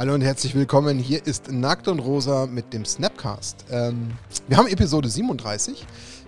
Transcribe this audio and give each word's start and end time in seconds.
Hallo 0.00 0.14
und 0.14 0.22
herzlich 0.22 0.54
willkommen. 0.54 0.98
Hier 0.98 1.26
ist 1.26 1.52
Nackt 1.52 1.86
und 1.86 1.98
Rosa 1.98 2.46
mit 2.46 2.72
dem 2.72 2.86
Snapcast. 2.86 3.66
Ähm, 3.70 4.12
wir 4.48 4.56
haben 4.56 4.66
Episode 4.66 5.10
37. 5.10 5.84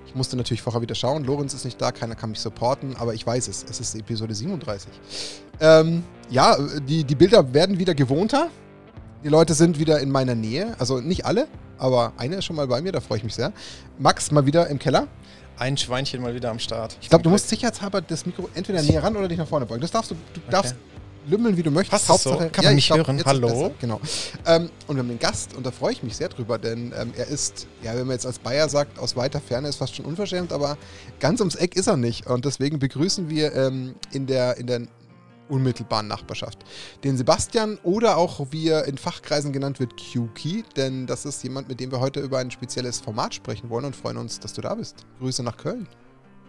Ich 0.06 0.14
musste 0.14 0.36
natürlich 0.36 0.60
vorher 0.60 0.82
wieder 0.82 0.94
schauen. 0.94 1.24
Lorenz 1.24 1.54
ist 1.54 1.64
nicht 1.64 1.80
da, 1.80 1.90
keiner 1.90 2.14
kann 2.14 2.28
mich 2.28 2.40
supporten, 2.40 2.94
aber 2.96 3.14
ich 3.14 3.26
weiß 3.26 3.48
es. 3.48 3.64
Es 3.66 3.80
ist 3.80 3.94
Episode 3.94 4.34
37. 4.34 4.92
Ähm, 5.58 6.04
ja, 6.28 6.58
die, 6.86 7.02
die 7.02 7.14
Bilder 7.14 7.54
werden 7.54 7.78
wieder 7.78 7.94
gewohnter. 7.94 8.50
Die 9.24 9.30
Leute 9.30 9.54
sind 9.54 9.78
wieder 9.78 10.00
in 10.00 10.10
meiner 10.10 10.34
Nähe. 10.34 10.76
Also 10.78 11.00
nicht 11.00 11.24
alle, 11.24 11.48
aber 11.78 12.12
eine 12.18 12.36
ist 12.36 12.44
schon 12.44 12.56
mal 12.56 12.66
bei 12.66 12.82
mir, 12.82 12.92
da 12.92 13.00
freue 13.00 13.16
ich 13.16 13.24
mich 13.24 13.34
sehr. 13.34 13.54
Max 13.98 14.30
mal 14.32 14.44
wieder 14.44 14.66
im 14.66 14.78
Keller. 14.78 15.08
Ein 15.56 15.78
Schweinchen 15.78 16.20
mal 16.20 16.34
wieder 16.34 16.50
am 16.50 16.58
Start. 16.58 16.98
Ich 17.00 17.08
glaube, 17.08 17.24
du 17.24 17.30
musst 17.30 17.48
sicherheitshalber 17.48 18.02
das 18.02 18.26
Mikro 18.26 18.50
entweder 18.52 18.82
näher 18.82 19.02
ran 19.02 19.16
oder 19.16 19.28
dich 19.28 19.38
nach 19.38 19.48
vorne 19.48 19.64
beugen. 19.64 19.80
Das 19.80 19.92
darfst 19.92 20.10
du, 20.10 20.14
du 20.34 20.40
darfst 20.50 20.76
lümmeln, 21.26 21.56
wie 21.56 21.62
du 21.62 21.70
möchtest. 21.70 22.06
Passt 22.06 22.26
das 22.26 22.32
so? 22.32 22.36
Kann 22.50 22.64
man 22.64 22.74
mich 22.74 22.86
glaub, 22.86 23.06
hören? 23.06 23.22
Hallo? 23.24 23.74
Genau. 23.80 24.00
Ähm, 24.46 24.70
und 24.86 24.96
wir 24.96 25.02
haben 25.02 25.08
den 25.08 25.18
Gast 25.18 25.54
und 25.54 25.64
da 25.64 25.70
freue 25.70 25.92
ich 25.92 26.02
mich 26.02 26.16
sehr 26.16 26.28
drüber, 26.28 26.58
denn 26.58 26.92
ähm, 26.98 27.12
er 27.16 27.26
ist, 27.26 27.66
ja, 27.82 27.94
wenn 27.94 28.06
man 28.06 28.14
jetzt 28.14 28.26
als 28.26 28.38
Bayer 28.38 28.68
sagt, 28.68 28.98
aus 28.98 29.16
weiter 29.16 29.40
Ferne 29.40 29.68
ist 29.68 29.76
fast 29.76 29.94
schon 29.94 30.04
unverschämt, 30.04 30.52
aber 30.52 30.76
ganz 31.20 31.40
ums 31.40 31.54
Eck 31.54 31.76
ist 31.76 31.86
er 31.86 31.96
nicht. 31.96 32.26
Und 32.26 32.44
deswegen 32.44 32.78
begrüßen 32.78 33.28
wir 33.28 33.54
ähm, 33.54 33.94
in 34.12 34.26
der, 34.26 34.56
in 34.56 34.66
der 34.66 34.82
unmittelbaren 35.48 36.08
Nachbarschaft. 36.08 36.58
Den 37.04 37.16
Sebastian 37.16 37.78
oder 37.82 38.16
auch 38.16 38.46
wie 38.50 38.68
er 38.68 38.86
in 38.86 38.96
Fachkreisen 38.96 39.52
genannt 39.52 39.80
wird, 39.80 39.94
QKey, 39.96 40.64
denn 40.76 41.06
das 41.06 41.24
ist 41.24 41.42
jemand, 41.42 41.68
mit 41.68 41.78
dem 41.78 41.92
wir 41.92 42.00
heute 42.00 42.20
über 42.20 42.38
ein 42.38 42.50
spezielles 42.50 43.00
Format 43.00 43.34
sprechen 43.34 43.68
wollen 43.68 43.84
und 43.84 43.94
freuen 43.94 44.16
uns, 44.16 44.40
dass 44.40 44.54
du 44.54 44.62
da 44.62 44.74
bist. 44.74 45.06
Grüße 45.18 45.42
nach 45.42 45.56
Köln. 45.56 45.86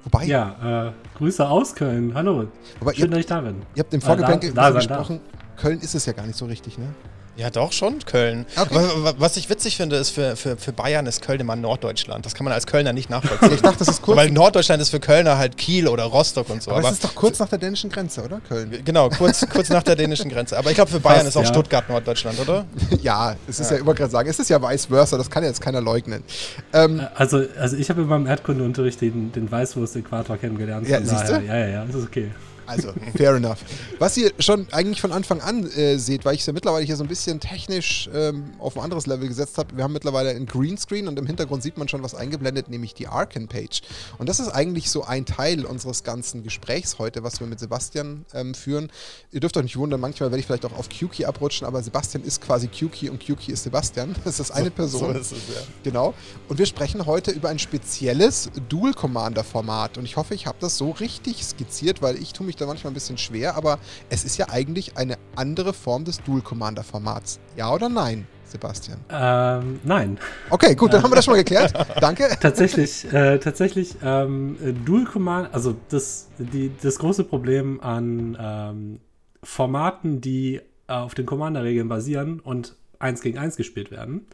Wobei, 0.04 0.26
Ja, 0.26 0.88
äh, 0.88 0.92
Grüße 1.18 1.48
aus 1.48 1.74
Köln. 1.76 2.14
Hallo. 2.14 2.48
wobei 2.80 2.94
Schön, 2.94 3.06
ihr, 3.06 3.10
dass 3.12 3.20
ich 3.20 3.26
da 3.26 3.42
bin. 3.42 3.62
ihr 3.76 3.84
habt 3.84 3.94
im 3.94 4.00
Äh, 4.00 4.04
Vorgeplänkel 4.04 4.54
da- 4.54 4.62
da 4.62 4.68
sein 4.68 4.76
gesprochen, 4.76 5.20
Köln 5.56 5.80
ist 5.80 5.96
es 5.96 6.06
ja 6.06 6.14
gar 6.14 6.26
nicht 6.26 6.38
so 6.38 6.46
richtig, 6.46 6.78
ne? 6.78 6.88
Ja, 7.36 7.50
doch 7.50 7.72
schon, 7.72 7.98
Köln. 8.06 8.46
Okay. 8.56 8.76
Aber 8.76 9.04
wa- 9.04 9.14
was 9.18 9.38
ich 9.38 9.50
witzig 9.50 9.76
finde, 9.78 9.96
ist, 9.96 10.12
für, 10.12 10.36
für, 10.36 10.56
für 10.56 10.72
Bayern 10.72 11.08
ist 11.08 11.22
Köln 11.24 11.40
immer 11.40 11.56
Norddeutschland. 11.56 12.24
Das 12.26 12.36
kann 12.36 12.44
man 12.44 12.54
als 12.54 12.68
Kölner 12.68 12.94
nicht 12.94 13.10
nachvollziehen. 13.10 13.54
Ich 13.56 13.62
dachte, 13.64 13.80
das 13.80 13.88
ist 13.88 14.02
kurz, 14.04 14.18
Weil 14.18 14.30
Norddeutschland 14.30 14.80
ist 14.84 14.90
für 14.90 15.00
Kölner 15.00 15.38
halt 15.40 15.58
Kiel 15.58 15.88
oder 15.88 16.04
Rostock 16.04 16.50
und 16.52 16.62
so. 16.62 16.70
aber, 16.72 16.88
es 16.88 16.92
ist 16.94 17.04
doch 17.04 17.16
kurz 17.16 17.40
nach 17.40 17.50
der 17.50 17.58
dänischen 17.58 17.90
Grenze, 17.90 18.22
oder? 18.24 18.40
Köln. 18.48 18.72
Genau, 18.86 19.10
kurz, 19.10 19.44
kurz 19.52 19.70
nach 19.70 19.82
der 19.82 19.96
dänischen 19.96 20.30
Grenze. 20.30 20.56
Aber 20.58 20.70
ich 20.70 20.76
glaube, 20.76 20.92
für 20.92 21.00
Bayern 21.00 21.22
Fast, 21.22 21.30
ist 21.30 21.38
auch 21.38 21.42
ja. 21.44 21.48
Stuttgart 21.48 21.90
Norddeutschland, 21.90 22.40
oder? 22.40 22.66
ja, 23.02 23.36
es 23.48 23.60
ist 23.60 23.72
ja, 23.72 23.78
ich 23.78 23.86
wollte 23.86 24.00
gerade 24.02 24.12
sagen, 24.12 24.30
es 24.30 24.38
ist 24.38 24.50
ja 24.52 24.62
vice 24.62 24.86
versa, 24.86 25.18
das 25.18 25.30
kann 25.32 25.42
ja 25.42 25.50
jetzt 25.50 25.62
keiner 25.62 25.82
leugnen. 25.82 26.24
Ähm, 26.72 27.00
Äh, 27.00 27.08
Also, 27.16 27.44
also 27.60 27.76
ich 27.78 27.90
habe 27.90 28.02
in 28.04 28.08
meinem 28.08 28.28
Erdkundeunterricht 28.28 29.02
den, 29.02 29.32
den 29.32 29.52
Weißwurst-Äquator 29.52 30.38
kennengelernt. 30.38 30.88
Ja, 30.88 30.98
von 30.98 31.08
siehst 31.08 31.30
du? 31.30 31.34
Ja, 31.42 31.58
ja, 31.58 31.68
ja, 31.68 31.86
das 31.86 31.96
ist 31.96 32.04
okay. 32.06 32.30
Also, 32.66 32.94
fair 33.16 33.36
enough. 33.36 33.60
Was 34.00 34.18
ihr 34.18 34.32
schon 34.40 34.68
eigentlich 34.72 35.02
von 35.02 35.12
Anfang 35.12 35.42
an 35.42 35.70
äh, 35.72 35.98
seht, 35.98 36.26
weil 36.26 36.36
ich 36.36 36.42
es 36.42 36.48
ja 36.48 36.54
mittlerweile 36.54 36.86
hier 36.86 36.96
so 36.96 37.04
ein 37.04 37.10
bisschen 37.10 37.40
technisch 37.40 38.10
ähm, 38.14 38.52
auf 38.60 38.78
ein 38.78 38.84
anderes 38.84 39.06
Level 39.08 39.28
gesetzt 39.28 39.58
habe, 39.58 39.76
wir 39.76 39.84
haben 39.84 39.94
mittlerweile 39.94 40.32
ein 40.32 40.46
Greenscreen 40.46 41.08
und 41.08 41.20
im 41.20 41.26
Hintergrund 41.26 41.64
sieht 41.64 41.78
man 41.78 41.88
schon 41.88 42.04
was 42.04 42.16
eingeblendet, 42.16 42.70
nämlich 42.70 42.94
die 42.94 43.08
Arcan-Page. 43.08 43.82
Und 44.18 44.30
das 44.30 44.40
ist 44.40 44.50
eigentlich 44.50 44.90
so 44.90 45.04
ein 45.04 45.26
Teil 45.26 45.66
unseres 45.66 46.04
ganzen 46.04 46.44
Gesprächs 46.44 47.00
heute, 47.00 47.24
was 47.24 47.40
wir 47.40 47.48
mit 47.48 47.60
Sebastian 47.60 48.26
ähm, 48.34 48.54
führen. 48.54 48.92
Ihr 49.32 49.40
dürft 49.40 49.58
euch 49.58 49.64
nicht 49.64 49.78
wundern, 49.78 50.00
manchmal 50.00 50.32
werde 50.32 50.40
ich 50.40 50.46
vielleicht 50.46 50.66
auch 50.66 50.78
auf 50.78 50.90
QKey 50.90 51.26
abrutschen, 51.26 51.68
aber 51.68 51.82
Sebastian 51.84 52.24
ist 52.24 52.42
quasi 52.42 52.68
QKey 52.68 53.10
und 53.10 53.24
QKey 53.24 53.54
ist 53.54 53.64
Sebastian. 53.64 54.16
Das 54.24 54.40
ist 54.40 54.52
eine 54.52 54.72
Person. 54.72 55.14
So 55.14 55.20
ist 55.20 55.32
es, 55.32 55.54
ja. 55.54 55.62
Genau. 55.84 56.14
Und 56.48 56.58
wir 56.58 56.66
sprechen 56.66 57.06
heute 57.06 57.32
über 57.32 57.50
ein 57.50 57.60
spezielles 57.60 58.50
Dual-Commander-Format. 58.70 59.98
Und 59.98 60.06
ich 60.06 60.18
hoffe, 60.18 60.34
ich 60.34 60.48
habe 60.48 60.58
das 60.60 60.78
so 60.78 60.92
richtig 60.92 61.44
skizziert, 61.44 62.02
weil 62.02 62.16
ich 62.16 62.34
tue 62.34 62.46
mich 62.46 62.53
da 62.56 62.66
manchmal 62.66 62.92
ein 62.92 62.94
bisschen 62.94 63.18
schwer, 63.18 63.56
aber 63.56 63.80
es 64.10 64.24
ist 64.24 64.38
ja 64.38 64.48
eigentlich 64.50 64.98
eine 64.98 65.18
andere 65.36 65.74
Form 65.74 66.06
des 66.06 66.22
Dual-Commander-Formats. 66.24 67.40
Ja 67.56 67.74
oder 67.74 67.90
nein, 67.90 68.28
Sebastian? 68.46 69.00
Ähm, 69.10 69.80
nein. 69.84 70.18
Okay, 70.50 70.76
gut, 70.76 70.94
dann 70.94 71.04
haben 71.04 71.12
wir 71.12 71.16
das 71.16 71.26
schon 71.26 71.34
mal 71.34 71.44
geklärt. 71.44 71.74
Danke. 72.02 72.30
Tatsächlich, 72.40 73.12
äh, 73.12 73.40
tatsächlich, 73.40 73.96
ähm, 74.04 74.58
äh, 74.64 74.74
Dual 74.74 75.06
Command, 75.06 75.54
also 75.54 75.76
das, 75.90 76.30
die, 76.38 76.72
das 76.82 77.00
große 77.00 77.24
Problem 77.24 77.82
an 77.82 78.38
ähm, 78.40 79.00
Formaten, 79.42 80.22
die 80.22 80.62
auf 80.88 81.16
den 81.16 81.26
Commander-Regeln 81.26 81.88
basieren 81.88 82.40
und 82.40 82.76
eins 83.00 83.22
gegen 83.22 83.38
eins 83.38 83.58
gespielt 83.58 83.92
werden, 83.92 84.26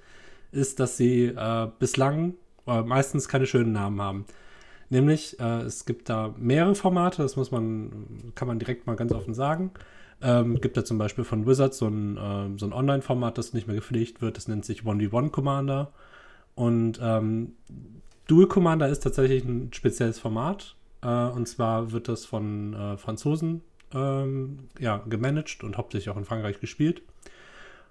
ist, 0.52 0.80
dass 0.80 0.98
sie 0.98 1.26
äh, 1.26 1.68
bislang 1.80 2.36
äh, 2.68 2.82
meistens 2.82 3.28
keine 3.28 3.46
schönen 3.46 3.72
Namen 3.72 4.02
haben. 4.02 4.26
Nämlich, 4.90 5.40
äh, 5.40 5.62
es 5.62 5.86
gibt 5.86 6.10
da 6.10 6.34
mehrere 6.38 6.76
Formate, 6.76 7.22
das 7.22 7.36
muss 7.36 7.52
man, 7.52 8.32
kann 8.36 8.48
man 8.48 8.60
direkt 8.60 8.88
mal 8.88 8.96
ganz 8.96 9.12
offen 9.12 9.34
sagen. 9.34 9.72
Ähm, 10.22 10.60
gibt 10.60 10.76
da 10.76 10.84
zum 10.84 10.98
Beispiel 10.98 11.24
von 11.24 11.46
Wizards 11.46 11.78
so 11.78 11.88
ein, 11.88 12.18
ähm, 12.22 12.60
so 12.60 12.66
ein 12.66 12.74
Online-Format, 12.74 13.38
das 13.38 13.54
nicht 13.54 13.68
mehr 13.68 13.76
gepflegt 13.76 14.22
wird, 14.22 14.36
das 14.36 14.48
nennt 14.48 14.66
sich 14.66 14.82
1v1 14.82 15.30
Commander. 15.30 15.92
Und 16.56 17.00
ähm, 17.02 17.54
Dual 18.28 18.48
Commander 18.48 18.90
ist 18.90 19.02
tatsächlich 19.02 19.46
ein 19.46 19.72
spezielles 19.72 20.20
Format. 20.20 20.76
Äh, 21.02 21.08
und 21.08 21.48
zwar 21.48 21.92
wird 21.92 22.08
das 22.08 22.26
von 22.26 22.74
äh, 22.74 22.98
Franzosen 22.98 23.62
ähm, 23.94 24.70
ja, 24.80 24.98
gemanagt 24.98 25.64
und 25.64 25.78
hauptsächlich 25.78 26.10
auch 26.10 26.18
in 26.18 26.26
Frankreich 26.26 26.60
gespielt. 26.60 27.02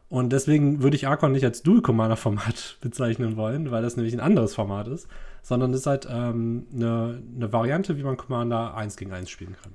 Und 0.09 0.33
deswegen 0.33 0.83
würde 0.83 0.97
ich 0.97 1.07
Archon 1.07 1.33
nicht 1.33 1.45
als 1.45 1.63
Dual 1.63 1.83
Commander 1.83 2.17
Format 2.17 2.79
bezeichnen 2.81 3.37
wollen, 3.37 3.71
weil 3.71 3.83
das 3.83 3.97
nämlich 3.97 4.15
ein 4.15 4.21
anderes 4.21 4.55
Format 4.55 4.89
ist, 4.89 5.09
sondern 5.43 5.73
es 5.73 5.81
ist 5.81 5.87
halt 5.87 6.09
ähm, 6.11 6.67
eine, 6.75 7.23
eine 7.37 7.53
Variante, 7.53 7.99
wie 7.99 8.03
man 8.03 8.17
Commander 8.17 8.75
1 8.75 8.97
gegen 8.97 9.13
1 9.13 9.29
spielen 9.29 9.57
kann. 9.63 9.73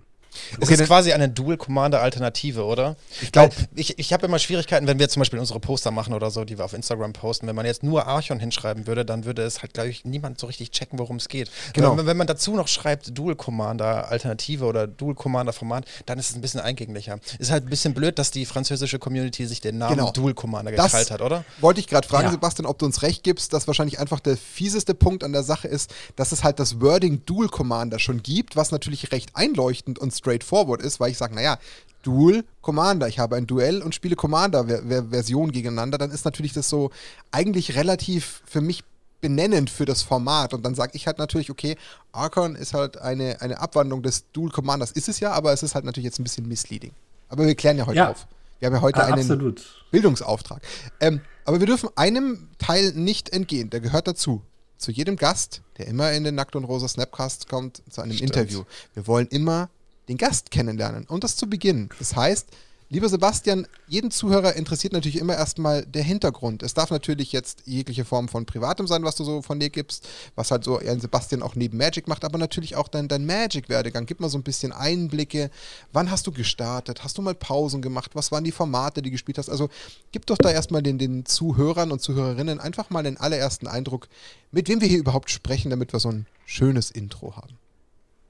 Es 0.60 0.70
Okay, 0.70 0.74
ist 0.82 0.86
quasi 0.88 1.14
eine 1.14 1.30
Dual-Commander-Alternative, 1.30 2.64
oder? 2.66 2.96
Ich 3.22 3.32
glaube, 3.32 3.54
Ich, 3.76 4.00
ich 4.00 4.14
habe 4.14 4.26
immer 4.26 4.40
Schwierigkeiten, 4.40 4.88
wenn 4.88 5.00
wir 5.00 5.10
zum 5.10 5.22
Beispiel 5.22 5.40
unsere 5.40 5.60
Poster 5.60 5.92
machen 5.92 6.14
oder 6.14 6.32
so, 6.32 6.44
die 6.46 6.58
wir 6.58 6.66
auf 6.66 6.74
Instagram 6.74 7.14
posten. 7.14 7.48
Wenn 7.48 7.56
man 7.56 7.66
jetzt 7.66 7.84
nur 7.84 8.08
Archon 8.08 8.40
hinschreiben 8.40 8.88
würde, 8.88 9.06
dann 9.06 9.26
würde 9.26 9.44
es 9.44 9.62
halt, 9.62 9.74
glaube 9.74 9.90
ich, 9.90 10.06
niemand 10.06 10.40
so 10.40 10.48
richtig 10.48 10.72
checken, 10.72 11.00
worum 11.00 11.18
es 11.18 11.28
geht. 11.30 11.50
Genau. 11.74 11.98
Wenn, 11.98 12.06
wenn 12.06 12.18
man 12.18 12.28
dazu 12.28 12.56
noch 12.56 12.68
schreibt 12.68 13.18
Dual-Commander-Alternative 13.18 14.66
oder 14.66 14.88
Dual-Commander-Format, 14.88 15.86
dann 16.06 16.20
ist 16.20 16.30
es 16.30 16.36
ein 16.36 16.42
bisschen 16.42 16.60
eingänglicher. 16.60 17.20
Ist 17.40 17.52
halt 17.52 17.66
ein 17.66 17.70
bisschen 17.70 17.94
blöd, 17.94 18.20
dass 18.20 18.32
die 18.32 18.46
französische 18.46 19.00
Community 19.00 19.46
sich 19.46 19.62
den 19.62 19.78
Namen 19.78 19.98
Genau. 19.98 20.12
Dual-Commander 20.12 20.72
gekrallt 20.72 21.12
hat, 21.12 21.22
oder? 21.22 21.44
wollte 21.60 21.80
ich 21.80 21.88
gerade 21.88 22.08
fragen, 22.08 22.26
Ja. 22.26 22.32
Sebastian, 22.32 22.66
ob 22.66 22.80
du 22.80 22.86
uns 22.86 23.02
recht 23.02 23.24
gibst, 23.24 23.54
dass 23.54 23.68
wahrscheinlich 23.68 24.00
einfach 24.00 24.20
der 24.20 24.38
fieseste 24.38 24.94
Punkt 24.94 25.24
an 25.24 25.34
der 25.34 25.44
Sache 25.44 25.68
ist, 25.68 25.94
dass 26.16 26.32
es 26.32 26.44
halt 26.44 26.60
das 26.60 26.82
Wording 26.82 27.22
Dual 27.26 27.48
Commander 27.50 28.00
schon 28.00 28.22
gibt, 28.24 28.56
was 28.56 28.72
natürlich 28.72 29.12
recht 29.12 29.32
einleuchtend 29.36 30.00
und 30.00 30.14
straightforward 30.24 30.82
ist, 30.82 31.00
weil 31.02 31.12
ich 31.12 31.18
sage, 31.18 31.36
naja, 31.36 31.60
Dual 32.02 32.44
Commander, 32.62 33.08
ich 33.08 33.20
habe 33.20 33.36
ein 33.36 33.46
Duell 33.48 33.82
und 33.82 33.94
spiele 33.96 34.16
Commander-Version 34.16 35.52
gegeneinander, 35.52 35.98
dann 35.98 36.12
ist 36.12 36.26
natürlich 36.26 36.54
das 36.54 36.70
so 36.70 36.92
eigentlich 37.32 37.76
relativ 37.76 38.42
für 38.46 38.62
mich 38.62 38.84
benennend 39.22 39.70
für 39.70 39.86
das 39.86 40.02
Format. 40.02 40.54
Und 40.54 40.66
dann 40.66 40.76
sage 40.76 40.92
ich 40.96 41.08
halt 41.08 41.18
natürlich, 41.18 41.50
okay, 41.50 41.78
Archon 42.12 42.56
ist 42.56 42.74
halt 42.74 42.98
eine, 42.98 43.40
eine 43.42 43.60
Abwandlung 43.60 44.04
des 44.04 44.26
Dual 44.34 44.50
Commanders, 44.52 44.92
ist 44.92 45.08
es 45.08 45.20
ja, 45.22 45.32
aber 45.32 45.54
es 45.54 45.64
ist 45.64 45.76
halt 45.76 45.86
natürlich 45.86 46.06
jetzt 46.06 46.20
ein 46.20 46.24
bisschen 46.24 46.48
misleading. 46.48 46.92
Aber 47.30 47.46
wir 47.46 47.56
klären 47.56 47.78
ja 47.78 47.86
heute 47.86 47.98
Ja. 47.98 48.10
auf. 48.12 48.28
Wir 48.60 48.68
haben 48.68 48.76
ja 48.76 48.82
heute 48.82 49.00
Ah, 49.02 49.06
einen 49.08 49.20
absolut. 49.20 49.84
Bildungsauftrag. 49.92 50.62
Ähm, 51.00 51.22
aber 51.46 51.60
wir 51.60 51.68
dürfen 51.68 51.90
einem 51.96 52.48
Teil 52.58 52.92
nicht 52.94 53.30
entgehen, 53.30 53.70
der 53.70 53.80
gehört 53.82 54.08
dazu. 54.08 54.42
Zu 54.78 54.92
jedem 54.92 55.16
Gast, 55.16 55.62
der 55.78 55.88
immer 55.88 56.12
in 56.12 56.26
den 56.26 56.36
Nackt 56.36 56.56
und 56.58 56.66
Rosa 56.66 56.88
Snapcast 56.90 57.48
kommt, 57.48 57.82
zu 57.90 58.02
einem 58.02 58.14
Stimmt. 58.14 58.36
Interview. 58.36 58.64
Wir 58.94 59.08
wollen 59.08 59.28
immer 59.28 59.70
den 60.08 60.18
Gast 60.18 60.52
kennenlernen 60.52 61.06
und 61.06 61.24
das 61.24 61.36
zu 61.36 61.50
Beginn. 61.50 61.90
Das 62.00 62.16
heißt, 62.16 62.48
lieber 62.94 63.10
Sebastian, 63.10 63.66
jeden 63.88 64.12
Zuhörer 64.12 64.56
interessiert 64.56 64.94
natürlich 64.94 65.18
immer 65.18 65.36
erstmal 65.36 65.84
der 65.86 66.04
Hintergrund. 66.04 66.62
Es 66.62 66.76
darf 66.76 66.92
natürlich 66.92 67.32
jetzt 67.32 67.64
jegliche 67.66 68.06
Form 68.06 68.28
von 68.28 68.46
Privatem 68.46 68.86
sein, 68.86 69.04
was 69.04 69.16
du 69.16 69.24
so 69.24 69.42
von 69.42 69.60
dir 69.60 69.70
gibst, 69.70 70.08
was 70.36 70.52
halt 70.52 70.64
so 70.64 70.78
ein 70.78 71.00
Sebastian 71.00 71.42
auch 71.42 71.56
neben 71.56 71.78
Magic 71.78 72.08
macht, 72.08 72.24
aber 72.24 72.38
natürlich 72.38 72.76
auch 72.76 72.88
dein, 72.88 73.08
dein 73.08 73.26
Magic-Werdegang. 73.26 74.06
Gib 74.06 74.20
mal 74.20 74.30
so 74.30 74.38
ein 74.38 74.44
bisschen 74.44 74.72
Einblicke. 74.72 75.50
Wann 75.92 76.12
hast 76.12 76.28
du 76.28 76.32
gestartet? 76.32 77.04
Hast 77.04 77.18
du 77.18 77.22
mal 77.22 77.36
Pausen 77.36 77.82
gemacht? 77.82 78.12
Was 78.14 78.32
waren 78.32 78.44
die 78.44 78.52
Formate, 78.52 79.02
die 79.02 79.10
du 79.10 79.14
gespielt 79.14 79.38
hast? 79.38 79.50
Also 79.50 79.70
gib 80.12 80.28
doch 80.28 80.38
da 80.38 80.52
erstmal 80.52 80.84
den, 80.84 81.00
den 81.00 81.26
Zuhörern 81.26 81.92
und 81.92 82.02
Zuhörerinnen 82.02 82.60
einfach 82.60 82.90
mal 82.92 83.04
den 83.04 83.18
allerersten 83.18 83.68
Eindruck, 83.68 84.08
mit 84.52 84.70
wem 84.70 84.82
wir 84.82 84.88
hier 84.88 85.00
überhaupt 85.00 85.32
sprechen, 85.32 85.72
damit 85.72 85.94
wir 85.94 86.00
so 86.00 86.10
ein 86.10 86.28
schönes 86.46 86.92
Intro 86.92 87.36
haben. 87.36 87.58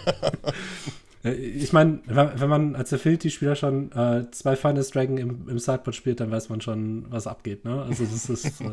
Äh, 1.24 1.32
Ich 1.32 1.72
meine, 1.72 2.00
wenn, 2.06 2.48
man 2.48 2.76
als 2.76 2.92
Affinity-Spieler 2.92 3.56
schon 3.56 3.92
äh, 3.92 4.30
zwei 4.30 4.56
Finest 4.56 4.94
Dragon 4.94 5.18
im, 5.18 5.48
im 5.48 5.58
Sideboard 5.58 5.94
spielt, 5.94 6.20
dann 6.20 6.30
weiß 6.30 6.48
man 6.48 6.60
schon, 6.60 7.06
was 7.10 7.26
abgeht. 7.26 7.64
Ne? 7.64 7.82
Also 7.82 8.04
das 8.04 8.28
ist. 8.30 8.62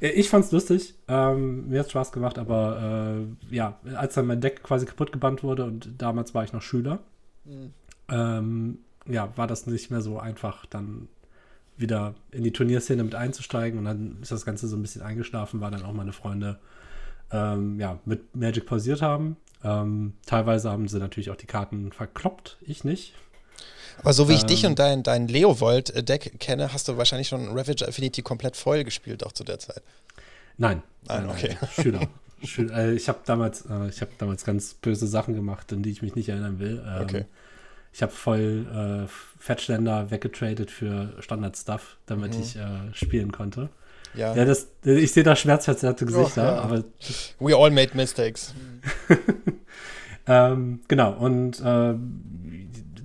Äh, 0.00 0.08
ich 0.08 0.28
fand's 0.28 0.50
lustig. 0.50 0.94
Ähm, 1.06 1.68
mir 1.68 1.80
hat 1.80 1.90
Spaß 1.90 2.10
gemacht, 2.10 2.38
aber 2.38 3.16
äh, 3.50 3.54
ja, 3.54 3.78
als 3.94 4.14
dann 4.14 4.26
mein 4.26 4.40
Deck 4.40 4.62
quasi 4.64 4.86
kaputt 4.86 5.12
gebannt 5.12 5.44
wurde 5.44 5.64
und 5.64 5.90
damals 5.98 6.34
war 6.34 6.42
ich 6.42 6.52
noch 6.52 6.62
Schüler, 6.62 6.98
ähm, 8.08 8.78
ja, 9.06 9.32
war 9.36 9.46
das 9.46 9.66
nicht 9.66 9.90
mehr 9.90 10.00
so 10.00 10.18
einfach, 10.18 10.66
dann 10.66 11.08
wieder 11.76 12.14
in 12.30 12.44
die 12.44 12.52
Turnierszene 12.52 13.02
mit 13.04 13.14
einzusteigen 13.14 13.78
und 13.78 13.84
dann 13.84 14.18
ist 14.22 14.32
das 14.32 14.44
Ganze 14.44 14.68
so 14.68 14.76
ein 14.76 14.82
bisschen 14.82 15.02
eingeschlafen, 15.02 15.60
weil 15.60 15.70
dann 15.70 15.82
auch 15.82 15.92
meine 15.92 16.12
Freunde 16.12 16.58
ähm, 17.30 17.78
ja, 17.80 17.98
mit 18.04 18.34
Magic 18.36 18.66
pausiert 18.66 19.02
haben. 19.02 19.36
Ähm, 19.64 20.14
teilweise 20.26 20.70
haben 20.70 20.88
sie 20.88 20.98
natürlich 20.98 21.30
auch 21.30 21.36
die 21.36 21.46
Karten 21.46 21.90
verkloppt, 21.92 22.58
ich 22.62 22.84
nicht. 22.84 23.14
Aber 24.00 24.12
so 24.12 24.28
wie 24.28 24.34
ich 24.34 24.42
Ähm. 24.42 24.46
dich 24.48 24.66
und 24.66 24.78
dein, 24.78 25.02
dein 25.02 25.28
Leovold-Deck 25.28 26.38
kenne, 26.40 26.72
hast 26.72 26.88
du 26.88 26.96
wahrscheinlich 26.96 27.28
schon 27.28 27.48
Ravager 27.56 27.88
Affinity 27.88 28.22
komplett 28.22 28.56
voll 28.56 28.84
gespielt, 28.84 29.24
auch 29.24 29.32
zu 29.32 29.44
der 29.44 29.58
Zeit. 29.58 29.82
Nein. 30.58 30.82
Nein, 31.06 31.28
okay. 31.28 31.56
Schüler. 31.80 32.00
Schü 32.42 32.68
äh, 32.70 32.92
ich 32.94 33.08
habe 33.08 33.20
damals, 33.24 33.62
äh, 33.66 33.88
ich 33.88 34.00
habe 34.00 34.10
damals 34.18 34.44
ganz 34.44 34.74
böse 34.74 35.06
Sachen 35.06 35.34
gemacht, 35.34 35.72
an 35.72 35.82
die 35.82 35.90
ich 35.90 36.02
mich 36.02 36.14
nicht 36.14 36.28
erinnern 36.28 36.58
will. 36.58 36.84
Ähm, 36.86 37.02
Okay. 37.02 37.24
Ich 37.92 38.02
habe 38.02 38.10
voll 38.10 39.06
äh, 39.06 39.08
Fettständer 39.38 40.10
weggetradet 40.10 40.68
für 40.72 41.14
Standard-Stuff, 41.20 41.96
damit 42.06 42.34
Mhm. 42.34 42.40
ich 42.42 42.56
äh, 42.56 42.92
spielen 42.92 43.30
konnte. 43.30 43.68
Ja. 44.14 44.34
Ja, 44.34 44.44
das, 44.44 44.68
ich 44.84 45.12
sehe 45.12 45.24
da 45.24 45.34
schmerzverzerrte 45.34 46.06
Gesichter, 46.06 46.44
ja. 46.44 46.60
aber 46.60 46.84
We 47.40 47.56
all 47.56 47.70
made 47.70 47.96
mistakes. 47.96 48.54
Ähm, 50.26 50.80
genau, 50.88 51.12
und 51.12 51.60
äh, 51.60 51.94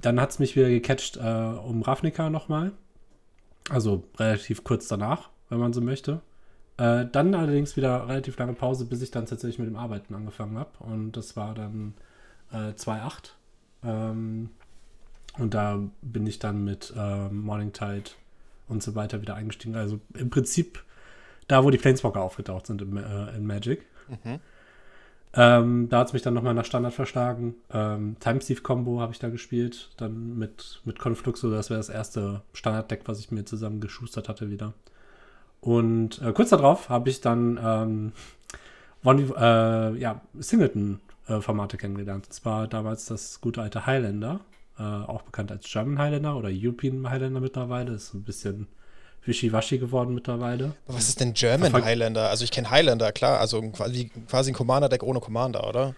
dann 0.01 0.21
hat 0.21 0.29
es 0.29 0.39
mich 0.39 0.56
wieder 0.56 0.69
gecatcht 0.69 1.17
äh, 1.17 1.19
um 1.19 1.81
Ravnica 1.81 2.29
nochmal. 2.29 2.71
Also 3.69 4.03
relativ 4.17 4.63
kurz 4.63 4.88
danach, 4.88 5.29
wenn 5.50 5.59
man 5.59 5.73
so 5.73 5.81
möchte. 5.81 6.21
Äh, 6.77 7.06
dann 7.12 7.35
allerdings 7.35 7.75
wieder 7.75 8.07
relativ 8.07 8.38
lange 8.38 8.53
Pause, 8.53 8.85
bis 8.85 9.01
ich 9.01 9.12
dann 9.12 9.25
tatsächlich 9.25 9.59
mit 9.59 9.67
dem 9.67 9.75
Arbeiten 9.75 10.15
angefangen 10.15 10.57
habe. 10.57 10.71
Und 10.79 11.12
das 11.12 11.35
war 11.35 11.53
dann 11.53 11.94
äh, 12.51 12.71
2.8. 12.71 13.12
Ähm, 13.83 14.50
und 15.38 15.53
da 15.53 15.79
bin 16.01 16.25
ich 16.25 16.39
dann 16.39 16.63
mit 16.63 16.94
ähm, 16.97 17.41
Morning 17.41 17.73
Tide 17.73 18.12
und 18.67 18.81
so 18.81 18.95
weiter 18.95 19.21
wieder 19.21 19.35
eingestiegen. 19.35 19.75
Also 19.75 20.00
im 20.13 20.29
Prinzip 20.29 20.83
da, 21.50 21.63
wo 21.63 21.69
die 21.69 21.78
Planeswalker 21.78 22.22
aufgetaucht 22.22 22.68
sind 22.68 22.81
in, 22.81 22.96
äh, 22.96 23.36
in 23.36 23.46
Magic. 23.46 23.86
Ähm, 25.34 25.90
da 25.90 26.00
hat 26.00 26.07
es 26.07 26.13
mich 26.13 26.22
dann 26.22 26.34
nochmal 26.34 26.54
nach 26.54 26.66
Standard 26.66 26.94
verschlagen. 26.94 27.56
Ähm, 27.72 28.16
Time 28.19 28.40
Thief 28.40 28.63
Combo 28.63 29.00
habe 29.00 29.12
ich 29.13 29.19
da 29.19 29.30
gespielt. 29.30 29.92
Dann 29.98 30.38
mit, 30.38 30.81
mit 30.86 30.98
Confluxo, 30.98 31.51
das 31.51 31.69
wäre 31.69 31.80
das 31.80 31.90
erste 31.90 32.42
Standarddeck, 32.54 33.01
was 33.06 33.19
ich 33.19 33.31
mir 33.31 33.46
zusammen 33.46 33.80
geschustert 33.80 34.30
hatte 34.30 34.50
wieder. 34.50 34.74
Und 35.62 36.22
äh, 36.22 36.31
kurz 36.34 36.50
darauf 36.50 36.90
habe 36.90 37.10
ich 37.10 37.22
dann 37.22 37.60
ähm, 37.62 38.12
One, 39.04 39.34
äh, 39.38 40.00
ja, 40.00 40.22
Singleton-Formate 40.40 41.78
kennengelernt. 41.78 42.28
Und 42.28 42.34
zwar 42.34 42.68
damals 42.68 43.06
das 43.06 43.40
gute 43.40 43.62
alte 43.62 43.86
Highlander, 43.86 44.40
äh, 44.80 44.84
auch 44.84 45.22
bekannt 45.22 45.51
als 45.51 45.69
German 45.69 46.00
Highlander 46.00 46.38
oder 46.38 46.50
European 46.51 47.10
Highlander 47.10 47.40
mittlerweile. 47.40 47.94
Ist 47.94 48.13
ein 48.16 48.24
bisschen 48.24 48.68
wischiwaschi 49.25 49.77
geworden 49.77 50.13
mittlerweile. 50.13 50.74
Was 50.88 51.10
ist 51.10 51.19
denn 51.19 51.33
German 51.33 51.71
Verfol- 51.71 51.83
Highlander? 51.83 52.30
Also 52.30 52.44
ich 52.44 52.51
kenne 52.51 52.69
Highlander, 52.69 53.12
klar, 53.12 53.39
also 53.39 53.62
quasi, 53.71 54.10
quasi 54.27 54.51
ein 54.51 54.56
Commander-Deck 54.56 55.04
ohne 55.04 55.19
Commander, 55.19 55.68
oder? 55.68 55.95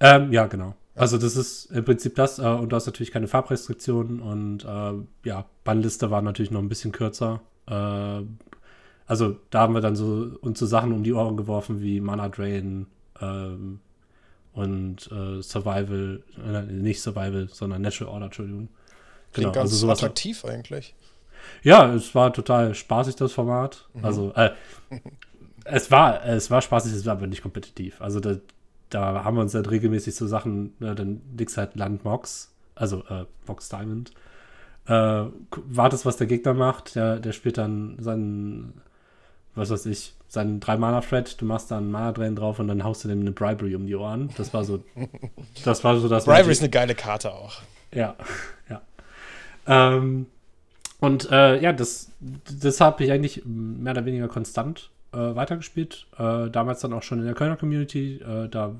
Ähm, 0.00 0.32
ja, 0.32 0.46
genau. 0.46 0.74
Also 0.96 1.18
das 1.18 1.36
ist 1.36 1.66
im 1.66 1.84
Prinzip 1.84 2.14
das 2.14 2.38
äh, 2.38 2.42
und 2.42 2.70
du 2.70 2.76
hast 2.76 2.86
natürlich 2.86 3.10
keine 3.10 3.26
Farbrestriktionen 3.26 4.20
und 4.20 4.64
äh, 4.64 5.28
ja, 5.28 5.44
Bannliste 5.64 6.10
war 6.10 6.22
natürlich 6.22 6.50
noch 6.50 6.60
ein 6.60 6.68
bisschen 6.68 6.92
kürzer. 6.92 7.40
Äh, 7.66 8.22
also 9.06 9.36
da 9.50 9.60
haben 9.60 9.74
wir 9.74 9.80
dann 9.80 9.96
so 9.96 10.36
uns 10.40 10.58
so 10.58 10.66
Sachen 10.66 10.92
um 10.92 11.02
die 11.02 11.12
Ohren 11.12 11.36
geworfen 11.36 11.82
wie 11.82 12.00
Mana 12.00 12.28
Drain 12.28 12.86
ähm, 13.20 13.80
und 14.52 15.10
äh, 15.10 15.42
Survival, 15.42 16.22
äh, 16.46 16.62
nicht 16.62 17.02
Survival, 17.02 17.48
sondern 17.50 17.82
Natural 17.82 18.12
Order, 18.14 18.26
Entschuldigung. 18.26 18.68
Klingt 19.32 19.52
ganz 19.52 19.72
also 19.72 19.76
sowas. 19.76 19.98
attraktiv 19.98 20.44
eigentlich. 20.44 20.94
Ja, 21.62 21.92
es 21.92 22.14
war 22.14 22.32
total 22.32 22.74
spaßig, 22.74 23.16
das 23.16 23.32
Format. 23.32 23.88
Mhm. 23.94 24.04
Also, 24.04 24.32
äh, 24.34 24.50
es 25.64 25.90
war, 25.90 26.24
es 26.24 26.50
war 26.50 26.60
spaßig, 26.60 26.92
es 26.92 27.06
war 27.06 27.12
aber 27.12 27.26
nicht 27.26 27.42
kompetitiv. 27.42 28.00
Also, 28.00 28.20
da, 28.20 28.36
da 28.90 29.24
haben 29.24 29.36
wir 29.36 29.42
uns 29.42 29.52
dann 29.52 29.66
regelmäßig 29.66 30.14
so 30.14 30.26
Sachen, 30.26 30.74
ne, 30.78 30.94
dann 30.94 31.20
nix 31.36 31.56
halt 31.56 31.74
Land 31.74 32.04
Mox, 32.04 32.52
also 32.74 33.02
äh, 33.08 33.24
Mox 33.46 33.68
Diamond. 33.68 34.12
Äh, 34.86 35.24
wartest, 35.50 36.04
was 36.04 36.18
der 36.18 36.26
Gegner 36.26 36.52
macht, 36.52 36.94
der, 36.94 37.18
der 37.18 37.32
spielt 37.32 37.56
dann 37.56 37.96
seinen, 37.98 38.82
was 39.54 39.70
weiß 39.70 39.86
ich, 39.86 40.14
seinen 40.28 40.60
3-Mana-Thread, 40.60 41.40
du 41.40 41.46
machst 41.46 41.70
dann 41.70 41.90
Mana 41.90 42.12
Drain 42.12 42.36
drauf 42.36 42.58
und 42.58 42.68
dann 42.68 42.84
haust 42.84 43.04
du 43.04 43.08
dem 43.08 43.20
eine 43.20 43.32
Bribery 43.32 43.74
um 43.76 43.86
die 43.86 43.94
Ohren. 43.94 44.28
Das 44.36 44.52
war 44.52 44.64
so, 44.64 44.84
das 45.64 45.82
war 45.84 45.96
so 45.96 46.08
das 46.08 46.26
Bribery 46.26 46.52
ist 46.52 46.60
eine 46.60 46.70
geile 46.70 46.94
Karte 46.94 47.32
auch. 47.32 47.62
ja, 47.92 48.14
ja. 48.68 48.82
Ähm, 49.66 50.26
und 51.04 51.30
äh, 51.30 51.60
ja, 51.60 51.72
das, 51.72 52.10
das 52.60 52.80
habe 52.80 53.04
ich 53.04 53.12
eigentlich 53.12 53.42
mehr 53.44 53.92
oder 53.92 54.06
weniger 54.06 54.28
konstant 54.28 54.90
äh, 55.12 55.18
weitergespielt. 55.18 56.06
Äh, 56.18 56.48
damals 56.50 56.80
dann 56.80 56.92
auch 56.92 57.02
schon 57.02 57.18
in 57.18 57.26
der 57.26 57.34
Kölner 57.34 57.56
Community. 57.56 58.16
Äh, 58.16 58.48
da 58.48 58.74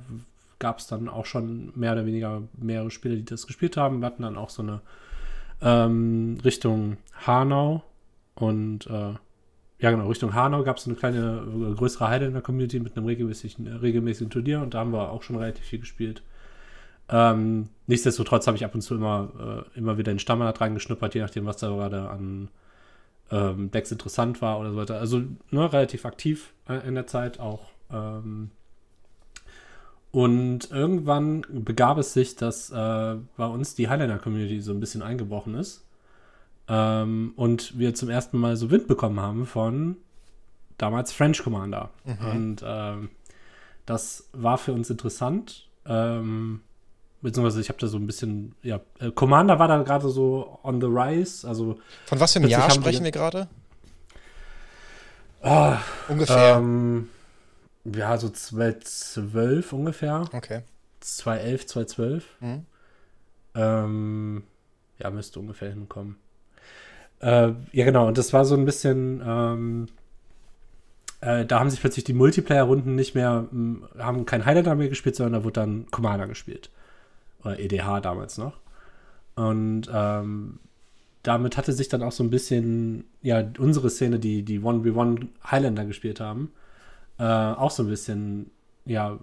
gab 0.59 0.79
es 0.79 0.87
dann 0.87 1.09
auch 1.09 1.27
schon 1.27 1.73
mehr 1.75 1.93
oder 1.93 2.07
weniger 2.07 2.43
mehrere 2.57 2.91
Spieler, 2.91 3.17
die 3.17 3.27
das 3.27 3.47
gespielt 3.47 3.77
haben. 3.77 4.01
Wir 4.01 4.07
hatten 4.07 4.23
dann 4.23 4.39
auch 4.39 4.49
so 4.49 4.63
eine 4.63 4.81
ähm, 5.61 6.39
Richtung 6.43 6.97
Hanau 7.27 7.83
und 8.35 8.87
äh, 8.87 9.15
ja 9.81 9.91
genau, 9.91 10.09
Richtung 10.09 10.33
Hanau 10.35 10.63
gab 10.63 10.79
es 10.79 10.87
eine 10.87 10.97
kleine, 10.97 11.43
äh, 11.47 11.75
größere 11.75 12.09
Heide 12.09 12.25
in 12.25 12.33
der 12.33 12.43
Community 12.43 12.81
mit 12.81 12.97
einem 12.97 13.05
regelmäßigen, 13.05 13.67
regelmäßigen 13.67 14.31
Turnier 14.31 14.61
und 14.63 14.73
da 14.73 14.79
haben 14.79 14.93
wir 14.93 15.11
auch 15.11 15.23
schon 15.23 15.37
relativ 15.37 15.65
viel 15.65 15.81
gespielt. 15.81 16.23
Ähm, 17.09 17.69
nichtsdestotrotz 17.87 18.47
habe 18.47 18.57
ich 18.57 18.65
ab 18.65 18.75
und 18.75 18.81
zu 18.81 18.95
immer, 18.95 19.65
äh, 19.75 19.79
immer 19.79 19.99
wieder 19.99 20.13
in 20.13 20.19
Stammrat 20.19 20.61
reingeschnuppert, 20.61 21.15
je 21.15 21.21
nachdem, 21.21 21.47
was 21.47 21.59
da 21.59 21.69
gerade 21.69 22.09
an 22.09 22.49
ähm, 23.31 23.71
Decks 23.71 23.93
interessant 23.93 24.41
war 24.43 24.59
oder 24.59 24.73
so 24.73 24.77
weiter. 24.77 24.99
Also 24.99 25.23
ne, 25.51 25.73
relativ 25.73 26.07
aktiv 26.07 26.53
äh, 26.69 26.87
in 26.87 26.95
der 26.95 27.07
Zeit 27.07 27.41
auch. 27.41 27.71
Ähm, 27.91 28.51
und 30.11 30.71
irgendwann 30.71 31.45
begab 31.51 31.99
es 31.99 32.13
sich, 32.13 32.37
dass 32.37 32.71
äh, 32.71 33.17
bei 33.37 33.47
uns 33.47 33.75
die 33.75 33.89
Highlander-Community 33.89 34.61
so 34.61 34.73
ein 34.73 34.81
bisschen 34.81 35.03
eingebrochen 35.03 35.55
ist. 35.57 35.85
Ähm, 36.69 37.33
und 37.37 37.79
wir 37.79 37.95
zum 37.95 38.09
ersten 38.09 38.39
Mal 38.39 38.57
so 38.57 38.71
Wind 38.71 38.87
bekommen 38.87 39.21
haben 39.21 39.45
von 39.45 39.97
damals 40.79 41.13
French 41.13 41.43
Commander. 41.43 41.91
Und 42.33 42.63
ähm, 42.65 43.11
das 43.87 44.29
war 44.33 44.57
für 44.57 44.73
uns 44.73 44.89
interessant, 44.89 45.69
ähm, 45.85 46.61
beziehungsweise 47.25 47.61
ich 47.61 47.71
habe 47.71 47.79
da 47.81 47.87
so 47.87 47.97
ein 47.97 48.07
bisschen, 48.07 48.55
ja, 48.63 48.81
äh, 49.01 49.11
Commander 49.11 49.59
war 49.59 49.67
da 49.67 49.83
gerade 49.83 50.09
so 50.11 50.59
on 50.63 50.81
the 50.81 50.87
rise, 50.87 51.49
also 51.49 51.79
Von 52.07 52.21
was 52.21 52.35
für 52.35 52.39
einem 52.39 52.51
Jahr 52.51 52.71
sprechen 52.71 53.03
wir 53.03 53.11
gerade? 53.11 53.49
ah, 55.43 55.79
Ungefähr. 56.09 56.57
ähm, 56.57 57.09
ja, 57.85 58.17
so 58.19 58.29
2012 58.29 59.73
ungefähr, 59.73 60.25
okay. 60.33 60.61
2011, 61.01 61.67
2012. 61.67 62.25
Mhm. 62.41 62.67
Ähm, 63.55 64.43
ja, 64.99 65.11
müsste 65.11 65.41
ungefähr 65.41 65.71
hinkommen. 65.71 66.17
Äh, 67.21 67.53
ja, 67.73 67.85
genau, 67.85 68.07
und 68.07 68.19
das 68.19 68.33
war 68.35 68.45
so 68.45 68.55
ein 68.55 68.67
bisschen, 68.67 69.23
ähm, 69.25 69.89
äh, 71.21 71.47
da 71.47 71.61
haben 71.61 71.71
sich 71.71 71.81
plötzlich 71.81 72.05
die 72.05 72.13
Multiplayer-Runden 72.13 72.95
nicht 72.95 73.15
mehr, 73.15 73.49
haben 73.99 74.27
kein 74.27 74.45
Highlander 74.45 74.75
mehr 74.75 74.89
gespielt, 74.89 75.17
sondern 75.17 75.41
da 75.41 75.45
wurde 75.45 75.61
dann 75.61 75.87
Commander 75.91 76.27
gespielt. 76.27 76.71
Oder 77.45 77.59
EDH 77.59 78.01
damals 78.01 78.39
noch. 78.39 78.59
Und 79.35 79.91
ähm, 79.93 80.59
damit 81.23 81.57
hatte 81.57 81.73
sich 81.73 81.89
dann 81.89 82.03
auch 82.03 82.13
so 82.13 82.23
ein 82.23 82.31
bisschen, 82.31 83.05
ja, 83.23 83.43
unsere 83.59 83.91
Szene, 83.91 84.19
die 84.19 84.43
die 84.43 84.61
1v1 84.61 85.27
Highlander 85.51 85.85
gespielt 85.85 86.21
haben, 86.21 86.53
äh, 87.19 87.25
auch 87.25 87.71
so 87.71 87.83
ein 87.83 87.89
bisschen, 87.89 88.51
ja, 88.85 89.19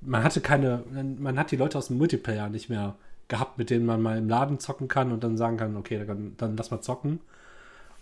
man 0.00 0.22
hatte 0.22 0.40
keine, 0.40 0.84
man 1.18 1.38
hat 1.38 1.50
die 1.50 1.56
Leute 1.56 1.78
aus 1.78 1.88
dem 1.88 1.98
Multiplayer 1.98 2.48
nicht 2.48 2.68
mehr 2.68 2.96
gehabt, 3.28 3.58
mit 3.58 3.70
denen 3.70 3.86
man 3.86 4.02
mal 4.02 4.18
im 4.18 4.28
Laden 4.28 4.60
zocken 4.60 4.88
kann 4.88 5.10
und 5.10 5.24
dann 5.24 5.36
sagen 5.36 5.56
kann, 5.56 5.76
okay, 5.76 6.04
dann, 6.06 6.34
dann 6.36 6.56
lass 6.56 6.70
mal 6.70 6.80
zocken. 6.80 7.20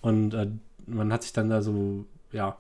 Und 0.00 0.34
äh, 0.34 0.48
man 0.86 1.12
hat 1.12 1.22
sich 1.22 1.32
dann 1.32 1.48
da 1.48 1.62
so, 1.62 2.04
ja, 2.32 2.56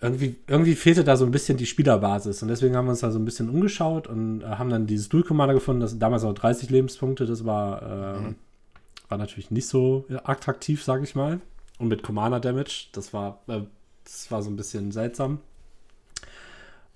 irgendwie, 0.00 0.36
irgendwie 0.46 0.76
fehlte 0.76 1.02
da 1.02 1.16
so 1.16 1.24
ein 1.24 1.30
bisschen 1.30 1.58
die 1.58 1.66
Spielerbasis. 1.66 2.42
Und 2.42 2.48
deswegen 2.48 2.76
haben 2.76 2.86
wir 2.86 2.90
uns 2.90 3.00
da 3.00 3.10
so 3.10 3.18
ein 3.18 3.24
bisschen 3.24 3.48
umgeschaut 3.48 4.06
und 4.06 4.42
äh, 4.42 4.46
haben 4.46 4.70
dann 4.70 4.86
dieses 4.86 5.08
Dual 5.08 5.24
Commander 5.24 5.54
gefunden, 5.54 5.80
das 5.80 5.98
damals 5.98 6.24
auch 6.24 6.34
30 6.34 6.70
Lebenspunkte, 6.70 7.26
das 7.26 7.44
war, 7.44 7.82
äh, 7.82 8.34
war 9.08 9.18
natürlich 9.18 9.50
nicht 9.50 9.66
so 9.66 10.04
äh, 10.08 10.18
attraktiv, 10.22 10.84
sage 10.84 11.04
ich 11.04 11.14
mal. 11.14 11.40
Und 11.78 11.88
mit 11.88 12.02
Commander 12.02 12.40
Damage, 12.40 12.88
das 12.92 13.12
war, 13.12 13.40
äh, 13.48 13.62
das 14.04 14.30
war 14.30 14.42
so 14.42 14.50
ein 14.50 14.56
bisschen 14.56 14.92
seltsam. 14.92 15.40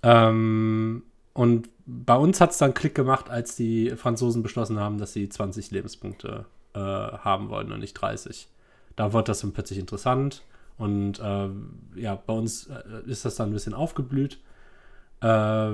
Ähm, 0.03 1.03
und 1.33 1.69
bei 1.87 2.17
uns 2.17 2.41
hat 2.41 2.51
es 2.53 2.59
dann 2.59 2.75
Klick 2.75 2.95
gemacht, 2.95 3.31
als 3.31 3.57
die 3.57 3.91
Franzosen 3.91 4.43
beschlossen 4.43 4.79
haben, 4.79 4.99
dass 4.99 5.13
sie 5.13 5.29
20 5.29 5.73
Lebenspunkte 5.73 6.47
äh, 6.75 6.79
haben 6.79 7.49
wollen 7.49 7.73
und 7.73 7.81
nicht 7.81 7.95
30. 7.95 8.49
Da 8.95 9.13
wurde 9.13 9.25
das 9.25 9.41
dann 9.41 9.53
plötzlich 9.53 9.79
interessant. 9.79 10.43
Und 10.79 11.19
äh, 11.21 11.49
ja, 12.01 12.15
bei 12.17 12.33
uns 12.33 12.67
äh, 12.67 13.09
ist 13.11 13.25
das 13.25 13.37
dann 13.37 13.51
ein 13.51 13.53
bisschen 13.53 13.75
aufgeblüht. 13.75 14.39
Äh, 15.21 15.71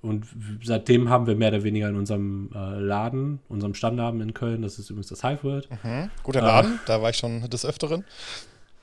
und 0.00 0.26
seitdem 0.62 1.08
haben 1.08 1.26
wir 1.26 1.36
mehr 1.36 1.48
oder 1.48 1.62
weniger 1.64 1.88
in 1.88 1.96
unserem 1.96 2.50
äh, 2.54 2.78
Laden, 2.80 3.40
unserem 3.48 3.74
Stammladen 3.74 4.20
in 4.20 4.32
Köln, 4.34 4.62
das 4.62 4.78
ist 4.78 4.90
übrigens 4.90 5.08
das 5.08 5.22
Hive 5.22 5.42
World, 5.44 5.68
Mhm. 5.82 6.10
Guter. 6.22 6.40
Laden, 6.42 6.78
da 6.86 7.02
war 7.02 7.10
ich 7.10 7.16
schon 7.16 7.48
des 7.50 7.64
Öfteren. 7.66 8.04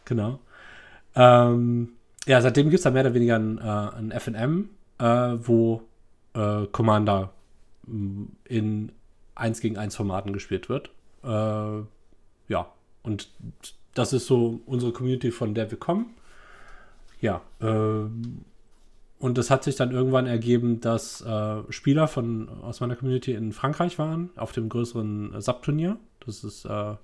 Genau. 0.05 0.39
Ähm, 1.15 1.89
ja, 2.27 2.41
seitdem 2.41 2.65
gibt 2.69 2.79
es 2.79 2.83
da 2.83 2.91
mehr 2.91 3.03
oder 3.03 3.13
weniger 3.13 3.35
ein, 3.37 3.57
äh, 3.57 3.61
ein 3.61 4.11
FNM, 4.11 4.69
äh, 4.99 5.05
wo 5.47 5.83
äh, 6.33 6.65
Commander 6.71 7.31
mh, 7.87 8.27
in 8.45 8.91
1 9.35 9.61
gegen 9.61 9.77
1 9.77 9.95
Formaten 9.95 10.33
gespielt 10.33 10.67
wird. 10.69 10.89
Äh, 11.23 11.85
ja, 12.47 12.67
und 13.03 13.31
das 13.95 14.13
ist 14.13 14.27
so 14.27 14.59
unsere 14.67 14.91
Community, 14.93 15.31
von 15.31 15.55
der 15.55 15.71
wir 15.71 15.79
kommen. 15.79 16.13
Ja, 17.21 17.41
ähm, 17.61 18.45
und 19.17 19.37
es 19.39 19.49
hat 19.49 19.63
sich 19.63 19.75
dann 19.75 19.91
irgendwann 19.91 20.27
ergeben, 20.27 20.81
dass 20.81 21.21
äh, 21.21 21.61
Spieler 21.69 22.07
von, 22.07 22.47
aus 22.61 22.81
meiner 22.81 22.95
Community 22.95 23.33
in 23.33 23.51
Frankreich 23.53 23.97
waren, 23.97 24.29
auf 24.35 24.51
dem 24.51 24.69
größeren 24.69 25.33
äh, 25.33 25.41
Subturnier. 25.41 25.97
Das 26.25 26.43
ist, 26.43 26.65
äh, 26.65 26.95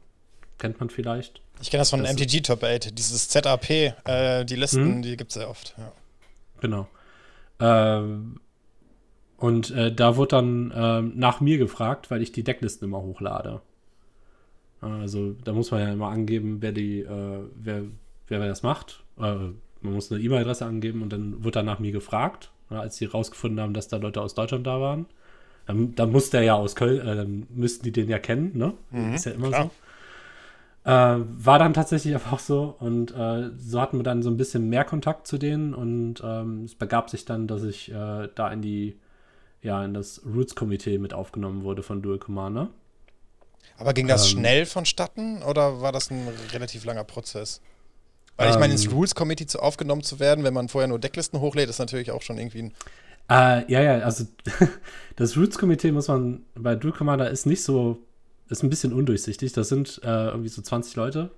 kennt 0.59 0.79
man 0.79 0.89
vielleicht. 0.89 1.41
Ich 1.61 1.71
kenne 1.71 1.81
das 1.81 1.89
von 1.89 2.01
Das- 2.03 2.11
MTG 2.13 2.41
Top 2.41 2.63
8, 2.63 2.97
dieses 2.97 3.29
ZAP, 3.29 3.69
äh, 4.05 4.45
die 4.45 4.55
Listen, 4.55 4.97
Mhm. 4.97 5.01
die 5.01 5.17
gibt 5.17 5.31
es 5.31 5.35
sehr 5.35 5.49
oft. 5.49 5.73
Ja. 5.77 5.91
Genau. 6.59 6.87
Ähm, 7.59 8.39
und 9.37 9.71
äh, 9.71 9.93
da 9.95 10.17
wurde 10.17 10.35
dann 10.35 10.73
ähm, 10.75 11.13
nach 11.15 11.39
mir 11.41 11.57
gefragt, 11.57 12.11
weil 12.11 12.21
ich 12.21 12.31
die 12.31 12.43
Decklisten 12.43 12.87
immer 12.87 13.01
hochlade. 13.01 13.61
Also 14.81 15.33
da 15.43 15.53
muss 15.53 15.71
man 15.71 15.81
ja 15.81 15.93
immer 15.93 16.09
angeben, 16.09 16.57
wer 16.61 16.71
die, 16.71 17.01
äh, 17.01 17.39
wer, 17.55 17.83
wer 18.27 18.39
das 18.39 18.63
macht. 18.63 19.03
Äh, 19.17 19.35
man 19.81 19.93
muss 19.93 20.11
eine 20.11 20.21
E-Mail-Adresse 20.21 20.65
angeben 20.65 21.01
und 21.01 21.13
dann 21.13 21.43
wird 21.43 21.55
dann 21.55 21.65
nach 21.65 21.79
mir 21.79 21.91
gefragt, 21.91 22.51
ja, 22.69 22.79
als 22.79 22.97
sie 22.97 23.05
rausgefunden 23.05 23.59
haben, 23.59 23.73
dass 23.73 23.87
da 23.87 23.97
Leute 23.97 24.21
aus 24.21 24.33
Deutschland 24.35 24.65
da 24.65 24.79
waren. 24.81 25.05
Dann, 25.67 25.93
dann 25.95 26.11
muss 26.11 26.31
der 26.31 26.41
ja 26.43 26.55
aus 26.55 26.75
Köln, 26.75 27.05
äh, 27.07 27.15
dann 27.15 27.47
müssten 27.49 27.83
die 27.83 27.91
den 27.91 28.09
ja 28.09 28.19
kennen, 28.19 28.57
ne? 28.57 28.73
Mhm, 28.89 29.13
Ist 29.13 29.25
ja 29.25 29.33
immer 29.33 29.49
klar. 29.49 29.69
so. 30.83 30.89
Äh, 30.89 31.23
war 31.45 31.59
dann 31.59 31.73
tatsächlich 31.73 32.15
auch 32.31 32.39
so 32.39 32.75
und 32.79 33.11
äh, 33.15 33.51
so 33.57 33.79
hatten 33.79 33.97
wir 33.99 34.03
dann 34.03 34.23
so 34.23 34.31
ein 34.31 34.37
bisschen 34.37 34.67
mehr 34.69 34.83
Kontakt 34.83 35.27
zu 35.27 35.37
denen 35.37 35.75
und 35.75 36.15
ähm, 36.23 36.63
es 36.65 36.73
begab 36.73 37.09
sich 37.11 37.25
dann, 37.25 37.47
dass 37.47 37.63
ich 37.63 37.91
äh, 37.91 38.29
da 38.33 38.51
in 38.51 38.61
die, 38.63 38.97
ja, 39.61 39.85
in 39.85 39.93
das 39.93 40.21
Roots-Komitee 40.25 40.97
mit 40.97 41.13
aufgenommen 41.13 41.63
wurde 41.63 41.83
von 41.83 42.01
Dual 42.01 42.17
Commander. 42.17 42.69
Aber 43.81 43.93
ging 43.93 44.07
das 44.07 44.25
Ähm. 44.31 44.39
schnell 44.39 44.65
vonstatten 44.65 45.41
oder 45.41 45.81
war 45.81 45.91
das 45.91 46.11
ein 46.11 46.27
relativ 46.53 46.85
langer 46.85 47.03
Prozess? 47.03 47.61
Weil 48.37 48.51
ich 48.51 48.59
meine, 48.59 48.73
ins 48.73 48.85
Ähm. 48.85 48.93
Rules 48.93 49.15
Committee 49.15 49.47
zu 49.47 49.59
aufgenommen 49.59 50.03
zu 50.03 50.19
werden, 50.19 50.43
wenn 50.43 50.53
man 50.53 50.69
vorher 50.69 50.87
nur 50.87 50.99
Decklisten 50.99 51.39
hochlädt, 51.41 51.69
ist 51.69 51.79
natürlich 51.79 52.11
auch 52.11 52.21
schon 52.21 52.37
irgendwie 52.37 52.63
ein. 52.63 52.73
Äh, 53.29 53.71
ja, 53.71 53.81
ja, 53.81 53.99
also 53.99 54.25
das 55.15 55.35
Roots-Komitee 55.35 55.91
muss 55.91 56.07
man, 56.07 56.43
bei 56.55 56.75
Dual 56.75 56.93
Commander 56.93 57.29
ist 57.29 57.45
nicht 57.45 57.63
so, 57.63 57.97
ist 58.49 58.63
ein 58.63 58.69
bisschen 58.69 58.93
undurchsichtig. 58.93 59.51
Das 59.53 59.69
sind 59.69 59.99
äh, 60.03 60.27
irgendwie 60.27 60.49
so 60.49 60.61
20 60.61 60.95
Leute, 60.95 61.31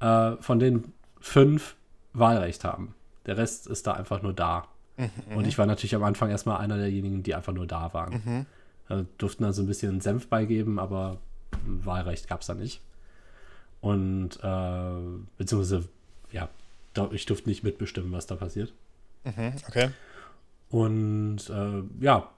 äh, 0.00 0.32
von 0.40 0.58
denen 0.58 0.92
fünf 1.20 1.76
Wahlrecht 2.14 2.64
haben. 2.64 2.94
Der 3.26 3.36
Rest 3.36 3.66
ist 3.66 3.86
da 3.86 3.92
einfach 3.92 4.22
nur 4.22 4.32
da. 4.32 4.68
Und 5.32 5.46
ich 5.46 5.58
war 5.58 5.66
natürlich 5.66 5.94
am 5.94 6.02
Anfang 6.02 6.28
erstmal 6.30 6.58
einer 6.58 6.76
derjenigen, 6.76 7.22
die 7.22 7.34
einfach 7.34 7.52
nur 7.52 7.68
da 7.68 7.92
waren. 7.92 8.46
Äh, 8.88 9.04
durften 9.18 9.44
also 9.44 9.62
ein 9.62 9.66
bisschen 9.68 10.00
Senf 10.00 10.26
beigeben, 10.28 10.78
aber 10.80 11.18
Wahlrecht 11.84 12.28
gab 12.28 12.40
es 12.40 12.46
da 12.46 12.54
nicht. 12.54 12.80
Und 13.80 14.38
äh, 14.42 15.20
beziehungsweise, 15.36 15.88
ja, 16.32 16.48
ich 17.12 17.26
durfte 17.26 17.48
nicht 17.48 17.62
mitbestimmen, 17.62 18.12
was 18.12 18.26
da 18.26 18.34
passiert. 18.34 18.72
Mhm, 19.24 19.52
okay. 19.68 19.90
Und 20.70 21.48
äh, 21.48 22.04
ja, 22.04 22.28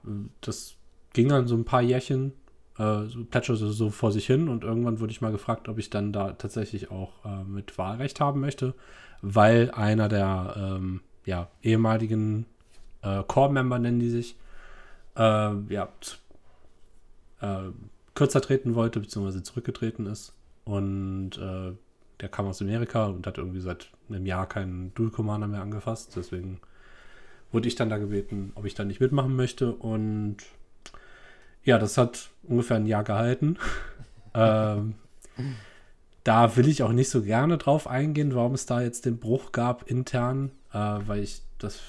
das 0.41 0.75
ging 1.13 1.29
dann 1.29 1.47
so 1.47 1.55
ein 1.55 1.65
paar 1.65 1.81
Jährchen, 1.81 2.33
äh, 2.77 3.05
so 3.05 3.23
plätscherte 3.25 3.67
so 3.71 3.89
vor 3.89 4.11
sich 4.11 4.25
hin 4.27 4.47
und 4.47 4.63
irgendwann 4.63 4.99
wurde 4.99 5.11
ich 5.11 5.21
mal 5.21 5.31
gefragt, 5.31 5.67
ob 5.67 5.77
ich 5.77 5.89
dann 5.89 6.13
da 6.13 6.33
tatsächlich 6.33 6.91
auch 6.91 7.25
äh, 7.25 7.43
mit 7.43 7.77
Wahlrecht 7.77 8.19
haben 8.19 8.39
möchte, 8.39 8.73
weil 9.21 9.71
einer 9.71 10.07
der 10.07 10.53
ähm, 10.57 11.01
ja, 11.25 11.49
ehemaligen 11.61 12.45
äh, 13.01 13.23
Core-Member, 13.23 13.79
nennen 13.79 13.99
die 13.99 14.09
sich, 14.09 14.35
äh, 15.17 15.21
ja, 15.21 15.89
äh, 17.41 17.69
kürzer 18.15 18.41
treten 18.41 18.75
wollte, 18.75 18.99
beziehungsweise 18.99 19.43
zurückgetreten 19.43 20.05
ist. 20.05 20.33
Und 20.63 21.37
äh, 21.37 21.73
der 22.19 22.29
kam 22.29 22.45
aus 22.45 22.61
Amerika 22.61 23.07
und 23.07 23.25
hat 23.25 23.37
irgendwie 23.37 23.61
seit 23.61 23.89
einem 24.09 24.25
Jahr 24.25 24.47
keinen 24.47 24.93
Dual 24.93 25.09
Commander 25.09 25.47
mehr 25.47 25.61
angefasst. 25.61 26.13
Deswegen 26.15 26.59
wurde 27.51 27.67
ich 27.67 27.75
dann 27.75 27.89
da 27.89 27.97
gebeten, 27.97 28.51
ob 28.55 28.65
ich 28.65 28.75
da 28.75 28.83
nicht 28.83 28.99
mitmachen 28.99 29.35
möchte. 29.35 29.73
Und 29.73 30.37
ja, 31.63 31.77
das 31.77 31.97
hat 31.97 32.29
ungefähr 32.43 32.77
ein 32.77 32.85
Jahr 32.85 33.03
gehalten. 33.03 33.57
ähm, 34.33 34.95
da 36.23 36.55
will 36.55 36.67
ich 36.67 36.83
auch 36.83 36.91
nicht 36.91 37.09
so 37.09 37.23
gerne 37.23 37.57
drauf 37.57 37.87
eingehen, 37.87 38.35
warum 38.35 38.53
es 38.53 38.65
da 38.65 38.81
jetzt 38.81 39.05
den 39.05 39.17
Bruch 39.17 39.51
gab 39.51 39.89
intern, 39.89 40.51
äh, 40.73 40.77
weil 40.77 41.23
ich 41.23 41.41
das 41.57 41.79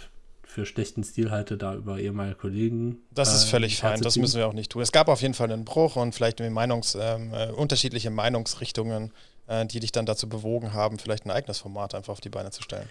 für 0.53 0.67
schlechten 0.67 1.03
Stil 1.03 1.31
halte, 1.31 1.57
da 1.57 1.75
über 1.75 1.99
ehemalige 1.99 2.37
Kollegen. 2.37 2.99
Das 3.11 3.35
ist 3.35 3.45
äh, 3.45 3.49
völlig 3.49 3.79
fein, 3.79 4.01
das 4.01 4.17
müssen 4.17 4.39
wir 4.39 4.47
auch 4.47 4.53
nicht 4.53 4.71
tun. 4.71 4.83
Es 4.83 4.93
gab 4.93 5.09
auf 5.09 5.23
jeden 5.23 5.35
Fall 5.35 5.51
einen 5.51 5.65
Bruch 5.65 5.97
und 5.97 6.15
vielleicht 6.15 6.41
irgendwie 6.41 6.55
Meinungs, 6.55 6.97
ähm, 7.01 7.33
äh, 7.33 7.51
unterschiedliche 7.51 8.11
Meinungsrichtungen, 8.11 9.13
äh, 9.47 9.67
die 9.67 9.81
dich 9.81 9.93
dann 9.93 10.07
dazu 10.07 10.29
bewogen 10.29 10.73
haben, 10.73 10.99
vielleicht 10.99 11.25
ein 11.25 11.31
eigenes 11.31 11.59
Format 11.59 11.95
einfach 11.95 12.13
auf 12.13 12.21
die 12.21 12.29
Beine 12.29 12.51
zu 12.51 12.63
stellen. 12.63 12.89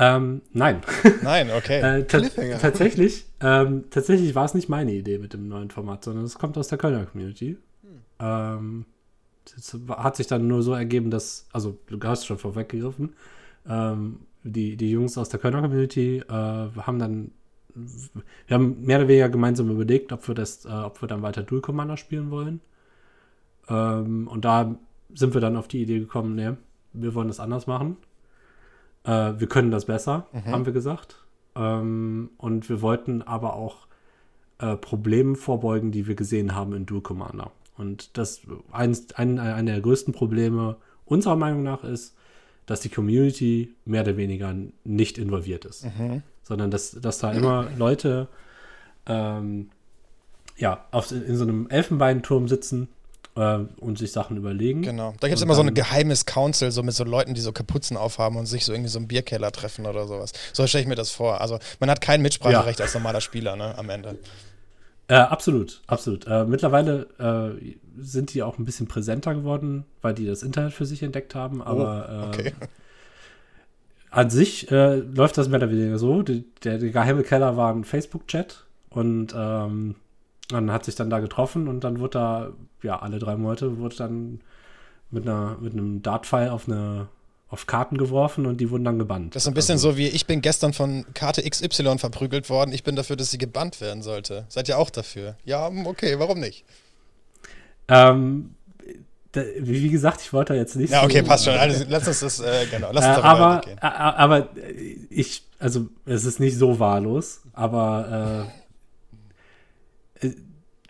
Ähm, 0.00 0.42
nein. 0.52 0.80
Nein, 1.22 1.50
okay. 1.50 1.80
Äh, 1.80 2.04
ta 2.04 2.20
tatsächlich, 2.60 3.26
ähm, 3.40 3.86
tatsächlich 3.90 4.32
war 4.36 4.44
es 4.44 4.54
nicht 4.54 4.68
meine 4.68 4.92
Idee 4.92 5.18
mit 5.18 5.32
dem 5.32 5.48
neuen 5.48 5.72
Format, 5.72 6.04
sondern 6.04 6.24
es 6.24 6.38
kommt 6.38 6.56
aus 6.56 6.68
der 6.68 6.78
Kölner 6.78 7.04
Community. 7.04 7.58
Ähm, 8.20 8.86
das 9.56 9.76
hat 9.88 10.16
sich 10.16 10.28
dann 10.28 10.46
nur 10.46 10.62
so 10.62 10.72
ergeben, 10.72 11.10
dass, 11.10 11.46
also 11.52 11.76
du 11.88 11.98
hast 12.06 12.26
schon 12.26 12.38
vorweggegriffen, 12.38 13.14
ähm, 13.68 14.20
die, 14.52 14.76
die 14.76 14.90
Jungs 14.90 15.18
aus 15.18 15.28
der 15.28 15.40
Kölner 15.40 15.62
Community 15.62 16.18
äh, 16.18 16.32
haben 16.32 16.98
dann, 16.98 17.30
wir 17.74 18.54
haben 18.54 18.80
mehr 18.84 18.98
oder 18.98 19.08
weniger 19.08 19.28
gemeinsam 19.28 19.70
überlegt, 19.70 20.12
ob 20.12 20.26
wir 20.28 20.34
das, 20.34 20.64
äh, 20.64 20.68
ob 20.68 21.00
wir 21.02 21.08
dann 21.08 21.22
weiter 21.22 21.42
Dual 21.42 21.60
Commander 21.60 21.96
spielen 21.96 22.30
wollen. 22.30 22.60
Ähm, 23.68 24.28
und 24.28 24.44
da 24.44 24.76
sind 25.14 25.34
wir 25.34 25.40
dann 25.40 25.56
auf 25.56 25.68
die 25.68 25.82
Idee 25.82 25.98
gekommen, 25.98 26.34
ne, 26.34 26.56
wir 26.92 27.14
wollen 27.14 27.28
das 27.28 27.40
anders 27.40 27.66
machen. 27.66 27.96
Äh, 29.04 29.34
wir 29.38 29.48
können 29.48 29.70
das 29.70 29.86
besser, 29.86 30.26
haben 30.46 30.66
wir 30.66 30.72
gesagt. 30.72 31.24
Ähm, 31.54 32.30
und 32.36 32.68
wir 32.68 32.82
wollten 32.82 33.22
aber 33.22 33.54
auch 33.54 33.86
äh, 34.58 34.76
Problemen 34.76 35.36
vorbeugen, 35.36 35.92
die 35.92 36.06
wir 36.06 36.14
gesehen 36.14 36.54
haben 36.54 36.74
in 36.74 36.86
Dual 36.86 37.02
Commander. 37.02 37.52
Und 37.76 38.18
das 38.18 38.42
eins, 38.72 39.12
ein, 39.14 39.38
einer 39.38 39.72
der 39.72 39.80
größten 39.80 40.12
Probleme 40.12 40.76
unserer 41.04 41.36
Meinung 41.36 41.62
nach 41.62 41.84
ist, 41.84 42.16
dass 42.68 42.80
die 42.80 42.90
Community 42.90 43.74
mehr 43.86 44.02
oder 44.02 44.16
weniger 44.16 44.54
nicht 44.84 45.16
involviert 45.16 45.64
ist. 45.64 45.86
Mhm. 45.86 46.22
Sondern 46.42 46.70
dass, 46.70 46.92
dass 46.92 47.18
da 47.18 47.32
immer 47.32 47.66
Leute 47.76 48.28
ähm, 49.06 49.70
ja, 50.56 50.84
auf, 50.90 51.10
in 51.10 51.36
so 51.36 51.44
einem 51.44 51.68
Elfenbeinturm 51.70 52.46
sitzen 52.46 52.88
äh, 53.36 53.60
und 53.80 53.96
sich 53.96 54.12
Sachen 54.12 54.36
überlegen. 54.36 54.82
Genau. 54.82 55.14
Da 55.20 55.28
gibt 55.28 55.38
es 55.38 55.42
immer 55.42 55.54
so 55.54 55.62
ein 55.62 55.72
geheimes 55.72 56.26
Council, 56.26 56.70
so 56.70 56.82
mit 56.82 56.94
so 56.94 57.04
Leuten, 57.04 57.32
die 57.32 57.40
so 57.40 57.52
Kapuzen 57.52 57.96
aufhaben 57.96 58.36
und 58.36 58.44
sich 58.44 58.66
so 58.66 58.72
irgendwie 58.72 58.90
so 58.90 58.98
im 58.98 59.08
Bierkeller 59.08 59.50
treffen 59.50 59.86
oder 59.86 60.06
sowas. 60.06 60.32
So 60.52 60.66
stelle 60.66 60.82
ich 60.82 60.88
mir 60.88 60.94
das 60.94 61.10
vor. 61.10 61.40
Also 61.40 61.58
man 61.80 61.88
hat 61.88 62.02
kein 62.02 62.20
Mitspracherecht 62.20 62.82
als 62.82 62.92
normaler 62.92 63.22
Spieler, 63.22 63.56
ne, 63.56 63.78
am 63.78 63.88
Ende. 63.88 64.18
Äh, 65.08 65.14
absolut, 65.14 65.82
absolut. 65.86 66.26
Äh, 66.26 66.44
mittlerweile 66.44 67.08
äh, 67.18 67.76
sind 67.98 68.34
die 68.34 68.42
auch 68.42 68.58
ein 68.58 68.64
bisschen 68.66 68.88
präsenter 68.88 69.34
geworden, 69.34 69.84
weil 70.02 70.14
die 70.14 70.26
das 70.26 70.42
Internet 70.42 70.72
für 70.74 70.84
sich 70.84 71.02
entdeckt 71.02 71.34
haben. 71.34 71.62
Aber 71.62 72.08
äh, 72.10 72.26
Okay. 72.28 72.52
an 74.10 74.30
sich 74.30 74.70
äh, 74.70 74.96
läuft 74.96 75.38
das 75.38 75.48
mehr 75.48 75.58
oder 75.60 75.70
weniger 75.70 75.98
so. 75.98 76.22
Die, 76.22 76.44
der, 76.62 76.78
der 76.78 76.90
geheime 76.90 77.22
Keller 77.22 77.56
war 77.56 77.72
ein 77.72 77.84
Facebook-Chat 77.84 78.66
und 78.90 79.34
ähm, 79.36 79.94
man 80.52 80.72
hat 80.72 80.84
sich 80.84 80.94
dann 80.94 81.10
da 81.10 81.20
getroffen 81.20 81.68
und 81.68 81.84
dann 81.84 82.00
wurde 82.00 82.10
da, 82.10 82.52
ja, 82.82 82.98
alle 83.00 83.18
drei 83.18 83.36
Monate 83.36 83.78
wurde 83.78 83.96
dann 83.96 84.40
mit, 85.10 85.26
einer, 85.26 85.56
mit 85.60 85.72
einem 85.72 86.02
Dart-File 86.02 86.50
auf 86.50 86.68
eine 86.68 87.08
auf 87.50 87.66
Karten 87.66 87.96
geworfen 87.96 88.44
und 88.46 88.58
die 88.60 88.70
wurden 88.70 88.84
dann 88.84 88.98
gebannt. 88.98 89.34
Das 89.34 89.44
ist 89.44 89.48
ein 89.48 89.54
bisschen 89.54 89.74
Also, 89.74 89.92
so 89.92 89.96
wie, 89.96 90.08
ich 90.08 90.26
bin 90.26 90.42
gestern 90.42 90.72
von 90.74 91.06
Karte 91.14 91.42
XY 91.48 91.98
verprügelt 91.98 92.50
worden, 92.50 92.72
ich 92.72 92.84
bin 92.84 92.94
dafür, 92.96 93.16
dass 93.16 93.30
sie 93.30 93.38
gebannt 93.38 93.80
werden 93.80 94.02
sollte. 94.02 94.44
Seid 94.48 94.68
ihr 94.68 94.78
auch 94.78 94.90
dafür? 94.90 95.36
Ja, 95.44 95.70
okay, 95.84 96.18
warum 96.18 96.40
nicht? 96.40 96.64
Ähm, 97.88 98.50
da, 99.32 99.42
wie 99.60 99.88
gesagt, 99.90 100.20
ich 100.22 100.32
wollte 100.32 100.52
da 100.52 100.58
jetzt 100.58 100.76
nicht 100.76 100.90
Ja, 100.90 101.04
okay, 101.04 101.20
so- 101.20 101.26
passt 101.26 101.44
schon. 101.46 101.54
Also, 101.54 101.84
lass 101.88 102.06
uns 102.08 102.20
das, 102.20 102.40
äh, 102.40 102.66
genau, 102.70 102.90
lass 102.92 103.06
uns 103.06 103.16
Äh, 103.16 103.20
aber, 103.20 103.56
weitergehen. 103.56 103.78
äh, 103.78 103.86
aber 103.86 104.38
äh, 104.56 104.72
ich, 105.10 105.42
also 105.58 105.86
es 106.06 106.24
ist 106.24 106.40
nicht 106.40 106.56
so 106.56 106.78
wahllos, 106.78 107.42
aber 107.54 108.48
äh, 110.22 110.26
äh, 110.26 110.34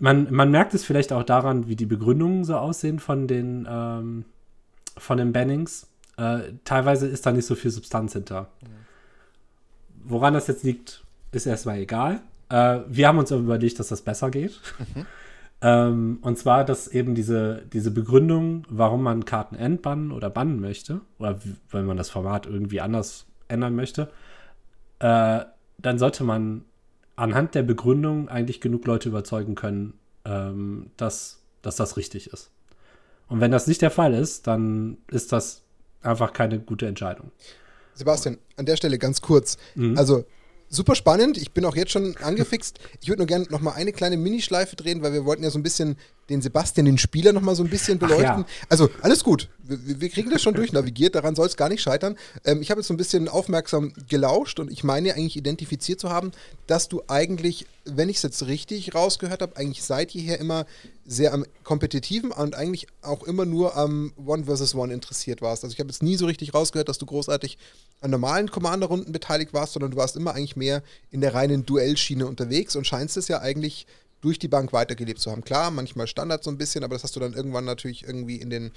man, 0.00 0.32
man 0.32 0.50
merkt 0.50 0.74
es 0.74 0.84
vielleicht 0.84 1.12
auch 1.12 1.24
daran, 1.24 1.68
wie 1.68 1.76
die 1.76 1.86
Begründungen 1.86 2.44
so 2.44 2.56
aussehen 2.56 2.98
von 3.00 3.26
den, 3.26 3.66
ähm, 3.70 4.24
von 4.96 5.18
den 5.18 5.32
Bannings. 5.32 5.87
Äh, 6.18 6.54
teilweise 6.64 7.06
ist 7.06 7.24
da 7.24 7.32
nicht 7.32 7.46
so 7.46 7.54
viel 7.54 7.70
Substanz 7.70 8.12
hinter. 8.12 8.48
Woran 10.04 10.34
das 10.34 10.48
jetzt 10.48 10.64
liegt, 10.64 11.04
ist 11.32 11.46
erstmal 11.46 11.78
egal. 11.78 12.20
Äh, 12.50 12.80
wir 12.88 13.08
haben 13.08 13.18
uns 13.18 13.30
aber 13.32 13.42
überlegt, 13.42 13.78
dass 13.78 13.88
das 13.88 14.02
besser 14.02 14.30
geht. 14.30 14.60
Ähm, 15.60 16.18
und 16.22 16.38
zwar, 16.38 16.64
dass 16.64 16.86
eben 16.86 17.16
diese, 17.16 17.62
diese 17.72 17.90
Begründung, 17.90 18.64
warum 18.68 19.02
man 19.02 19.24
Karten 19.24 19.56
entbannen 19.56 20.12
oder 20.12 20.30
bannen 20.30 20.60
möchte, 20.60 21.00
oder 21.18 21.40
wenn 21.70 21.84
man 21.84 21.96
das 21.96 22.10
Format 22.10 22.46
irgendwie 22.46 22.80
anders 22.80 23.26
ändern 23.48 23.74
möchte, 23.74 24.08
äh, 25.00 25.40
dann 25.78 25.98
sollte 25.98 26.22
man 26.22 26.64
anhand 27.16 27.56
der 27.56 27.64
Begründung 27.64 28.28
eigentlich 28.28 28.60
genug 28.60 28.86
Leute 28.86 29.08
überzeugen 29.08 29.56
können, 29.56 29.94
ähm, 30.24 30.92
dass, 30.96 31.42
dass 31.62 31.74
das 31.74 31.96
richtig 31.96 32.32
ist. 32.32 32.52
Und 33.26 33.40
wenn 33.40 33.50
das 33.50 33.66
nicht 33.66 33.82
der 33.82 33.90
Fall 33.90 34.14
ist, 34.14 34.46
dann 34.46 34.98
ist 35.08 35.32
das 35.32 35.64
einfach 36.02 36.32
keine 36.32 36.60
gute 36.60 36.86
Entscheidung. 36.86 37.30
Sebastian, 37.94 38.38
an 38.56 38.66
der 38.66 38.76
Stelle 38.76 38.98
ganz 38.98 39.20
kurz. 39.20 39.56
Mhm. 39.74 39.98
Also 39.98 40.24
super 40.68 40.94
spannend. 40.94 41.36
Ich 41.36 41.52
bin 41.52 41.64
auch 41.64 41.76
jetzt 41.76 41.92
schon 41.92 42.16
angefixt. 42.18 42.78
Ich 43.00 43.08
würde 43.08 43.20
nur 43.20 43.26
gerne 43.26 43.46
noch 43.50 43.60
mal 43.60 43.72
eine 43.72 43.92
kleine 43.92 44.16
Minischleife 44.16 44.76
drehen, 44.76 45.02
weil 45.02 45.12
wir 45.12 45.24
wollten 45.24 45.42
ja 45.42 45.50
so 45.50 45.58
ein 45.58 45.62
bisschen 45.62 45.96
den 46.28 46.42
Sebastian, 46.42 46.86
den 46.86 46.98
Spieler, 46.98 47.32
noch 47.32 47.40
mal 47.40 47.54
so 47.54 47.62
ein 47.62 47.70
bisschen 47.70 47.98
beleuchten. 47.98 48.42
ja. 48.42 48.46
Also 48.68 48.90
alles 49.02 49.24
gut. 49.24 49.48
Wir, 49.62 50.00
wir 50.00 50.08
kriegen 50.08 50.30
das 50.30 50.42
schon 50.42 50.54
durchnavigiert. 50.54 51.14
Daran 51.14 51.34
soll 51.34 51.46
es 51.46 51.56
gar 51.56 51.68
nicht 51.68 51.82
scheitern. 51.82 52.16
Ähm, 52.44 52.60
ich 52.60 52.70
habe 52.70 52.80
jetzt 52.80 52.88
so 52.88 52.94
ein 52.94 52.98
bisschen 52.98 53.28
aufmerksam 53.28 53.92
gelauscht 54.08 54.60
und 54.60 54.70
ich 54.70 54.84
meine 54.84 55.14
eigentlich 55.14 55.36
identifiziert 55.36 56.00
zu 56.00 56.10
haben, 56.10 56.32
dass 56.66 56.88
du 56.88 57.02
eigentlich, 57.08 57.66
wenn 57.84 58.08
ich 58.08 58.16
es 58.16 58.22
jetzt 58.22 58.46
richtig 58.46 58.94
rausgehört 58.94 59.42
habe, 59.42 59.56
eigentlich 59.56 59.82
seit 59.82 60.10
jeher 60.10 60.38
immer 60.38 60.66
sehr 61.06 61.32
am 61.32 61.46
kompetitiven 61.64 62.32
und 62.32 62.54
eigentlich 62.54 62.86
auch 63.00 63.22
immer 63.22 63.46
nur 63.46 63.76
am 63.76 64.12
One 64.24 64.44
versus 64.44 64.74
One 64.74 64.92
interessiert 64.92 65.40
warst. 65.40 65.64
Also 65.64 65.72
ich 65.72 65.80
habe 65.80 65.88
jetzt 65.88 66.02
nie 66.02 66.16
so 66.16 66.26
richtig 66.26 66.52
rausgehört, 66.52 66.88
dass 66.88 66.98
du 66.98 67.06
großartig 67.06 67.56
an 68.00 68.10
normalen 68.10 68.50
Commander-Runden 68.50 69.12
beteiligt 69.12 69.52
warst, 69.54 69.72
sondern 69.72 69.92
du 69.92 69.96
warst 69.96 70.16
immer 70.16 70.34
eigentlich 70.34 70.56
mehr 70.56 70.82
in 71.10 71.20
der 71.20 71.34
reinen 71.34 71.64
Duellschiene 71.64 72.26
unterwegs 72.26 72.76
und 72.76 72.86
scheinst 72.86 73.16
es 73.16 73.28
ja 73.28 73.40
eigentlich 73.40 73.86
durch 74.20 74.38
die 74.38 74.48
Bank 74.48 74.72
weitergelebt 74.72 75.20
zu 75.20 75.30
haben. 75.30 75.44
Klar, 75.44 75.70
manchmal 75.70 76.06
Standard 76.06 76.42
so 76.42 76.50
ein 76.50 76.58
bisschen, 76.58 76.84
aber 76.84 76.94
das 76.94 77.04
hast 77.04 77.14
du 77.16 77.20
dann 77.20 77.34
irgendwann 77.34 77.64
natürlich 77.64 78.04
irgendwie 78.04 78.36
in 78.36 78.50
den, 78.50 78.72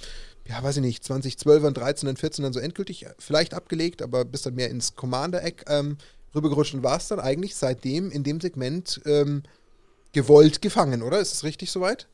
ja, 0.46 0.62
weiß 0.62 0.76
ich 0.76 0.82
nicht, 0.82 1.02
2012ern, 1.02 1.74
13ern, 1.74 2.16
14ern 2.16 2.52
so 2.52 2.60
endgültig 2.60 3.06
vielleicht 3.18 3.54
abgelegt, 3.54 4.02
aber 4.02 4.24
bist 4.24 4.46
dann 4.46 4.54
mehr 4.54 4.70
ins 4.70 4.94
Commander-Eck 4.94 5.64
ähm, 5.68 5.96
rübergerutscht 6.34 6.74
und 6.74 6.82
warst 6.82 7.10
dann 7.10 7.20
eigentlich 7.20 7.56
seitdem 7.56 8.10
in 8.10 8.22
dem 8.22 8.40
Segment 8.40 9.00
ähm, 9.04 9.42
gewollt 10.12 10.62
gefangen, 10.62 11.02
oder? 11.02 11.20
Ist 11.20 11.34
es 11.34 11.44
richtig 11.44 11.70
soweit? 11.70 12.06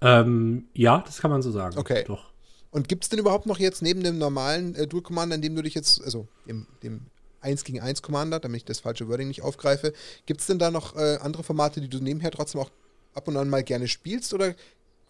Ähm, 0.00 0.64
ja, 0.74 1.02
das 1.04 1.20
kann 1.20 1.30
man 1.30 1.42
so 1.42 1.50
sagen. 1.50 1.76
Okay. 1.78 2.04
Doch. 2.06 2.30
Und 2.70 2.88
gibt 2.88 3.02
es 3.04 3.10
denn 3.10 3.18
überhaupt 3.18 3.46
noch 3.46 3.58
jetzt 3.58 3.82
neben 3.82 4.02
dem 4.02 4.18
normalen 4.18 4.74
äh, 4.76 4.86
Dual 4.86 5.02
Commander, 5.02 5.34
in 5.34 5.42
dem 5.42 5.56
du 5.56 5.62
dich 5.62 5.74
jetzt, 5.74 6.02
also 6.02 6.28
dem, 6.46 6.66
dem 6.82 7.06
1 7.40 7.64
gegen 7.64 7.80
1 7.80 8.02
Commander, 8.02 8.40
damit 8.40 8.58
ich 8.58 8.64
das 8.64 8.80
falsche 8.80 9.08
Wording 9.08 9.28
nicht 9.28 9.42
aufgreife, 9.42 9.92
gibt 10.26 10.40
es 10.40 10.46
denn 10.46 10.58
da 10.58 10.70
noch 10.70 10.96
äh, 10.96 11.18
andere 11.20 11.42
Formate, 11.42 11.80
die 11.80 11.88
du 11.88 11.98
nebenher 11.98 12.30
trotzdem 12.30 12.60
auch 12.60 12.70
ab 13.14 13.28
und 13.28 13.36
an 13.36 13.48
mal 13.48 13.62
gerne 13.62 13.88
spielst 13.88 14.34
oder 14.34 14.54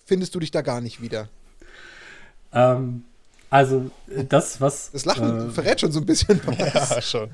findest 0.04 0.34
du 0.34 0.40
dich 0.40 0.50
da 0.50 0.62
gar 0.62 0.80
nicht 0.80 1.00
wieder? 1.00 1.28
Ähm, 2.52 3.04
also, 3.50 3.90
äh, 4.08 4.24
das, 4.24 4.60
was. 4.60 4.92
Das 4.92 5.04
Lachen 5.04 5.48
äh, 5.48 5.50
verrät 5.50 5.80
schon 5.80 5.92
so 5.92 6.00
ein 6.00 6.06
bisschen 6.06 6.40
was. 6.46 6.90
Ja, 6.90 7.02
schon. 7.02 7.30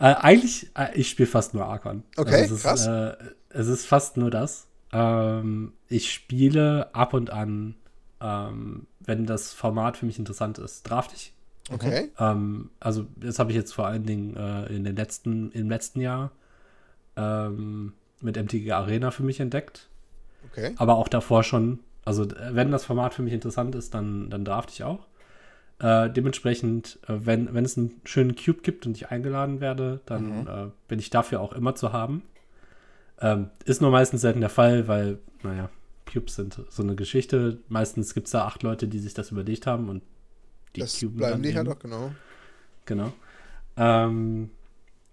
Äh, 0.00 0.14
eigentlich, 0.14 0.70
äh, 0.76 0.88
ich 0.94 1.08
spiele 1.08 1.28
fast 1.28 1.54
nur 1.54 1.64
Archon. 1.64 2.02
Okay, 2.16 2.42
also 2.42 2.56
es 2.56 2.62
krass. 2.62 2.80
Ist, 2.82 2.86
äh, 2.86 3.16
es 3.50 3.68
ist 3.68 3.86
fast 3.86 4.16
nur 4.16 4.30
das. 4.30 4.66
Ähm, 4.92 5.72
ich 5.88 6.12
spiele 6.12 6.92
ab 6.94 7.14
und 7.14 7.30
an, 7.30 7.76
ähm, 8.20 8.86
wenn 9.00 9.26
das 9.26 9.52
Format 9.52 9.96
für 9.96 10.06
mich 10.06 10.18
interessant 10.18 10.58
ist, 10.58 10.82
draft 10.82 11.12
ich. 11.14 11.33
Okay. 11.70 12.10
Ähm, 12.18 12.70
also 12.80 13.06
das 13.16 13.38
habe 13.38 13.50
ich 13.50 13.56
jetzt 13.56 13.72
vor 13.72 13.86
allen 13.86 14.04
Dingen 14.04 14.36
äh, 14.36 14.66
in 14.66 14.84
den 14.84 14.96
letzten, 14.96 15.50
im 15.52 15.70
letzten 15.70 16.00
Jahr 16.00 16.32
ähm, 17.16 17.94
mit 18.20 18.36
MTG 18.36 18.72
Arena 18.72 19.10
für 19.10 19.22
mich 19.22 19.40
entdeckt. 19.40 19.88
Okay. 20.50 20.74
Aber 20.76 20.96
auch 20.96 21.08
davor 21.08 21.42
schon. 21.42 21.80
Also 22.04 22.26
wenn 22.50 22.70
das 22.70 22.84
Format 22.84 23.14
für 23.14 23.22
mich 23.22 23.32
interessant 23.32 23.74
ist, 23.74 23.94
dann, 23.94 24.28
dann 24.28 24.44
draft 24.44 24.70
ich 24.70 24.84
auch. 24.84 25.06
Äh, 25.78 26.10
dementsprechend, 26.10 26.98
äh, 27.08 27.14
wenn, 27.24 27.52
wenn 27.54 27.64
es 27.64 27.78
einen 27.78 28.00
schönen 28.04 28.36
Cube 28.36 28.60
gibt 28.62 28.86
und 28.86 28.96
ich 28.96 29.08
eingeladen 29.10 29.60
werde, 29.60 30.00
dann 30.06 30.46
äh, 30.46 30.70
bin 30.86 30.98
ich 30.98 31.10
dafür 31.10 31.40
auch 31.40 31.52
immer 31.52 31.74
zu 31.74 31.92
haben. 31.92 32.22
Ähm, 33.20 33.50
ist 33.64 33.80
nur 33.80 33.90
meistens 33.90 34.20
selten 34.20 34.40
der 34.40 34.50
Fall, 34.50 34.86
weil, 34.86 35.18
naja, 35.42 35.70
Cubes 36.10 36.36
sind 36.36 36.60
so 36.68 36.82
eine 36.82 36.94
Geschichte. 36.94 37.58
Meistens 37.68 38.14
gibt 38.14 38.26
es 38.26 38.32
da 38.32 38.44
acht 38.44 38.62
Leute, 38.62 38.86
die 38.86 38.98
sich 38.98 39.14
das 39.14 39.30
überlegt 39.30 39.66
haben 39.66 39.88
und 39.88 40.02
die 40.76 40.80
das 40.80 40.98
cuben 40.98 41.16
bleiben 41.16 41.42
die 41.42 41.54
halt 41.54 41.66
eben. 41.66 41.74
auch, 41.74 41.78
genau. 41.78 42.12
Genau. 42.86 43.12
Ähm, 43.76 44.50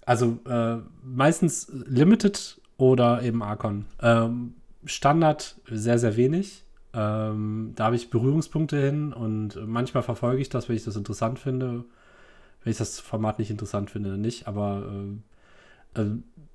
also 0.06 0.40
äh, 0.48 0.78
meistens 1.04 1.70
Limited 1.72 2.60
oder 2.78 3.22
eben 3.22 3.44
Archon. 3.44 3.86
Ähm, 4.02 4.56
Standard 4.86 5.56
sehr, 5.70 6.00
sehr 6.00 6.18
wenig. 6.18 6.64
Ähm, 6.94 7.74
da 7.76 7.86
habe 7.86 7.96
ich 7.96 8.10
Berührungspunkte 8.10 8.78
hin 8.78 9.14
und 9.14 9.56
manchmal 9.66 10.04
verfolge 10.04 10.42
ich 10.42 10.50
das, 10.50 10.68
wenn 10.68 10.76
ich 10.76 10.84
das 10.84 10.96
interessant 10.96 11.40
finde. 11.40 11.86
Wenn 12.64 12.72
ich 12.72 12.78
das 12.78 13.00
Format 13.00 13.40
nicht 13.40 13.50
interessant 13.50 13.90
finde, 13.90 14.12
dann 14.12 14.22
nicht. 14.22 14.48
Aber 14.48 14.92
äh, 15.96 16.02
äh, 16.02 16.10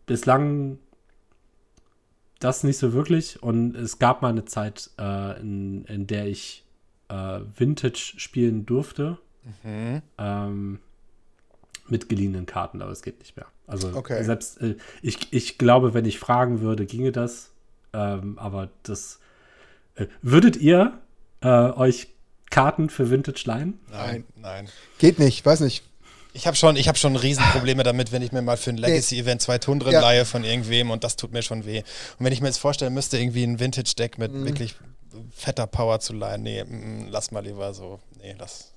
bislang 0.05 0.79
das 2.39 2.65
nicht 2.65 2.79
so 2.79 2.93
wirklich. 2.93 3.43
Und 3.43 3.75
es 3.75 3.99
gab 3.99 4.23
mal 4.23 4.29
eine 4.29 4.45
Zeit, 4.45 4.91
äh, 4.99 5.41
in, 5.41 5.85
in 5.87 6.07
der 6.07 6.27
ich 6.27 6.65
äh, 7.09 7.41
Vintage 7.57 8.15
spielen 8.17 8.67
durfte 8.67 9.19
Mhm. 9.63 10.03
ähm, 10.19 10.81
mit 11.89 12.09
geliehenen 12.09 12.47
Karten, 12.47 12.83
aber 12.83 12.91
es 12.91 13.03
geht 13.03 13.21
nicht 13.21 13.37
mehr. 13.37 13.47
Also 13.69 13.93
Okay. 13.95 14.25
selbst 14.25 14.61
äh, 14.61 14.75
ich, 15.03 15.33
ich 15.33 15.57
glaube, 15.57 15.95
wenn 15.95 16.05
ich 16.05 16.19
fragen 16.19 16.61
würde, 16.61 16.85
ginge 16.85 17.13
das. 17.13 17.51
Ähm, 17.93 18.39
aber 18.41 18.71
das 18.83 19.21
äh, 19.95 20.07
würdet 20.21 20.57
ihr 20.57 20.99
äh, 21.43 21.49
euch 21.49 22.09
Karten 22.51 22.91
für 22.91 23.09
Vintage 23.11 23.43
leihen? 23.47 23.79
Nein, 23.91 24.25
nein. 24.37 24.69
Geht 24.99 25.19
nicht, 25.21 25.47
weiß 25.47 25.61
nicht. 25.61 25.85
Ich 26.33 26.47
habe 26.47 26.57
schon, 26.57 26.77
ich 26.77 26.89
hab 26.89 26.99
schon 26.99 27.15
Riesenprobleme 27.17 27.83
damit, 27.85 28.11
wenn 28.13 28.23
ich 28.23 28.31
mir 28.33 28.43
mal 28.43 28.57
für 28.57 28.71
ein 28.71 28.77
Legacy-Event 28.77 29.41
zwei 29.41 29.59
Tundren 29.59 29.93
Ja. 29.93 30.01
leihe 30.01 30.25
von 30.25 30.43
irgendwem 30.45 30.91
und 30.91 31.03
das 31.05 31.17
tut 31.17 31.33
mir 31.33 31.43
schon 31.43 31.65
weh. 31.65 31.79
Und 32.19 32.25
wenn 32.27 32.33
ich 32.33 32.41
mir 32.41 32.49
jetzt 32.49 32.59
vorstellen 32.59 32.93
müsste, 32.95 33.17
irgendwie 33.17 33.45
ein 33.45 33.59
Vintage-Deck 33.61 34.19
mit 34.19 34.33
Mhm. 34.33 34.45
wirklich 34.45 34.75
fetter 35.31 35.67
Power 35.67 36.01
zu 36.01 36.13
leihen, 36.13 36.43
nee, 36.43 36.63
mm, 36.65 37.09
lass 37.09 37.31
mal 37.31 37.45
lieber 37.45 37.73
so, 37.75 38.01
nee, 38.21 38.35
das. 38.39 38.73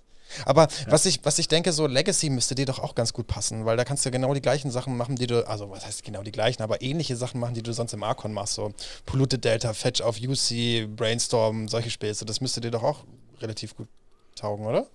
Aber 0.45 0.67
was, 0.87 1.05
ich, 1.05 1.19
was 1.23 1.39
ich 1.39 1.47
denke, 1.47 1.71
so 1.71 1.87
Legacy 1.87 2.29
müsste 2.29 2.53
dir 2.55 2.65
doch 2.65 2.79
auch 2.79 2.93
ganz 2.93 3.13
gut 3.13 3.27
passen, 3.27 3.65
weil 3.65 3.77
da 3.77 3.83
kannst 3.83 4.05
du 4.05 4.11
genau 4.11 4.33
die 4.33 4.41
gleichen 4.41 4.69
Sachen 4.69 4.95
machen, 4.95 5.15
die 5.15 5.27
du, 5.27 5.47
also 5.47 5.69
was 5.71 5.85
heißt 5.85 6.03
genau 6.03 6.21
die 6.21 6.31
gleichen, 6.31 6.61
aber 6.61 6.81
ähnliche 6.81 7.15
Sachen 7.15 7.39
machen, 7.39 7.55
die 7.55 7.63
du 7.63 7.73
sonst 7.73 7.93
im 7.93 8.03
Archon 8.03 8.33
machst. 8.33 8.53
So 8.53 8.71
Polluted 9.05 9.43
Delta, 9.43 9.73
Fetch 9.73 10.01
auf 10.01 10.17
UC, 10.21 10.87
Brainstorm, 10.95 11.67
solche 11.67 11.89
Späße. 11.89 12.25
Das 12.25 12.41
müsste 12.41 12.61
dir 12.61 12.71
doch 12.71 12.83
auch 12.83 13.05
relativ 13.41 13.75
gut 13.75 13.87
taugen, 14.35 14.65
oder? 14.65 14.85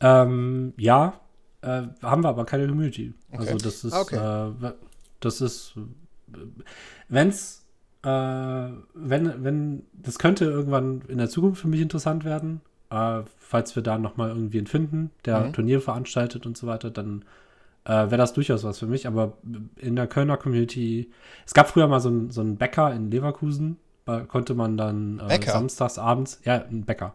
Ähm, 0.00 0.74
ja, 0.76 1.18
äh, 1.62 1.82
haben 2.02 2.22
wir 2.22 2.28
aber 2.28 2.44
keine 2.44 2.66
Community. 2.68 3.14
Okay. 3.32 3.40
Also 3.40 3.56
das 3.56 3.84
ist, 3.84 3.92
Okay. 3.94 4.16
äh, 4.16 4.72
das 5.20 5.40
ist, 5.40 5.72
äh, 5.76 6.36
wenn's, 7.08 7.64
äh, 8.06 8.70
wenn, 8.94 9.44
wenn, 9.44 9.82
das 9.92 10.18
könnte 10.18 10.44
irgendwann 10.46 11.02
in 11.08 11.18
der 11.18 11.28
Zukunft 11.28 11.60
für 11.62 11.68
mich 11.68 11.80
interessant 11.80 12.24
werden, 12.24 12.60
äh, 12.90 13.22
falls 13.38 13.74
wir 13.76 13.82
da 13.82 13.98
nochmal 13.98 14.28
irgendwie 14.30 14.58
einen 14.58 14.66
finden, 14.68 15.10
der 15.24 15.40
Mhm. 15.40 15.52
Turnier 15.52 15.80
veranstaltet 15.80 16.46
und 16.46 16.56
so 16.56 16.66
weiter, 16.68 16.90
dann 16.90 17.24
äh, 17.84 17.90
wäre 17.92 18.16
das 18.18 18.32
durchaus 18.32 18.64
was 18.64 18.78
für 18.78 18.86
mich. 18.86 19.06
Aber 19.06 19.34
in 19.76 19.96
der 19.96 20.06
Kölner 20.06 20.36
Community, 20.36 21.10
es 21.46 21.54
gab 21.54 21.68
früher 21.68 21.88
mal 21.88 22.00
so 22.00 22.08
einen 22.10 22.30
so 22.30 22.40
einen 22.40 22.56
Bäcker 22.56 22.92
in 22.94 23.10
Leverkusen, 23.10 23.78
da 24.04 24.20
konnte 24.20 24.54
man 24.54 24.76
dann 24.76 25.20
äh, 25.20 25.40
samstags 25.44 25.98
abends, 25.98 26.40
ja, 26.44 26.64
ein 26.64 26.84
Bäcker, 26.84 27.14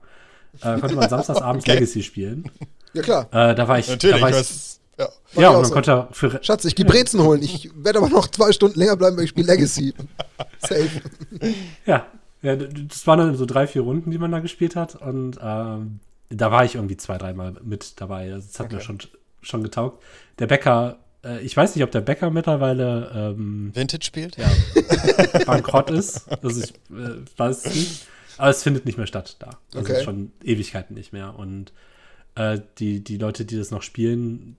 äh, 0.62 0.78
konnte 0.80 0.96
man 0.96 1.10
samstags 1.10 1.42
abends 1.42 1.66
Okay. 1.66 1.76
Legacy 1.76 2.04
spielen. 2.04 2.46
Ja, 2.94 3.02
klar. 3.02 3.28
Äh, 3.32 3.56
da 3.56 3.68
war 3.70 3.80
ich, 3.80 3.88
da 4.10 4.20
war 4.22 4.30
ich 4.30 4.80
ja. 5.00 5.10
Ja, 5.34 5.50
und 5.50 5.56
man 5.56 5.66
so. 5.66 5.74
konnte 5.74 6.08
für. 6.12 6.44
Schatz, 6.44 6.66
ich 6.66 6.76
gehe 6.76 6.86
Brezen 6.86 7.22
holen. 7.22 7.42
Ich 7.42 7.70
werde 7.76 8.00
aber 8.00 8.10
noch 8.10 8.28
zwei 8.28 8.52
Stunden 8.52 8.80
länger 8.80 8.96
bleiben, 8.98 9.18
weil 9.18 9.24
ich 9.24 9.30
spiele 9.32 9.48
Legacy. 9.48 9.94
Safe. 10.60 10.90
Ja, 11.86 12.06
ja, 12.42 12.56
das 12.56 13.06
waren 13.08 13.20
dann 13.20 13.36
so 13.36 13.46
drei, 13.46 13.68
vier 13.68 13.82
Runden, 13.84 14.12
die 14.12 14.18
man 14.18 14.32
da 14.32 14.40
gespielt 14.40 14.76
hat. 14.76 14.96
Und 14.96 15.38
ähm, 15.42 16.00
da 16.30 16.52
war 16.52 16.66
ich 16.66 16.76
irgendwie 16.76 16.98
zwei, 16.98 17.18
dreimal 17.18 17.56
mit 17.64 18.00
dabei. 18.02 18.34
Also, 18.34 18.48
das 18.48 18.60
hat 18.60 18.72
mir 18.72 18.78
Okay. 18.78 18.86
schon, 18.86 19.00
schon 19.42 19.64
getaugt. 19.64 20.04
Der 20.40 20.48
Bäcker, 20.48 20.98
äh, 21.24 21.40
ich 21.42 21.56
weiß 21.56 21.76
nicht, 21.76 21.84
ob 21.84 21.92
der 21.92 22.02
Bäcker 22.02 22.30
mittlerweile 22.32 23.12
ähm, 23.36 23.72
Vintage 23.74 24.04
spielt? 24.06 24.38
ja, 24.38 24.50
bankrott 25.46 25.90
ist. 25.92 26.28
Also 26.44 26.62
ich 26.62 26.72
äh, 26.92 27.16
weiß 27.38 27.66
es 27.66 27.76
nicht. 27.76 28.08
Aber 28.38 28.50
es 28.50 28.64
findet 28.64 28.86
nicht 28.86 28.98
mehr 28.98 29.08
statt 29.08 29.36
da. 29.40 29.52
Also 29.76 29.92
Okay. 29.94 30.04
schon 30.04 30.32
Ewigkeiten 30.44 30.96
nicht 30.96 31.14
mehr. 31.14 31.38
Und 31.38 31.74
äh, 32.36 32.60
die, 32.80 33.04
die 33.04 33.18
Leute, 33.18 33.46
die 33.46 33.58
das 33.58 33.70
noch 33.72 33.84
spielen, 33.84 34.58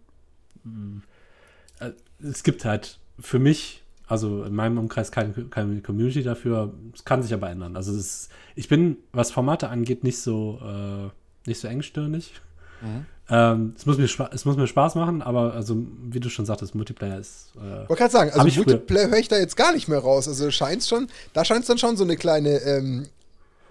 es 2.22 2.42
gibt 2.42 2.64
halt 2.64 2.98
für 3.18 3.38
mich, 3.38 3.82
also 4.06 4.44
in 4.44 4.54
meinem 4.54 4.78
Umkreis 4.78 5.10
keine, 5.10 5.32
keine 5.32 5.80
Community 5.80 6.22
dafür. 6.22 6.72
Es 6.94 7.04
kann 7.04 7.22
sich 7.22 7.32
aber 7.34 7.50
ändern. 7.50 7.76
Also 7.76 7.92
ist, 7.96 8.30
ich 8.54 8.68
bin, 8.68 8.98
was 9.12 9.30
Formate 9.30 9.68
angeht, 9.68 10.04
nicht 10.04 10.20
so, 10.20 10.60
äh, 10.62 11.48
nicht 11.48 11.60
so 11.60 11.68
engstirnig. 11.68 12.32
Mhm. 12.80 13.06
Ähm, 13.30 13.74
es, 13.76 13.86
muss 13.86 13.98
mir 13.98 14.04
es 14.04 14.44
muss 14.44 14.56
mir 14.56 14.66
Spaß 14.66 14.96
machen, 14.96 15.22
aber 15.22 15.54
also, 15.54 15.76
wie 16.10 16.20
du 16.20 16.28
schon 16.28 16.44
sagtest, 16.44 16.74
Multiplayer 16.74 17.18
ist. 17.18 17.52
Äh, 17.56 17.84
Ich 17.84 17.88
wollte 17.88 17.94
gerade 17.94 18.12
sagen, 18.12 18.30
also. 18.32 18.62
Multiplayer 18.62 19.08
höre 19.08 19.18
ich 19.18 19.28
da 19.28 19.38
jetzt 19.38 19.56
gar 19.56 19.72
nicht 19.72 19.88
mehr 19.88 20.00
raus. 20.00 20.28
Also 20.28 20.50
scheint's 20.50 20.88
schon, 20.88 21.06
da 21.32 21.44
scheint 21.44 21.60
es 21.60 21.68
dann 21.68 21.78
schon 21.78 21.96
so 21.96 22.04
eine 22.04 22.16
kleine 22.16 22.58
ähm, 22.58 23.06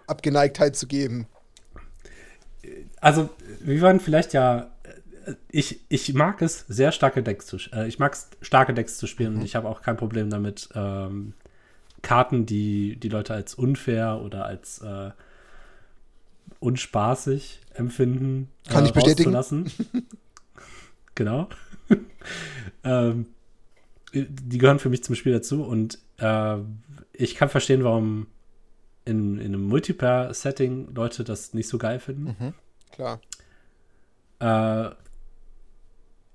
Abgeneigtheit 0.07 0.75
zu 0.75 0.87
geben. 0.87 1.27
Also, 3.01 3.29
wir 3.59 3.81
waren 3.81 3.99
vielleicht 3.99 4.33
ja. 4.33 4.70
Ich, 5.49 5.81
ich 5.89 6.13
mag 6.13 6.41
es, 6.41 6.65
sehr 6.67 6.91
starke 6.91 7.23
Decks 7.23 7.45
zu 7.45 7.57
äh, 7.73 7.87
Ich 7.87 7.99
mag 7.99 8.13
es, 8.13 8.29
starke 8.41 8.73
Decks 8.73 8.97
zu 8.97 9.07
spielen 9.07 9.35
und 9.35 9.43
ich 9.43 9.55
habe 9.55 9.67
auch 9.67 9.81
kein 9.81 9.97
Problem 9.97 10.29
damit, 10.29 10.69
ähm, 10.73 11.33
Karten, 12.01 12.45
die 12.45 12.95
die 12.95 13.09
Leute 13.09 13.33
als 13.33 13.53
unfair 13.53 14.21
oder 14.23 14.45
als 14.45 14.79
äh, 14.79 15.11
unspaßig 16.59 17.61
empfinden, 17.73 18.49
Kann 18.67 18.83
äh, 18.83 18.87
ich 18.87 18.93
bestätigen. 18.93 19.35
genau. 21.15 21.49
ähm, 22.83 23.27
die 24.13 24.57
gehören 24.57 24.79
für 24.79 24.89
mich 24.89 25.03
zum 25.03 25.15
Spiel 25.15 25.33
dazu 25.33 25.63
und 25.63 25.99
äh, 26.17 26.57
ich 27.13 27.35
kann 27.35 27.49
verstehen, 27.49 27.83
warum 27.83 28.27
in, 29.05 29.37
in 29.37 29.53
einem 29.53 29.67
Multiplayer-Setting 29.67 30.93
Leute 30.93 31.23
das 31.23 31.53
nicht 31.53 31.67
so 31.67 31.77
geil 31.77 31.99
finden. 31.99 32.35
Mhm. 32.39 32.53
Klar. 32.91 33.21
Äh, 34.39 34.95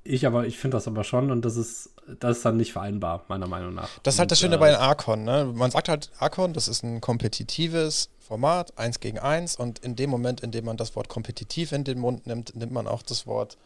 ich 0.06 0.26
aber, 0.26 0.46
ich 0.46 0.58
finde 0.58 0.76
das 0.76 0.86
aber 0.86 1.04
schon 1.04 1.30
und 1.30 1.44
das 1.44 1.56
ist, 1.56 1.90
das 2.20 2.38
ist 2.38 2.44
dann 2.44 2.56
nicht 2.56 2.72
vereinbar, 2.72 3.24
meiner 3.28 3.46
Meinung 3.46 3.74
nach. 3.74 3.88
Das 4.02 4.14
ist 4.14 4.20
halt 4.20 4.30
das 4.30 4.38
Und, 4.38 4.46
Schöne 4.46 4.56
äh, 4.56 4.58
bei 4.58 4.68
den 4.70 4.76
Archon, 4.80 5.24
ne? 5.24 5.50
Man 5.54 5.70
sagt 5.70 5.88
halt, 5.88 6.10
Archon, 6.18 6.52
das 6.52 6.68
ist 6.68 6.82
ein 6.82 7.00
kompetitives 7.00 8.08
Format, 8.20 8.76
eins 8.78 9.00
gegen 9.00 9.18
eins, 9.18 9.56
und 9.56 9.78
in 9.80 9.94
dem 9.96 10.10
Moment, 10.10 10.40
in 10.40 10.50
dem 10.50 10.64
man 10.64 10.76
das 10.76 10.96
Wort 10.96 11.08
kompetitiv 11.08 11.72
in 11.72 11.84
den 11.84 11.98
Mund 11.98 12.26
nimmt, 12.26 12.56
nimmt 12.56 12.72
man 12.72 12.86
auch 12.86 13.02
das 13.02 13.26
Wort, 13.26 13.56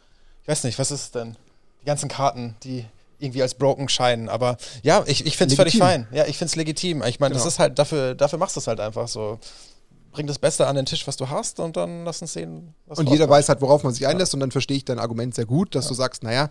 ich 0.43 0.49
weiß 0.49 0.65
nicht, 0.65 0.79
was 0.79 0.91
ist 0.91 1.01
es 1.03 1.11
denn? 1.13 1.37
Die 1.83 1.87
ganzen 1.87 2.09
Karten, 2.09 2.57
die 2.65 2.85
irgendwie 3.19 3.43
als 3.43 3.55
broken 3.55 3.89
scheinen. 3.89 4.29
Aber 4.29 4.57
ja, 4.83 5.03
ich, 5.07 5.27
ich 5.27 5.37
finde 5.37 5.53
es 5.53 5.57
völlig 5.57 5.77
fein. 5.77 6.07
Ja, 6.11 6.27
ich 6.27 6.39
finde 6.39 6.51
es 6.51 6.57
legitim. 6.57 7.03
Ich 7.05 7.21
meine, 7.21 7.35
das 7.35 7.43
Genau. 7.43 7.49
ist 7.49 7.59
halt, 7.59 7.79
dafür, 7.79 8.15
dafür 8.15 8.39
machst 8.39 8.57
du 8.57 8.61
es 8.61 8.67
halt 8.67 8.81
einfach 8.81 9.09
so. 9.09 9.39
Bring 10.13 10.27
das 10.27 10.39
Beste 10.39 10.67
an 10.67 10.77
den 10.77 10.87
Tisch, 10.87 11.07
was 11.07 11.17
du 11.17 11.29
hast, 11.29 11.61
und 11.61 11.77
dann 11.77 12.05
lass 12.05 12.21
uns 12.21 12.33
sehen, 12.33 12.75
was 12.87 12.99
Und 12.99 13.09
jeder 13.09 13.29
weiß 13.29 13.49
halt, 13.49 13.61
worauf 13.61 13.85
man 13.85 13.93
sich 13.93 14.07
einlässt. 14.07 14.35
Und 14.35 14.41
dann 14.41 14.51
verstehe 14.51 14.77
ich 14.77 14.85
dein 14.85 14.99
Argument 14.99 15.35
sehr 15.35 15.47
gut, 15.47 15.75
dass 15.75 15.87
du 15.87 15.95
sagst, 15.95 16.23
naja, 16.23 16.51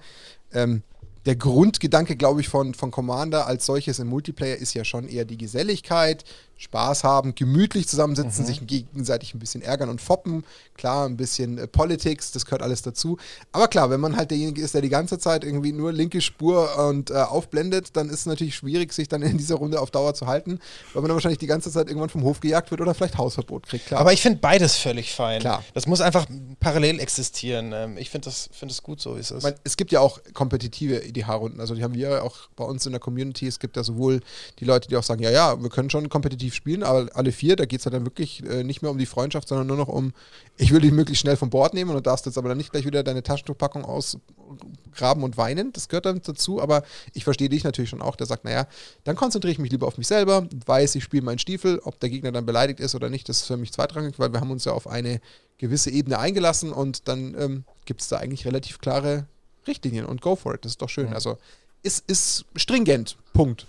ähm, 0.53 0.83
der 1.25 1.35
Grundgedanke, 1.35 2.15
glaube 2.15 2.41
ich, 2.41 2.47
von, 2.47 2.73
von 2.73 2.91
Commander 2.91 3.45
als 3.45 3.65
solches 3.65 3.99
im 3.99 4.07
Multiplayer 4.07 4.55
ist 4.55 4.73
ja 4.73 4.85
schon 4.85 5.07
eher 5.07 5.25
die 5.25 5.37
Geselligkeit, 5.37 6.23
Spaß 6.59 7.05
haben, 7.05 7.35
gemütlich 7.35 7.87
zusammensitzen, 7.87 8.45
sich 8.45 8.67
gegenseitig 8.67 9.33
ein 9.33 9.39
bisschen 9.39 9.61
ärgern 9.61 9.87
und 9.87 10.01
foppen. 10.01 10.43
Klar, 10.75 11.07
ein 11.07 11.15
bisschen 11.15 11.57
äh, 11.57 11.67
Politics, 11.67 12.31
das 12.33 12.43
gehört 12.43 12.61
alles 12.61 12.81
dazu. 12.81 13.17
Aber 13.53 13.69
klar, 13.69 13.89
wenn 13.89 14.01
man 14.01 14.17
halt 14.17 14.29
derjenige 14.31 14.61
ist, 14.61 14.73
der 14.73 14.81
die 14.81 14.89
ganze 14.89 15.17
Zeit 15.19 15.45
irgendwie 15.45 15.71
nur 15.71 15.93
linke 15.93 16.19
Spur 16.19 16.77
und 16.89 17.11
äh, 17.11 17.13
aufblendet, 17.15 17.95
dann 17.95 18.09
ist 18.09 18.19
es 18.19 18.25
natürlich 18.25 18.55
schwierig, 18.55 18.91
sich 18.91 19.07
dann 19.07 19.21
in 19.21 19.37
dieser 19.37 19.55
Runde 19.55 19.79
auf 19.79 19.89
Dauer 19.89 20.13
zu 20.13 20.27
halten, 20.27 20.59
weil 20.93 21.01
man 21.01 21.07
dann 21.07 21.15
wahrscheinlich 21.15 21.39
die 21.39 21.47
ganze 21.47 21.71
Zeit 21.71 21.87
irgendwann 21.87 22.09
vom 22.09 22.23
Hof 22.23 22.41
gejagt 22.41 22.71
wird 22.71 22.81
oder 22.81 22.93
vielleicht 22.93 23.17
Hausverbot 23.17 23.65
kriegt. 23.65 23.85
Klar. 23.87 24.01
Aber 24.01 24.11
ich 24.11 24.21
finde 24.21 24.39
beides 24.39 24.75
völlig 24.75 25.13
fein. 25.15 25.39
Klar. 25.39 25.63
Das 25.73 25.87
muss 25.87 26.01
einfach 26.01 26.25
parallel 26.59 26.99
existieren. 26.99 27.71
Ähm, 27.73 27.97
Ich 27.97 28.09
finde 28.09 28.25
das, 28.25 28.49
find 28.51 28.69
das 28.69 28.83
gut 28.83 28.99
so, 28.99 29.15
wie 29.15 29.21
es 29.21 29.31
Ich 29.31 29.37
ist. 29.37 29.43
meine, 29.43 29.55
es 29.63 29.77
gibt 29.77 29.93
ja 29.93 30.01
auch 30.01 30.19
kompetitive 30.33 31.05
IDH-Runden. 31.07 31.61
Also 31.61 31.73
die 31.73 31.83
haben 31.83 31.93
wir 31.93 32.09
ja 32.09 32.21
auch 32.21 32.35
bei 32.57 32.65
uns 32.65 32.85
in 32.85 32.91
der 32.91 32.99
Community. 32.99 33.47
Es 33.47 33.59
gibt 33.59 33.77
ja 33.77 33.83
sowohl 33.83 34.19
die 34.59 34.65
Leute, 34.65 34.89
die 34.89 34.97
auch 34.97 35.03
sagen, 35.03 35.23
ja, 35.23 35.31
ja, 35.31 35.61
wir 35.61 35.69
können 35.69 35.89
schon 35.89 36.09
kompetitiv 36.09 36.48
spielen, 36.55 36.83
aber 36.83 37.09
alle 37.13 37.31
vier, 37.31 37.55
da 37.55 37.65
geht 37.65 37.79
es 37.79 37.85
ja 37.85 37.91
dann 37.91 38.05
wirklich 38.05 38.43
äh, 38.43 38.63
nicht 38.63 38.81
mehr 38.81 38.91
um 38.91 38.97
die 38.97 39.05
Freundschaft, 39.05 39.47
sondern 39.47 39.67
nur 39.67 39.77
noch 39.77 39.87
um, 39.87 40.13
ich 40.57 40.71
will 40.71 40.81
dich 40.81 40.91
möglichst 40.91 41.21
schnell 41.21 41.37
vom 41.37 41.49
Bord 41.49 41.73
nehmen 41.73 41.89
und 41.89 41.95
du 41.97 42.01
darfst 42.01 42.25
jetzt 42.25 42.37
aber 42.37 42.49
dann 42.49 42.57
nicht 42.57 42.71
gleich 42.71 42.85
wieder 42.85 43.03
deine 43.03 43.23
Taschentuchpackung 43.23 43.85
ausgraben 43.85 45.23
und 45.23 45.37
weinen. 45.37 45.71
Das 45.73 45.89
gehört 45.89 46.05
dann 46.05 46.21
dazu, 46.23 46.61
aber 46.61 46.83
ich 47.13 47.23
verstehe 47.23 47.49
dich 47.49 47.63
natürlich 47.63 47.89
schon 47.89 48.01
auch, 48.01 48.15
der 48.15 48.27
sagt, 48.27 48.45
naja, 48.45 48.67
dann 49.03 49.15
konzentriere 49.15 49.51
ich 49.51 49.59
mich 49.59 49.71
lieber 49.71 49.87
auf 49.87 49.97
mich 49.97 50.07
selber, 50.07 50.47
weiß, 50.65 50.95
ich 50.95 51.03
spiele 51.03 51.23
meinen 51.23 51.39
Stiefel, 51.39 51.79
ob 51.83 51.99
der 51.99 52.09
Gegner 52.09 52.31
dann 52.31 52.45
beleidigt 52.45 52.79
ist 52.79 52.95
oder 52.95 53.09
nicht, 53.09 53.29
das 53.29 53.41
ist 53.41 53.47
für 53.47 53.57
mich 53.57 53.71
zweitrangig, 53.71 54.19
weil 54.19 54.33
wir 54.33 54.41
haben 54.41 54.51
uns 54.51 54.65
ja 54.65 54.71
auf 54.71 54.87
eine 54.87 55.21
gewisse 55.57 55.91
Ebene 55.91 56.19
eingelassen 56.19 56.71
und 56.71 57.07
dann 57.07 57.35
ähm, 57.37 57.63
gibt 57.85 58.01
es 58.01 58.07
da 58.07 58.17
eigentlich 58.17 58.45
relativ 58.45 58.79
klare 58.79 59.25
Richtlinien 59.67 60.05
und 60.05 60.21
go 60.21 60.35
for 60.35 60.55
it. 60.55 60.65
Das 60.65 60.73
ist 60.73 60.81
doch 60.81 60.89
schön. 60.89 61.09
Mhm. 61.09 61.13
Also 61.13 61.37
ist, 61.83 62.03
ist 62.09 62.45
stringent. 62.55 63.17
Punkt. 63.33 63.67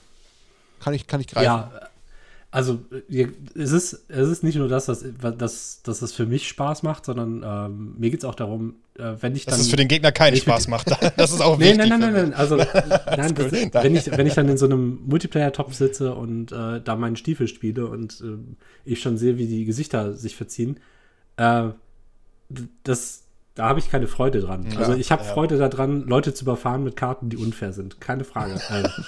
Kann 0.80 0.94
ich, 0.94 1.06
kann 1.06 1.20
ich 1.20 1.26
greifen. 1.26 1.44
Ja, 1.44 1.89
also 2.52 2.80
es 3.54 3.70
ist, 3.70 4.06
es 4.08 4.28
ist 4.28 4.42
nicht 4.42 4.56
nur 4.56 4.66
das, 4.68 4.86
dass, 4.86 5.04
dass, 5.38 5.82
dass 5.82 6.02
es 6.02 6.12
für 6.12 6.26
mich 6.26 6.48
Spaß 6.48 6.82
macht, 6.82 7.04
sondern 7.04 7.44
ähm, 7.44 7.94
mir 7.96 8.10
geht 8.10 8.20
es 8.20 8.24
auch 8.24 8.34
darum, 8.34 8.74
äh, 8.98 9.12
wenn 9.20 9.36
ich 9.36 9.44
Dass 9.44 9.54
dann. 9.54 9.60
es 9.60 9.68
für 9.70 9.76
den 9.76 9.86
Gegner 9.86 10.10
keinen 10.10 10.36
Spaß 10.36 10.66
macht. 10.66 10.90
Das 11.16 11.32
ist 11.32 11.40
auch 11.42 11.58
Nee, 11.58 11.66
wichtig. 11.66 11.78
nein, 11.78 11.88
nein, 11.88 12.00
nein, 12.00 12.14
finde 12.14 12.30
nein. 12.30 12.34
Also, 12.34 12.56
nein, 13.16 13.34
gut. 13.36 13.52
wenn, 13.52 13.94
ich, 13.94 14.10
wenn 14.10 14.26
ich 14.26 14.34
dann 14.34 14.48
in 14.48 14.56
so 14.56 14.66
einem 14.66 15.00
Multiplayer-Top 15.06 15.72
sitze 15.74 16.12
und 16.14 16.50
äh, 16.50 16.80
da 16.80 16.96
meinen 16.96 17.14
Stiefel 17.16 17.46
spiele 17.46 17.86
und 17.86 18.20
äh, 18.20 18.36
ich 18.84 19.00
schon 19.00 19.16
sehe, 19.16 19.38
wie 19.38 19.46
die 19.46 19.64
Gesichter 19.64 20.14
sich 20.14 20.34
verziehen, 20.34 20.80
äh, 21.36 21.68
das, 22.82 23.24
da 23.54 23.68
habe 23.68 23.78
ich 23.78 23.90
keine 23.90 24.08
Freude 24.08 24.40
dran. 24.40 24.68
Klar, 24.68 24.88
also 24.88 24.94
ich 24.98 25.12
habe 25.12 25.22
ja. 25.22 25.32
Freude 25.32 25.56
daran, 25.56 26.04
Leute 26.06 26.34
zu 26.34 26.44
überfahren 26.44 26.82
mit 26.82 26.96
Karten, 26.96 27.28
die 27.30 27.36
unfair 27.36 27.72
sind. 27.72 28.00
Keine 28.00 28.24
Frage. 28.24 28.60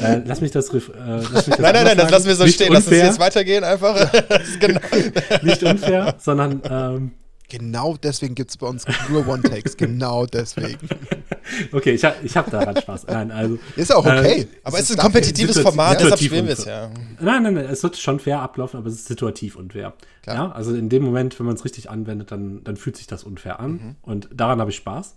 äh, 0.00 0.14
äh, 0.16 0.22
lass 0.24 0.40
mich 0.40 0.50
das. 0.50 0.68
Äh, 0.72 0.80
lass 0.98 1.46
mich 1.46 1.56
das 1.56 1.58
Nein, 1.58 1.74
nein, 1.74 1.84
nein, 1.84 1.96
das 1.98 2.10
lassen 2.10 2.26
wir 2.26 2.34
so. 2.36 2.44
Nicht 2.44 2.54
stehen. 2.54 2.72
Lass 2.72 2.84
uns 2.86 2.92
unfair, 2.92 3.06
jetzt 3.06 3.20
weitergehen 3.20 3.64
einfach. 3.64 4.10
Das 4.28 4.48
ist 4.48 4.60
genau. 4.60 4.80
Nicht 5.42 5.62
unfair, 5.62 6.14
sondern 6.18 6.62
ähm, 6.68 7.10
Genau 7.48 7.96
deswegen 8.00 8.36
gibt 8.36 8.50
es 8.50 8.56
bei 8.56 8.68
uns 8.68 8.84
nur 9.10 9.26
One-Takes. 9.26 9.76
genau 9.76 10.24
deswegen. 10.24 10.78
okay, 11.72 11.90
ich 11.94 12.04
habe 12.04 12.14
ich 12.22 12.36
hab 12.36 12.48
daran 12.48 12.76
Spaß. 12.76 13.08
Nein, 13.08 13.32
also, 13.32 13.58
Ist 13.74 13.92
auch 13.92 14.06
okay. 14.06 14.42
Äh, 14.42 14.46
Aber 14.62 14.78
es 14.78 14.84
ist 14.88 14.92
ein 14.92 15.02
kompetitives 15.02 15.56
Situativ- 15.56 15.62
Format, 15.64 15.94
deshalb 16.00 16.18
situativ 16.20 16.26
spielen 16.28 16.46
wir 16.46 16.52
es 16.52 16.64
ja. 16.64 16.90
Nein, 17.18 17.42
nein, 17.42 17.54
nein, 17.54 17.64
es 17.64 17.82
wird 17.82 17.96
schon 17.96 18.20
fair 18.20 18.40
ablaufen, 18.40 18.76
aber 18.78 18.86
es 18.86 18.94
ist 18.94 19.06
situativ 19.06 19.56
unfair. 19.56 19.94
Klar. 20.22 20.36
Ja, 20.36 20.52
also 20.52 20.72
in 20.76 20.88
dem 20.88 21.02
Moment, 21.02 21.40
wenn 21.40 21.46
man 21.46 21.56
es 21.56 21.64
richtig 21.64 21.90
anwendet, 21.90 22.30
dann, 22.30 22.62
dann 22.62 22.76
fühlt 22.76 22.96
sich 22.96 23.08
das 23.08 23.24
unfair 23.24 23.58
an 23.58 23.70
Mhm. 23.72 23.96
und 24.02 24.28
daran 24.32 24.60
habe 24.60 24.70
ich 24.70 24.76
Spaß. 24.76 25.16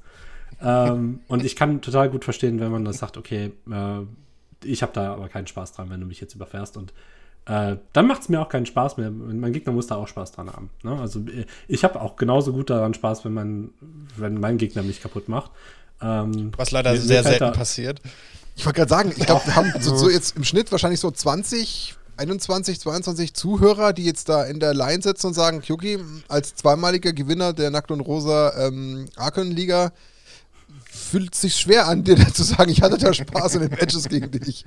ähm, 0.63 1.19
und 1.27 1.45
ich 1.45 1.55
kann 1.55 1.81
total 1.81 2.09
gut 2.09 2.23
verstehen, 2.23 2.59
wenn 2.59 2.71
man 2.71 2.83
das 2.83 2.97
sagt, 2.97 3.15
okay, 3.17 3.51
äh, 3.71 3.99
ich 4.65 4.81
habe 4.81 4.91
da 4.93 5.13
aber 5.13 5.29
keinen 5.29 5.47
Spaß 5.47 5.73
dran, 5.73 5.89
wenn 5.89 5.99
du 5.99 6.05
mich 6.05 6.19
jetzt 6.21 6.35
überfährst 6.35 6.77
und 6.77 6.93
äh, 7.45 7.75
dann 7.91 8.07
macht 8.07 8.21
es 8.21 8.29
mir 8.29 8.39
auch 8.41 8.47
keinen 8.47 8.65
Spaß 8.65 8.95
mehr. 8.97 9.11
Mein 9.11 9.51
Gegner 9.51 9.73
muss 9.73 9.87
da 9.87 9.95
auch 9.95 10.07
Spaß 10.07 10.31
dran 10.31 10.47
haben. 10.51 10.69
Ne? 10.83 10.97
Also 10.99 11.19
äh, 11.19 11.45
ich 11.67 11.83
habe 11.83 11.99
auch 12.01 12.15
genauso 12.15 12.53
gut 12.53 12.69
daran 12.69 12.93
Spaß, 12.93 13.25
wenn, 13.25 13.33
mein, 13.33 13.69
wenn 14.15 14.35
mein 14.39 14.57
Gegner 14.57 14.81
mich 14.81 15.01
kaputt 15.01 15.27
macht. 15.27 15.51
Ähm, 16.01 16.51
Was 16.55 16.71
leider 16.71 16.93
mir- 16.93 17.01
sehr 17.01 17.23
selten 17.23 17.39
da- 17.39 17.51
passiert. 17.51 17.99
Ich 18.55 18.65
wollte 18.65 18.77
gerade 18.77 18.89
sagen, 18.89 19.13
ich 19.17 19.25
glaube, 19.25 19.45
wir 19.45 19.55
haben 19.55 19.73
so, 19.81 19.95
so 19.97 20.09
jetzt 20.09 20.37
im 20.37 20.43
Schnitt 20.45 20.71
wahrscheinlich 20.71 20.99
so 21.01 21.11
20, 21.11 21.95
21, 22.15 22.79
22 22.79 23.33
Zuhörer, 23.33 23.91
die 23.91 24.05
jetzt 24.05 24.29
da 24.29 24.43
in 24.45 24.59
der 24.61 24.73
Line 24.73 25.01
sitzen 25.01 25.27
und 25.27 25.33
sagen, 25.33 25.61
Kyoki, 25.61 25.99
als 26.29 26.55
zweimaliger 26.55 27.11
Gewinner 27.11 27.51
der 27.51 27.71
Nackt 27.71 27.91
und 27.91 27.99
Rosa 28.01 28.53
ähm, 28.67 29.07
Arken-Liga 29.17 29.91
fühlt 30.93 31.33
es 31.33 31.41
sich 31.41 31.55
schwer 31.55 31.87
an, 31.87 32.03
dir 32.03 32.15
zu 32.33 32.43
sagen, 32.43 32.69
ich 32.69 32.81
hatte 32.81 32.97
da 32.97 33.13
Spaß 33.13 33.55
in 33.55 33.61
den 33.61 33.71
Matches 33.71 34.07
gegen 34.07 34.29
dich. 34.31 34.63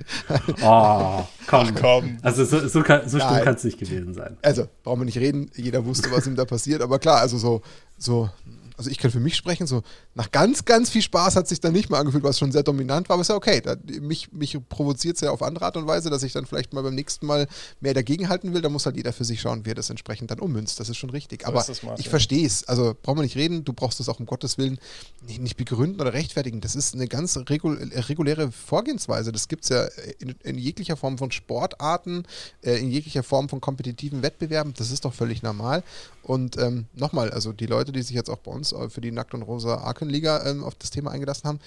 Oh, 0.61 1.23
komm. 1.47 1.75
komm. 1.75 2.17
Also 2.21 2.43
so, 2.43 2.67
so, 2.67 2.81
kann, 2.81 3.07
so 3.07 3.19
schlimm 3.19 3.43
kann 3.43 3.55
es 3.55 3.63
nicht 3.63 3.79
gewesen 3.79 4.13
sein. 4.13 4.37
Also, 4.41 4.67
brauchen 4.83 5.01
wir 5.01 5.05
nicht 5.05 5.17
reden, 5.17 5.49
jeder 5.55 5.85
wusste, 5.85 6.11
was 6.11 6.27
ihm 6.27 6.35
da 6.35 6.45
passiert, 6.45 6.81
aber 6.81 6.99
klar, 6.99 7.21
also 7.21 7.37
so, 7.37 7.61
so, 7.97 8.29
also 8.77 8.91
ich 8.91 8.99
kann 8.99 9.09
für 9.09 9.19
mich 9.19 9.35
sprechen, 9.35 9.65
so 9.65 9.81
nach 10.13 10.31
ganz, 10.31 10.63
ganz 10.63 10.91
viel 10.91 11.01
Spaß 11.01 11.35
hat 11.35 11.47
sich 11.47 11.59
dann 11.59 11.73
nicht 11.73 11.89
mehr 11.89 11.99
angefühlt, 11.99 12.23
was 12.23 12.37
schon 12.37 12.51
sehr 12.51 12.61
dominant 12.63 13.09
war, 13.09 13.15
aber 13.15 13.21
ist 13.21 13.29
ja 13.29 13.35
okay. 13.35 13.59
Da, 13.61 13.75
mich 13.99 14.31
mich 14.31 14.57
provoziert 14.69 15.15
es 15.15 15.21
ja 15.21 15.31
auf 15.31 15.41
andere 15.41 15.65
Art 15.65 15.77
und 15.77 15.87
Weise, 15.87 16.09
dass 16.11 16.21
ich 16.21 16.31
dann 16.33 16.45
vielleicht 16.45 16.73
mal 16.73 16.83
beim 16.83 16.93
nächsten 16.93 17.25
Mal 17.25 17.47
mehr 17.79 17.95
dagegenhalten 17.95 18.53
will, 18.53 18.61
da 18.61 18.69
muss 18.69 18.85
halt 18.85 18.95
jeder 18.95 19.13
für 19.13 19.25
sich 19.25 19.41
schauen, 19.41 19.65
wie 19.65 19.71
er 19.71 19.75
das 19.75 19.89
entsprechend 19.89 20.29
dann 20.29 20.39
ummünzt, 20.39 20.79
das 20.79 20.89
ist 20.89 20.97
schon 20.97 21.09
richtig. 21.09 21.41
So 21.41 21.47
aber 21.47 21.65
ich 21.97 22.09
verstehe 22.09 22.45
es, 22.45 22.65
also 22.65 22.95
brauchen 23.01 23.17
wir 23.17 23.23
nicht 23.23 23.35
reden, 23.35 23.63
du 23.63 23.73
brauchst 23.73 23.99
das 23.99 24.09
auch 24.09 24.19
um 24.19 24.27
Gottes 24.27 24.57
Willen 24.57 24.77
nicht, 25.25 25.41
nicht 25.41 25.57
begründen 25.57 25.99
oder 25.99 26.13
rechtfertigen, 26.13 26.61
das 26.61 26.75
ist 26.75 26.93
eine 26.93 27.07
ganz 27.07 27.35
regul 27.49 27.77
reguläre 27.77 28.51
Vorgehensweise, 28.51 29.31
das 29.31 29.47
gibt 29.47 29.63
es 29.63 29.69
ja 29.69 29.85
in, 30.19 30.35
in 30.43 30.57
jeglicher 30.57 30.97
Form 30.97 31.17
von 31.17 31.31
Sportarten, 31.31 32.23
äh, 32.61 32.79
in 32.79 32.91
jeglicher 32.91 33.23
Form 33.23 33.49
von 33.49 33.59
kompetitiven 33.59 34.21
Wettbewerben, 34.21 34.73
das 34.77 34.91
ist 34.91 35.05
doch 35.05 35.13
völlig 35.13 35.41
normal. 35.41 35.83
Und 36.27 36.57
ähm, 36.57 36.87
nochmal, 36.93 37.31
also 37.31 37.53
die 37.53 37.67
Leute, 37.67 37.93
die 37.93 38.01
sich 38.01 38.15
jetzt 38.15 38.29
auch 38.29 38.39
bei 38.39 38.51
uns 38.51 38.66
äh, 38.73 38.89
für 38.89 39.01
die 39.01 39.11
Nackt 39.11 39.33
und 39.33 39.43
Rosa 39.43 39.75
Arken-Liga 39.77 40.45
ähm, 40.45 40.63
auf 40.63 40.75
das 40.75 40.89
Thema 40.89 41.11
eingelassen 41.11 41.47
haben, 41.47 41.59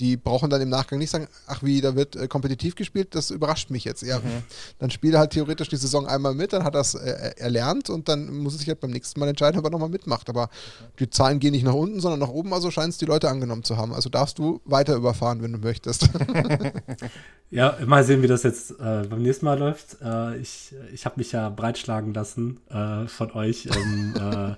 die 0.00 0.16
brauchen 0.16 0.50
dann 0.50 0.60
im 0.60 0.68
Nachgang 0.68 0.98
nicht 0.98 1.10
sagen, 1.10 1.28
ach 1.46 1.62
wie, 1.62 1.80
da 1.80 1.94
wird 1.94 2.16
äh, 2.16 2.26
kompetitiv 2.26 2.74
gespielt, 2.74 3.14
das 3.14 3.30
überrascht 3.30 3.70
mich 3.70 3.84
jetzt. 3.84 4.02
Ja, 4.02 4.20
dann 4.78 4.90
spielt 4.90 5.14
er 5.14 5.20
halt 5.20 5.30
theoretisch 5.30 5.68
die 5.68 5.76
Saison 5.76 6.06
einmal 6.06 6.34
mit, 6.34 6.52
dann 6.52 6.64
hat 6.64 6.74
er 6.74 6.80
es 6.80 6.94
äh, 6.94 7.34
erlernt 7.36 7.88
und 7.88 8.08
dann 8.08 8.36
muss 8.38 8.54
er 8.54 8.58
sich 8.58 8.68
halt 8.68 8.80
beim 8.80 8.90
nächsten 8.90 9.20
Mal 9.20 9.28
entscheiden, 9.28 9.58
ob 9.58 9.64
er 9.64 9.70
nochmal 9.70 9.90
mitmacht. 9.90 10.28
Aber 10.28 10.48
die 10.98 11.08
Zahlen 11.08 11.38
gehen 11.38 11.52
nicht 11.52 11.64
nach 11.64 11.74
unten, 11.74 12.00
sondern 12.00 12.20
nach 12.20 12.30
oben, 12.30 12.52
also 12.52 12.70
scheinen 12.70 12.90
es 12.90 12.98
die 12.98 13.04
Leute 13.04 13.28
angenommen 13.28 13.64
zu 13.64 13.76
haben. 13.76 13.92
Also 13.92 14.08
darfst 14.08 14.38
du 14.38 14.60
weiter 14.64 14.96
überfahren, 14.96 15.42
wenn 15.42 15.52
du 15.52 15.58
möchtest. 15.58 16.08
Ja, 17.52 17.76
mal 17.84 18.02
sehen, 18.02 18.22
wie 18.22 18.28
das 18.28 18.44
jetzt 18.44 18.70
äh, 18.80 19.04
beim 19.06 19.20
nächsten 19.20 19.44
Mal 19.44 19.58
läuft. 19.58 19.98
Äh, 20.02 20.38
ich 20.38 20.74
ich 20.94 21.04
habe 21.04 21.16
mich 21.18 21.32
ja 21.32 21.50
breitschlagen 21.50 22.14
lassen 22.14 22.60
äh, 22.70 23.06
von 23.06 23.30
euch 23.32 23.66
im, 23.66 24.14
äh, 24.16 24.54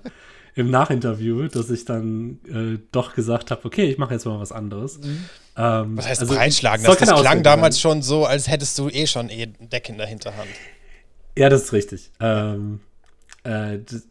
im 0.55 0.69
Nachinterview, 0.71 1.47
dass 1.49 1.69
ich 1.69 1.83
dann 1.85 2.39
äh, 2.47 2.79
doch 2.91 3.13
gesagt 3.13 3.51
habe, 3.51 3.65
okay, 3.65 3.85
ich 3.85 3.97
mache 3.97 4.13
jetzt 4.13 4.25
mal 4.25 4.39
was 4.39 4.51
anderes. 4.53 4.99
Ähm, 5.57 5.97
Was 5.97 6.07
heißt 6.07 6.21
also, 6.21 6.33
breitschlagen? 6.35 6.85
soll 6.85 6.95
Das, 6.95 7.09
das 7.09 7.21
klang 7.21 7.43
damals 7.43 7.79
schon 7.79 8.01
so, 8.01 8.25
als 8.25 8.47
hättest 8.47 8.77
du 8.79 8.89
eh 8.89 9.05
schon 9.05 9.29
eh 9.29 9.43
ein 9.43 9.69
Deck 9.69 9.89
in 9.89 9.97
der 9.97 10.07
Hinterhand. 10.07 10.47
Ja, 11.37 11.49
das 11.49 11.63
ist 11.63 11.73
richtig. 11.73 12.09
Ähm, 12.21 12.79
äh, 13.43 13.79
das, 13.79 14.03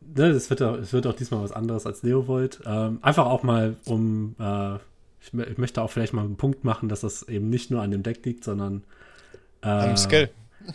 ne, 0.00 0.32
das 0.32 0.50
wird 0.50 0.62
auch, 0.62 0.74
es 0.74 0.92
wird 0.92 1.06
auch 1.06 1.14
diesmal 1.14 1.42
was 1.42 1.52
anderes 1.52 1.86
als 1.86 2.02
Neovolt. 2.02 2.60
Ähm, 2.66 2.98
einfach 3.02 3.26
auch 3.26 3.44
mal, 3.44 3.76
um 3.84 4.34
äh, 4.40 4.74
ich, 5.20 5.32
ich 5.32 5.58
möchte 5.58 5.80
auch 5.80 5.90
vielleicht 5.92 6.12
mal 6.12 6.24
einen 6.24 6.36
Punkt 6.36 6.64
machen, 6.64 6.88
dass 6.88 7.02
das 7.02 7.22
eben 7.28 7.48
nicht 7.50 7.70
nur 7.70 7.82
an 7.82 7.92
dem 7.92 8.02
Deck 8.02 8.24
liegt, 8.26 8.42
sondern 8.42 8.82
äh, 9.62 9.68
Am 9.68 9.96
Skill. 9.96 10.28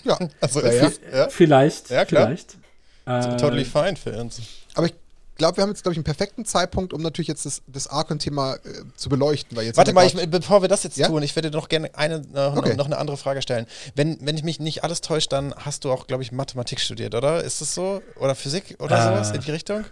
ja, 0.06 0.18
Also, 0.42 0.62
ja. 0.66 0.90
ja. 1.14 1.28
Vielleicht, 1.30 1.90
Ja, 1.90 2.06
klar. 2.06 2.28
vielleicht. 2.28 2.58
Äh, 3.06 3.36
Totally 3.38 3.66
fine 3.66 3.96
für 3.98 4.14
uns. 4.18 4.42
Aber 4.76 4.86
ich 4.88 4.94
glaube, 5.40 5.58
wir 5.58 5.64
haben 5.64 5.70
jetzt, 5.72 5.82
glaube 5.82 5.94
ich, 5.94 5.98
einen 5.98 6.04
perfekten 6.04 6.46
Zeitpunkt, 6.46 6.94
um 6.94 7.02
natürlich 7.02 7.28
jetzt 7.28 7.48
das, 7.48 7.64
das 7.66 7.88
Archon-Thema 7.88 8.56
äh, 8.58 8.60
zu 8.96 9.10
beleuchten. 9.10 9.58
Weil 9.58 9.66
jetzt 9.66 9.78
Warte 9.78 9.94
mal, 9.94 10.06
ich, 10.06 10.14
bevor 10.30 10.62
wir 10.62 10.70
das 10.70 10.84
jetzt 10.84 10.98
Ja? 10.98 11.08
tun, 11.08 11.24
ich 11.24 11.36
würde 11.36 11.50
noch 11.50 11.68
gerne 11.68 11.90
eine, 11.96 12.22
noch, 12.22 12.58
Okay. 12.58 12.76
noch 12.76 12.86
eine 12.86 12.98
andere 13.00 13.18
Frage 13.18 13.42
stellen. 13.42 13.66
Wenn, 13.96 14.20
wenn 14.22 14.38
ich 14.38 14.44
mich 14.44 14.60
nicht 14.60 14.84
alles 14.84 15.02
täusche, 15.02 15.30
dann 15.30 15.56
hast 15.56 15.84
du 15.84 15.92
auch, 15.92 16.06
glaube 16.06 16.22
ich, 16.22 16.32
Mathematik 16.32 16.80
studiert, 16.80 17.16
oder? 17.16 17.44
Ist 17.44 17.60
das 17.62 17.74
so? 17.74 18.04
Oder 18.20 18.36
Physik 18.36 18.76
oder 18.80 19.00
Äh. 19.00 19.04
sowas 19.04 19.32
in 19.32 19.42
die 19.42 19.52
Richtung? 19.52 19.86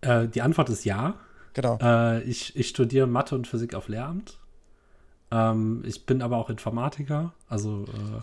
Äh, 0.00 0.28
die 0.28 0.40
Antwort 0.40 0.70
ist 0.70 0.84
ja. 0.86 1.14
Genau. 1.52 1.78
Äh, 1.82 2.22
ich, 2.22 2.56
ich 2.56 2.68
studiere 2.68 3.06
Mathe 3.06 3.34
und 3.34 3.46
Physik 3.46 3.74
auf 3.74 3.88
Lehramt. 3.88 4.38
Ähm, 5.30 5.82
ich 5.86 6.06
bin 6.06 6.22
aber 6.22 6.36
auch 6.38 6.48
Informatiker. 6.50 7.32
Also 7.48 7.84
äh, 7.84 8.22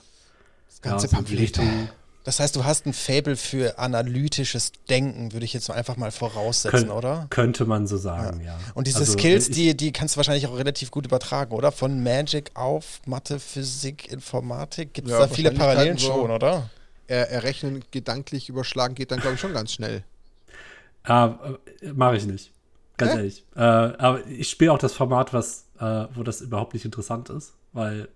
das 0.70 0.82
ganze 0.82 1.06
ja, 1.06 1.10
so 1.12 1.16
Pamphlet. 1.18 1.40
Richtung 1.40 1.90
Das 2.26 2.40
heißt, 2.40 2.56
du 2.56 2.66
hast 2.66 2.86
ein 2.88 2.94
Fable 2.94 3.36
für 3.38 3.78
analytisches 3.80 4.72
Denken, 4.90 5.32
würde 5.32 5.46
ich 5.46 5.54
jetzt 5.54 5.70
einfach 5.70 5.96
mal 5.96 6.12
voraussetzen, 6.12 6.88
könnt- 6.88 6.92
oder? 6.92 7.28
könnte 7.30 7.66
man 7.66 7.86
so 7.88 7.98
sagen, 7.98 8.42
ja. 8.44 8.58
Und 8.74 8.88
diese 8.88 9.00
Also, 9.00 9.14
Skills, 9.14 9.48
ich- 9.50 9.56
die, 9.56 9.78
die 9.78 9.92
kannst 9.94 10.16
du 10.16 10.18
wahrscheinlich 10.18 10.48
auch 10.48 10.58
relativ 10.58 10.90
gut 10.92 11.06
übertragen, 11.06 11.54
oder? 11.54 11.72
Von 11.72 12.02
Magic 12.04 12.52
auf 12.56 13.00
Mathe, 13.06 13.40
Physik, 13.40 14.12
Informatik. 14.12 14.94
Gibt 14.96 15.08
es 15.08 15.14
Ja, 15.14 15.20
da 15.20 15.28
viele 15.28 15.52
Parallelen 15.52 15.98
schon, 16.00 16.32
oder? 16.32 16.70
Er, 17.08 17.30
errechnen, 17.30 17.84
gedanklich 17.92 18.50
überschlagen 18.50 18.96
geht 18.96 19.12
dann, 19.12 19.20
glaube 19.20 19.36
ich, 19.36 19.40
schon 19.42 19.54
ganz 19.54 19.72
schnell. 19.72 20.04
Äh, 21.08 21.26
äh, 21.28 21.94
Mache 21.94 22.18
ich 22.18 22.26
nicht. 22.26 22.52
Ganz 22.98 23.12
Hä? 23.12 23.18
ehrlich. 23.18 23.46
Äh, 23.56 23.60
aber 23.60 24.26
ich 24.26 24.50
spiele 24.50 24.72
auch 24.74 24.80
das 24.80 24.94
Format, 24.94 25.32
was, 25.34 25.66
äh, 25.80 26.06
wo 26.16 26.24
das 26.24 26.42
überhaupt 26.42 26.74
nicht 26.74 26.86
interessant 26.86 27.30
ist, 27.30 27.54
weil, 27.74 28.08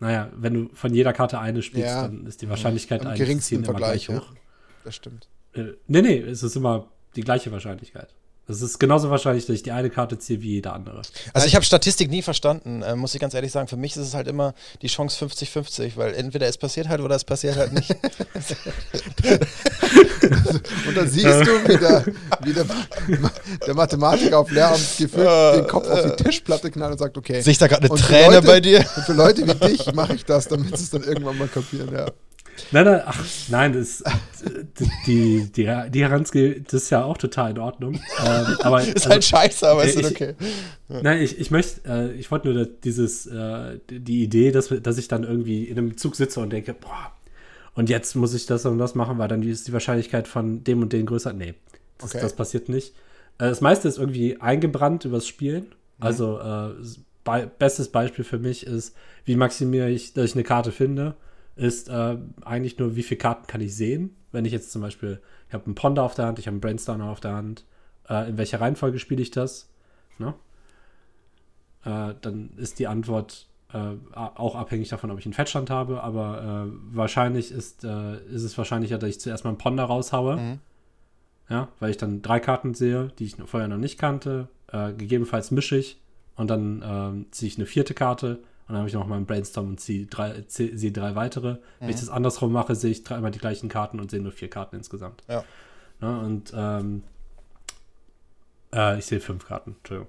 naja, 0.00 0.30
wenn 0.36 0.54
du 0.54 0.70
von 0.74 0.92
jeder 0.94 1.12
Karte 1.12 1.38
eine 1.38 1.62
spielst, 1.62 1.86
Ja. 1.88 2.02
dann 2.08 2.26
ist 2.26 2.42
die 2.42 2.48
Wahrscheinlichkeit 2.48 3.02
Am 3.02 3.08
eigentlich 3.08 3.18
geringsten 3.20 3.54
im 3.56 3.60
immer 3.62 3.72
Vergleich. 3.72 4.06
gleich 4.06 4.16
Ja. 4.16 4.22
hoch. 4.22 4.32
Das 4.84 4.96
stimmt. 4.96 5.28
Äh, 5.52 5.72
nee, 5.86 6.02
nee, 6.02 6.18
es 6.18 6.42
ist 6.42 6.56
immer 6.56 6.88
die 7.16 7.22
gleiche 7.22 7.52
Wahrscheinlichkeit. 7.52 8.14
Es 8.50 8.62
ist 8.62 8.80
genauso 8.80 9.10
wahrscheinlich, 9.10 9.46
dass 9.46 9.54
ich 9.54 9.62
die 9.62 9.70
eine 9.72 9.90
Karte 9.90 10.18
ziehe 10.18 10.42
wie 10.42 10.54
jede 10.54 10.72
andere. 10.72 11.02
Also 11.32 11.46
ich 11.46 11.54
habe 11.54 11.64
Statistik 11.64 12.10
nie 12.10 12.22
verstanden, 12.22 12.82
äh, 12.82 12.96
muss 12.96 13.14
ich 13.14 13.20
ganz 13.20 13.32
ehrlich 13.34 13.52
sagen. 13.52 13.68
Für 13.68 13.76
mich 13.76 13.92
ist 13.92 14.02
es 14.08 14.14
halt 14.14 14.26
immer 14.28 14.54
die 14.82 14.88
Chance 14.88 15.24
50-50, 15.24 15.92
weil 15.96 16.14
entweder 16.14 16.46
es 16.48 16.58
passiert 16.58 16.88
halt 16.88 17.00
oder 17.00 17.14
es 17.14 17.24
passiert 17.24 17.56
halt 17.56 17.72
nicht. 17.72 17.90
Und 20.86 20.96
dann 20.96 21.08
siehst 21.08 21.26
du, 21.26 21.68
wie 21.68 21.76
der, 21.78 22.04
wie 22.42 22.52
der, 22.52 22.64
der 23.66 23.74
Mathematiker 23.74 24.38
auf 24.38 24.50
Lehramt 24.50 24.80
gefühlt 24.98 25.26
den 25.56 25.66
Kopf 25.66 25.88
auf 25.88 26.02
die 26.16 26.22
Tischplatte 26.24 26.70
knallt 26.70 26.92
und 26.92 26.98
sagt, 26.98 27.16
okay. 27.16 27.40
Sehe 27.40 27.52
ich 27.52 27.58
da 27.58 27.66
gerade 27.66 27.88
eine 27.88 27.98
Träne 28.00 28.34
Leute- 28.36 28.46
bei 28.46 28.60
dir? 28.60 28.78
Und 28.96 29.04
für 29.04 29.12
Leute 29.12 29.46
wie 29.46 29.54
dich 29.68 29.92
mache 29.94 30.14
ich 30.14 30.24
das, 30.24 30.48
damit 30.48 30.76
sie 30.76 30.84
es 30.84 30.90
dann 30.90 31.02
irgendwann 31.04 31.38
mal 31.38 31.48
kapieren, 31.48 31.92
ja. 31.94 32.06
Nein, 32.72 32.84
nein, 32.84 33.02
ach, 33.04 33.24
nein, 33.48 33.72
das, 33.72 34.02
die, 35.06 35.50
die, 35.52 35.66
die 35.90 36.00
Heranske, 36.02 36.60
das 36.62 36.84
ist 36.84 36.90
ja 36.90 37.04
auch 37.04 37.18
total 37.18 37.50
in 37.52 37.58
Ordnung. 37.58 37.94
Ähm, 37.94 38.56
aber 38.60 38.80
Ist 38.82 38.96
also- 38.96 39.10
halt 39.10 39.24
scheiße, 39.24 39.68
aber 39.68 39.84
ist 39.84 39.96
ich- 39.96 40.04
halt 40.04 40.14
okay. 40.14 40.34
Nein, 40.88 41.22
ich, 41.22 41.38
ich 41.38 41.50
möchte, 41.50 41.80
äh, 41.88 42.12
ich 42.14 42.30
wollte 42.30 42.52
nur 42.52 42.64
dieses, 42.66 43.26
äh, 43.26 43.78
die 43.90 44.22
Idee, 44.22 44.50
dass, 44.52 44.68
dass 44.82 44.98
ich 44.98 45.08
dann 45.08 45.24
irgendwie 45.24 45.64
in 45.64 45.78
einem 45.78 45.96
Zug 45.96 46.16
sitze 46.16 46.40
und 46.40 46.50
denke, 46.50 46.74
boah, 46.74 47.12
und 47.74 47.88
jetzt 47.88 48.14
muss 48.16 48.34
ich 48.34 48.46
das 48.46 48.66
und 48.66 48.78
das 48.78 48.94
machen, 48.94 49.18
weil 49.18 49.28
dann 49.28 49.42
ist 49.42 49.68
die 49.68 49.72
Wahrscheinlichkeit 49.72 50.26
von 50.26 50.64
dem 50.64 50.82
und 50.82 50.92
dem 50.92 51.06
größer. 51.06 51.32
Nee, 51.32 51.54
das, 51.98 52.10
Okay. 52.14 52.20
das 52.22 52.34
passiert 52.34 52.68
nicht. 52.68 52.94
Äh, 53.38 53.48
das 53.48 53.60
meiste 53.60 53.86
ist 53.88 53.98
irgendwie 53.98 54.40
eingebrannt 54.40 55.04
übers 55.04 55.26
Spielen. 55.26 55.66
Also, 56.00 56.38
äh, 56.40 56.70
bei, 57.22 57.44
bestes 57.46 57.88
Beispiel 57.88 58.24
für 58.24 58.38
mich 58.38 58.66
ist, 58.66 58.96
wie 59.26 59.36
maximiere 59.36 59.90
ich, 59.90 60.14
dass 60.14 60.24
ich 60.24 60.34
eine 60.34 60.42
Karte 60.44 60.72
finde, 60.72 61.14
ist 61.60 61.88
äh, 61.88 62.16
eigentlich 62.44 62.78
nur, 62.78 62.96
wie 62.96 63.02
viele 63.02 63.18
Karten 63.18 63.46
kann 63.46 63.60
ich 63.60 63.74
sehen. 63.76 64.16
Wenn 64.32 64.44
ich 64.44 64.52
jetzt 64.52 64.72
zum 64.72 64.82
Beispiel, 64.82 65.20
ich 65.48 65.54
habe 65.54 65.66
einen 65.66 65.74
Ponder 65.74 66.02
auf 66.02 66.14
der 66.14 66.26
Hand, 66.26 66.38
ich 66.38 66.46
habe 66.46 66.54
einen 66.54 66.60
Brainstormer 66.60 67.10
auf 67.10 67.20
der 67.20 67.34
Hand, 67.34 67.64
äh, 68.08 68.28
in 68.30 68.38
welcher 68.38 68.60
Reihenfolge 68.60 68.98
spiele 68.98 69.22
ich 69.22 69.30
das? 69.30 69.68
Ne? 70.18 70.34
äh, 71.84 72.14
dann 72.20 72.50
ist 72.56 72.78
die 72.78 72.86
Antwort 72.86 73.46
äh, 73.72 73.78
auch 74.14 74.56
abhängig 74.56 74.88
davon, 74.88 75.10
ob 75.10 75.18
ich 75.18 75.26
einen 75.26 75.32
Fettstand 75.32 75.70
habe, 75.70 76.02
aber 76.02 76.66
äh, 76.66 76.72
wahrscheinlich 76.96 77.52
ist, 77.52 77.84
äh, 77.84 78.16
ist 78.26 78.42
es 78.42 78.58
wahrscheinlicher, 78.58 78.98
dass 78.98 79.10
ich 79.10 79.20
zuerst 79.20 79.44
mal 79.44 79.50
einen 79.50 79.58
Ponder 79.58 79.84
raushaue. 79.84 80.36
Mhm. 80.36 80.58
Ja, 81.48 81.68
weil 81.80 81.90
ich 81.90 81.96
dann 81.96 82.22
drei 82.22 82.38
Karten 82.38 82.74
sehe, 82.74 83.08
die 83.18 83.24
ich 83.24 83.36
vorher 83.44 83.68
noch 83.68 83.76
nicht 83.76 83.98
kannte. 83.98 84.48
Gegebenenfalls 84.70 85.50
mische 85.50 85.76
ich 85.76 86.00
und 86.36 86.48
dann 86.48 86.80
ähm, 86.86 87.26
ziehe 87.32 87.48
ich 87.48 87.58
eine 87.58 87.66
vierte 87.66 87.92
Karte 87.92 88.38
dann 88.70 88.78
habe 88.78 88.88
ich 88.88 88.94
noch 88.94 89.06
mal 89.06 89.16
einen 89.16 89.26
Brainstorm 89.26 89.68
und 89.68 89.80
ziehe 89.80 90.06
drei, 90.06 90.42
ziehe, 90.46 90.76
sehe 90.78 90.92
drei 90.92 91.14
weitere. 91.14 91.58
Wenn 91.78 91.90
ich 91.90 91.96
das 91.96 92.08
andersrum 92.08 92.52
mache, 92.52 92.74
sehe 92.74 92.90
ich 92.90 93.04
dreimal 93.04 93.30
die 93.30 93.38
gleichen 93.38 93.68
Karten 93.68 94.00
und 94.00 94.10
sehe 94.10 94.20
nur 94.20 94.32
vier 94.32 94.48
Karten 94.48 94.76
insgesamt. 94.76 95.22
Ja. 95.28 95.44
Ja, 96.00 96.18
und 96.18 96.52
ähm, 96.56 97.02
äh, 98.72 98.98
ich 98.98 99.06
sehe 99.06 99.20
fünf 99.20 99.46
Karten, 99.46 99.76
Entschuldigung. 99.78 100.08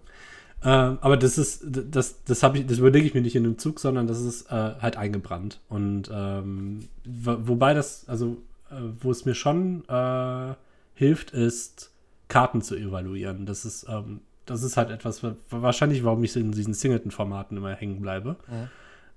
Ähm, 0.63 0.99
aber 1.01 1.17
das 1.17 1.37
ist, 1.37 1.63
das, 1.65 2.23
das 2.23 2.43
habe 2.43 2.59
ich, 2.59 2.67
das 2.67 2.77
überlege 2.77 3.05
ich 3.07 3.13
mir 3.13 3.21
nicht 3.21 3.35
in 3.35 3.45
einem 3.45 3.57
Zug, 3.57 3.79
sondern 3.79 4.05
das 4.07 4.21
ist 4.21 4.51
äh, 4.51 4.75
halt 4.79 4.95
eingebrannt. 4.95 5.59
Und 5.69 6.09
ähm, 6.13 6.87
wo- 7.03 7.47
wobei 7.47 7.73
das, 7.73 8.07
also 8.07 8.37
äh, 8.69 8.75
wo 9.01 9.09
es 9.11 9.25
mir 9.25 9.33
schon 9.35 9.83
äh, 9.89 10.53
hilft, 10.93 11.31
ist 11.31 11.91
Karten 12.27 12.61
zu 12.61 12.75
evaluieren. 12.75 13.45
Das 13.45 13.65
ist, 13.65 13.87
ähm, 13.89 14.21
das 14.51 14.63
ist 14.63 14.77
halt 14.77 14.89
etwas, 14.89 15.23
wa- 15.23 15.35
wahrscheinlich, 15.49 16.03
warum 16.03 16.23
ich 16.23 16.35
in 16.35 16.51
diesen 16.51 16.73
Singleton-Formaten 16.73 17.57
immer 17.57 17.73
hängen 17.73 18.01
bleibe. 18.01 18.35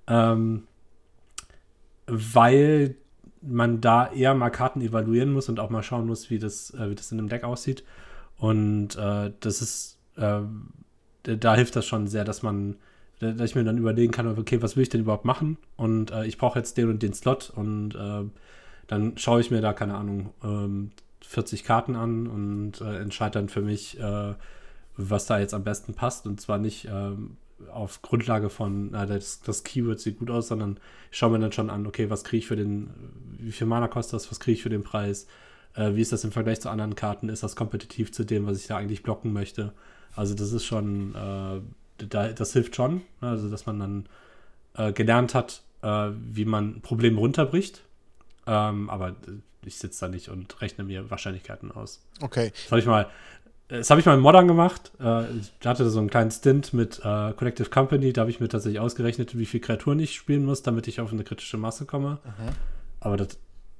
Ähm, 0.07 0.63
weil 2.07 2.95
man 3.41 3.81
da 3.81 4.11
eher 4.11 4.33
mal 4.33 4.49
Karten 4.49 4.81
evaluieren 4.81 5.31
muss 5.31 5.49
und 5.49 5.59
auch 5.59 5.69
mal 5.69 5.83
schauen 5.83 6.07
muss, 6.07 6.29
wie 6.29 6.39
das, 6.39 6.71
äh, 6.73 6.89
wie 6.89 6.95
das 6.95 7.11
in 7.11 7.17
dem 7.17 7.29
Deck 7.29 7.43
aussieht. 7.43 7.83
Und 8.37 8.95
äh, 8.95 9.31
das 9.39 9.61
ist, 9.61 9.99
äh, 10.17 10.41
da 11.23 11.55
hilft 11.55 11.75
das 11.75 11.85
schon 11.85 12.07
sehr, 12.07 12.23
dass 12.25 12.43
man, 12.43 12.75
dass 13.19 13.49
ich 13.49 13.55
mir 13.55 13.63
dann 13.63 13.77
überlegen 13.77 14.11
kann, 14.11 14.27
okay, 14.37 14.61
was 14.61 14.75
will 14.75 14.83
ich 14.83 14.89
denn 14.89 15.01
überhaupt 15.01 15.25
machen? 15.25 15.57
Und 15.77 16.11
äh, 16.11 16.25
ich 16.25 16.37
brauche 16.37 16.59
jetzt 16.59 16.77
den 16.77 16.89
und 16.89 17.01
den 17.01 17.13
Slot 17.13 17.51
und 17.55 17.95
äh, 17.95 18.23
dann 18.87 19.17
schaue 19.17 19.41
ich 19.41 19.51
mir 19.51 19.61
da, 19.61 19.73
keine 19.73 19.95
Ahnung, 19.95 20.31
ähm, 20.43 20.91
40 21.21 21.63
Karten 21.63 21.95
an 21.95 22.27
und 22.27 22.81
äh, 22.81 22.99
entscheide 22.99 23.39
dann 23.39 23.49
für 23.49 23.61
mich, 23.61 23.99
äh, 23.99 24.33
was 24.97 25.25
da 25.25 25.39
jetzt 25.39 25.53
am 25.53 25.63
besten 25.63 25.93
passt. 25.93 26.25
Und 26.25 26.39
zwar 26.41 26.57
nicht 26.57 26.87
ähm, 26.91 27.37
auf 27.71 28.01
Grundlage 28.01 28.49
von, 28.49 28.91
na, 28.91 29.05
das, 29.05 29.41
das 29.41 29.63
Keyword 29.63 29.99
sieht 29.99 30.19
gut 30.19 30.29
aus, 30.29 30.47
sondern 30.47 30.77
ich 31.11 31.17
schaue 31.17 31.31
mir 31.31 31.39
dann 31.39 31.51
schon 31.51 31.69
an, 31.69 31.87
okay, 31.87 32.09
was 32.09 32.23
kriege 32.23 32.39
ich 32.39 32.47
für 32.47 32.55
den, 32.55 32.89
wie 33.39 33.51
viel 33.51 33.67
Mana 33.67 33.87
kostet 33.87 34.13
das, 34.13 34.31
was 34.31 34.39
kriege 34.39 34.55
ich 34.55 34.63
für 34.63 34.69
den 34.69 34.83
Preis, 34.83 35.27
äh, 35.75 35.95
wie 35.95 36.01
ist 36.01 36.11
das 36.11 36.23
im 36.23 36.31
Vergleich 36.31 36.61
zu 36.61 36.69
anderen 36.69 36.95
Karten, 36.95 37.29
ist 37.29 37.43
das 37.43 37.55
kompetitiv 37.55 38.11
zu 38.11 38.23
dem, 38.23 38.45
was 38.45 38.59
ich 38.59 38.67
da 38.67 38.77
eigentlich 38.77 39.03
blocken 39.03 39.33
möchte. 39.33 39.73
Also 40.15 40.33
das 40.33 40.51
ist 40.51 40.65
schon, 40.65 41.15
äh, 41.15 42.05
da, 42.07 42.27
das 42.29 42.53
hilft 42.53 42.75
schon, 42.75 43.01
ne? 43.21 43.29
also 43.29 43.49
dass 43.49 43.65
man 43.65 43.79
dann 43.79 44.05
äh, 44.75 44.91
gelernt 44.93 45.33
hat, 45.33 45.63
äh, 45.81 46.09
wie 46.31 46.45
man 46.45 46.81
Probleme 46.81 47.19
runterbricht. 47.19 47.83
Ähm, 48.47 48.89
aber 48.89 49.15
ich 49.63 49.77
sitze 49.77 50.05
da 50.05 50.11
nicht 50.11 50.29
und 50.29 50.61
rechne 50.61 50.83
mir 50.83 51.09
Wahrscheinlichkeiten 51.09 51.71
aus. 51.71 52.01
Okay. 52.21 52.51
Das 52.53 52.71
habe 52.71 52.79
ich 52.79 52.85
mal, 52.85 53.07
das 53.67 53.89
habe 53.89 53.99
ich 53.99 54.05
mal 54.05 54.13
in 54.13 54.19
Modern 54.19 54.47
gemacht. 54.47 54.91
Äh, 54.99 55.23
ich 55.37 55.65
hatte 55.65 55.89
so 55.89 55.99
einen 55.99 56.09
kleinen 56.09 56.31
Stint 56.31 56.73
mit 56.73 56.99
äh, 56.99 57.33
Collective 57.33 57.69
Company. 57.69 58.13
Da 58.13 58.21
habe 58.21 58.31
ich 58.31 58.39
mir 58.39 58.47
tatsächlich 58.47 58.79
ausgerechnet, 58.79 59.37
wie 59.37 59.45
viele 59.45 59.61
Kreaturen 59.61 59.99
ich 59.99 60.13
spielen 60.15 60.45
muss, 60.45 60.61
damit 60.61 60.87
ich 60.87 60.99
auf 60.99 61.11
eine 61.11 61.23
kritische 61.23 61.57
Masse 61.57 61.85
komme. 61.85 62.19
Aber 62.99 63.17
das, 63.17 63.29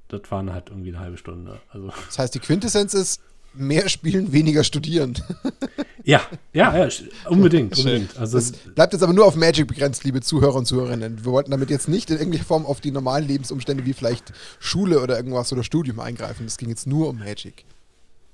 das 0.08 0.22
waren 0.30 0.52
halt 0.52 0.70
irgendwie 0.70 0.90
eine 0.90 1.00
halbe 1.00 1.16
Stunde. 1.16 1.60
Also, 1.70 1.92
Das 2.06 2.18
heißt, 2.18 2.34
die 2.34 2.40
Quintessenz 2.40 2.94
ist, 2.94 3.20
mehr 3.54 3.88
spielen, 3.88 4.32
weniger 4.32 4.64
studieren. 4.64 5.14
ja, 6.04 6.20
ja, 6.52 6.76
ja, 6.76 6.88
unbedingt, 7.28 7.78
unbedingt. 7.78 8.18
Also, 8.18 8.38
Das 8.38 8.52
bleibt 8.52 8.92
jetzt 8.92 9.02
aber 9.02 9.12
nur 9.12 9.24
auf 9.24 9.36
Magic 9.36 9.66
begrenzt, 9.66 10.04
liebe 10.04 10.20
Zuhörer 10.20 10.56
und 10.56 10.66
Zuhörerinnen. 10.66 11.24
Wir 11.24 11.32
wollten 11.32 11.52
damit 11.52 11.70
jetzt 11.70 11.88
nicht 11.88 12.10
in 12.10 12.18
irgendeiner 12.18 12.44
Form 12.44 12.66
auf 12.66 12.80
die 12.80 12.90
normalen 12.90 13.26
Lebensumstände 13.26 13.86
wie 13.86 13.92
vielleicht 13.92 14.32
Schule 14.58 15.00
oder 15.00 15.16
irgendwas 15.16 15.52
oder 15.52 15.64
Studium 15.64 16.00
eingreifen. 16.00 16.46
Es 16.46 16.58
ging 16.58 16.68
jetzt 16.68 16.86
nur 16.86 17.08
um 17.08 17.18
Magic. 17.18 17.64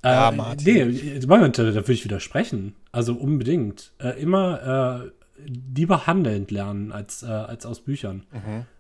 Ja, 0.05 0.31
äh, 0.31 0.37
Martin. 0.37 0.89
nee, 0.89 1.21
Moment, 1.27 1.59
da, 1.59 1.65
würde 1.75 1.93
ich 1.93 2.05
widersprechen. 2.05 2.75
Also 2.91 3.15
unbedingt. 3.15 3.93
Äh, 3.99 4.21
immer 4.21 5.05
äh, 5.07 5.11
lieber 5.77 6.07
handelnd 6.07 6.51
lernen 6.51 6.93
als, 6.93 7.23
äh, 7.23 7.27
als 7.27 7.67
aus 7.67 7.81
Büchern. 7.81 8.25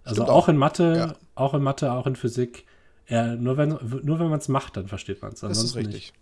Also 0.04 0.22
Stimmt 0.22 0.30
auch 0.30 0.44
auch. 0.44 0.48
in 0.48 0.56
Mathe, 0.56 0.94
Ja. 0.96 1.14
auch 1.34 1.54
in 1.54 1.62
Mathe, 1.62 1.92
auch 1.92 2.06
in 2.06 2.16
Physik. 2.16 2.66
Äh, 3.08 3.36
nur 3.36 3.56
wenn, 3.56 3.70
nur 4.02 4.18
wenn 4.20 4.28
man 4.28 4.38
es 4.38 4.48
macht, 4.48 4.76
dann 4.76 4.86
versteht 4.88 5.22
man 5.22 5.32
es. 5.32 5.40
Das 5.40 5.62
ist 5.62 5.74
richtig. 5.76 6.12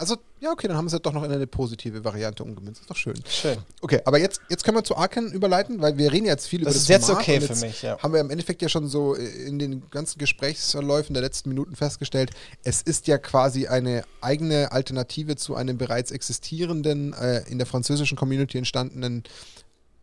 Also, 0.00 0.16
ja, 0.40 0.50
okay, 0.50 0.66
dann 0.66 0.78
haben 0.78 0.86
wir 0.86 0.88
es 0.88 0.94
ja 0.94 0.98
doch 0.98 1.12
noch 1.12 1.24
in 1.24 1.30
eine 1.30 1.46
positive 1.46 2.02
Variante 2.02 2.42
umgemünzt. 2.42 2.80
ist 2.80 2.88
doch 2.88 2.96
schön. 2.96 3.22
Schön. 3.28 3.58
Okay, 3.82 4.00
aber 4.06 4.18
jetzt, 4.18 4.40
jetzt 4.48 4.64
können 4.64 4.78
wir 4.78 4.82
zu 4.82 4.96
Arken 4.96 5.30
überleiten, 5.30 5.82
weil 5.82 5.98
wir 5.98 6.10
reden 6.10 6.24
jetzt 6.24 6.48
viel 6.48 6.62
über 6.62 6.70
Das 6.70 6.76
das 6.76 6.82
ist 6.84 6.88
jetzt 6.88 7.04
Format 7.04 7.22
okay 7.22 7.34
und 7.34 7.42
für 7.42 7.52
jetzt 7.52 7.60
mich, 7.60 7.82
ja. 7.82 7.98
Haben 7.98 8.14
wir 8.14 8.20
im 8.20 8.30
Endeffekt 8.30 8.62
ja 8.62 8.70
schon 8.70 8.88
so 8.88 9.12
in 9.12 9.58
den 9.58 9.90
ganzen 9.90 10.18
Gesprächsverläufen 10.18 11.12
der 11.12 11.22
letzten 11.22 11.50
Minuten 11.50 11.76
festgestellt, 11.76 12.30
es 12.64 12.80
ist 12.80 13.08
ja 13.08 13.18
quasi 13.18 13.66
eine 13.66 14.04
eigene 14.22 14.72
Alternative 14.72 15.36
zu 15.36 15.54
einem 15.54 15.76
bereits 15.76 16.12
existierenden, 16.12 17.12
äh, 17.12 17.42
in 17.50 17.58
der 17.58 17.66
französischen 17.66 18.16
Community 18.16 18.56
entstandenen 18.56 19.24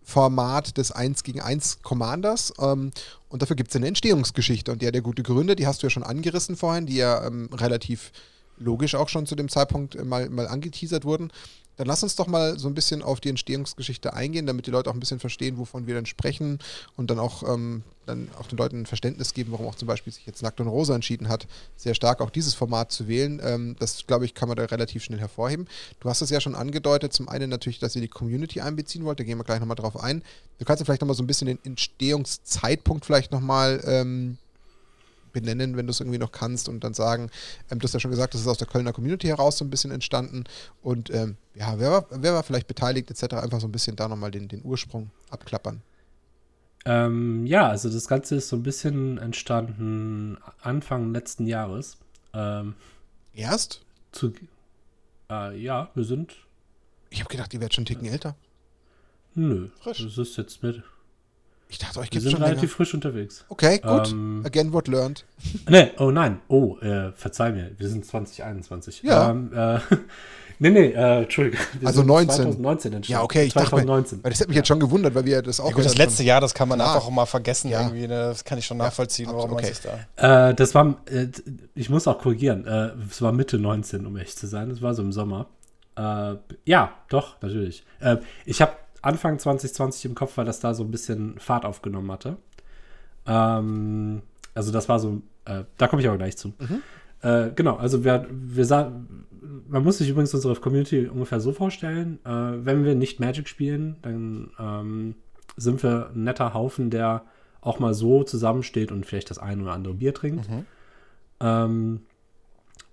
Format 0.03 0.77
des 0.77 0.91
1 0.91 1.23
gegen 1.23 1.41
1 1.41 1.81
Commanders. 1.81 2.53
Ähm, 2.59 2.91
und 3.29 3.41
dafür 3.41 3.55
gibt 3.55 3.71
es 3.71 3.75
eine 3.75 3.87
Entstehungsgeschichte. 3.87 4.71
Und 4.71 4.83
die 4.83 4.87
hat 4.87 4.93
ja 4.93 5.01
gute 5.01 5.23
Gründe, 5.23 5.55
die 5.55 5.65
hast 5.65 5.81
du 5.81 5.87
ja 5.87 5.89
schon 5.89 6.03
angerissen 6.03 6.55
vorhin, 6.55 6.85
die 6.85 6.97
ja 6.97 7.25
ähm, 7.25 7.49
relativ 7.51 8.11
logisch 8.59 8.95
auch 8.95 9.09
schon 9.09 9.25
zu 9.25 9.35
dem 9.35 9.49
Zeitpunkt 9.49 9.95
äh, 9.95 10.03
mal, 10.03 10.29
mal 10.29 10.47
angeteasert 10.47 11.05
wurden. 11.05 11.31
Dann 11.77 11.85
lass 11.85 12.01
uns 12.01 12.15
doch 12.15 12.25
mal 12.25 12.57
so 12.57 12.67
ein 12.67 12.73
bisschen 12.73 13.03
auf 13.03 13.19
die 13.19 13.29
Entstehungsgeschichte 13.29 14.13
eingehen, 14.13 14.47
damit 14.47 14.65
die 14.65 14.71
Leute 14.71 14.89
auch 14.89 14.95
ein 14.95 14.99
bisschen 14.99 15.19
verstehen, 15.19 15.59
wovon 15.59 15.85
wir 15.85 15.93
dann 15.93 16.07
sprechen 16.07 16.57
und 16.95 17.11
dann 17.11 17.19
auch, 17.19 17.43
ähm, 17.43 17.83
dann 18.07 18.29
auch 18.39 18.47
den 18.47 18.57
Leuten 18.57 18.81
ein 18.81 18.85
Verständnis 18.87 19.35
geben, 19.35 19.51
warum 19.51 19.67
auch 19.67 19.75
zum 19.75 19.87
Beispiel 19.87 20.11
sich 20.11 20.25
jetzt 20.25 20.41
Nackt 20.41 20.59
und 20.59 20.67
Rosa 20.67 20.95
entschieden 20.95 21.29
hat, 21.29 21.47
sehr 21.75 21.93
stark 21.93 22.19
auch 22.19 22.31
dieses 22.31 22.55
Format 22.55 22.91
zu 22.91 23.07
wählen. 23.07 23.39
Ähm, 23.43 23.75
das, 23.77 24.07
glaube 24.07 24.25
ich, 24.25 24.33
kann 24.33 24.49
man 24.49 24.57
da 24.57 24.65
relativ 24.65 25.03
schnell 25.03 25.19
hervorheben. 25.19 25.67
Du 25.99 26.09
hast 26.09 26.21
es 26.21 26.31
ja 26.31 26.41
schon 26.41 26.55
angedeutet, 26.55 27.13
zum 27.13 27.29
einen 27.29 27.49
natürlich, 27.49 27.77
dass 27.77 27.95
ihr 27.95 28.01
die 28.01 28.07
Community 28.07 28.59
einbeziehen 28.59 29.05
wollt, 29.05 29.19
da 29.19 29.23
gehen 29.23 29.37
wir 29.37 29.43
gleich 29.43 29.59
nochmal 29.59 29.75
drauf 29.75 30.01
ein. 30.01 30.23
Du 30.57 30.65
kannst 30.65 30.81
ja 30.81 30.85
vielleicht 30.85 31.01
nochmal 31.01 31.15
so 31.15 31.21
ein 31.21 31.27
bisschen 31.27 31.45
den 31.45 31.59
Entstehungszeitpunkt 31.63 33.05
vielleicht 33.05 33.31
nochmal 33.31 33.83
ähm, 33.85 34.39
benennen, 35.33 35.77
wenn 35.77 35.87
du 35.87 35.91
es 35.91 35.99
irgendwie 35.99 36.17
noch 36.17 36.31
kannst 36.31 36.69
und 36.69 36.83
dann 36.83 36.93
sagen, 36.93 37.29
ähm, 37.69 37.79
du 37.79 37.83
hast 37.83 37.93
ja 37.93 37.99
schon 37.99 38.11
gesagt, 38.11 38.33
das 38.33 38.41
ist 38.41 38.47
aus 38.47 38.57
der 38.57 38.67
Kölner 38.67 38.93
Community 38.93 39.27
heraus 39.27 39.57
so 39.57 39.65
ein 39.65 39.69
bisschen 39.69 39.91
entstanden 39.91 40.43
und 40.81 41.09
ähm, 41.13 41.37
ja, 41.55 41.79
wer 41.79 41.91
war, 41.91 42.05
wer 42.11 42.33
war 42.33 42.43
vielleicht 42.43 42.67
beteiligt 42.67 43.09
etc., 43.09 43.35
einfach 43.35 43.59
so 43.59 43.67
ein 43.67 43.71
bisschen 43.71 43.95
da 43.95 44.07
nochmal 44.07 44.31
den, 44.31 44.47
den 44.47 44.63
Ursprung 44.63 45.11
abklappern. 45.29 45.81
Ähm, 46.85 47.45
ja, 47.45 47.67
also 47.67 47.89
das 47.89 48.07
Ganze 48.07 48.35
ist 48.35 48.47
so 48.47 48.55
ein 48.55 48.63
bisschen 48.63 49.17
entstanden 49.17 50.37
Anfang 50.61 51.11
letzten 51.11 51.45
Jahres. 51.45 51.97
Ähm, 52.33 52.75
Erst? 53.33 53.81
zu, 54.11 54.33
äh, 55.29 55.57
ja, 55.59 55.89
wir 55.93 56.03
sind. 56.03 56.35
Ich 57.09 57.19
habe 57.19 57.29
gedacht, 57.29 57.53
ihr 57.53 57.59
werdet 57.59 57.73
schon 57.73 57.83
einen 57.83 57.87
Ticken 57.87 58.07
älter. 58.07 58.35
Nö, 59.35 59.69
Frisch. 59.81 60.03
das 60.03 60.17
ist 60.17 60.37
jetzt 60.37 60.63
mit. 60.63 60.81
Ich 61.69 61.79
dachte, 61.79 61.99
euch 61.99 62.05
Wir 62.05 62.09
gibt 62.11 62.15
es 62.17 62.23
sind 62.23 62.31
schon 62.31 62.41
relativ 62.43 62.61
länger. 62.63 62.75
frisch 62.75 62.93
unterwegs. 62.93 63.45
Okay, 63.49 63.79
gut. 63.79 64.09
Ähm, 64.11 64.41
Again, 64.45 64.71
what 64.73 64.87
learned. 64.87 65.25
Nee, 65.69 65.91
oh 65.99 66.11
nein, 66.11 66.39
oh, 66.47 66.77
äh, 66.79 67.11
verzeih 67.13 67.51
mir, 67.51 67.71
wir 67.77 67.89
sind 67.89 68.05
2021. 68.05 69.03
Ja. 69.03 69.31
Ähm, 69.31 69.51
äh, 69.53 69.79
nee, 70.59 70.69
nee, 70.69 70.85
äh, 70.91 71.23
Entschuldigung. 71.23 71.59
wir 71.79 71.87
Also 71.87 71.99
sind 71.99 72.07
19. 72.07 72.35
2019 72.35 72.93
entstanden. 72.93 73.19
Ja, 73.19 73.23
okay, 73.23 73.43
ich 73.43 73.53
dachte, 73.53 73.65
mir- 73.75 73.81
2019. 73.81 74.23
weil 74.23 74.31
das 74.31 74.39
hat 74.39 74.47
mich 74.47 74.55
jetzt 74.57 74.67
schon 74.69 74.79
gewundert, 74.79 75.13
weil 75.13 75.25
wir 75.25 75.33
ja 75.33 75.41
das 75.41 75.59
auch 75.59 75.69
Ja, 75.69 75.75
gut, 75.75 75.83
das 75.85 75.97
letzte. 75.97 76.23
Jahr, 76.23 76.39
das 76.39 76.53
kann 76.53 76.69
man 76.69 76.79
Klar. 76.79 76.95
einfach 76.95 77.05
auch 77.07 77.11
mal 77.11 77.25
vergessen 77.25 77.69
Ja. 77.69 77.81
irgendwie. 77.81 78.07
Ne? 78.07 78.15
Das 78.15 78.45
kann 78.45 78.57
ich 78.57 78.65
schon 78.65 78.77
nachvollziehen, 78.77 79.27
warum 79.27 79.51
absolut, 79.51 79.61
man 79.61 79.65
okay. 79.65 79.73
sich 79.73 80.05
da. 80.15 80.49
Äh, 80.49 80.55
das 80.55 80.73
war, 80.73 80.95
äh, 81.11 81.27
ich 81.75 81.89
muss 81.89 82.07
auch 82.07 82.17
korrigieren, 82.19 82.65
äh, 82.65 82.91
es 83.11 83.21
war 83.21 83.33
Mitte 83.33 83.59
19, 83.59 84.05
um 84.05 84.15
echt 84.17 84.39
zu 84.39 84.47
sein. 84.47 84.69
Das 84.69 84.81
war 84.81 84.93
so 84.93 85.01
im 85.01 85.11
Sommer. 85.11 85.47
Äh, 85.97 86.35
ja, 86.65 86.93
doch, 87.09 87.41
natürlich. 87.41 87.83
Äh, 87.99 88.17
ich 88.45 88.61
habe 88.61 88.71
Anfang 89.01 89.39
2020 89.39 90.05
im 90.05 90.15
Kopf, 90.15 90.37
weil 90.37 90.45
das 90.45 90.59
da 90.59 90.73
so 90.73 90.83
ein 90.83 90.91
bisschen 90.91 91.39
Fahrt 91.39 91.65
aufgenommen 91.65 92.11
hatte. 92.11 92.37
Ähm, 93.25 94.21
also 94.53 94.71
das 94.71 94.89
war 94.89 94.99
so, 94.99 95.21
äh, 95.45 95.63
da 95.77 95.87
komme 95.87 96.01
ich 96.01 96.07
aber 96.07 96.17
gleich 96.17 96.37
zu. 96.37 96.53
Äh, 97.21 97.51
genau, 97.55 97.75
also 97.75 98.03
wir, 98.03 98.27
wir 98.29 98.65
man 99.69 99.83
muss 99.83 99.97
sich 99.97 100.09
übrigens 100.09 100.33
unsere 100.33 100.55
Community 100.55 101.07
ungefähr 101.07 101.39
so 101.39 101.51
vorstellen, 101.51 102.19
äh, 102.25 102.29
wenn 102.29 102.83
wir 102.83 102.95
nicht 102.95 103.19
Magic 103.19 103.47
spielen, 103.47 103.97
dann 104.01 104.51
ähm, 104.59 105.15
sind 105.55 105.81
wir 105.83 106.11
ein 106.13 106.23
netter 106.23 106.53
Haufen, 106.53 106.89
der 106.89 107.23
auch 107.61 107.79
mal 107.79 107.93
so 107.93 108.23
zusammensteht 108.23 108.91
und 108.91 109.05
vielleicht 109.05 109.29
das 109.29 109.39
ein 109.39 109.61
oder 109.61 109.73
andere 109.73 109.93
Bier 109.93 110.13
trinkt. 110.13 110.47
Ähm, 111.39 112.01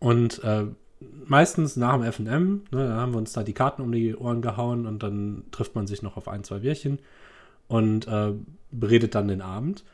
und 0.01 0.43
äh, 0.45 0.67
meistens 1.27 1.77
nach 1.77 1.99
dem 1.99 2.11
FM, 2.11 2.63
ne, 2.71 2.89
dann 2.89 2.97
haben 2.97 3.13
wir 3.13 3.19
uns 3.19 3.33
da 3.33 3.43
die 3.43 3.53
Karten 3.53 3.83
um 3.83 3.93
die 3.93 4.15
Ohren 4.15 4.43
gehauen 4.43 4.87
und 4.87 5.03
dann 5.03 5.45
trifft 5.51 5.75
man 5.75 5.87
sich 5.87 6.03
noch 6.03 6.17
auf 6.17 6.29
ein, 6.29 6.45
zwei 6.45 6.59
Bierchen 6.61 6.99
und 7.69 8.07
äh, 8.09 8.33
beredet 8.71 9.15
dann 9.15 9.29
den 9.29 9.43
Abend. 9.43 9.85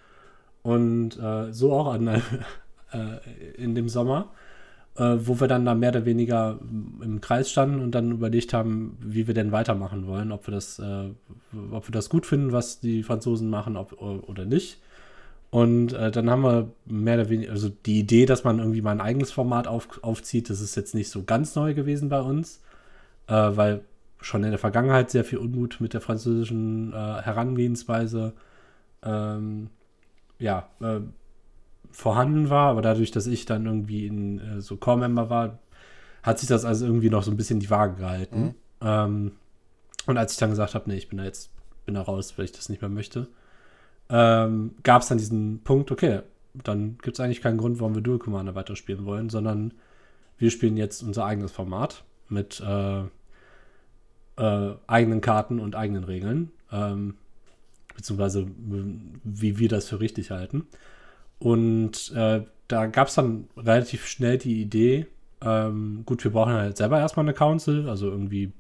Und 0.63 1.19
äh, 1.19 1.53
so 1.53 1.73
auch 1.73 1.93
an, 1.93 2.07
äh, 2.93 3.53
in 3.57 3.75
dem 3.75 3.89
Sommer, 3.89 4.29
äh, 4.97 5.17
wo 5.19 5.41
wir 5.41 5.49
dann 5.49 5.65
da 5.65 5.75
mehr 5.75 5.91
oder 5.91 6.05
weniger 6.05 6.59
im 7.01 7.21
Kreis 7.21 7.51
standen 7.51 7.81
und 7.81 7.95
dann 7.95 8.11
überlegt 8.11 8.53
haben, 8.53 8.99
wie 9.01 9.27
wir 9.27 9.35
denn 9.35 9.53
weitermachen 9.53 10.07
wollen, 10.07 10.33
ob 10.33 10.47
wir 10.47 10.53
das, 10.53 10.79
äh, 10.79 11.11
ob 11.71 11.89
wir 11.89 11.93
das 11.93 12.09
gut 12.09 12.27
finden, 12.27 12.53
was 12.53 12.81
die 12.81 13.03
Franzosen 13.03 13.49
machen 13.49 13.77
ob, 13.77 14.01
oder 14.01 14.45
nicht. 14.45 14.79
Und 15.51 15.93
äh, 15.93 16.13
dann 16.13 16.31
haben 16.31 16.43
wir 16.43 16.71
mehr 16.87 17.15
oder 17.15 17.29
weniger, 17.29 17.51
also 17.51 17.69
die 17.69 17.99
Idee, 17.99 18.25
dass 18.25 18.45
man 18.45 18.61
irgendwie 18.61 18.83
mal 18.83 18.93
ein 18.93 19.01
eigenes 19.01 19.33
Format 19.33 19.67
auf, 19.67 20.03
aufzieht, 20.03 20.49
das 20.49 20.61
ist 20.61 20.77
jetzt 20.77 20.95
nicht 20.95 21.11
so 21.11 21.25
ganz 21.25 21.57
neu 21.57 21.75
gewesen 21.75 22.09
bei 22.09 22.21
uns, 22.21 22.61
äh, 23.27 23.33
weil 23.33 23.83
schon 24.21 24.45
in 24.45 24.51
der 24.51 24.59
Vergangenheit 24.59 25.11
sehr 25.11 25.25
viel 25.25 25.39
Unmut 25.39 25.81
mit 25.81 25.93
der 25.93 26.01
französischen 26.01 26.93
äh, 26.93 26.97
Herangehensweise 27.23 28.33
ähm, 29.03 29.71
ja, 30.39 30.69
äh, 30.81 31.01
vorhanden 31.91 32.49
war, 32.51 32.71
aber 32.71 32.83
dadurch, 32.83 33.11
dass 33.11 33.27
ich 33.27 33.45
dann 33.45 33.67
irgendwie 33.67 34.07
in 34.07 34.39
äh, 34.39 34.61
so 34.61 34.77
Core-Member 34.77 35.31
war, 35.31 35.59
hat 36.23 36.39
sich 36.39 36.49
das 36.49 36.65
also 36.65 36.87
irgendwie 36.87 37.11
noch 37.11 37.25
so 37.25 37.31
ein 37.31 37.37
bisschen 37.37 37.61
die 37.61 37.71
Waage 37.71 37.97
gehalten. 37.97 38.55
Ähm, 38.83 39.33
und 40.07 40.17
als 40.17 40.33
ich 40.33 40.39
dann 40.39 40.51
gesagt 40.51 40.75
habe, 40.75 40.89
nee, 40.89 40.97
ich 40.97 41.09
bin 41.09 41.19
da 41.19 41.25
jetzt, 41.25 41.51
bin 41.87 41.95
da 41.95 42.03
raus, 42.03 42.35
weil 42.37 42.45
ich 42.45 42.53
das 42.53 42.69
nicht 42.69 42.83
mehr 42.83 42.91
möchte, 42.91 43.27
ähm, 44.11 44.73
gab 44.83 45.03
es 45.03 45.09
dann 45.09 45.19
diesen 45.19 45.61
Punkt, 45.63 45.91
okay, 45.91 46.21
dann 46.55 46.99
gibt 47.03 47.17
es 47.19 47.21
eigentlich 47.21 47.43
keinen 47.43 47.59
Grund, 47.59 47.79
warum 47.81 47.95
wir 47.95 48.03
Dual 48.03 48.19
Commander 48.19 48.55
weiterspielen 48.55 49.05
wollen, 49.05 49.31
sondern 49.31 49.73
wir 50.39 50.51
spielen 50.51 50.77
jetzt 50.77 51.03
unser 51.03 51.25
eigenes 51.25 51.53
Format 51.53 52.05
mit 52.29 52.61
äh, 52.61 53.03
äh, 54.37 54.75
eigenen 54.87 55.21
Karten 55.21 55.61
und 55.61 55.77
eigenen 55.77 56.05
Regeln, 56.05 56.51
ähm, 56.73 57.15
beziehungsweise 57.95 58.47
wie 59.23 59.59
wir 59.59 59.69
das 59.69 59.89
für 59.89 60.01
richtig 60.01 60.31
halten. 60.31 60.67
Und 61.39 62.13
äh, 62.15 62.43
da 62.69 62.87
gab 62.87 63.09
es 63.09 63.15
dann 63.15 63.49
relativ 63.57 64.07
schnell 64.07 64.39
die 64.39 64.61
Idee, 64.61 65.07
ähm, 65.43 66.03
gut, 66.05 66.23
wir 66.25 66.33
brauchen 66.33 66.53
halt 66.53 66.77
selber 66.77 66.99
erstmal 66.99 67.25
eine 67.25 67.35
Council, 67.35 67.89
also 67.89 68.11
irgendwie 68.11 68.53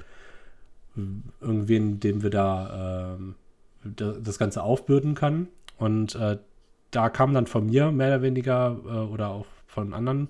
irgendwen, 1.40 2.01
dem 2.01 2.22
wir 2.22 2.30
da 2.30 3.14
ähm, 3.14 3.34
das 3.83 4.39
Ganze 4.39 4.62
aufbürden 4.62 5.14
können. 5.14 5.49
Und 5.78 6.14
äh, 6.14 6.39
da 6.91 7.09
kam 7.09 7.35
dann 7.35 7.47
von 7.47 7.66
mir 7.66 7.91
mehr 7.91 8.09
oder 8.09 8.22
weniger 8.22 8.76
äh, 8.85 8.89
oder 8.89 9.28
auch 9.28 9.47
von 9.66 9.95
anderen 9.95 10.28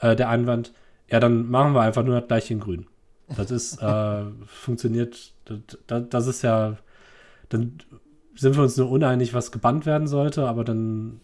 äh, 0.00 0.16
der 0.16 0.28
Einwand, 0.28 0.72
ja, 1.10 1.20
dann 1.20 1.50
machen 1.50 1.74
wir 1.74 1.82
einfach 1.82 2.02
nur 2.02 2.18
das 2.20 2.28
gleiche 2.28 2.54
in 2.54 2.60
grün. 2.60 2.86
Das 3.36 3.50
ist, 3.50 3.80
äh, 3.80 4.24
funktioniert, 4.46 5.32
das, 5.86 6.08
das, 6.08 6.26
ist 6.26 6.42
ja, 6.42 6.76
dann 7.48 7.78
sind 8.34 8.56
wir 8.56 8.62
uns 8.62 8.76
nur 8.76 8.90
uneinig, 8.90 9.34
was 9.34 9.52
gebannt 9.52 9.86
werden 9.86 10.06
sollte, 10.06 10.46
aber 10.46 10.64
dann 10.64 11.20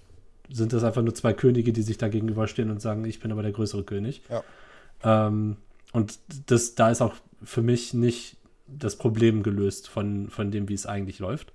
sind 0.50 0.72
das 0.72 0.84
einfach 0.84 1.02
nur 1.02 1.14
zwei 1.14 1.32
Könige, 1.32 1.72
die 1.72 1.82
sich 1.82 1.98
da 1.98 2.08
gegenüberstehen 2.08 2.70
und 2.70 2.80
sagen, 2.80 3.04
ich 3.04 3.20
bin 3.20 3.32
aber 3.32 3.42
der 3.42 3.52
größere 3.52 3.84
König. 3.84 4.22
Ja. 4.28 5.26
Ähm, 5.26 5.56
und 5.92 6.18
das, 6.46 6.74
da 6.74 6.90
ist 6.90 7.02
auch 7.02 7.14
für 7.42 7.62
mich 7.62 7.94
nicht 7.94 8.36
das 8.78 8.96
Problem 8.96 9.42
gelöst 9.42 9.88
von, 9.88 10.28
von 10.28 10.50
dem, 10.50 10.68
wie 10.68 10.74
es 10.74 10.86
eigentlich 10.86 11.18
läuft. 11.18 11.52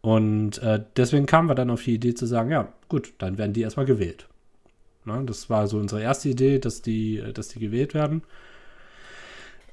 Und 0.00 0.58
äh, 0.58 0.84
deswegen 0.96 1.26
kamen 1.26 1.48
wir 1.48 1.54
dann 1.54 1.70
auf 1.70 1.82
die 1.82 1.94
Idee 1.94 2.14
zu 2.14 2.26
sagen, 2.26 2.50
ja, 2.50 2.72
gut, 2.88 3.14
dann 3.18 3.38
werden 3.38 3.52
die 3.52 3.62
erstmal 3.62 3.86
gewählt. 3.86 4.28
Na, 5.04 5.22
das 5.22 5.50
war 5.50 5.66
so 5.66 5.78
unsere 5.78 6.02
erste 6.02 6.28
Idee, 6.28 6.58
dass 6.58 6.82
die, 6.82 7.22
dass 7.34 7.48
die 7.48 7.60
gewählt 7.60 7.94
werden. 7.94 8.22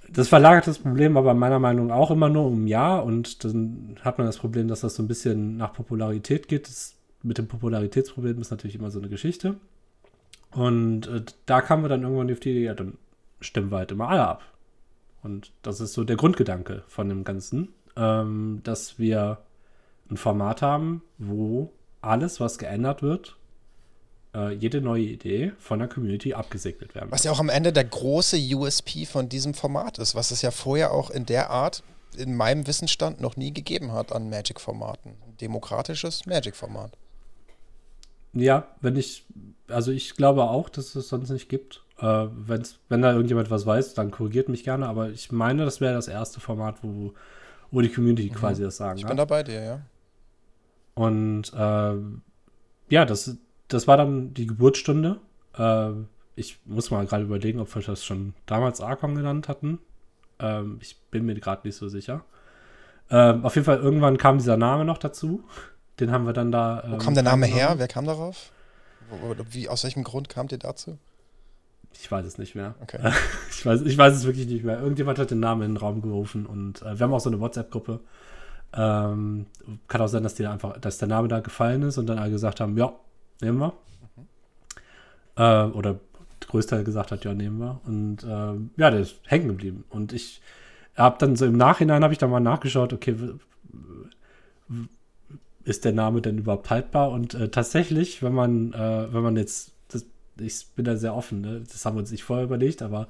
Das 0.10 0.28
verlagert 0.28 0.68
das 0.68 0.80
Problem 0.80 1.18
aber 1.18 1.34
meiner 1.34 1.60
Meinung 1.60 1.88
nach 1.88 1.96
auch 1.96 2.12
immer 2.12 2.30
nur 2.30 2.46
um 2.46 2.66
ein 2.66 2.68
Jahr 2.68 3.04
und 3.04 3.44
dann 3.44 3.98
hat 4.02 4.18
man 4.18 4.28
das 4.28 4.38
Problem, 4.38 4.68
dass 4.68 4.82
das 4.82 4.96
so 4.96 5.04
ein 5.04 5.08
bisschen 5.08 5.58
nach 5.58 5.74
Popularität 5.74 6.48
geht. 6.48 6.68
Das 6.68 6.96
mit 7.24 7.38
dem 7.38 7.48
Popularitätsproblem 7.48 8.40
ist 8.42 8.52
natürlich 8.52 8.76
immer 8.76 8.92
so 8.92 9.00
eine 9.00 9.10
Geschichte. 9.10 9.56
Und 10.52 11.08
äh, 11.08 11.24
da 11.46 11.62
kamen 11.62 11.84
wir 11.84 11.90
dann 11.90 12.04
irgendwann 12.04 12.32
auf 12.32 12.40
die 12.40 12.52
Idee, 12.52 12.66
ja, 12.66 12.74
dann 12.74 12.98
stimmen 13.40 13.72
wir 13.72 13.78
halt 13.78 13.92
immer 13.92 14.10
alle 14.10 14.28
ab. 14.28 14.44
Und 15.24 15.52
das 15.62 15.80
ist 15.80 15.94
so 15.94 16.04
der 16.04 16.18
Grundgedanke 16.18 16.84
von 16.88 17.10
dem 17.10 17.24
Ganzen, 17.24 17.74
ähm, 17.96 18.62
dass 18.64 19.00
wir 19.00 19.40
ein 20.10 20.18
Format 20.18 20.62
haben, 20.62 21.02
wo 21.18 21.72
alles, 22.02 22.40
was 22.40 22.58
geändert 22.58 23.02
wird, 23.02 23.38
äh, 24.36 24.54
jede 24.54 24.82
neue 24.82 25.04
Idee 25.04 25.54
von 25.60 25.80
der 25.80 25.88
Community 25.88 26.34
abgesegnet 26.34 26.96
werden. 26.96 27.12
Was 27.12 27.24
ja 27.24 27.32
auch 27.32 27.40
am 27.40 27.50
Ende 27.50 27.72
der 27.72 27.86
große 27.86 28.38
USP 28.38 29.06
von 29.06 29.30
diesem 29.30 29.54
Format 29.54 30.00
ist, 30.00 30.16
was 30.16 30.32
es 30.32 30.42
ja 30.42 30.52
vorher 30.52 30.92
auch 30.92 31.10
in 31.10 31.26
der 31.26 31.50
Art 31.50 31.84
in 32.18 32.36
meinem 32.36 32.68
Wissensstand 32.68 33.22
noch 33.22 33.38
nie 33.38 33.54
gegeben 33.54 33.92
hat 33.92 34.12
an 34.12 34.30
Magic-Formaten. 34.30 35.16
Demokratisches 35.42 36.26
Magic-Format. 36.26 36.92
Ja, 38.34 38.68
wenn 38.82 38.96
ich, 38.96 39.26
also 39.68 39.92
ich 39.92 40.16
glaube 40.16 40.44
auch, 40.44 40.70
dass 40.70 40.96
es 40.96 41.10
sonst 41.10 41.30
nicht 41.30 41.50
gibt. 41.50 41.83
Äh, 42.00 42.28
wenn's, 42.32 42.80
wenn 42.90 43.02
da 43.02 43.12
irgendjemand 43.12 43.52
was 43.52 43.66
weiß, 43.66 43.94
dann 43.94 44.12
korrigiert 44.12 44.50
mich 44.50 44.64
gerne, 44.64 44.88
aber 44.88 45.10
ich 45.10 45.32
meine, 45.32 45.66
das 45.66 45.80
wäre 45.80 45.94
das 45.94 46.08
erste 46.08 46.40
Format, 46.40 46.78
wo, 46.82 47.14
wo 47.72 47.82
die 47.82 47.90
Community 47.90 48.30
mhm. 48.30 48.36
quasi 48.36 48.64
das 48.64 48.78
sagen 48.78 48.98
Ich 48.98 49.06
bin 49.06 49.18
da 49.18 49.26
bei 49.26 49.44
dir, 49.44 49.64
ja. 49.64 49.82
Und 50.96 51.54
äh, 51.54 51.96
ja, 52.90 53.06
das, 53.06 53.38
das 53.68 53.88
war 53.88 53.98
dann 53.98 54.34
die 54.34 54.48
Geburtsstunde. 54.48 55.20
Äh, 55.58 55.92
ich 56.36 56.60
muss 56.66 56.92
mal 56.92 57.06
gerade 57.06 57.24
überlegen, 57.24 57.60
ob 57.60 57.74
wir 57.74 57.82
das 57.82 58.04
schon 58.04 58.34
damals 58.46 58.82
Archon 58.82 59.16
genannt 59.16 59.48
hatten. 59.48 59.80
Ähm, 60.40 60.78
ich 60.82 61.00
bin 61.12 61.26
mir 61.26 61.36
gerade 61.36 61.68
nicht 61.68 61.76
so 61.76 61.90
sicher. 61.90 62.24
Ähm, 63.10 63.46
auf 63.46 63.56
jeden 63.56 63.66
Fall, 63.66 63.80
irgendwann 63.80 64.18
kam 64.18 64.38
dieser 64.38 64.58
Name 64.58 64.86
noch 64.86 64.98
dazu. 64.98 65.44
Den 66.00 66.12
haben 66.12 66.26
wir 66.26 66.34
dann 66.34 66.52
da. 66.52 66.84
Ähm, 66.86 66.94
Wo 66.94 66.98
kam 66.98 67.14
der 67.14 67.24
Name 67.24 67.46
her? 67.46 67.76
Wer 67.78 67.88
kam 67.88 68.06
darauf? 68.06 68.52
Wie, 69.52 69.70
aus 69.70 69.84
welchem 69.84 70.04
Grund 70.04 70.30
kamt 70.30 70.52
ihr 70.52 70.58
dazu? 70.58 70.98
Ich 71.94 72.12
weiß 72.12 72.26
es 72.26 72.38
nicht 72.38 72.56
mehr. 72.56 72.76
Okay. 72.82 73.00
ich, 73.50 73.66
weiß, 73.66 73.82
ich 73.82 73.98
weiß 73.98 74.16
es 74.16 74.26
wirklich 74.26 74.48
nicht 74.48 74.64
mehr. 74.64 74.80
Irgendjemand 74.80 75.20
hat 75.20 75.32
den 75.32 75.40
Namen 75.40 75.62
in 75.64 75.72
den 75.72 75.78
Raum 75.78 76.02
gerufen 76.02 76.46
und 76.46 76.82
äh, 76.82 76.98
wir 76.98 77.06
haben 77.06 77.14
auch 77.14 77.20
so 77.20 77.30
eine 77.30 77.40
WhatsApp-Gruppe. 77.40 78.00
Ähm, 78.76 79.46
kann 79.88 80.02
auch 80.02 80.08
sein, 80.08 80.24
dass, 80.24 80.36
die 80.36 80.48
einfach, 80.48 80.78
dass 80.80 80.98
der 80.98 81.08
Name 81.08 81.28
da 81.28 81.40
gefallen 81.40 81.84
ist 81.84 81.98
und 81.98 82.08
dann 82.08 82.18
alle 82.18 82.32
gesagt 82.32 82.60
haben, 82.60 82.78
ja, 82.78 82.94
nehmen 83.42 83.60
wir. 83.60 83.74
Mhm. 84.16 84.28
Äh, 85.36 85.78
oder 85.78 85.94
der 85.94 86.50
Größte 86.50 86.84
gesagt 86.84 87.12
hat, 87.12 87.24
ja, 87.24 87.34
nehmen 87.34 87.60
wir. 87.60 87.80
Und 87.86 88.24
äh, 88.24 88.82
ja, 88.82 88.90
der 88.90 89.00
ist 89.00 89.18
hängen 89.26 89.48
geblieben. 89.48 89.84
Und 89.90 90.12
ich 90.12 90.42
habe 90.96 91.18
dann 91.20 91.36
so 91.36 91.46
im 91.46 91.58
Nachhinein 91.58 92.04
habe 92.04 92.14
ich 92.14 92.20
dann 92.20 92.30
mal 92.30 92.40
nachgeschaut, 92.40 92.94
okay, 92.94 93.16
ist 95.64 95.86
der 95.86 95.94
Name 95.94 96.22
denn 96.22 96.38
überhaupt 96.38 96.70
haltbar? 96.70 97.12
Und 97.12 97.34
äh, 97.34 97.50
tatsächlich, 97.50 98.22
wenn 98.22 98.34
man, 98.34 98.74
äh, 98.74 99.14
wenn 99.14 99.24
man 99.24 99.38
jetzt, 99.38 99.73
ich 100.40 100.68
bin 100.76 100.86
da 100.86 100.98
sehr 100.98 101.16
offen, 101.16 101.42
ne? 101.42 101.64
das 101.70 101.86
haben 101.86 101.96
wir 101.96 102.00
uns 102.00 102.12
nicht 102.12 102.24
vorher 102.24 102.46
überlegt, 102.46 102.82
aber 102.82 103.08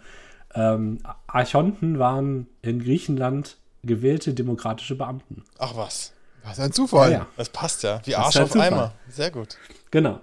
ähm, 0.56 1.00
Archonten 1.28 2.00
waren 2.00 2.48
in 2.62 2.80
Griechenland 2.80 3.58
gewählte 3.84 4.34
demokratische 4.34 4.96
Beamten. 4.96 5.44
Ach 5.58 5.76
was. 5.76 6.14
Was 6.44 6.60
ein 6.60 6.72
Zufall. 6.72 7.12
Ja, 7.12 7.18
ja. 7.20 7.28
Das 7.38 7.50
passt 7.50 7.84
ja. 7.84 8.02
Wie 8.06 8.16
Arsch 8.16 8.38
auf 8.38 8.56
Eimer. 8.56 8.94
Sehr 9.10 9.32
gut. 9.32 9.58
Genau. 9.92 10.20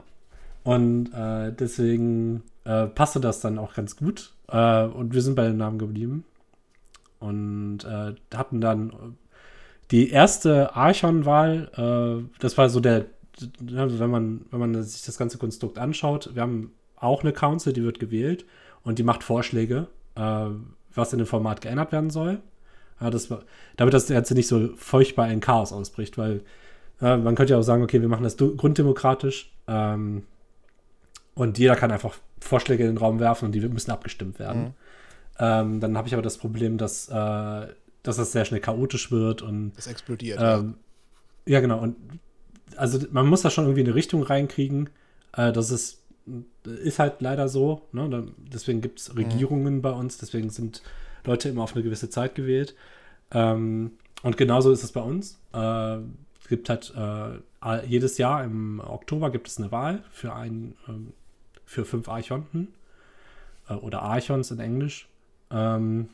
Und 0.62 1.12
äh, 1.14 1.52
deswegen 1.52 2.42
äh, 2.64 2.86
passte 2.86 3.20
das 3.20 3.40
dann 3.40 3.58
auch 3.58 3.74
ganz 3.74 3.96
gut. 3.96 4.32
Äh, 4.48 4.84
und 4.84 5.14
wir 5.14 5.22
sind 5.22 5.34
bei 5.34 5.46
den 5.46 5.56
Namen 5.56 5.78
geblieben. 5.78 6.24
Und 7.18 7.84
äh, 7.84 8.14
hatten 8.34 8.60
dann 8.60 9.16
die 9.90 10.10
erste 10.10 10.74
Archon-Wahl, 10.74 11.70
äh, 11.76 12.38
das 12.40 12.56
war 12.56 12.68
so 12.68 12.80
der, 12.80 13.06
wenn 13.60 14.10
man, 14.10 14.44
wenn 14.50 14.60
man 14.60 14.82
sich 14.82 15.02
das 15.02 15.18
ganze 15.18 15.38
Konstrukt 15.38 15.78
anschaut, 15.78 16.34
wir 16.34 16.42
haben 16.42 16.72
auch 17.00 17.22
eine 17.22 17.32
Council, 17.32 17.72
die 17.72 17.82
wird 17.82 17.98
gewählt 17.98 18.44
und 18.82 18.98
die 18.98 19.02
macht 19.02 19.24
Vorschläge, 19.24 19.88
äh, 20.14 20.46
was 20.94 21.12
in 21.12 21.18
dem 21.18 21.26
Format 21.26 21.60
geändert 21.60 21.92
werden 21.92 22.10
soll. 22.10 22.40
Ja, 23.00 23.10
das 23.10 23.28
damit 23.76 23.94
das 23.94 24.08
Ganze 24.08 24.34
nicht 24.34 24.48
so 24.48 24.70
furchtbar 24.76 25.30
in 25.30 25.40
Chaos 25.40 25.72
ausbricht, 25.72 26.18
weil 26.18 26.42
äh, 27.00 27.16
man 27.16 27.34
könnte 27.34 27.54
ja 27.54 27.58
auch 27.58 27.62
sagen, 27.62 27.82
okay, 27.82 28.00
wir 28.02 28.08
machen 28.08 28.24
das 28.24 28.36
grunddemokratisch 28.36 29.52
ähm, 29.66 30.24
und 31.34 31.58
jeder 31.58 31.76
kann 31.76 31.90
einfach 31.90 32.16
Vorschläge 32.40 32.84
in 32.84 32.90
den 32.90 32.98
Raum 32.98 33.18
werfen 33.20 33.46
und 33.46 33.52
die 33.52 33.60
müssen 33.60 33.90
abgestimmt 33.90 34.38
werden. 34.38 34.62
Mhm. 34.62 34.74
Ähm, 35.38 35.80
dann 35.80 35.96
habe 35.96 36.08
ich 36.08 36.14
aber 36.14 36.22
das 36.22 36.36
Problem, 36.36 36.76
dass 36.76 37.08
äh, 37.08 37.66
dass 38.02 38.16
das 38.16 38.32
sehr 38.32 38.44
schnell 38.44 38.60
chaotisch 38.60 39.10
wird 39.10 39.42
und. 39.42 39.72
Es 39.76 39.86
explodiert. 39.86 40.38
Ähm, 40.40 40.76
ja. 41.46 41.54
ja. 41.54 41.60
genau. 41.60 41.80
Und 41.80 41.96
also 42.76 42.98
man 43.10 43.26
muss 43.26 43.42
da 43.42 43.50
schon 43.50 43.64
irgendwie 43.64 43.82
eine 43.82 43.94
Richtung 43.94 44.22
reinkriegen. 44.22 44.90
Äh, 45.32 45.52
das 45.52 45.70
ist, 45.70 45.99
ist 46.64 46.98
halt 46.98 47.20
leider 47.20 47.48
so. 47.48 47.82
Ne? 47.92 48.32
deswegen 48.38 48.80
gibt 48.80 49.00
es 49.00 49.12
mhm. 49.12 49.18
Regierungen 49.18 49.76
mhm. 49.76 49.82
bei 49.82 49.92
uns, 49.92 50.18
deswegen 50.18 50.50
sind 50.50 50.82
Leute 51.24 51.48
immer 51.48 51.62
auf 51.62 51.74
eine 51.74 51.82
gewisse 51.82 52.10
Zeit 52.10 52.34
gewählt. 52.34 52.74
Ähm, 53.32 53.92
und 54.22 54.36
genauso 54.36 54.72
ist 54.72 54.84
es 54.84 54.92
bei 54.92 55.00
uns. 55.00 55.40
Äh, 55.52 55.96
es 56.40 56.48
gibt 56.48 56.68
halt 56.68 56.92
äh, 56.96 57.86
jedes 57.86 58.18
Jahr 58.18 58.44
im 58.44 58.80
Oktober 58.80 59.30
gibt 59.30 59.48
es 59.48 59.58
eine 59.58 59.70
Wahl 59.70 60.02
für 60.10 60.34
ein 60.34 60.74
ähm, 60.88 61.12
für 61.64 61.84
fünf 61.84 62.08
Archonten 62.08 62.68
äh, 63.68 63.74
oder 63.74 64.02
Archons 64.02 64.50
in 64.50 64.58
Englisch. 64.58 65.08
Ähm, 65.50 66.08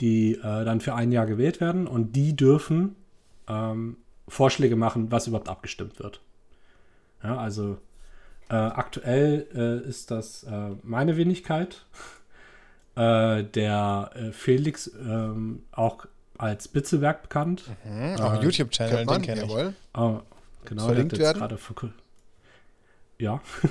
die 0.00 0.34
äh, 0.34 0.64
dann 0.64 0.80
für 0.80 0.94
ein 0.94 1.12
Jahr 1.12 1.26
gewählt 1.26 1.60
werden 1.60 1.86
und 1.86 2.14
die 2.14 2.36
dürfen 2.36 2.96
ähm, 3.48 3.96
Vorschläge 4.28 4.76
machen, 4.76 5.10
was 5.10 5.26
überhaupt 5.26 5.48
abgestimmt 5.48 5.98
wird. 5.98 6.20
Ja, 7.22 7.38
also 7.38 7.78
äh, 8.48 8.54
aktuell 8.54 9.46
äh, 9.54 9.88
ist 9.88 10.10
das 10.10 10.44
äh, 10.44 10.70
meine 10.82 11.16
Wenigkeit, 11.16 11.84
äh, 12.96 13.42
der 13.42 14.10
äh, 14.14 14.32
Felix 14.32 14.90
ähm, 14.98 15.62
auch 15.72 16.06
als 16.38 16.68
Bitzewerk 16.68 17.22
bekannt. 17.22 17.64
Mhm, 17.84 18.20
auch 18.20 18.42
YouTube-Channel, 18.42 19.06
den 19.06 19.22
kenne 19.22 19.44
ich. 19.44 19.74
Oh, 19.98 20.20
genau, 20.64 20.84
Verlinkt 20.86 21.16
der 21.16 21.28
hat 21.28 21.36
jetzt 21.36 21.40
gerade 21.40 21.58
ja. 23.18 23.40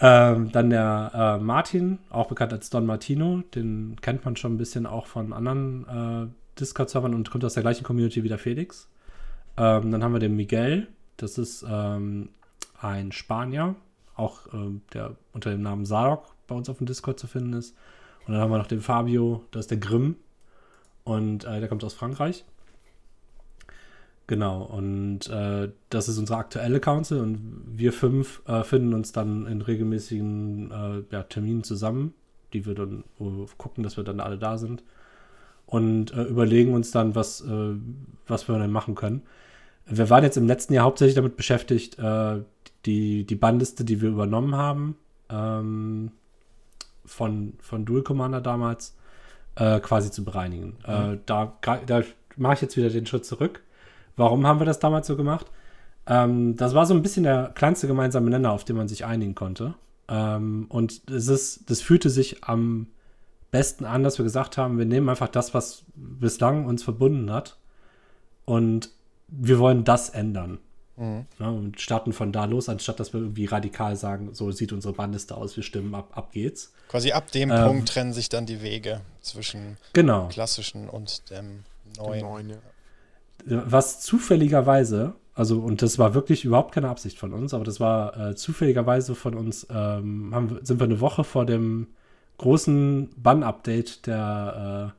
Ähm, 0.00 0.52
dann 0.52 0.70
der 0.70 1.10
äh, 1.12 1.42
Martin, 1.42 1.98
auch 2.08 2.28
bekannt 2.28 2.52
als 2.52 2.70
Don 2.70 2.86
Martino, 2.86 3.42
den 3.54 3.96
kennt 4.00 4.24
man 4.24 4.36
schon 4.36 4.54
ein 4.54 4.58
bisschen 4.58 4.86
auch 4.86 5.06
von 5.06 5.32
anderen 5.32 5.86
äh, 5.88 6.60
Discord-Servern 6.60 7.14
und 7.14 7.30
kommt 7.30 7.44
aus 7.44 7.54
der 7.54 7.64
gleichen 7.64 7.82
Community 7.82 8.22
wie 8.22 8.28
der 8.28 8.38
Felix. 8.38 8.88
Ähm, 9.56 9.90
dann 9.90 10.04
haben 10.04 10.12
wir 10.12 10.20
den 10.20 10.36
Miguel, 10.36 10.86
das 11.16 11.36
ist 11.36 11.64
ähm, 11.68 12.28
ein 12.80 13.12
Spanier, 13.12 13.74
auch 14.14 14.52
ähm, 14.52 14.82
der 14.92 15.16
unter 15.32 15.50
dem 15.50 15.62
Namen 15.62 15.84
Sarok 15.84 16.24
bei 16.46 16.54
uns 16.54 16.68
auf 16.68 16.78
dem 16.78 16.86
Discord 16.86 17.18
zu 17.18 17.26
finden 17.26 17.52
ist. 17.52 17.76
Und 18.26 18.34
dann 18.34 18.42
haben 18.42 18.50
wir 18.50 18.58
noch 18.58 18.66
den 18.66 18.80
Fabio, 18.80 19.44
das 19.50 19.64
ist 19.64 19.70
der 19.70 19.78
Grimm 19.78 20.16
und 21.04 21.44
äh, 21.44 21.60
der 21.60 21.68
kommt 21.68 21.84
aus 21.84 21.94
Frankreich. 21.94 22.44
Genau, 24.26 24.62
und 24.62 25.26
äh, 25.30 25.70
das 25.88 26.08
ist 26.08 26.18
unsere 26.18 26.38
aktuelle 26.38 26.80
Council 26.80 27.20
und 27.20 27.62
wir 27.66 27.94
fünf 27.94 28.42
äh, 28.46 28.62
finden 28.62 28.92
uns 28.92 29.12
dann 29.12 29.46
in 29.46 29.62
regelmäßigen 29.62 30.70
äh, 30.70 31.14
ja, 31.14 31.22
Terminen 31.22 31.64
zusammen, 31.64 32.12
die 32.52 32.66
wir 32.66 32.74
dann 32.74 33.04
gucken, 33.56 33.82
dass 33.82 33.96
wir 33.96 34.04
dann 34.04 34.20
alle 34.20 34.36
da 34.36 34.58
sind 34.58 34.82
und 35.64 36.12
äh, 36.12 36.24
überlegen 36.24 36.74
uns 36.74 36.90
dann, 36.90 37.14
was, 37.14 37.40
äh, 37.40 37.74
was 38.26 38.48
wir 38.48 38.58
dann 38.58 38.70
machen 38.70 38.94
können. 38.94 39.22
Wir 39.86 40.10
waren 40.10 40.24
jetzt 40.24 40.36
im 40.36 40.46
letzten 40.46 40.74
Jahr 40.74 40.84
hauptsächlich 40.84 41.14
damit 41.14 41.36
beschäftigt, 41.36 41.98
äh, 41.98 42.40
die, 42.86 43.24
die 43.24 43.34
Bandliste, 43.34 43.84
die 43.84 44.00
wir 44.00 44.08
übernommen 44.08 44.54
haben, 44.54 44.96
ähm, 45.30 46.12
von, 47.04 47.54
von 47.60 47.84
Dual 47.84 48.02
Commander 48.02 48.40
damals, 48.40 48.96
äh, 49.56 49.80
quasi 49.80 50.10
zu 50.10 50.24
bereinigen. 50.24 50.76
Äh, 50.84 51.18
da 51.26 51.58
da 51.86 52.02
mache 52.36 52.54
ich 52.54 52.60
jetzt 52.60 52.76
wieder 52.76 52.90
den 52.90 53.06
Schritt 53.06 53.24
zurück. 53.24 53.62
Warum 54.16 54.46
haben 54.46 54.60
wir 54.60 54.66
das 54.66 54.78
damals 54.78 55.06
so 55.06 55.16
gemacht? 55.16 55.46
Ähm, 56.06 56.56
das 56.56 56.74
war 56.74 56.86
so 56.86 56.94
ein 56.94 57.02
bisschen 57.02 57.24
der 57.24 57.52
kleinste 57.54 57.86
gemeinsame 57.86 58.30
Nenner, 58.30 58.52
auf 58.52 58.64
den 58.64 58.76
man 58.76 58.88
sich 58.88 59.04
einigen 59.04 59.34
konnte. 59.34 59.74
Ähm, 60.08 60.66
und 60.68 61.02
es 61.10 61.28
ist, 61.28 61.70
das 61.70 61.82
fühlte 61.82 62.10
sich 62.10 62.44
am 62.44 62.88
besten 63.50 63.84
an, 63.84 64.02
dass 64.02 64.18
wir 64.18 64.24
gesagt 64.24 64.56
haben, 64.56 64.78
wir 64.78 64.86
nehmen 64.86 65.08
einfach 65.08 65.28
das, 65.28 65.54
was 65.54 65.84
bislang 65.94 66.66
uns 66.66 66.82
verbunden 66.82 67.32
hat 67.32 67.58
und 68.44 68.90
wir 69.28 69.58
wollen 69.58 69.84
das 69.84 70.10
ändern. 70.10 70.58
Mhm. 70.98 71.26
Ja, 71.38 71.48
und 71.50 71.80
starten 71.80 72.12
von 72.12 72.32
da 72.32 72.44
los, 72.44 72.68
anstatt 72.68 72.98
dass 72.98 73.12
wir 73.12 73.20
irgendwie 73.20 73.44
radikal 73.46 73.94
sagen, 73.96 74.34
so 74.34 74.50
sieht 74.50 74.72
unsere 74.72 74.92
Bandliste 74.94 75.36
aus, 75.36 75.56
wir 75.56 75.62
stimmen 75.62 75.94
ab, 75.94 76.10
ab 76.16 76.32
geht's. 76.32 76.72
Quasi 76.88 77.12
ab 77.12 77.30
dem 77.32 77.50
Ähm. 77.50 77.64
Punkt 77.66 77.88
trennen 77.88 78.12
sich 78.12 78.28
dann 78.28 78.46
die 78.46 78.62
Wege 78.62 79.00
zwischen 79.20 79.76
Genau. 79.92 80.26
klassischen 80.28 80.88
und 80.88 81.30
dem 81.30 81.64
neuen. 81.96 82.20
Neun, 82.22 82.50
ja. 82.50 83.62
was 83.66 84.00
zufälligerweise, 84.00 85.14
also 85.34 85.60
und 85.60 85.80
das 85.82 85.98
war 85.98 86.14
wirklich 86.14 86.44
überhaupt 86.44 86.74
keine 86.74 86.88
Absicht 86.88 87.18
von 87.18 87.32
uns, 87.32 87.54
aber 87.54 87.64
das 87.64 87.78
war 87.78 88.16
äh, 88.30 88.34
zufälligerweise 88.34 89.14
von 89.14 89.34
uns, 89.34 89.66
ähm, 89.70 90.34
haben, 90.34 90.50
wir- 90.50 90.64
sind 90.66 90.80
wir 90.80 90.84
eine 90.84 91.00
Woche 91.00 91.22
vor 91.24 91.46
dem 91.46 91.86
großen 92.38 93.10
Bann-Update 93.16 94.06
der, 94.06 94.92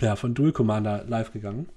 äh, 0.00 0.04
ja, 0.04 0.16
von 0.16 0.34
Dual 0.34 0.52
Commander 0.52 1.04
live 1.06 1.32
gegangen. 1.32 1.68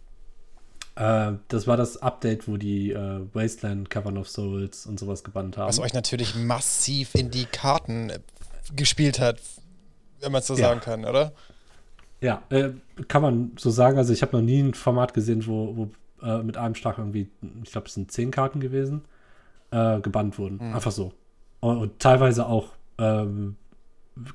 Äh, 0.97 1.33
das 1.49 1.67
war 1.67 1.77
das 1.77 1.97
Update, 2.01 2.47
wo 2.47 2.57
die 2.57 2.91
äh, 2.91 3.21
Wasteland, 3.33 3.89
Cavern 3.89 4.17
of 4.17 4.27
Souls 4.29 4.85
und 4.87 4.99
sowas 4.99 5.23
gebannt 5.23 5.57
haben. 5.57 5.67
Was 5.67 5.79
euch 5.79 5.93
natürlich 5.93 6.35
massiv 6.35 7.13
in 7.15 7.29
die 7.29 7.45
Karten 7.45 8.09
äh, 8.09 8.19
gespielt 8.75 9.19
hat, 9.19 9.39
wenn 10.21 10.31
man 10.31 10.39
es 10.39 10.47
so 10.47 10.55
Ja. 10.55 10.69
sagen 10.69 10.79
kann, 10.79 11.05
oder? 11.05 11.33
Ja, 12.19 12.41
äh, 12.49 12.69
kann 13.07 13.21
man 13.21 13.51
so 13.57 13.69
sagen. 13.69 13.97
Also 13.99 14.11
ich 14.11 14.23
habe 14.23 14.35
noch 14.35 14.43
nie 14.43 14.59
ein 14.59 14.73
Format 14.73 15.13
gesehen, 15.13 15.45
wo, 15.45 15.77
wo 15.77 15.89
äh, 16.25 16.41
mit 16.41 16.57
einem 16.57 16.73
Schlag 16.73 16.97
irgendwie, 16.97 17.29
ich 17.63 17.71
glaube, 17.71 17.87
es 17.87 17.93
sind 17.93 18.11
zehn 18.11 18.31
Karten 18.31 18.59
gewesen, 18.59 19.05
äh, 19.69 19.99
gebannt 20.01 20.39
wurden. 20.39 20.59
Einfach 20.59 20.91
so. 20.91 21.13
Und, 21.59 21.77
und 21.77 21.99
teilweise 21.99 22.47
auch 22.47 22.69
ähm, 22.97 23.55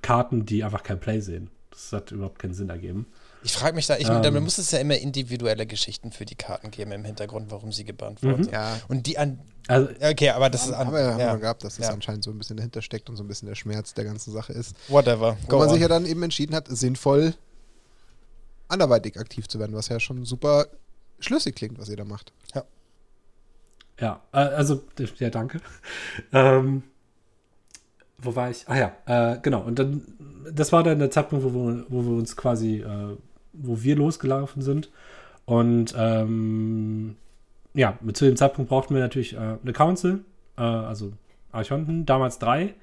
Karten, 0.01 0.47
die 0.47 0.63
einfach 0.63 0.85
kein 0.85 1.01
Play 1.01 1.19
sehen. 1.21 1.51
Das 1.71 1.93
hat 1.93 2.13
überhaupt 2.13 2.39
keinen 2.39 2.55
Sinn 2.55 2.69
ergeben. 2.69 3.07
Ich 3.45 3.53
frage 3.53 3.75
mich 3.75 3.87
da, 3.87 3.97
ich, 3.97 4.09
Ähm. 4.09 4.23
da 4.23 4.31
muss 4.41 4.59
es 4.59 4.71
ja 4.71 4.79
immer 4.79 4.97
individuelle 4.97 5.67
Geschichten 5.67 6.13
für 6.13 6.25
die 6.25 6.35
Karten 6.37 6.71
geben 6.71 6.93
im 6.93 7.05
Hintergrund, 7.05 7.51
warum 7.51 7.73
sie 7.73 7.85
gebannt 7.85 8.23
wurden. 8.23 8.43
Mhm. 8.47 8.51
Ja, 8.53 8.79
Und 8.89 9.07
die 9.07 9.19
an. 9.19 9.41
Also, 9.69 9.91
ja, 10.01 10.11
Okay, 10.11 10.31
aber 10.31 10.51
das 10.51 10.67
ist 10.67 10.73
an. 10.73 10.87
haben 10.87 10.93
wir, 10.95 11.05
haben 11.13 11.21
ja, 11.21 11.33
wir 11.33 11.39
gehabt, 11.41 11.65
dass 11.65 11.77
das 11.77 11.87
ja. 11.89 11.93
anscheinend 11.93 12.25
so 12.25 12.31
ein 12.31 12.39
bisschen 12.39 12.57
dahinter 12.57 12.83
steckt 12.83 13.09
und 13.09 13.17
so 13.17 13.25
ein 13.25 13.29
bisschen 13.29 13.49
der 13.49 13.55
Schmerz 13.55 13.95
der 13.95 14.05
ganzen 14.05 14.33
Sache 14.33 14.53
ist. 14.53 14.75
Whatever. 14.89 15.37
Wo 15.43 15.49
Go 15.49 15.59
man 15.59 15.69
on. 15.69 15.73
sich 15.75 15.83
ja 15.83 15.89
dann 15.89 16.07
eben 16.07 16.23
entschieden 16.23 16.55
hat, 16.55 16.69
sinnvoll 16.69 17.35
anderweitig 18.69 19.19
aktiv 19.19 19.49
zu 19.49 19.59
werden, 19.59 19.77
was 19.77 19.89
ja 19.89 20.01
schon 20.01 20.25
super 20.25 20.67
schlüssig 21.21 21.55
klingt, 21.57 21.79
was 21.79 21.89
ihr 21.89 21.97
da 21.97 22.05
macht. 22.05 22.33
ja, 24.01 24.21
äh, 24.33 24.37
also, 24.39 24.83
ja, 25.19 25.31
danke. 25.31 25.61
ähm, 26.33 26.83
wo 28.19 28.35
war 28.35 28.51
ich? 28.51 28.69
Ah 28.69 28.77
ja, 29.07 29.33
äh, 29.35 29.39
genau. 29.41 29.63
Und 29.63 29.79
dann, 29.79 30.03
das 30.53 30.73
war 30.73 30.83
dann 30.83 30.99
der 30.99 31.11
Zeitpunkt, 31.11 31.45
wo 31.45 31.53
wir, 31.53 31.85
wo 31.89 32.03
wir 32.03 32.13
uns 32.13 32.37
quasi, 32.37 32.77
äh, 32.81 33.17
wo 33.53 33.83
wir 33.83 33.97
losgelaufen 33.97 34.63
sind. 34.63 34.91
Und 35.45 35.95
ähm, 35.97 37.17
ja, 37.75 37.99
zu 38.13 38.25
dem 38.25 38.37
Zeitpunkt 38.37 38.69
brauchten 38.69 38.95
wir 38.95 39.03
natürlich 39.03 39.35
äh, 39.35 39.57
eine 39.63 39.73
Council, 39.73 40.21
äh, 40.57 40.63
also 40.63 41.13
Archonten, 41.51 42.07
damals 42.07 42.39
drei. 42.39 42.75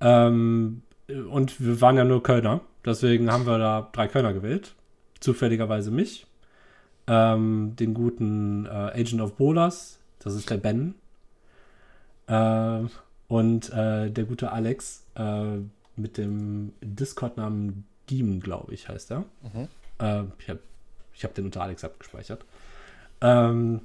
Ähm, 0.00 0.82
und 1.30 1.60
wir 1.60 1.80
waren 1.80 1.96
ja 1.96 2.04
nur 2.04 2.22
Kölner, 2.22 2.60
deswegen 2.84 3.30
haben 3.30 3.46
wir 3.46 3.58
da 3.58 3.88
drei 3.92 4.08
Kölner 4.08 4.32
gewählt. 4.32 4.74
Zufälligerweise 5.20 5.90
mich, 5.90 6.26
ähm, 7.06 7.74
den 7.78 7.94
guten 7.94 8.66
äh, 8.66 8.68
Agent 8.68 9.20
of 9.20 9.36
Bolas, 9.36 9.98
das 10.18 10.34
ist 10.34 10.50
der 10.50 10.56
Ben. 10.56 10.94
Äh, 12.26 12.82
und 13.28 13.72
äh, 13.72 14.10
der 14.10 14.24
gute 14.24 14.52
Alex 14.52 15.04
äh, 15.14 15.58
mit 15.96 16.18
dem 16.18 16.72
Discord-Namen 16.82 17.84
Demon, 18.10 18.40
glaube 18.40 18.74
ich, 18.74 18.88
heißt 18.88 19.12
er. 19.12 19.20
Mhm. 19.20 19.68
Äh, 19.98 20.24
ich 20.38 20.48
habe 20.48 20.60
hab 21.22 21.34
den 21.34 21.46
unter 21.46 21.62
Alex 21.62 21.84
abgespeichert. 21.84 22.44
Ähm, 23.20 23.80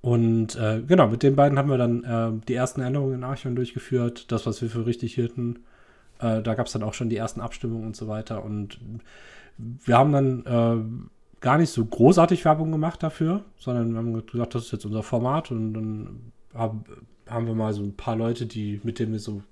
und 0.00 0.56
äh, 0.56 0.82
genau, 0.86 1.08
mit 1.08 1.22
den 1.22 1.36
beiden 1.36 1.58
haben 1.58 1.70
wir 1.70 1.78
dann 1.78 2.04
äh, 2.04 2.46
die 2.46 2.54
ersten 2.54 2.80
Änderungen 2.80 3.14
in 3.14 3.24
Archon 3.24 3.56
durchgeführt. 3.56 4.30
Das, 4.30 4.46
was 4.46 4.62
wir 4.62 4.70
für 4.70 4.86
richtig 4.86 5.14
hielten. 5.14 5.64
Äh, 6.20 6.42
da 6.42 6.54
gab 6.54 6.66
es 6.66 6.72
dann 6.72 6.82
auch 6.82 6.94
schon 6.94 7.08
die 7.08 7.16
ersten 7.16 7.40
Abstimmungen 7.40 7.86
und 7.86 7.96
so 7.96 8.08
weiter. 8.08 8.44
Und 8.44 8.78
wir 9.58 9.98
haben 9.98 10.12
dann 10.12 10.46
äh, 10.46 11.40
gar 11.40 11.58
nicht 11.58 11.70
so 11.70 11.84
großartig 11.84 12.44
Werbung 12.44 12.70
gemacht 12.72 13.02
dafür, 13.02 13.44
sondern 13.58 13.90
wir 13.92 13.98
haben 13.98 14.26
gesagt, 14.26 14.54
das 14.54 14.66
ist 14.66 14.72
jetzt 14.72 14.86
unser 14.86 15.02
Format. 15.02 15.50
Und 15.50 15.74
dann 15.74 16.32
haben, 16.54 16.84
haben 17.28 17.46
wir 17.46 17.54
mal 17.54 17.72
so 17.72 17.82
ein 17.82 17.96
paar 17.96 18.16
Leute, 18.16 18.46
die, 18.46 18.80
mit 18.84 18.98
denen 18.98 19.12
wir 19.12 19.20
so 19.20 19.42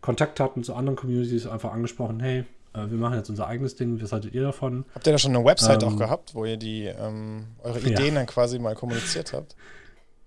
Kontakt 0.00 0.40
hatten 0.40 0.62
zu 0.62 0.74
anderen 0.74 0.96
Communities, 0.96 1.46
einfach 1.46 1.72
angesprochen, 1.72 2.20
hey, 2.20 2.44
wir 2.72 2.98
machen 2.98 3.16
jetzt 3.16 3.28
unser 3.30 3.46
eigenes 3.46 3.74
Ding, 3.76 4.00
was 4.00 4.12
haltet 4.12 4.32
ihr 4.34 4.42
davon? 4.42 4.84
Habt 4.94 5.06
ihr 5.06 5.12
da 5.12 5.18
schon 5.18 5.34
eine 5.34 5.44
Website 5.44 5.82
Ähm, 5.82 5.88
auch 5.88 5.96
gehabt, 5.96 6.34
wo 6.34 6.44
ihr 6.44 6.56
die 6.56 6.84
ähm, 6.84 7.46
eure 7.62 7.80
ja. 7.80 7.88
Ideen 7.88 8.14
dann 8.14 8.26
quasi 8.26 8.58
mal 8.58 8.74
kommuniziert 8.74 9.32
habt? 9.32 9.56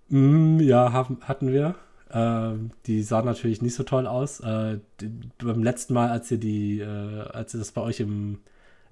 Mm, 0.10 0.60
ja, 0.60 0.92
haben, 0.92 1.20
hatten 1.22 1.52
wir. 1.52 1.76
Ähm, 2.12 2.72
die 2.86 3.02
sah 3.02 3.22
natürlich 3.24 3.62
nicht 3.62 3.76
so 3.76 3.84
toll 3.84 4.06
aus. 4.08 4.40
Äh, 4.42 4.80
die, 5.02 5.10
beim 5.44 5.64
letzten 5.64 5.94
Mal, 5.94 6.10
als 6.10 6.30
ihr 6.30 6.38
die, 6.38 6.80
äh, 6.80 7.22
als 7.32 7.54
das 7.54 7.72
bei 7.72 7.82
euch 7.82 8.00
im, 8.00 8.40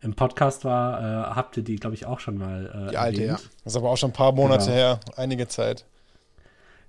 im 0.02 0.16
Podcast 0.16 0.66
war, 0.66 1.00
äh, 1.00 1.36
habt 1.36 1.58
ihr 1.58 1.64
die, 1.64 1.76
glaube 1.76 1.94
ich, 1.96 2.06
auch 2.08 2.20
schon 2.20 2.38
mal 2.38 2.88
äh, 2.88 2.92
Die 2.92 2.98
alte, 2.98 3.22
erwähnt. 3.24 3.50
Das 3.64 3.74
ist 3.74 3.78
aber 3.78 3.92
auch 3.92 3.98
schon 3.98 4.10
ein 4.10 4.14
paar 4.14 4.32
Monate 4.32 4.66
Genau. 4.66 4.76
her, 4.76 5.00
einige 5.18 5.48
Zeit. 5.48 5.86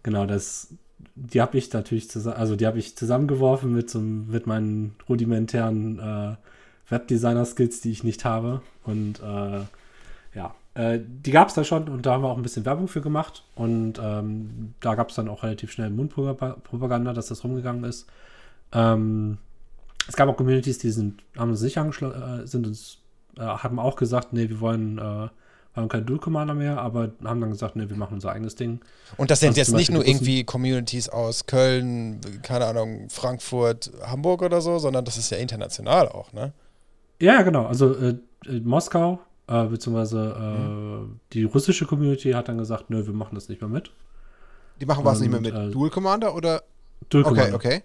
Genau, 0.02 0.24
das, 0.26 0.68
die 1.14 1.40
habe 1.40 1.58
ich 1.58 1.72
natürlich 1.72 2.10
zusammen, 2.10 2.36
also 2.36 2.56
die 2.56 2.66
habe 2.66 2.78
ich 2.78 2.96
zusammengeworfen 2.96 3.72
mit 3.72 3.90
so, 3.90 4.00
mit 4.00 4.46
meinen 4.46 4.94
rudimentären 5.08 5.98
äh, 5.98 6.36
Webdesigner-Skills, 6.90 7.80
die 7.80 7.90
ich 7.90 8.04
nicht 8.04 8.24
habe. 8.24 8.62
Und 8.84 9.20
äh, 9.20 9.60
ja, 10.34 10.54
äh, 10.74 11.00
die 11.00 11.30
gab 11.30 11.48
es 11.48 11.54
da 11.54 11.64
schon 11.64 11.88
und 11.88 12.06
da 12.06 12.12
haben 12.12 12.22
wir 12.22 12.28
auch 12.28 12.36
ein 12.36 12.42
bisschen 12.42 12.64
Werbung 12.64 12.88
für 12.88 13.00
gemacht. 13.00 13.44
Und 13.54 14.00
ähm, 14.02 14.74
da 14.80 14.94
gab 14.94 15.10
es 15.10 15.16
dann 15.16 15.28
auch 15.28 15.42
relativ 15.42 15.72
schnell 15.72 15.90
Mundpropaganda, 15.90 17.12
dass 17.12 17.28
das 17.28 17.44
rumgegangen 17.44 17.84
ist. 17.84 18.06
Ähm, 18.72 19.38
es 20.08 20.16
gab 20.16 20.28
auch 20.28 20.36
Communities, 20.36 20.78
die 20.78 20.90
sind, 20.90 21.22
haben 21.36 21.50
uns 21.50 21.62
nicht 21.62 21.78
angeschlossen, 21.78 22.22
äh, 22.22 22.46
sind 22.46 22.66
uns, 22.66 22.98
äh, 23.36 23.42
haben 23.42 23.78
auch 23.78 23.96
gesagt, 23.96 24.32
nee, 24.32 24.48
wir 24.48 24.60
wollen, 24.60 24.98
wollen 25.74 25.88
keinen 25.88 26.06
Dual 26.06 26.18
Commander 26.18 26.54
mehr, 26.54 26.78
aber 26.80 27.12
haben 27.24 27.40
dann 27.40 27.50
gesagt, 27.50 27.76
nee, 27.76 27.88
wir 27.88 27.96
machen 27.96 28.14
unser 28.14 28.32
eigenes 28.32 28.54
Ding. 28.54 28.80
Und 29.16 29.30
das 29.30 29.40
sind 29.40 29.50
Also 29.50 29.60
jetzt 29.60 29.72
nicht 29.74 29.90
nur 29.90 30.06
irgendwie 30.06 30.44
Communities 30.44 31.08
aus 31.08 31.46
Köln, 31.46 32.20
keine 32.42 32.66
Ahnung, 32.66 33.08
Frankfurt, 33.08 33.90
Hamburg 34.04 34.42
oder 34.42 34.60
so, 34.60 34.78
sondern 34.78 35.04
das 35.04 35.16
ist 35.16 35.30
ja 35.30 35.38
international 35.38 36.08
auch, 36.08 36.32
ne? 36.32 36.52
Ja, 37.20 37.42
genau. 37.42 37.66
Also 37.66 37.94
äh, 37.96 38.16
äh, 38.46 38.60
Moskau, 38.60 39.20
äh, 39.46 39.64
beziehungsweise 39.64 40.34
äh, 41.08 41.16
die 41.32 41.44
russische 41.44 41.86
Community 41.86 42.32
hat 42.32 42.48
dann 42.48 42.58
gesagt, 42.58 42.90
nö, 42.90 43.06
wir 43.06 43.14
machen 43.14 43.34
das 43.34 43.48
nicht 43.48 43.60
mehr 43.60 43.70
mit. 43.70 43.92
Die 44.80 44.86
machen 44.86 45.04
was 45.04 45.20
nicht 45.20 45.30
mehr 45.30 45.38
Und, 45.38 45.44
mit 45.44 45.54
äh, 45.54 45.70
Dual 45.70 45.90
Commander 45.90 46.34
oder? 46.34 46.62
Dual 47.08 47.24
Okay, 47.24 47.34
Commander. 47.34 47.54
okay. 47.56 47.82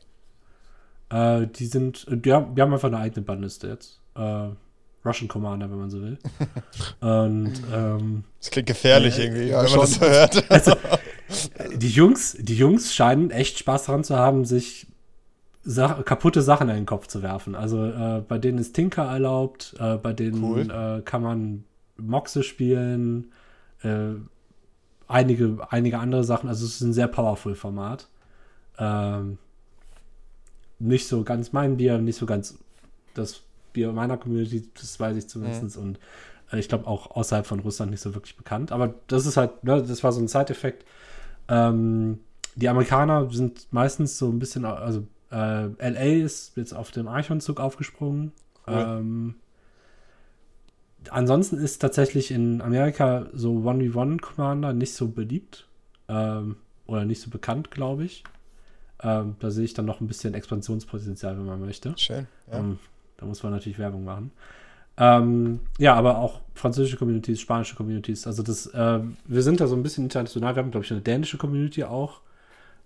Äh, 1.09 1.47
die 1.47 1.65
sind, 1.67 2.05
die 2.09 2.33
haben, 2.33 2.55
die 2.55 2.61
haben 2.61 2.73
einfach 2.73 2.87
eine 2.89 2.97
eigene 2.97 3.21
Bandliste 3.25 3.67
jetzt. 3.67 3.99
Russian 5.07 5.27
Commander, 5.27 5.69
wenn 5.69 5.77
man 5.79 5.89
so 5.89 6.01
will. 6.01 6.17
Und 6.99 7.53
ähm, 7.73 8.23
Das 8.39 8.51
klingt 8.51 8.67
gefährlich 8.67 9.17
Äh, 9.17 9.25
irgendwie, 9.25 9.47
ja, 9.49 9.63
wenn 9.63 9.71
man 9.71 9.79
das 9.81 9.93
so 9.95 10.01
hört. 10.01 10.51
also, 10.51 10.73
die 11.75 11.89
Jungs, 11.89 12.37
die 12.39 12.55
Jungs 12.55 12.93
scheinen 12.93 13.31
echt 13.31 13.59
Spaß 13.59 13.85
daran 13.85 14.03
zu 14.03 14.15
haben, 14.17 14.45
sich 14.45 14.87
Sa 15.63 16.01
kaputte 16.03 16.41
Sachen 16.41 16.69
in 16.69 16.75
den 16.75 16.85
Kopf 16.85 17.07
zu 17.07 17.21
werfen. 17.21 17.53
Also 17.53 17.83
äh, 17.85 18.21
bei 18.25 18.37
denen 18.37 18.57
ist 18.57 18.73
Tinker 18.73 19.03
erlaubt, 19.03 19.75
äh, 19.79 19.97
bei 19.97 20.13
denen 20.13 20.41
Cool. 20.41 20.61
äh, 20.71 21.01
kann 21.01 21.21
man 21.21 21.65
Moxe 21.97 22.41
spielen, 22.43 23.33
äh, 23.83 24.13
einige, 25.09 25.57
einige 25.69 25.99
andere 25.99 26.23
Sachen. 26.23 26.47
Also 26.47 26.65
es 26.65 26.75
ist 26.75 26.81
ein 26.81 26.93
sehr 26.93 27.07
powerful 27.09 27.53
Format. 27.55 28.07
Ähm, 28.79 29.39
nicht 30.79 31.07
so 31.07 31.23
ganz 31.23 31.51
mein 31.51 31.75
Bier, 31.75 31.97
nicht 31.97 32.17
so 32.17 32.25
ganz 32.25 32.57
das 33.13 33.41
Bier 33.77 33.91
meiner 33.91 34.17
Community, 34.17 34.69
das 34.73 34.99
weiß 34.99 35.15
ich 35.15 35.27
zumindest. 35.29 35.77
Und 35.77 35.99
äh, 36.51 36.59
ich 36.59 36.67
glaube 36.67 36.87
auch 36.87 37.11
außerhalb 37.11 37.45
von 37.45 37.59
Russland 37.59 37.91
nicht 37.91 38.01
so 38.01 38.15
wirklich 38.15 38.35
bekannt. 38.35 38.71
Aber 38.71 38.95
das 39.07 39.25
ist 39.27 39.37
halt, 39.37 39.63
ne, 39.63 39.83
das 39.83 40.03
war 40.03 40.11
so 40.11 40.19
ein 40.19 40.27
Side-Effekt. 40.27 40.85
Ähm, 41.47 42.19
die 42.55 42.69
Amerikaner 42.69 43.29
sind 43.31 43.71
meistens 43.71 44.17
so 44.17 44.29
ein 44.29 44.39
bisschen, 44.39 44.65
also 44.65 45.05
äh, 45.31 45.67
LA 45.67 46.23
ist 46.23 46.57
jetzt 46.57 46.73
auf 46.73 46.89
dem 46.91 47.07
Archon-Zug 47.07 47.59
aufgesprungen. 47.59 48.31
Cool. 48.65 48.75
Ähm, 48.75 49.35
ansonsten 51.11 51.57
ist 51.57 51.79
tatsächlich 51.79 52.31
in 52.31 52.61
Amerika 52.61 53.27
so 53.33 53.59
1v1 53.59 54.21
Commander 54.21 54.73
nicht 54.73 54.93
so 54.95 55.09
beliebt. 55.09 55.67
Ähm, 56.09 56.55
oder 56.87 57.05
nicht 57.05 57.21
so 57.21 57.29
bekannt, 57.29 57.69
glaube 57.69 58.05
ich. 58.05 58.23
Ähm, 59.03 59.35
da 59.39 59.51
sehe 59.51 59.65
ich 59.65 59.73
dann 59.73 59.85
noch 59.85 60.01
ein 60.01 60.07
bisschen 60.07 60.33
Expansionspotenzial, 60.33 61.37
wenn 61.37 61.45
man 61.45 61.59
möchte. 61.59 61.93
Schön. 61.97 62.27
Ja. 62.51 62.59
Ähm, 62.59 62.79
da 63.17 63.25
muss 63.25 63.43
man 63.43 63.51
natürlich 63.51 63.79
Werbung 63.79 64.03
machen. 64.05 64.31
Ähm, 64.99 65.59
ja, 65.77 65.93
aber 65.93 66.17
auch 66.17 66.41
französische 66.55 66.97
Communities, 66.97 67.39
spanische 67.39 67.75
Communities. 67.75 68.25
Also 68.25 68.41
das, 68.41 68.65
äh, 68.67 68.99
wir 69.25 69.43
sind 69.43 69.59
da 69.59 69.67
so 69.67 69.75
ein 69.75 69.83
bisschen 69.83 70.05
international. 70.05 70.55
Wir 70.55 70.63
haben, 70.63 70.71
glaube 70.71 70.85
ich, 70.85 70.91
eine 70.91 71.01
dänische 71.01 71.37
Community 71.37 71.83
auch. 71.83 72.21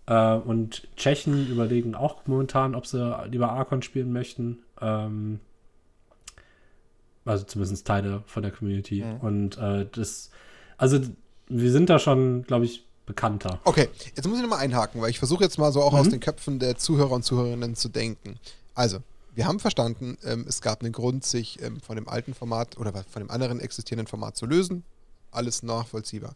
Äh, 0.08 0.36
und 0.36 0.88
Tschechen 0.98 1.48
überlegen 1.50 1.96
auch 1.96 2.26
momentan, 2.26 2.76
ob 2.76 2.86
sie 2.86 3.18
lieber 3.30 3.52
Archon 3.52 3.82
spielen 3.82 4.12
möchten. 4.12 4.60
Ähm, 4.82 5.40
also 7.24 7.46
zumindest 7.46 7.86
Teile 7.88 8.24
von 8.26 8.44
der 8.44 8.52
Community. 8.52 9.04
Mhm. 9.06 9.18
Und 9.22 9.58
äh, 9.58 9.86
das, 9.92 10.32
also 10.78 11.00
wir 11.48 11.72
sind 11.72 11.90
da 11.90 12.00
schon, 12.00 12.44
glaube 12.44 12.66
ich, 12.66 12.86
bekannter. 13.06 13.60
Okay, 13.64 13.90
jetzt 14.16 14.28
muss 14.28 14.38
ich 14.38 14.44
nochmal 14.44 14.60
einhaken, 14.60 15.02
weil 15.02 15.10
ich 15.10 15.20
versuche 15.20 15.44
jetzt 15.44 15.58
mal 15.58 15.72
so 15.72 15.82
auch 15.82 15.94
Mhm. 15.94 16.00
aus 16.00 16.10
den 16.10 16.20
Köpfen 16.20 16.60
der 16.60 16.78
Zuhörer 16.78 17.12
und 17.12 17.24
Zuhörerinnen 17.24 17.76
zu 17.76 17.90
denken. 17.90 18.36
Also, 18.74 19.00
wir 19.34 19.46
haben 19.46 19.60
verstanden, 19.60 20.18
ähm, 20.24 20.46
es 20.48 20.62
gab 20.62 20.82
einen 20.82 20.92
Grund, 20.92 21.26
sich 21.26 21.62
ähm, 21.62 21.80
von 21.80 21.96
dem 21.96 22.10
alten 22.10 22.34
Format 22.34 22.78
oder 22.78 22.92
von 22.94 23.22
dem 23.22 23.32
anderen 23.32 23.60
existierenden 23.60 24.08
Format 24.08 24.36
zu 24.36 24.46
lösen. 24.46 24.84
Alles 25.32 25.64
nachvollziehbar. 25.64 26.36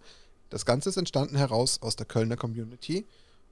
Das 0.49 0.65
Ganze 0.65 0.89
ist 0.89 0.97
entstanden 0.97 1.35
heraus 1.35 1.81
aus 1.81 1.95
der 1.95 2.05
Kölner 2.05 2.37
Community. 2.37 3.05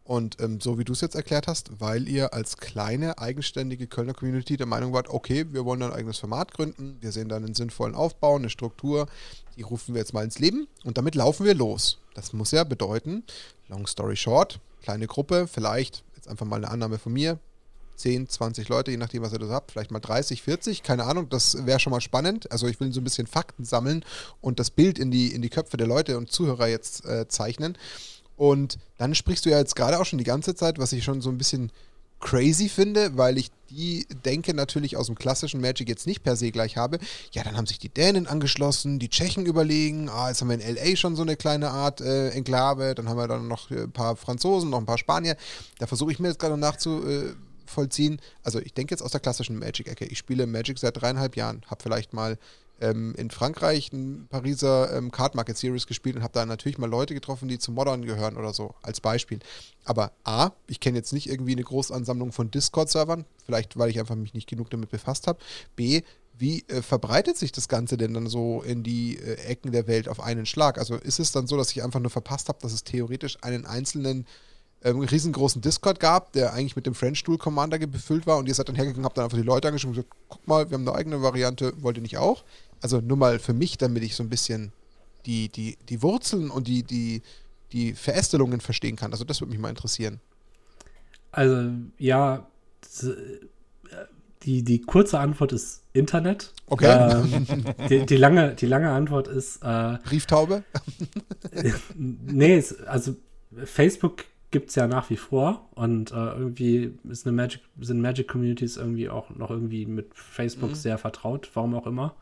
Und 0.06 0.42
ähm, 0.42 0.60
so 0.60 0.78
wie 0.78 0.84
du 0.84 0.92
es 0.92 1.02
jetzt 1.02 1.16
erklärt 1.16 1.48
hast, 1.48 1.80
weil 1.80 2.10
ihr 2.10 2.34
als 2.34 2.58
kleine, 2.58 3.20
eigenständige 3.20 3.88
Kölner 3.88 4.14
Community 4.14 4.58
der 4.58 4.68
Meinung 4.68 4.92
wart, 4.92 5.10
okay, 5.10 5.46
wir 5.52 5.64
wollen 5.64 5.82
ein 5.82 5.94
eigenes 5.94 6.20
Format 6.20 6.54
gründen, 6.54 6.98
wir 7.00 7.14
sehen 7.14 7.30
da 7.30 7.38
einen 7.38 7.56
sinnvollen 7.56 7.96
Aufbau, 7.96 8.36
eine 8.36 8.50
Struktur, 8.50 9.08
die 9.56 9.62
rufen 9.62 9.96
wir 9.96 10.00
jetzt 10.00 10.14
mal 10.14 10.26
ins 10.26 10.40
Leben 10.40 10.68
und 10.84 10.98
damit 10.98 11.16
laufen 11.16 11.46
wir 11.46 11.54
los. 11.54 12.00
Das 12.16 12.34
muss 12.34 12.52
ja 12.52 12.66
bedeuten, 12.66 13.24
long 13.70 13.88
story 13.88 14.18
short, 14.18 14.60
kleine 14.82 15.08
Gruppe, 15.08 15.48
vielleicht, 15.48 16.04
jetzt 16.16 16.28
einfach 16.28 16.46
mal 16.46 16.58
eine 16.58 16.70
Annahme 16.70 17.00
von 17.00 17.14
mir, 17.14 17.40
10, 17.96 18.30
20 18.30 18.70
Leute, 18.70 18.92
je 18.92 18.98
nachdem, 18.98 19.22
was 19.22 19.34
ihr 19.34 19.40
da 19.40 19.50
habt, 19.50 19.72
vielleicht 19.72 19.92
mal 19.92 20.00
30, 20.00 20.42
40, 20.42 20.84
keine 20.84 21.06
Ahnung, 21.06 21.30
das 21.30 21.66
wäre 21.66 21.80
schon 21.80 21.92
mal 21.92 22.02
spannend. 22.02 22.52
Also 22.52 22.68
ich 22.68 22.80
will 22.80 22.92
so 22.92 23.02
ein 23.02 23.04
bisschen 23.04 23.28
Fakten 23.28 23.66
sammeln 23.66 24.04
und 24.42 24.60
das 24.60 24.72
Bild 24.72 25.00
in 25.00 25.12
die, 25.12 25.34
in 25.34 25.42
die 25.42 25.50
Köpfe 25.50 25.78
der 25.78 25.88
Leute 25.88 26.18
und 26.18 26.32
Zuhörer 26.32 26.68
jetzt 26.68 27.06
äh, 27.06 27.28
zeichnen. 27.28 27.78
Und 28.36 28.78
dann 28.98 29.16
sprichst 29.16 29.46
du 29.46 29.50
ja 29.50 29.60
jetzt 29.60 29.76
gerade 29.76 30.00
auch 30.00 30.06
schon 30.06 30.20
die 30.20 30.26
ganze 30.26 30.56
Zeit, 30.56 30.80
was 30.80 30.92
ich 30.94 31.04
schon 31.04 31.22
so 31.22 31.30
ein 31.30 31.38
bisschen 31.38 31.72
crazy 32.24 32.70
finde, 32.70 33.18
weil 33.18 33.38
ich 33.38 33.52
die 33.70 34.08
Denke 34.26 34.54
natürlich 34.54 34.96
aus 34.96 35.08
dem 35.08 35.16
klassischen 35.16 35.60
Magic 35.60 35.90
jetzt 35.90 36.08
nicht 36.08 36.24
per 36.24 36.38
se 36.38 36.52
gleich 36.52 36.78
habe. 36.78 37.00
Ja, 37.34 37.44
dann 37.44 37.58
haben 37.58 37.66
sich 37.66 37.80
die 37.80 37.90
Dänen 37.90 38.28
angeschlossen, 38.28 38.98
die 38.98 39.10
Tschechen 39.10 39.46
überlegen, 39.46 40.10
ah, 40.10 40.30
jetzt 40.30 40.42
haben 40.42 40.50
wir 40.50 40.60
in 40.60 40.76
LA 40.76 40.96
schon 40.96 41.16
so 41.16 41.22
eine 41.22 41.36
kleine 41.36 41.70
Art 41.70 42.00
äh, 42.00 42.30
Enklave, 42.30 42.96
dann 42.96 43.10
haben 43.10 43.18
wir 43.18 43.28
dann 43.28 43.48
noch 43.48 43.72
äh, 43.72 43.84
ein 43.84 43.92
paar 43.92 44.16
Franzosen, 44.16 44.70
noch 44.70 44.80
ein 44.80 44.86
paar 44.86 44.98
Spanier. 44.98 45.36
Da 45.80 45.88
versuche 45.88 46.12
ich 46.12 46.20
mir 46.20 46.30
jetzt 46.30 46.40
gerade 46.40 46.58
nachzuvollziehen. 47.74 48.20
Also 48.44 48.60
ich 48.60 48.74
denke 48.74 48.94
jetzt 48.94 49.02
aus 49.02 49.12
der 49.12 49.20
klassischen 49.20 49.58
Magic-Ecke. 49.60 50.06
Ich 50.06 50.18
spiele 50.18 50.48
Magic 50.48 50.78
seit 50.80 51.02
dreieinhalb 51.02 51.36
Jahren, 51.36 51.64
habe 51.68 51.82
vielleicht 51.82 52.14
mal 52.14 52.38
ähm, 52.82 53.14
in 53.18 53.30
Frankreich 53.30 53.92
ein 53.94 54.28
Pariser 54.30 54.96
ähm, 54.96 55.12
Card 55.12 55.36
Market 55.36 55.58
Series 55.58 55.88
gespielt 55.88 56.16
und 56.16 56.24
habe 56.24 56.34
da 56.34 56.46
natürlich 56.46 56.78
mal 56.78 56.90
Leute 56.90 57.14
getroffen, 57.14 57.48
die 57.48 57.60
zu 57.60 57.72
Modern 57.72 58.04
gehören 58.04 58.38
oder 58.38 58.54
so, 58.54 58.76
als 58.82 59.00
Beispiel. 59.00 59.40
Aber 59.86 60.12
A, 60.24 60.52
ich 60.68 60.80
kenne 60.80 60.98
jetzt 60.98 61.14
nicht 61.14 61.30
irgendwie 61.30 61.54
eine 61.54 61.64
Großansammlung 61.64 62.32
von 62.32 62.52
Discord-Servern, 62.52 63.26
vielleicht 63.46 63.78
weil 63.78 63.90
ich 63.90 64.00
einfach 64.00 64.16
mich 64.16 64.34
nicht 64.34 64.50
genug 64.50 64.70
damit 64.70 64.90
befasst 64.90 65.28
habe. 65.28 65.40
B, 65.76 66.02
wie 66.36 66.64
äh, 66.68 66.82
verbreitet 66.82 67.38
sich 67.38 67.52
das 67.52 67.68
Ganze 67.68 67.96
denn 67.96 68.16
dann 68.16 68.28
so 68.28 68.64
in 68.64 68.82
die 68.82 69.18
äh, 69.20 69.36
Ecken 69.46 69.72
der 69.72 69.86
Welt 69.86 70.10
auf 70.10 70.20
einen 70.20 70.48
Schlag? 70.48 70.80
Also 70.80 70.96
ist 70.96 71.20
es 71.20 71.32
dann 71.32 71.46
so, 71.46 71.58
dass 71.58 71.72
ich 71.72 71.84
einfach 71.84 72.00
nur 72.00 72.10
verpasst 72.10 72.50
habe, 72.50 72.58
dass 72.62 72.74
es 72.74 72.84
theoretisch 72.84 73.38
einen 73.44 73.68
einzelnen 73.68 74.26
ähm, 74.84 75.00
riesengroßen 75.00 75.62
Discord 75.62 76.00
gab, 76.00 76.34
der 76.34 76.54
eigentlich 76.54 76.76
mit 76.76 76.86
dem 76.86 76.94
French 76.94 77.24
Duel 77.24 77.38
Commander 77.38 77.80
befüllt 77.80 78.28
war 78.28 78.38
und 78.38 78.48
ihr 78.48 78.54
seid 78.54 78.68
dann 78.68 78.76
hergegangen, 78.76 79.06
habt 79.06 79.18
dann 79.18 79.26
einfach 79.26 79.38
die 79.38 79.44
Leute 79.44 79.68
angeschrieben 79.68 79.96
und 79.96 80.04
gesagt, 80.04 80.16
guck 80.30 80.48
mal, 80.48 80.70
wir 80.70 80.76
haben 80.76 80.88
eine 80.88 80.98
eigene 80.98 81.22
Variante, 81.22 81.74
wollt 81.82 81.98
ihr 81.98 82.02
nicht 82.02 82.18
auch? 82.18 82.44
Also 82.82 83.00
nur 83.00 83.18
mal 83.18 83.40
für 83.40 83.54
mich, 83.54 83.78
damit 83.78 84.04
ich 84.04 84.16
so 84.16 84.24
ein 84.24 84.30
bisschen 84.30 84.74
die, 85.26 85.50
die, 85.50 85.78
die 85.88 86.02
Wurzeln 86.02 86.50
und 86.50 86.68
die, 86.68 86.84
die, 86.84 87.22
die 87.72 87.94
Verästelungen 87.94 88.60
verstehen 88.60 88.96
kann. 88.96 89.12
Also 89.12 89.24
das 89.24 89.40
würde 89.40 89.52
mich 89.52 89.60
mal 89.60 89.70
interessieren. 89.70 90.20
Also, 91.32 91.72
ja, 91.98 92.46
die, 94.44 94.64
die 94.64 94.82
kurze 94.82 95.20
Antwort 95.20 95.54
ist 95.54 95.84
Internet. 95.94 96.52
Okay. 96.68 96.86
Ähm, 96.88 97.46
die, 97.90 98.06
die, 98.06 98.18
lange, 98.18 98.54
die 98.56 98.66
lange 98.66 98.92
Antwort 98.92 99.28
ist, 99.28 99.64
äh, 99.64 99.98
Brieftaube? 100.04 100.64
nee, 101.96 102.64
also 102.86 103.16
Facebook 103.64 104.26
gibt 104.54 104.70
es 104.70 104.76
ja 104.76 104.88
nach 104.88 105.10
wie 105.10 105.18
vor 105.18 105.68
und 105.76 106.12
äh, 106.12 106.16
irgendwie 106.16 106.98
ist 107.10 107.28
eine 107.28 107.36
Magic, 107.36 107.62
sind 107.82 108.00
Magic 108.02 108.30
Communities 108.30 108.78
irgendwie 108.78 109.10
auch 109.10 109.30
noch 109.32 109.50
irgendwie 109.50 109.86
mit 109.86 110.14
Facebook 110.14 110.70
Mhm. 110.70 110.76
sehr 110.76 110.98
vertraut, 110.98 111.50
warum 111.56 111.76
auch 111.76 111.88
immer. 111.88 112.14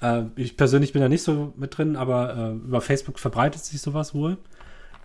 Äh, 0.00 0.24
ich 0.34 0.56
persönlich 0.56 0.92
bin 0.92 1.02
da 1.02 1.08
nicht 1.08 1.22
so 1.22 1.52
mit 1.56 1.76
drin, 1.78 1.94
aber 1.94 2.36
äh, 2.36 2.52
über 2.54 2.80
Facebook 2.80 3.20
verbreitet 3.20 3.62
sich 3.62 3.80
sowas 3.80 4.14
wohl. 4.14 4.38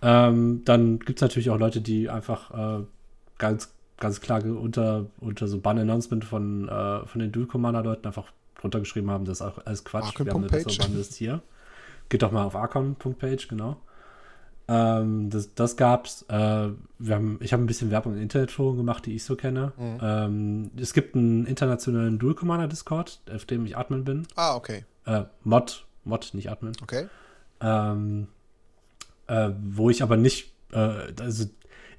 Ähm, 0.02 0.62
dann 0.64 0.98
gibt 0.98 1.18
es 1.18 1.22
natürlich 1.22 1.50
auch 1.50 1.58
Leute, 1.58 1.80
die 1.80 2.08
einfach 2.08 2.80
äh, 2.80 2.84
ganz, 3.36 3.74
ganz 3.98 4.20
klar 4.20 4.42
unter, 4.44 5.06
unter 5.20 5.46
so 5.48 5.60
Ban-Announcement 5.60 6.24
von, 6.24 6.68
äh, 6.68 7.06
von 7.06 7.20
den 7.20 7.30
Dual-Commander-Leuten 7.30 8.06
einfach 8.06 8.32
drunter 8.60 8.80
geschrieben 8.80 9.10
haben, 9.10 9.24
das 9.24 9.40
ist 9.40 9.46
auch 9.46 9.58
alles 9.66 9.84
Quatsch. 9.84 10.18
Wir 10.18 10.32
haben 10.32 10.46
bessere 10.46 10.76
Banlist 10.76 11.14
hier. 11.14 11.42
Geht 12.08 12.22
doch 12.22 12.32
mal 12.32 12.44
auf 12.44 12.56
archon.page, 12.56 13.48
genau. 13.48 13.76
Ähm, 14.68 15.30
das, 15.30 15.54
das 15.54 15.76
gab's. 15.76 16.26
Äh, 16.28 16.68
wir 16.98 17.14
haben, 17.14 17.38
ich 17.40 17.52
habe 17.52 17.62
ein 17.62 17.66
bisschen 17.66 17.90
Werbung 17.90 18.14
in 18.14 18.22
Internetforen 18.22 18.76
gemacht, 18.76 19.06
die 19.06 19.14
ich 19.14 19.24
so 19.24 19.34
kenne. 19.34 19.72
Mhm. 19.78 19.98
Ähm, 20.02 20.70
es 20.76 20.92
gibt 20.92 21.16
einen 21.16 21.46
internationalen 21.46 22.18
Dual 22.18 22.34
Commander 22.34 22.68
Discord, 22.68 23.20
auf 23.34 23.46
dem 23.46 23.64
ich 23.64 23.76
Admin 23.76 24.04
bin. 24.04 24.26
Ah, 24.36 24.54
okay. 24.54 24.84
Äh, 25.06 25.22
Mod, 25.42 25.86
Mod, 26.04 26.30
nicht 26.34 26.50
Admin. 26.50 26.72
Okay. 26.82 27.06
Ähm, 27.60 28.28
äh, 29.26 29.50
wo 29.62 29.88
ich 29.88 30.02
aber 30.02 30.16
nicht, 30.16 30.52
äh, 30.72 31.12
also 31.20 31.46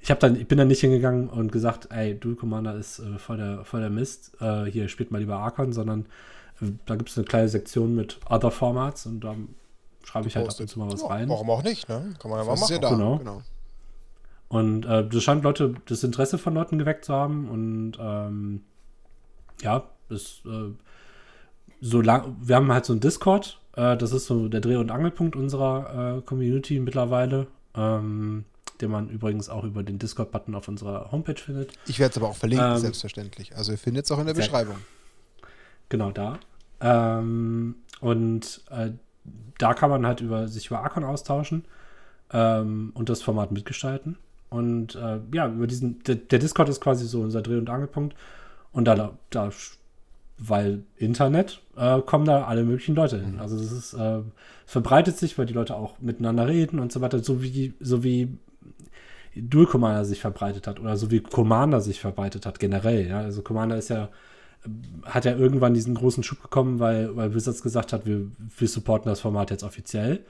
ich 0.00 0.10
habe 0.10 0.20
dann, 0.20 0.36
ich 0.36 0.46
bin 0.46 0.56
dann 0.56 0.68
nicht 0.68 0.80
hingegangen 0.80 1.28
und 1.28 1.50
gesagt, 1.52 1.88
ey, 1.90 2.18
Dual 2.18 2.36
Commander 2.36 2.76
ist 2.76 3.00
äh, 3.00 3.18
voll, 3.18 3.36
der, 3.36 3.64
voll 3.64 3.80
der 3.80 3.90
Mist, 3.90 4.32
äh, 4.40 4.64
hier 4.64 4.88
spielt 4.88 5.10
mal 5.10 5.18
lieber 5.18 5.36
Archon, 5.36 5.72
sondern 5.72 6.06
da 6.86 6.96
gibt 6.96 7.08
es 7.08 7.16
eine 7.16 7.24
kleine 7.24 7.48
Sektion 7.48 7.94
mit 7.94 8.20
Other 8.28 8.50
Formats 8.50 9.06
und 9.06 9.20
da 9.20 9.34
schreibe 10.04 10.28
ich 10.28 10.36
halt 10.36 10.48
ab 10.48 10.58
und 10.58 10.68
zu 10.68 10.78
mal 10.78 10.90
was 10.92 11.00
Ja, 11.02 11.06
rein. 11.08 11.28
Warum 11.28 11.50
auch 11.50 11.62
nicht, 11.62 11.88
ne? 11.88 12.14
Kann 12.18 12.30
man 12.30 12.40
ja 12.40 12.44
mal 12.44 12.52
Was 12.52 12.62
ist 12.62 12.70
ja 12.70 12.80
machen. 12.80 12.90
da? 12.90 12.96
Genau. 12.96 13.18
genau. 13.18 13.42
Und 14.48 14.84
äh, 14.84 15.08
das 15.08 15.22
scheint 15.22 15.44
Leute, 15.44 15.74
das 15.86 16.02
Interesse 16.02 16.36
von 16.38 16.54
Leuten 16.54 16.78
geweckt 16.78 17.04
zu 17.04 17.14
haben. 17.14 17.48
Und 17.48 17.92
ähm, 18.00 18.62
ja, 19.62 19.84
das, 20.08 20.42
äh, 20.44 20.72
so 21.80 22.00
lang, 22.00 22.36
wir 22.40 22.56
haben 22.56 22.72
halt 22.72 22.84
so 22.84 22.92
einen 22.92 23.00
Discord. 23.00 23.60
Äh, 23.76 23.96
das 23.96 24.12
ist 24.12 24.26
so 24.26 24.48
der 24.48 24.60
Dreh- 24.60 24.76
und 24.76 24.90
Angelpunkt 24.90 25.36
unserer 25.36 26.18
äh, 26.18 26.20
Community 26.22 26.80
mittlerweile. 26.80 27.46
Ähm, 27.76 28.44
den 28.80 28.90
man 28.90 29.08
übrigens 29.10 29.48
auch 29.50 29.64
über 29.64 29.82
den 29.82 29.98
Discord-Button 29.98 30.54
auf 30.54 30.66
unserer 30.66 31.12
Homepage 31.12 31.36
findet. 31.40 31.72
Ich 31.86 31.98
werde 31.98 32.12
es 32.12 32.16
aber 32.16 32.28
auch 32.28 32.36
verlinken, 32.36 32.72
Ähm, 32.72 32.78
selbstverständlich. 32.78 33.54
Also 33.54 33.72
ihr 33.72 33.78
findet 33.78 34.06
es 34.06 34.10
auch 34.10 34.18
in 34.18 34.26
der 34.26 34.34
Beschreibung. 34.34 34.76
Genau 35.90 36.10
da. 36.10 36.38
Ähm, 36.80 37.74
und 38.00 38.62
äh, 38.70 38.92
da 39.58 39.74
kann 39.74 39.90
man 39.90 40.06
halt 40.06 40.20
über, 40.20 40.48
sich 40.48 40.68
über 40.68 40.80
Archon 40.80 41.04
austauschen 41.04 41.64
ähm, 42.32 42.92
und 42.94 43.08
das 43.08 43.22
Format 43.22 43.52
mitgestalten. 43.52 44.16
Und 44.48 44.96
äh, 44.96 45.20
ja, 45.32 45.48
über 45.48 45.66
diesen, 45.66 46.02
der, 46.04 46.16
der 46.16 46.38
Discord 46.38 46.68
ist 46.68 46.80
quasi 46.80 47.06
so 47.06 47.20
unser 47.20 47.42
Dreh- 47.42 47.58
und 47.58 47.70
Angelpunkt. 47.70 48.16
Und 48.72 48.86
da, 48.86 49.12
da 49.30 49.50
weil 50.40 50.82
Internet, 50.96 51.60
äh, 51.76 52.00
kommen 52.00 52.24
da 52.24 52.44
alle 52.44 52.64
möglichen 52.64 52.94
Leute 52.94 53.20
hin. 53.20 53.38
Also 53.40 53.58
das 53.58 53.70
ist, 53.70 53.92
äh, 53.92 54.20
es 54.66 54.72
verbreitet 54.72 55.18
sich, 55.18 55.38
weil 55.38 55.46
die 55.46 55.52
Leute 55.52 55.76
auch 55.76 56.00
miteinander 56.00 56.48
reden 56.48 56.78
und 56.78 56.90
so 56.90 57.00
weiter, 57.02 57.22
so 57.22 57.42
wie, 57.42 57.74
so 57.78 58.02
wie 58.02 58.38
Dual 59.36 59.66
Commander 59.66 60.04
sich 60.04 60.20
verbreitet 60.20 60.66
hat 60.66 60.80
oder 60.80 60.96
so 60.96 61.10
wie 61.10 61.20
Commander 61.20 61.80
sich 61.80 62.00
verbreitet 62.00 62.46
hat 62.46 62.58
generell. 62.58 63.06
Ja? 63.06 63.20
Also 63.20 63.42
Commander 63.42 63.76
ist 63.76 63.90
ja 63.90 64.08
hat 65.04 65.24
ja 65.24 65.34
irgendwann 65.34 65.74
diesen 65.74 65.94
großen 65.94 66.22
Schub 66.22 66.42
bekommen, 66.42 66.78
weil, 66.80 67.16
weil 67.16 67.34
Wizards 67.34 67.62
gesagt 67.62 67.92
hat, 67.92 68.04
wir, 68.06 68.26
wir 68.58 68.68
supporten 68.68 69.08
das 69.10 69.20
Format 69.20 69.50
jetzt 69.50 69.62
offiziell. 69.62 70.24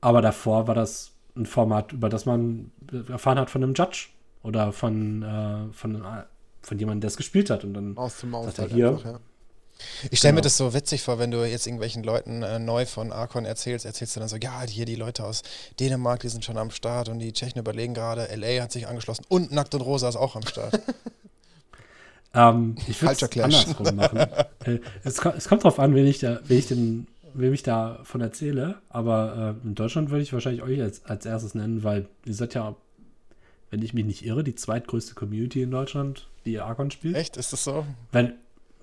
Aber 0.00 0.22
davor 0.22 0.66
war 0.66 0.74
das 0.74 1.12
ein 1.36 1.46
Format, 1.46 1.92
über 1.92 2.08
das 2.08 2.26
man 2.26 2.72
erfahren 3.08 3.38
hat 3.38 3.50
von 3.50 3.62
einem 3.62 3.74
Judge 3.74 4.08
oder 4.42 4.72
von, 4.72 5.22
äh, 5.22 5.72
von, 5.72 5.96
äh, 5.96 6.24
von 6.62 6.78
jemandem, 6.78 7.02
der 7.02 7.08
es 7.08 7.16
gespielt 7.16 7.50
hat. 7.50 7.62
Und 7.64 7.74
dann 7.74 7.94
Maus 7.94 8.18
zu 8.18 8.26
Maus 8.26 8.46
Sagt 8.46 8.58
er 8.58 8.62
halt 8.64 8.72
hier? 8.72 8.88
einfach, 8.90 9.04
ja. 9.04 9.20
Ich 10.10 10.18
stelle 10.18 10.32
mir 10.34 10.40
Genau. 10.40 10.44
das 10.44 10.56
so 10.58 10.74
witzig 10.74 11.02
vor, 11.02 11.18
wenn 11.18 11.30
du 11.30 11.42
jetzt 11.48 11.66
irgendwelchen 11.66 12.02
Leuten 12.02 12.42
äh, 12.42 12.58
neu 12.58 12.84
von 12.84 13.12
Archon 13.12 13.44
erzählst, 13.46 13.86
erzählst 13.86 14.14
du 14.16 14.20
dann 14.20 14.28
so, 14.28 14.36
ja, 14.36 14.60
hier 14.68 14.84
die 14.84 14.96
Leute 14.96 15.24
aus 15.24 15.42
Dänemark, 15.78 16.20
die 16.20 16.28
sind 16.28 16.44
schon 16.44 16.58
am 16.58 16.70
Start 16.70 17.08
und 17.08 17.18
die 17.18 17.32
Tschechen 17.32 17.58
überlegen 17.58 17.94
gerade, 17.94 18.28
LA 18.34 18.62
hat 18.62 18.72
sich 18.72 18.88
angeschlossen 18.88 19.24
und 19.28 19.52
Nackt 19.52 19.74
und 19.74 19.80
Rosa 19.80 20.08
ist 20.08 20.16
auch 20.16 20.36
am 20.36 20.46
Start. 20.46 20.80
Ähm, 22.34 22.76
ich 22.86 23.00
würde 23.02 23.14
es 23.14 23.22
andersrum 23.42 23.96
machen. 23.96 24.18
äh, 24.64 24.78
es, 25.04 25.18
es 25.24 25.48
kommt 25.48 25.64
drauf 25.64 25.78
an, 25.78 25.94
wen 25.94 26.06
ich 26.06 26.18
da, 26.20 26.40
wen 26.44 26.58
ich 26.58 26.66
den, 26.68 27.06
wem 27.34 27.52
ich 27.52 27.62
davon 27.62 28.20
erzähle. 28.20 28.76
Aber 28.88 29.56
äh, 29.64 29.66
in 29.66 29.74
Deutschland 29.74 30.10
würde 30.10 30.22
ich 30.22 30.32
wahrscheinlich 30.32 30.62
euch 30.62 30.80
als, 30.80 31.04
als 31.06 31.26
erstes 31.26 31.54
nennen, 31.54 31.82
weil 31.82 32.06
ihr 32.24 32.34
seid 32.34 32.54
ja 32.54 32.76
wenn 33.70 33.82
ich 33.82 33.94
mich 33.94 34.04
nicht 34.04 34.24
irre, 34.24 34.44
die 34.44 34.54
zweitgrößte 34.54 35.14
Community 35.14 35.62
in 35.62 35.70
Deutschland, 35.70 36.28
die 36.44 36.58
Archon 36.58 36.90
spielt. 36.90 37.16
Echt? 37.16 37.36
Ist 37.36 37.52
das 37.52 37.64
so? 37.64 37.86
Wenn, 38.12 38.34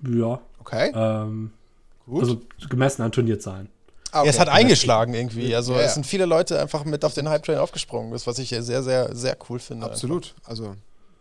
ja. 0.02 0.40
Okay, 0.60 0.92
Ähm, 0.94 1.52
gut. 2.06 2.22
also 2.22 2.40
gemessen 2.68 3.02
an 3.02 3.12
Turnierzahlen. 3.12 3.68
Ah, 4.12 4.22
Ja, 4.24 4.30
es 4.30 4.36
okay. 4.36 4.46
hat 4.46 4.48
eingeschlagen 4.48 5.12
irgendwie. 5.12 5.54
Also 5.54 5.74
Ja, 5.74 5.80
ja. 5.80 5.84
es 5.86 5.94
sind 5.94 6.06
viele 6.06 6.24
Leute 6.24 6.58
einfach 6.58 6.84
mit 6.86 7.04
auf 7.04 7.12
den 7.12 7.28
Hype-Train 7.28 7.58
aufgesprungen, 7.58 8.12
was 8.12 8.38
ich 8.38 8.48
sehr, 8.48 8.82
sehr, 8.82 9.14
sehr 9.14 9.36
cool 9.50 9.58
finde. 9.58 9.84
Absolut. 9.84 10.34
Also 10.44 10.74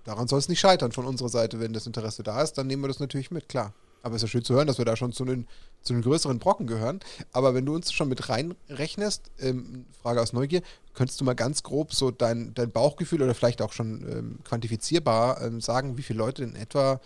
daran 0.07 0.27
soll 0.27 0.39
es 0.39 0.49
nicht 0.49 0.59
scheitern 0.59 0.91
von 0.91 1.05
unserer 1.05 1.29
Seite. 1.29 1.59
Wenn 1.59 1.73
das 1.73 1.85
Interesse 1.85 2.23
da 2.23 2.41
ist, 2.41 2.53
dann 2.53 2.67
nehmen 2.67 2.81
wir 2.83 2.87
das 2.87 2.99
natürlich 2.99 3.29
mit, 3.29 3.49
klar. 3.49 3.73
Aber 4.03 4.15
es 4.15 4.23
ist 4.23 4.29
ja 4.29 4.31
schön 4.31 4.43
zu 4.43 4.53
hören, 4.53 4.67
dass 4.67 4.77
wir 4.77 4.85
da 4.85 4.95
schon 4.95 5.11
zu 5.11 5.25
den, 5.25 5.47
zu 5.81 5.91
den 5.91 6.01
größeren 6.01 6.39
Brocken 6.39 6.65
gehören. 6.65 7.01
Aber 7.33 7.53
wenn 7.53 7.65
du 7.65 7.75
uns 7.75 7.91
schon 7.91 8.07
mit 8.07 8.29
reinrechnest, 8.29 9.31
ähm, 9.39 9.85
Frage 10.01 10.21
aus 10.21 10.31
Neugier, 10.31 10.61
könntest 10.93 11.19
du 11.19 11.25
mal 11.25 11.33
ganz 11.33 11.61
grob 11.61 11.93
so 11.93 12.09
dein, 12.09 12.53
dein 12.53 12.71
Bauchgefühl 12.71 13.21
oder 13.21 13.35
vielleicht 13.35 13.61
auch 13.61 13.73
schon 13.73 14.05
ähm, 14.09 14.39
quantifizierbar 14.45 15.41
ähm, 15.41 15.59
sagen, 15.59 15.97
wie 15.97 16.03
viele 16.03 16.19
Leute 16.19 16.43
in 16.43 16.55
etwa 16.55 17.01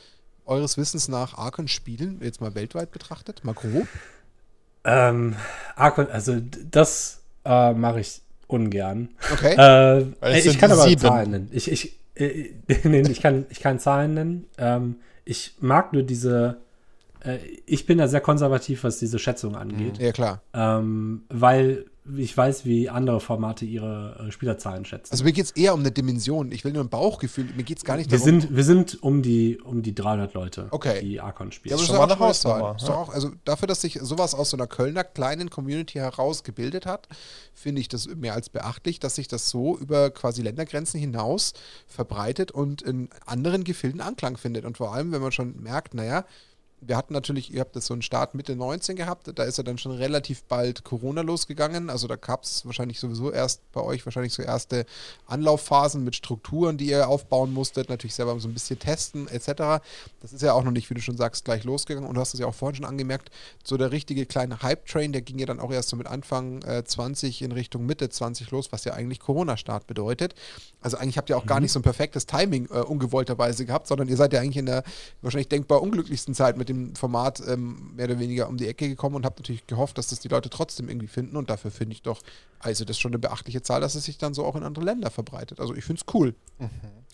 eures 0.45 0.77
Wissens 0.77 1.07
nach 1.07 1.37
Archon 1.37 1.67
spielen, 1.67 2.19
jetzt 2.21 2.39
mal 2.39 2.53
weltweit 2.53 2.91
betrachtet, 2.91 3.43
mal 3.43 3.53
grob? 3.53 3.87
Ähm, 4.83 5.35
Archon, 5.75 6.07
also 6.07 6.39
das 6.69 7.21
äh, 7.45 7.73
mache 7.73 8.01
ich 8.01 8.21
ungern. 8.47 9.09
Okay. 9.31 9.55
Äh, 9.57 10.39
ich 10.39 10.59
kann 10.59 10.71
aber. 10.71 10.97
Zahlen 10.97 11.31
nennen. 11.31 11.49
Ich, 11.51 11.71
ich, 11.71 11.97
nee, 12.83 13.01
ich, 13.01 13.21
kann, 13.21 13.45
ich 13.49 13.59
kann 13.59 13.79
Zahlen 13.79 14.13
nennen. 14.13 14.45
Ähm, 14.57 14.97
ich 15.25 15.55
mag 15.59 15.93
nur 15.93 16.03
diese. 16.03 16.57
Äh, 17.23 17.37
ich 17.65 17.85
bin 17.85 17.97
da 17.97 18.07
sehr 18.07 18.21
konservativ, 18.21 18.83
was 18.83 18.99
diese 18.99 19.19
Schätzung 19.19 19.55
angeht, 19.55 19.97
ja, 19.99 20.11
klar. 20.11 20.41
ähm, 20.53 21.23
weil 21.29 21.85
ich 22.17 22.35
weiß, 22.35 22.65
wie 22.65 22.89
andere 22.89 23.19
Formate 23.19 23.63
ihre 23.63 24.25
äh, 24.27 24.31
Spielerzahlen 24.31 24.85
schätzen. 24.85 25.11
Also 25.11 25.23
mir 25.23 25.33
geht 25.33 25.45
es 25.45 25.51
eher 25.51 25.73
um 25.75 25.81
eine 25.81 25.91
Dimension. 25.91 26.51
Ich 26.51 26.65
will 26.65 26.73
nur 26.73 26.83
ein 26.83 26.89
Bauchgefühl. 26.89 27.45
Mir 27.55 27.61
geht 27.63 27.77
es 27.77 27.83
gar 27.83 27.95
nicht 27.95 28.09
wir, 28.09 28.17
darum. 28.17 28.41
sind, 28.41 28.55
wir 28.55 28.63
sind 28.63 29.03
um 29.03 29.21
die, 29.21 29.59
um 29.61 29.83
die 29.83 29.93
300 29.93 30.33
Leute, 30.33 30.67
Okay. 30.71 30.99
die 31.01 31.21
Archon 31.21 31.47
Ja, 31.47 31.51
spielen. 31.53 31.73
aber 31.73 31.79
das 31.81 31.87
schon 31.87 31.95
ist 31.95 31.99
mal 31.99 32.05
auch 32.05 32.11
eine. 32.11 32.19
Hausnummer, 32.19 32.75
Ist 32.75 32.81
ja. 32.81 32.87
doch 32.87 32.95
auch, 32.97 33.09
also 33.13 33.31
dafür, 33.45 33.67
dass 33.67 33.81
sich 33.81 33.99
sowas 34.01 34.33
aus 34.33 34.49
so 34.49 34.57
einer 34.57 34.67
Kölner 34.67 35.03
kleinen 35.03 35.51
Community 35.51 35.99
heraus 35.99 36.43
gebildet 36.43 36.87
hat, 36.87 37.07
finde 37.53 37.81
ich 37.81 37.87
das 37.87 38.07
mehr 38.07 38.33
als 38.33 38.49
beachtlich, 38.49 38.99
dass 38.99 39.15
sich 39.15 39.27
das 39.27 39.49
so 39.49 39.77
über 39.77 40.09
quasi 40.09 40.41
Ländergrenzen 40.41 40.99
hinaus 40.99 41.53
verbreitet 41.85 42.51
und 42.51 42.81
in 42.81 43.09
anderen 43.27 43.63
Gefilden 43.63 44.01
Anklang 44.01 44.37
findet. 44.37 44.65
Und 44.65 44.77
vor 44.77 44.93
allem, 44.93 45.11
wenn 45.11 45.21
man 45.21 45.31
schon 45.31 45.61
merkt, 45.61 45.93
naja, 45.93 46.25
wir 46.81 46.97
hatten 46.97 47.13
natürlich, 47.13 47.53
ihr 47.53 47.61
habt 47.61 47.75
das 47.75 47.85
so 47.85 47.93
einen 47.93 48.01
Start 48.01 48.33
Mitte 48.33 48.55
19 48.55 48.95
gehabt, 48.95 49.31
da 49.35 49.43
ist 49.43 49.57
ja 49.57 49.63
dann 49.63 49.77
schon 49.77 49.91
relativ 49.91 50.43
bald 50.43 50.83
Corona 50.83 51.21
losgegangen. 51.21 51.91
Also 51.91 52.07
da 52.07 52.15
gab 52.15 52.43
es 52.43 52.65
wahrscheinlich 52.65 52.99
sowieso 52.99 53.31
erst 53.31 53.61
bei 53.71 53.81
euch 53.81 54.03
wahrscheinlich 54.05 54.33
so 54.33 54.41
erste 54.41 54.87
Anlaufphasen 55.27 56.03
mit 56.03 56.15
Strukturen, 56.15 56.77
die 56.77 56.87
ihr 56.87 57.07
aufbauen 57.07 57.53
musstet, 57.53 57.89
natürlich 57.89 58.15
selber 58.15 58.37
so 58.39 58.47
ein 58.47 58.53
bisschen 58.53 58.79
testen 58.79 59.27
etc. 59.27 59.83
Das 60.21 60.33
ist 60.33 60.41
ja 60.41 60.53
auch 60.53 60.63
noch 60.63 60.71
nicht, 60.71 60.89
wie 60.89 60.95
du 60.95 61.01
schon 61.01 61.17
sagst, 61.17 61.45
gleich 61.45 61.63
losgegangen 61.63 62.09
und 62.09 62.15
du 62.15 62.21
hast 62.21 62.33
es 62.33 62.39
ja 62.39 62.47
auch 62.47 62.55
vorhin 62.55 62.77
schon 62.77 62.85
angemerkt, 62.85 63.29
so 63.63 63.77
der 63.77 63.91
richtige 63.91 64.25
kleine 64.25 64.63
Hype-Train, 64.63 65.13
der 65.13 65.21
ging 65.21 65.37
ja 65.37 65.45
dann 65.45 65.59
auch 65.59 65.71
erst 65.71 65.89
so 65.89 65.95
mit 65.95 66.07
Anfang 66.07 66.63
äh, 66.63 66.83
20 66.83 67.43
in 67.43 67.51
Richtung 67.51 67.85
Mitte 67.85 68.09
20 68.09 68.49
los, 68.49 68.71
was 68.71 68.85
ja 68.85 68.93
eigentlich 68.93 69.19
Corona-Start 69.19 69.85
bedeutet. 69.85 70.33
Also 70.81 70.97
eigentlich 70.97 71.19
habt 71.19 71.29
ihr 71.29 71.37
auch 71.37 71.45
gar 71.45 71.59
nicht 71.59 71.71
so 71.71 71.79
ein 71.79 71.83
perfektes 71.83 72.25
Timing 72.25 72.65
äh, 72.71 72.79
ungewollterweise 72.79 73.65
gehabt, 73.65 73.85
sondern 73.85 74.07
ihr 74.07 74.17
seid 74.17 74.33
ja 74.33 74.39
eigentlich 74.39 74.57
in 74.57 74.65
der 74.65 74.83
wahrscheinlich 75.21 75.49
denkbar 75.49 75.83
unglücklichsten 75.83 76.33
Zeit 76.33 76.57
mit 76.57 76.70
dem 76.73 76.95
Format 76.95 77.41
ähm, 77.47 77.95
mehr 77.95 78.05
oder 78.05 78.19
weniger 78.19 78.47
um 78.47 78.57
die 78.57 78.67
Ecke 78.67 78.87
gekommen 78.87 79.15
und 79.15 79.25
habt 79.25 79.39
natürlich 79.39 79.67
gehofft, 79.67 79.97
dass 79.97 80.07
das 80.07 80.19
die 80.19 80.27
Leute 80.27 80.49
trotzdem 80.49 80.89
irgendwie 80.89 81.07
finden 81.07 81.37
und 81.37 81.49
dafür 81.49 81.71
finde 81.71 81.93
ich 81.93 82.01
doch, 82.01 82.21
also 82.59 82.85
das 82.85 82.97
ist 82.97 83.01
schon 83.01 83.11
eine 83.11 83.19
beachtliche 83.19 83.61
Zahl, 83.61 83.81
dass 83.81 83.95
es 83.95 84.05
sich 84.05 84.17
dann 84.17 84.33
so 84.33 84.45
auch 84.45 84.55
in 84.55 84.63
andere 84.63 84.85
Länder 84.85 85.09
verbreitet. 85.09 85.59
Also 85.59 85.75
ich 85.75 85.83
finde 85.83 86.01
es 86.05 86.13
cool. 86.13 86.35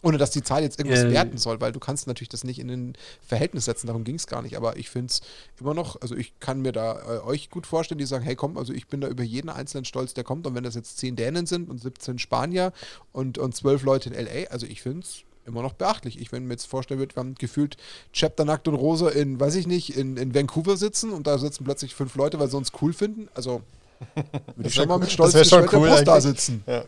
Ohne 0.03 0.19
dass 0.19 0.29
die 0.29 0.43
Zahl 0.43 0.61
jetzt 0.61 0.79
irgendwas 0.79 1.03
Äh, 1.03 1.11
werten 1.11 1.37
soll, 1.37 1.59
weil 1.59 1.71
du 1.71 1.79
kannst 1.79 2.05
natürlich 2.05 2.29
das 2.29 2.43
nicht 2.43 2.59
in 2.59 2.69
ein 2.69 2.93
Verhältnis 3.25 3.65
setzen, 3.65 3.87
darum 3.87 4.03
ging 4.03 4.15
es 4.15 4.27
gar 4.27 4.43
nicht. 4.43 4.55
Aber 4.55 4.77
ich 4.77 4.89
finde 4.89 5.07
es 5.07 5.21
immer 5.59 5.73
noch, 5.73 5.99
also 6.01 6.15
ich 6.15 6.39
kann 6.39 6.61
mir 6.61 6.71
da 6.71 6.99
äh, 6.99 7.19
euch 7.21 7.49
gut 7.49 7.65
vorstellen, 7.65 7.97
die 7.97 8.05
sagen, 8.05 8.23
hey 8.23 8.35
komm, 8.35 8.57
also 8.57 8.73
ich 8.73 8.87
bin 8.87 9.01
da 9.01 9.07
über 9.07 9.23
jeden 9.23 9.49
einzelnen 9.49 9.85
stolz, 9.85 10.13
der 10.13 10.23
kommt. 10.23 10.45
Und 10.45 10.53
wenn 10.53 10.63
das 10.63 10.75
jetzt 10.75 10.99
10 10.99 11.15
Dänen 11.15 11.47
sind 11.47 11.69
und 11.69 11.79
17 11.79 12.19
Spanier 12.19 12.73
und, 13.11 13.39
und 13.39 13.55
12 13.55 13.83
Leute 13.83 14.09
in 14.09 14.15
L.A., 14.15 14.51
also 14.51 14.67
ich 14.67 14.83
finde 14.83 14.99
es 14.99 15.23
immer 15.47 15.61
noch 15.61 15.73
beachtlich. 15.73 16.19
Ich, 16.19 16.31
wenn 16.31 16.45
mir 16.45 16.53
jetzt 16.53 16.67
vorstellen 16.67 16.99
würde, 16.99 17.15
wir 17.15 17.21
haben 17.21 17.35
gefühlt 17.35 17.77
Chapter 18.13 18.45
Nackt 18.45 18.67
und 18.67 18.75
Rosa 18.75 19.09
in, 19.09 19.39
weiß 19.39 19.55
ich 19.55 19.67
nicht, 19.67 19.97
in, 19.97 20.17
in 20.17 20.35
Vancouver 20.35 20.77
sitzen 20.77 21.11
und 21.11 21.27
da 21.27 21.37
sitzen 21.37 21.63
plötzlich 21.63 21.95
fünf 21.95 22.15
Leute, 22.15 22.39
weil 22.39 22.49
sie 22.49 22.57
uns 22.57 22.71
cool 22.81 22.93
finden. 22.93 23.29
Also 23.33 23.61
würde 24.55 24.67
ich 24.67 24.75
schon 24.75 24.87
mal 24.87 24.95
cool. 24.95 25.01
mit 25.01 25.11
stolz 25.11 25.49
schon 25.49 25.67
cool 25.73 25.89
Brust 25.89 26.07
da 26.07 26.21
sitzen. 26.21 26.63
Ja. 26.67 26.83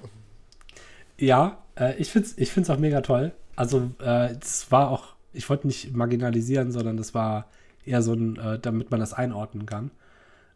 Ja, 1.18 1.58
äh, 1.76 1.98
ich 1.98 2.12
finde 2.12 2.30
es 2.30 2.38
ich 2.38 2.52
find's 2.52 2.70
auch 2.70 2.78
mega 2.78 3.02
toll. 3.02 3.34
Also, 3.56 3.92
äh, 4.00 4.36
es 4.42 4.72
war 4.72 4.90
auch, 4.90 5.16
ich 5.34 5.50
wollte 5.50 5.68
nicht 5.68 5.94
marginalisieren, 5.94 6.72
sondern 6.72 6.96
das 6.96 7.14
war 7.14 7.48
eher 7.86 8.02
so 8.02 8.14
ein, 8.14 8.38
äh, 8.38 8.60
damit 8.60 8.90
man 8.92 9.00
das 9.00 9.14
einordnen 9.14 9.66
kann. 9.66 9.92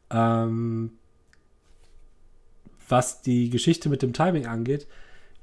Ähm, 0.10 0.92
was 2.88 3.22
die 3.22 3.50
Geschichte 3.50 3.90
mit 3.90 4.02
dem 4.02 4.14
Timing 4.14 4.46
angeht, 4.46 4.88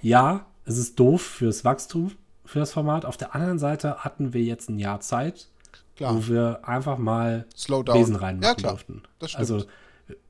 ja, 0.00 0.46
es 0.64 0.78
ist 0.78 0.98
doof 0.98 1.20
fürs 1.20 1.64
Wachstum, 1.64 2.12
für 2.50 2.58
das 2.58 2.72
Format. 2.72 3.04
Auf 3.04 3.16
der 3.16 3.34
anderen 3.34 3.60
Seite 3.60 3.98
hatten 3.98 4.34
wir 4.34 4.42
jetzt 4.42 4.68
ein 4.68 4.78
Jahr 4.80 5.00
Zeit, 5.00 5.46
Klar, 5.94 6.16
wo 6.16 6.26
wir 6.26 6.60
einfach 6.64 6.98
mal. 6.98 7.46
Besen 7.94 8.16
reinmachen 8.16 8.42
ja, 8.42 8.54
klar. 8.54 8.72
durften. 8.72 9.02
Also 9.34 9.64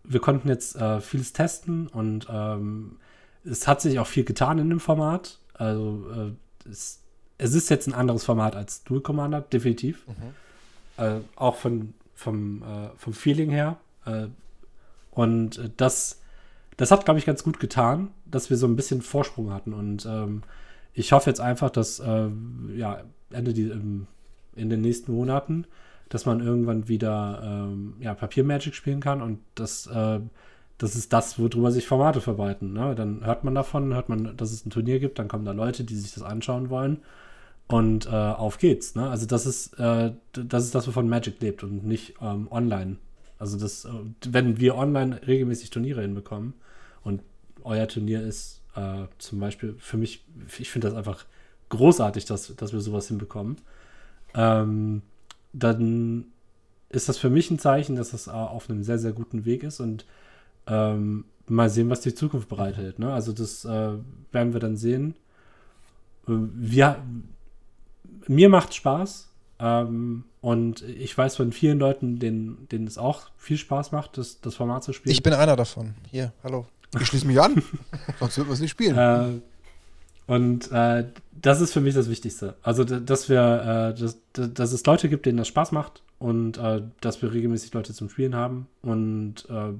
wir 0.04 0.20
konnten 0.20 0.48
jetzt 0.48 0.76
äh, 0.76 1.00
vieles 1.00 1.32
testen 1.32 1.86
und 1.86 2.26
ähm, 2.30 2.98
es 3.44 3.66
hat 3.66 3.80
sich 3.80 3.98
auch 3.98 4.06
viel 4.06 4.24
getan 4.24 4.58
in 4.58 4.68
dem 4.68 4.80
Format. 4.80 5.38
Also 5.54 6.04
äh, 6.14 6.68
es, 6.68 7.00
es 7.38 7.54
ist 7.54 7.70
jetzt 7.70 7.86
ein 7.86 7.94
anderes 7.94 8.24
Format 8.24 8.54
als 8.54 8.84
Dual 8.84 9.00
Commander, 9.00 9.40
definitiv. 9.40 10.04
Äh, 10.98 11.20
auch 11.36 11.56
von, 11.56 11.94
vom, 12.14 12.62
äh, 12.62 12.90
vom 12.98 13.14
Feeling 13.14 13.48
her. 13.48 13.78
Äh, 14.04 14.26
und 15.10 15.56
äh, 15.56 15.70
das, 15.74 16.20
das 16.76 16.90
hat, 16.90 17.06
glaube 17.06 17.18
ich, 17.18 17.24
ganz 17.24 17.42
gut 17.42 17.60
getan, 17.60 18.10
dass 18.26 18.50
wir 18.50 18.58
so 18.58 18.66
ein 18.66 18.76
bisschen 18.76 19.00
Vorsprung 19.00 19.54
hatten. 19.54 19.72
Und 19.72 20.04
ähm, 20.04 20.42
ich 20.92 21.12
hoffe 21.12 21.30
jetzt 21.30 21.40
einfach, 21.40 21.70
dass 21.70 22.00
äh, 22.00 22.28
ja, 22.74 23.02
Ende 23.30 23.54
die, 23.54 23.68
ähm, 23.68 24.06
in 24.56 24.70
den 24.70 24.80
nächsten 24.80 25.12
Monaten, 25.12 25.66
dass 26.08 26.26
man 26.26 26.40
irgendwann 26.40 26.88
wieder 26.88 27.40
ähm, 27.42 27.94
ja, 28.00 28.14
Papier-Magic 28.14 28.74
spielen 28.74 29.00
kann 29.00 29.22
und 29.22 29.38
das, 29.54 29.86
äh, 29.86 30.20
das 30.78 30.96
ist 30.96 31.12
das, 31.12 31.38
worüber 31.38 31.70
sich 31.70 31.86
Formate 31.86 32.20
verbreiten. 32.20 32.72
Ne? 32.72 32.94
Dann 32.94 33.24
hört 33.24 33.44
man 33.44 33.54
davon, 33.54 33.94
hört 33.94 34.08
man, 34.08 34.36
dass 34.36 34.50
es 34.50 34.66
ein 34.66 34.70
Turnier 34.70 34.98
gibt, 34.98 35.18
dann 35.18 35.28
kommen 35.28 35.44
da 35.44 35.52
Leute, 35.52 35.84
die 35.84 35.94
sich 35.94 36.12
das 36.12 36.24
anschauen 36.24 36.70
wollen 36.70 36.98
und 37.68 38.06
äh, 38.06 38.10
auf 38.10 38.58
geht's. 38.58 38.94
Ne? 38.96 39.08
Also 39.08 39.26
das 39.26 39.46
ist, 39.46 39.78
äh, 39.78 40.12
das 40.32 40.64
ist 40.64 40.74
das, 40.74 40.88
wovon 40.88 41.08
Magic 41.08 41.40
lebt 41.40 41.62
und 41.62 41.84
nicht 41.84 42.14
ähm, 42.20 42.48
online. 42.50 42.96
Also 43.38 43.58
das, 43.58 43.84
äh, 43.84 43.90
wenn 44.28 44.58
wir 44.58 44.76
online 44.76 45.20
regelmäßig 45.26 45.70
Turniere 45.70 46.02
hinbekommen 46.02 46.54
und 47.04 47.22
euer 47.62 47.86
Turnier 47.86 48.22
ist 48.22 48.59
äh, 48.76 49.06
zum 49.18 49.40
Beispiel 49.40 49.74
für 49.78 49.96
mich, 49.96 50.24
ich 50.58 50.70
finde 50.70 50.88
das 50.88 50.96
einfach 50.96 51.24
großartig, 51.70 52.24
dass, 52.24 52.54
dass 52.56 52.72
wir 52.72 52.80
sowas 52.80 53.08
hinbekommen, 53.08 53.56
ähm, 54.34 55.02
dann 55.52 56.26
ist 56.88 57.08
das 57.08 57.18
für 57.18 57.30
mich 57.30 57.50
ein 57.50 57.58
Zeichen, 57.58 57.96
dass 57.96 58.10
das 58.10 58.28
auf 58.28 58.68
einem 58.68 58.82
sehr, 58.82 58.98
sehr 58.98 59.12
guten 59.12 59.44
Weg 59.44 59.62
ist 59.62 59.80
und 59.80 60.04
ähm, 60.66 61.24
mal 61.46 61.70
sehen, 61.70 61.90
was 61.90 62.00
die 62.00 62.14
Zukunft 62.14 62.48
bereithält. 62.48 62.98
Ne? 62.98 63.12
Also 63.12 63.32
das 63.32 63.64
äh, 63.64 63.92
werden 64.32 64.52
wir 64.52 64.60
dann 64.60 64.76
sehen. 64.76 65.14
Äh, 66.28 66.32
Wir, 66.54 67.02
mir 68.26 68.48
macht 68.48 68.74
Spaß 68.74 69.28
ähm, 69.58 70.24
und 70.40 70.82
ich 70.82 71.16
weiß 71.16 71.36
von 71.36 71.52
vielen 71.52 71.78
Leuten, 71.78 72.18
denen, 72.18 72.68
denen 72.70 72.86
es 72.86 72.98
auch 72.98 73.30
viel 73.36 73.56
Spaß 73.56 73.92
macht, 73.92 74.18
das, 74.18 74.40
das 74.40 74.54
Format 74.56 74.84
zu 74.84 74.92
spielen. 74.92 75.12
Ich 75.12 75.22
bin 75.22 75.32
einer 75.32 75.56
davon. 75.56 75.94
Hier, 76.10 76.32
hallo. 76.42 76.66
Ich 76.98 77.06
schließe 77.06 77.26
mich 77.26 77.40
an, 77.40 77.62
sonst 78.18 78.36
wird 78.36 78.46
man 78.48 78.54
es 78.54 78.60
nicht 78.60 78.70
spielen. 78.72 78.96
Äh, 78.98 79.40
und 80.32 80.70
äh, 80.72 81.06
das 81.40 81.60
ist 81.60 81.72
für 81.72 81.80
mich 81.80 81.94
das 81.94 82.08
Wichtigste. 82.08 82.56
Also, 82.62 82.84
dass 82.84 83.28
wir, 83.28 83.94
äh, 83.96 84.00
dass, 84.00 84.16
dass 84.32 84.72
es 84.72 84.84
Leute 84.86 85.08
gibt, 85.08 85.26
denen 85.26 85.38
das 85.38 85.48
Spaß 85.48 85.72
macht 85.72 86.02
und 86.18 86.58
äh, 86.58 86.82
dass 87.00 87.22
wir 87.22 87.32
regelmäßig 87.32 87.72
Leute 87.72 87.94
zum 87.94 88.08
Spielen 88.10 88.34
haben. 88.34 88.66
Und 88.82 89.46
äh, 89.48 89.72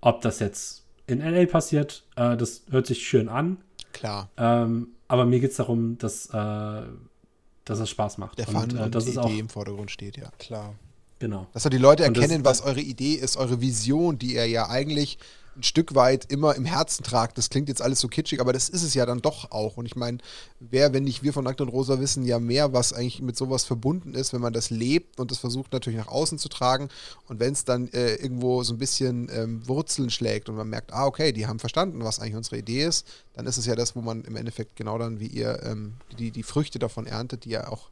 ob 0.00 0.20
das 0.22 0.38
jetzt 0.40 0.82
in 1.06 1.18
LA 1.20 1.46
passiert, 1.46 2.04
äh, 2.16 2.36
das 2.36 2.62
hört 2.70 2.86
sich 2.86 3.06
schön 3.06 3.28
an. 3.28 3.58
Klar, 3.92 4.30
Ähm, 4.38 4.88
aber 5.08 5.26
mir 5.26 5.38
geht 5.40 5.50
es 5.50 5.58
darum, 5.58 5.98
dass, 5.98 6.28
dass 6.28 7.78
es 7.78 7.90
Spaß 7.90 8.16
macht. 8.16 8.38
der 8.38 8.48
und, 8.48 8.54
Fun 8.72 8.78
und 8.78 8.94
das 8.94 9.04
die 9.04 9.10
Idee 9.10 9.18
auch, 9.20 9.30
im 9.30 9.48
Vordergrund 9.50 9.90
steht, 9.90 10.16
ja. 10.16 10.30
Klar. 10.38 10.74
genau. 11.18 11.46
Dass 11.52 11.64
die 11.64 11.76
Leute 11.76 12.06
Und 12.06 12.16
das- 12.16 12.22
erkennen, 12.24 12.44
was 12.46 12.62
eure 12.62 12.80
Idee 12.80 13.14
ist, 13.16 13.36
eure 13.36 13.60
Vision, 13.60 14.18
die 14.18 14.34
ihr 14.36 14.46
ja 14.46 14.70
eigentlich 14.70 15.18
ein 15.56 15.62
Stück 15.62 15.94
weit 15.94 16.30
immer 16.30 16.54
im 16.54 16.64
Herzen 16.64 17.02
tragt. 17.02 17.36
Das 17.36 17.50
klingt 17.50 17.68
jetzt 17.68 17.82
alles 17.82 18.00
so 18.00 18.08
kitschig, 18.08 18.40
aber 18.40 18.52
das 18.52 18.68
ist 18.68 18.82
es 18.82 18.94
ja 18.94 19.04
dann 19.04 19.20
doch 19.20 19.50
auch. 19.50 19.76
Und 19.76 19.86
ich 19.86 19.96
meine, 19.96 20.18
wer, 20.60 20.92
wenn 20.92 21.04
nicht 21.04 21.22
wir 21.22 21.32
von 21.32 21.44
Nackt 21.44 21.60
und 21.60 21.68
Rosa 21.68 22.00
wissen, 22.00 22.24
ja 22.24 22.38
mehr, 22.38 22.72
was 22.72 22.92
eigentlich 22.92 23.20
mit 23.20 23.36
sowas 23.36 23.64
verbunden 23.64 24.14
ist, 24.14 24.32
wenn 24.32 24.40
man 24.40 24.52
das 24.52 24.70
lebt 24.70 25.20
und 25.20 25.30
das 25.30 25.38
versucht 25.38 25.72
natürlich 25.72 25.98
nach 25.98 26.08
außen 26.08 26.38
zu 26.38 26.48
tragen. 26.48 26.88
Und 27.28 27.40
wenn 27.40 27.52
es 27.52 27.64
dann 27.64 27.88
äh, 27.88 28.14
irgendwo 28.14 28.62
so 28.62 28.74
ein 28.74 28.78
bisschen 28.78 29.30
ähm, 29.32 29.66
Wurzeln 29.68 30.10
schlägt 30.10 30.48
und 30.48 30.56
man 30.56 30.68
merkt, 30.68 30.92
ah, 30.92 31.06
okay, 31.06 31.32
die 31.32 31.46
haben 31.46 31.58
verstanden, 31.58 32.02
was 32.02 32.18
eigentlich 32.18 32.36
unsere 32.36 32.58
Idee 32.58 32.84
ist, 32.84 33.06
dann 33.34 33.46
ist 33.46 33.58
es 33.58 33.66
ja 33.66 33.74
das, 33.74 33.94
wo 33.94 34.00
man 34.00 34.24
im 34.24 34.36
Endeffekt 34.36 34.76
genau 34.76 34.98
dann 34.98 35.20
wie 35.20 35.26
ihr 35.26 35.62
ähm, 35.64 35.94
die, 36.18 36.30
die 36.30 36.42
Früchte 36.42 36.78
davon 36.78 37.06
erntet, 37.06 37.44
die 37.44 37.50
ja 37.50 37.68
auch 37.68 37.90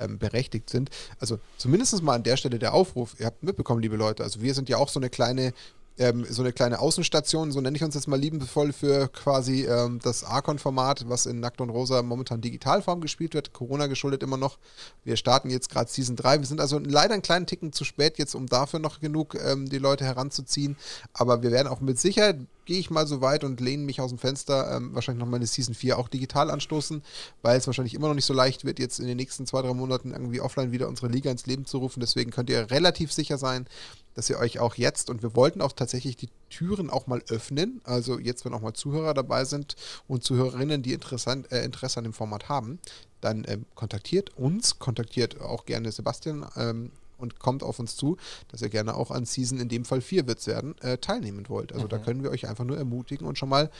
ähm, 0.00 0.18
berechtigt 0.18 0.70
sind. 0.70 0.90
Also 1.18 1.38
zumindest 1.58 2.02
mal 2.02 2.14
an 2.14 2.22
der 2.22 2.36
Stelle 2.36 2.58
der 2.58 2.74
Aufruf, 2.74 3.16
ihr 3.18 3.26
habt 3.26 3.42
mitbekommen, 3.42 3.82
liebe 3.82 3.96
Leute, 3.96 4.22
also 4.22 4.40
wir 4.40 4.54
sind 4.54 4.68
ja 4.68 4.78
auch 4.78 4.88
so 4.88 4.98
eine 4.98 5.10
kleine 5.10 5.52
ähm, 6.00 6.24
so 6.28 6.42
eine 6.42 6.52
kleine 6.52 6.80
Außenstation, 6.80 7.52
so 7.52 7.60
nenne 7.60 7.76
ich 7.76 7.84
uns 7.84 7.94
jetzt 7.94 8.08
mal 8.08 8.18
liebevoll 8.18 8.72
für 8.72 9.08
quasi 9.08 9.66
ähm, 9.66 10.00
das 10.02 10.24
Archon-Format, 10.24 11.08
was 11.08 11.26
in 11.26 11.40
Nackt 11.40 11.60
und 11.60 11.68
Rosa 11.68 12.02
momentan 12.02 12.40
Digitalform 12.40 13.02
gespielt 13.02 13.34
wird, 13.34 13.52
Corona 13.52 13.86
geschuldet 13.86 14.22
immer 14.22 14.38
noch. 14.38 14.58
Wir 15.04 15.16
starten 15.16 15.50
jetzt 15.50 15.68
gerade 15.70 15.90
Season 15.90 16.16
3. 16.16 16.40
Wir 16.40 16.46
sind 16.46 16.60
also 16.60 16.78
leider 16.78 17.12
einen 17.12 17.22
kleinen 17.22 17.46
Ticken 17.46 17.72
zu 17.72 17.84
spät 17.84 18.16
jetzt, 18.16 18.34
um 18.34 18.46
dafür 18.46 18.78
noch 18.78 19.00
genug 19.00 19.34
ähm, 19.34 19.68
die 19.68 19.78
Leute 19.78 20.06
heranzuziehen. 20.06 20.76
Aber 21.12 21.42
wir 21.42 21.50
werden 21.50 21.68
auch 21.68 21.80
mit 21.80 21.98
Sicherheit 21.98 22.38
gehe 22.70 22.78
ich 22.78 22.88
mal 22.88 23.04
so 23.04 23.20
weit 23.20 23.42
und 23.42 23.58
lehne 23.58 23.82
mich 23.82 24.00
aus 24.00 24.10
dem 24.10 24.18
Fenster, 24.18 24.76
ähm, 24.76 24.94
wahrscheinlich 24.94 25.18
noch 25.18 25.28
mal 25.28 25.38
eine 25.38 25.46
Season 25.46 25.74
4 25.74 25.98
auch 25.98 26.06
digital 26.06 26.52
anstoßen, 26.52 27.02
weil 27.42 27.58
es 27.58 27.66
wahrscheinlich 27.66 27.94
immer 27.94 28.06
noch 28.06 28.14
nicht 28.14 28.26
so 28.26 28.32
leicht 28.32 28.64
wird, 28.64 28.78
jetzt 28.78 29.00
in 29.00 29.08
den 29.08 29.16
nächsten 29.16 29.44
zwei, 29.44 29.62
drei 29.62 29.74
Monaten 29.74 30.12
irgendwie 30.12 30.40
offline 30.40 30.70
wieder 30.70 30.86
unsere 30.86 31.08
Liga 31.08 31.32
ins 31.32 31.46
Leben 31.46 31.66
zu 31.66 31.78
rufen. 31.78 31.98
Deswegen 31.98 32.30
könnt 32.30 32.48
ihr 32.48 32.70
relativ 32.70 33.12
sicher 33.12 33.38
sein, 33.38 33.66
dass 34.14 34.28
ihr 34.30 34.38
euch 34.38 34.58
auch 34.58 34.74
jetzt, 34.74 35.10
und 35.10 35.22
wir 35.22 35.34
wollten 35.34 35.60
auch 35.60 35.72
tatsächlich 35.72 36.16
die 36.16 36.28
Türen 36.48 36.90
auch 36.90 37.06
mal 37.06 37.22
öffnen, 37.28 37.80
also 37.84 38.18
jetzt, 38.18 38.44
wenn 38.44 38.54
auch 38.54 38.60
mal 38.60 38.74
Zuhörer 38.74 39.14
dabei 39.14 39.44
sind 39.44 39.76
und 40.08 40.24
Zuhörerinnen, 40.24 40.82
die 40.82 40.92
interessant, 40.92 41.50
äh, 41.52 41.64
Interesse 41.64 41.98
an 41.98 42.04
dem 42.04 42.12
Format 42.12 42.48
haben, 42.48 42.78
dann 43.20 43.44
ähm, 43.48 43.66
kontaktiert 43.74 44.36
uns, 44.36 44.78
kontaktiert 44.78 45.40
auch 45.40 45.64
gerne 45.64 45.92
Sebastian 45.92 46.46
ähm, 46.56 46.90
und 47.18 47.38
kommt 47.38 47.62
auf 47.62 47.78
uns 47.78 47.96
zu, 47.96 48.16
dass 48.48 48.62
ihr 48.62 48.70
gerne 48.70 48.94
auch 48.94 49.10
an 49.10 49.26
Season, 49.26 49.60
in 49.60 49.68
dem 49.68 49.84
Fall 49.84 50.00
4 50.00 50.26
wird 50.26 50.38
es 50.38 50.46
werden, 50.46 50.76
äh, 50.80 50.98
teilnehmen 50.98 51.48
wollt. 51.48 51.72
Also 51.72 51.84
mhm. 51.84 51.90
da 51.90 51.98
können 51.98 52.22
wir 52.22 52.30
euch 52.30 52.48
einfach 52.48 52.64
nur 52.64 52.78
ermutigen 52.78 53.26
und 53.26 53.38
schon 53.38 53.48
mal 53.48 53.70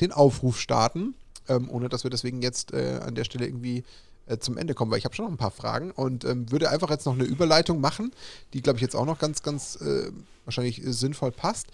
den 0.00 0.12
Aufruf 0.12 0.58
starten, 0.58 1.14
ähm, 1.48 1.70
ohne 1.70 1.88
dass 1.88 2.04
wir 2.04 2.10
deswegen 2.10 2.42
jetzt 2.42 2.72
äh, 2.72 3.00
an 3.02 3.14
der 3.14 3.24
Stelle 3.24 3.46
irgendwie 3.46 3.84
äh, 4.28 4.38
zum 4.38 4.56
Ende 4.56 4.74
kommen, 4.74 4.90
weil 4.90 4.98
ich 4.98 5.04
habe 5.04 5.14
schon 5.14 5.24
noch 5.24 5.32
ein 5.32 5.38
paar 5.38 5.50
Fragen 5.50 5.90
und 5.90 6.24
ähm, 6.24 6.50
würde 6.50 6.70
einfach 6.70 6.90
jetzt 6.90 7.06
noch 7.06 7.14
eine 7.14 7.24
Überleitung 7.24 7.80
machen, 7.80 8.12
die 8.52 8.62
glaube 8.62 8.78
ich 8.78 8.82
jetzt 8.82 8.96
auch 8.96 9.06
noch 9.06 9.18
ganz, 9.18 9.42
ganz 9.42 9.76
äh, 9.76 10.10
wahrscheinlich 10.44 10.80
sinnvoll 10.84 11.32
passt 11.32 11.68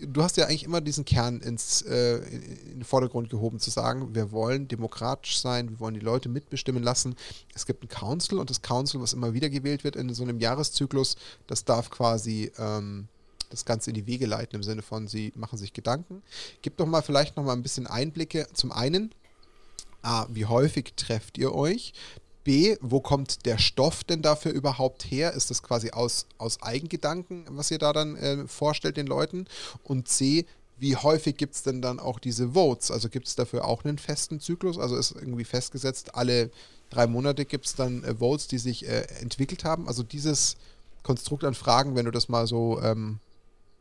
du 0.00 0.22
hast 0.22 0.36
ja 0.36 0.46
eigentlich 0.46 0.64
immer 0.64 0.80
diesen 0.80 1.04
Kern 1.04 1.40
ins, 1.40 1.82
äh, 1.82 2.16
in 2.16 2.78
den 2.78 2.84
Vordergrund 2.84 3.30
gehoben, 3.30 3.58
zu 3.58 3.70
sagen, 3.70 4.14
wir 4.14 4.32
wollen 4.32 4.68
demokratisch 4.68 5.40
sein, 5.40 5.70
wir 5.70 5.80
wollen 5.80 5.94
die 5.94 6.00
Leute 6.00 6.28
mitbestimmen 6.28 6.82
lassen. 6.82 7.14
Es 7.54 7.66
gibt 7.66 7.84
ein 7.84 7.88
Council 7.88 8.38
und 8.38 8.50
das 8.50 8.62
Council, 8.62 9.00
was 9.00 9.12
immer 9.12 9.34
wieder 9.34 9.50
gewählt 9.50 9.84
wird 9.84 9.96
in 9.96 10.12
so 10.14 10.22
einem 10.22 10.40
Jahreszyklus, 10.40 11.16
das 11.46 11.64
darf 11.64 11.90
quasi 11.90 12.50
ähm, 12.58 13.08
das 13.50 13.64
Ganze 13.64 13.90
in 13.90 13.94
die 13.94 14.06
Wege 14.06 14.26
leiten, 14.26 14.56
im 14.56 14.62
Sinne 14.62 14.82
von, 14.82 15.08
sie 15.08 15.32
machen 15.34 15.58
sich 15.58 15.72
Gedanken. 15.72 16.22
Gib 16.62 16.76
doch 16.76 16.86
mal 16.86 17.02
vielleicht 17.02 17.36
noch 17.36 17.44
mal 17.44 17.52
ein 17.52 17.62
bisschen 17.62 17.86
Einblicke. 17.86 18.46
Zum 18.52 18.72
einen, 18.72 19.12
A, 20.02 20.26
wie 20.30 20.46
häufig 20.46 20.94
trefft 20.96 21.38
ihr 21.38 21.54
euch? 21.54 21.92
B, 22.42 22.76
wo 22.80 23.00
kommt 23.00 23.44
der 23.44 23.58
Stoff 23.58 24.02
denn 24.04 24.22
dafür 24.22 24.52
überhaupt 24.52 25.04
her? 25.04 25.34
Ist 25.34 25.50
das 25.50 25.62
quasi 25.62 25.90
aus, 25.90 26.26
aus 26.38 26.62
Eigengedanken, 26.62 27.44
was 27.50 27.70
ihr 27.70 27.78
da 27.78 27.92
dann 27.92 28.16
äh, 28.16 28.46
vorstellt 28.46 28.96
den 28.96 29.06
Leuten? 29.06 29.46
Und 29.82 30.08
C, 30.08 30.46
wie 30.78 30.96
häufig 30.96 31.36
gibt 31.36 31.54
es 31.54 31.62
denn 31.62 31.82
dann 31.82 32.00
auch 32.00 32.18
diese 32.18 32.54
Votes? 32.54 32.90
Also 32.90 33.10
gibt 33.10 33.28
es 33.28 33.34
dafür 33.36 33.66
auch 33.66 33.84
einen 33.84 33.98
festen 33.98 34.40
Zyklus? 34.40 34.78
Also 34.78 34.96
ist 34.96 35.12
irgendwie 35.12 35.44
festgesetzt, 35.44 36.14
alle 36.14 36.50
drei 36.88 37.06
Monate 37.06 37.44
gibt 37.44 37.66
es 37.66 37.74
dann 37.74 38.02
äh, 38.04 38.16
Votes, 38.16 38.48
die 38.48 38.58
sich 38.58 38.88
äh, 38.88 39.02
entwickelt 39.20 39.64
haben? 39.64 39.86
Also 39.86 40.02
dieses 40.02 40.56
Konstrukt 41.02 41.44
an 41.44 41.54
Fragen, 41.54 41.94
wenn 41.94 42.06
du 42.06 42.10
das 42.10 42.30
mal 42.30 42.46
so 42.46 42.80
ähm, 42.82 43.18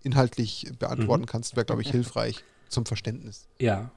inhaltlich 0.04 0.68
beantworten 0.78 1.24
mhm. 1.24 1.28
kannst, 1.28 1.56
wäre, 1.56 1.66
glaube 1.66 1.82
ich, 1.82 1.92
hilfreich 1.92 2.44
zum 2.68 2.86
Verständnis. 2.86 3.48
Ja, 3.60 3.92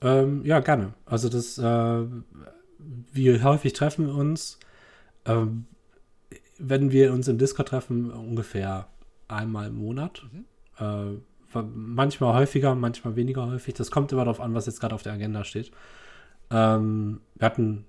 ähm, 0.00 0.44
ja, 0.44 0.60
gerne. 0.60 0.94
Also 1.06 1.28
das 1.28 1.58
äh, 1.58 2.06
wie 3.12 3.42
häufig 3.42 3.72
treffen 3.72 4.06
wir 4.06 4.14
uns? 4.14 4.58
Ähm, 5.24 5.66
wenn 6.58 6.90
wir 6.90 7.12
uns 7.12 7.28
im 7.28 7.38
Discord 7.38 7.68
treffen, 7.68 8.10
ungefähr 8.10 8.88
einmal 9.28 9.68
im 9.68 9.76
Monat. 9.76 10.24
Mhm. 10.32 10.44
Äh, 10.78 11.62
manchmal 11.62 12.34
häufiger, 12.34 12.74
manchmal 12.74 13.16
weniger 13.16 13.46
häufig. 13.46 13.74
Das 13.74 13.90
kommt 13.90 14.12
immer 14.12 14.24
darauf 14.24 14.40
an, 14.40 14.54
was 14.54 14.66
jetzt 14.66 14.80
gerade 14.80 14.94
auf 14.94 15.02
der 15.02 15.12
Agenda 15.12 15.44
steht. 15.44 15.70
Ähm, 16.50 17.20
wir, 17.34 17.46
hatten, 17.46 17.84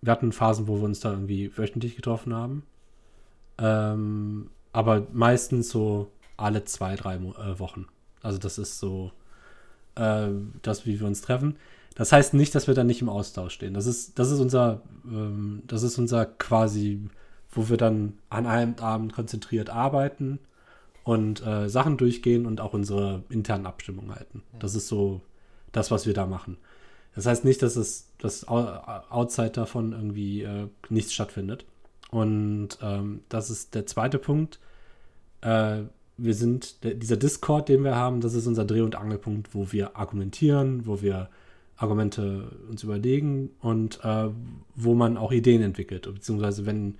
wir 0.00 0.12
hatten 0.12 0.32
Phasen, 0.32 0.68
wo 0.68 0.76
wir 0.76 0.84
uns 0.84 1.00
da 1.00 1.10
irgendwie 1.10 1.56
wöchentlich 1.56 1.96
getroffen 1.96 2.34
haben. 2.34 2.64
Ähm, 3.58 4.50
aber 4.72 5.06
meistens 5.12 5.70
so 5.70 6.10
alle 6.36 6.64
zwei, 6.64 6.96
drei 6.96 7.16
äh, 7.16 7.58
Wochen. 7.58 7.86
Also 8.22 8.38
das 8.38 8.58
ist 8.58 8.78
so 8.78 9.12
äh, 9.96 10.28
das, 10.62 10.86
wie 10.86 11.00
wir 11.00 11.06
uns 11.06 11.20
treffen. 11.20 11.56
Das 11.94 12.12
heißt 12.12 12.34
nicht, 12.34 12.54
dass 12.54 12.66
wir 12.66 12.74
dann 12.74 12.86
nicht 12.86 13.02
im 13.02 13.08
Austausch 13.08 13.54
stehen. 13.54 13.74
Das 13.74 13.86
ist, 13.86 14.18
das 14.18 14.30
ist 14.30 14.40
unser, 14.40 14.82
ähm, 15.04 15.62
das 15.66 15.82
ist 15.82 15.98
unser 15.98 16.26
quasi, 16.26 17.08
wo 17.50 17.68
wir 17.68 17.76
dann 17.76 18.14
an 18.30 18.46
einem 18.46 18.74
Abend 18.80 19.12
konzentriert 19.12 19.70
arbeiten 19.70 20.40
und 21.04 21.46
äh, 21.46 21.68
Sachen 21.68 21.96
durchgehen 21.96 22.46
und 22.46 22.60
auch 22.60 22.72
unsere 22.72 23.22
internen 23.28 23.66
Abstimmungen 23.66 24.14
halten. 24.14 24.42
Das 24.58 24.74
ist 24.74 24.88
so 24.88 25.20
das, 25.70 25.90
was 25.90 26.06
wir 26.06 26.14
da 26.14 26.26
machen. 26.26 26.56
Das 27.14 27.26
heißt 27.26 27.44
nicht, 27.44 27.62
dass 27.62 27.76
es 27.76 28.10
das 28.18 28.48
outside 28.48 29.50
davon 29.50 29.92
irgendwie 29.92 30.42
äh, 30.42 30.68
nichts 30.88 31.12
stattfindet. 31.12 31.64
Und 32.10 32.78
ähm, 32.82 33.22
das 33.28 33.50
ist 33.50 33.74
der 33.74 33.86
zweite 33.86 34.18
Punkt. 34.18 34.58
Äh, 35.42 35.82
wir 36.16 36.34
sind, 36.34 36.84
der, 36.84 36.94
dieser 36.94 37.16
Discord, 37.16 37.68
den 37.68 37.84
wir 37.84 37.96
haben, 37.96 38.20
das 38.20 38.34
ist 38.34 38.46
unser 38.46 38.64
Dreh- 38.64 38.82
und 38.82 38.96
Angelpunkt, 38.96 39.54
wo 39.54 39.72
wir 39.72 39.96
argumentieren, 39.96 40.86
wo 40.86 41.02
wir 41.02 41.28
Argumente 41.76 42.52
uns 42.70 42.82
überlegen 42.84 43.50
und 43.60 44.04
äh, 44.04 44.28
wo 44.76 44.94
man 44.94 45.16
auch 45.16 45.32
Ideen 45.32 45.62
entwickelt. 45.62 46.02
Beziehungsweise 46.12 46.66
wenn, 46.66 46.96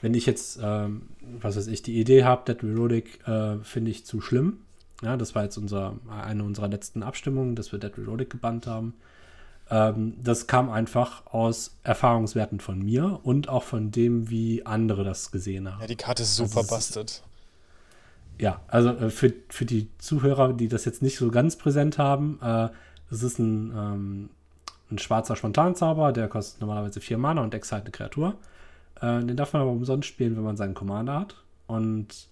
wenn 0.00 0.14
ich 0.14 0.24
jetzt, 0.24 0.58
ähm, 0.62 1.02
was 1.40 1.56
weiß 1.56 1.66
ich, 1.66 1.82
die 1.82 1.98
Idee 2.00 2.24
habe, 2.24 2.44
Dead 2.46 2.62
Reloadic 2.62 3.26
äh, 3.26 3.58
finde 3.62 3.90
ich 3.90 4.06
zu 4.06 4.20
schlimm. 4.20 4.60
Ja, 5.02 5.18
das 5.18 5.34
war 5.34 5.44
jetzt 5.44 5.58
unser, 5.58 5.96
eine 6.08 6.44
unserer 6.44 6.68
letzten 6.68 7.02
Abstimmungen, 7.02 7.56
dass 7.56 7.72
wir 7.72 7.78
Dead 7.78 7.96
Reloadic 7.98 8.30
gebannt 8.30 8.66
haben. 8.66 8.94
Ähm, 9.68 10.14
das 10.22 10.46
kam 10.46 10.70
einfach 10.70 11.26
aus 11.26 11.76
Erfahrungswerten 11.82 12.60
von 12.60 12.78
mir 12.78 13.20
und 13.22 13.48
auch 13.50 13.64
von 13.64 13.90
dem, 13.90 14.30
wie 14.30 14.64
andere 14.64 15.04
das 15.04 15.30
gesehen 15.30 15.70
haben. 15.70 15.80
Ja, 15.82 15.86
die 15.86 15.96
Karte 15.96 16.22
ist 16.22 16.36
super 16.36 16.58
also 16.58 16.74
bastet. 16.74 17.22
Ja, 18.38 18.60
also 18.68 18.90
äh, 18.90 19.10
für, 19.10 19.32
für 19.48 19.64
die 19.64 19.88
Zuhörer, 19.98 20.52
die 20.52 20.68
das 20.68 20.84
jetzt 20.84 21.02
nicht 21.02 21.16
so 21.16 21.30
ganz 21.30 21.56
präsent 21.56 21.98
haben, 21.98 22.38
äh, 22.42 22.68
es 23.10 23.22
ist 23.22 23.38
ein, 23.38 23.72
ähm, 23.76 24.30
ein 24.90 24.98
schwarzer 24.98 25.36
Spontanzauber, 25.36 26.12
der 26.12 26.28
kostet 26.28 26.60
normalerweise 26.60 27.00
4 27.00 27.18
Mana 27.18 27.42
und 27.42 27.54
exalt 27.54 27.84
eine 27.84 27.92
Kreatur. 27.92 28.34
Äh, 29.00 29.24
den 29.24 29.36
darf 29.36 29.52
man 29.52 29.62
aber 29.62 29.70
umsonst 29.70 30.08
spielen, 30.08 30.36
wenn 30.36 30.44
man 30.44 30.56
seinen 30.56 30.74
Commander 30.74 31.20
hat. 31.20 31.36
Und 31.66 32.28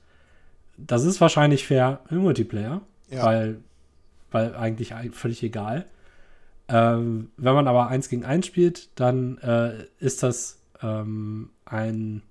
das 0.77 1.05
ist 1.05 1.21
wahrscheinlich 1.21 1.67
fair 1.67 2.01
im 2.11 2.19
Multiplayer, 2.19 2.81
ja. 3.09 3.25
weil, 3.25 3.59
weil 4.31 4.55
eigentlich 4.55 4.93
völlig 5.13 5.43
egal. 5.43 5.87
Ähm, 6.69 7.31
wenn 7.37 7.55
man 7.55 7.69
aber 7.69 7.89
1 7.89 8.09
gegen 8.09 8.25
1 8.25 8.47
spielt, 8.47 8.89
dann 8.99 9.39
äh, 9.39 9.85
ist 9.99 10.23
das 10.23 10.61
ähm, 10.83 11.51
ein. 11.65 12.23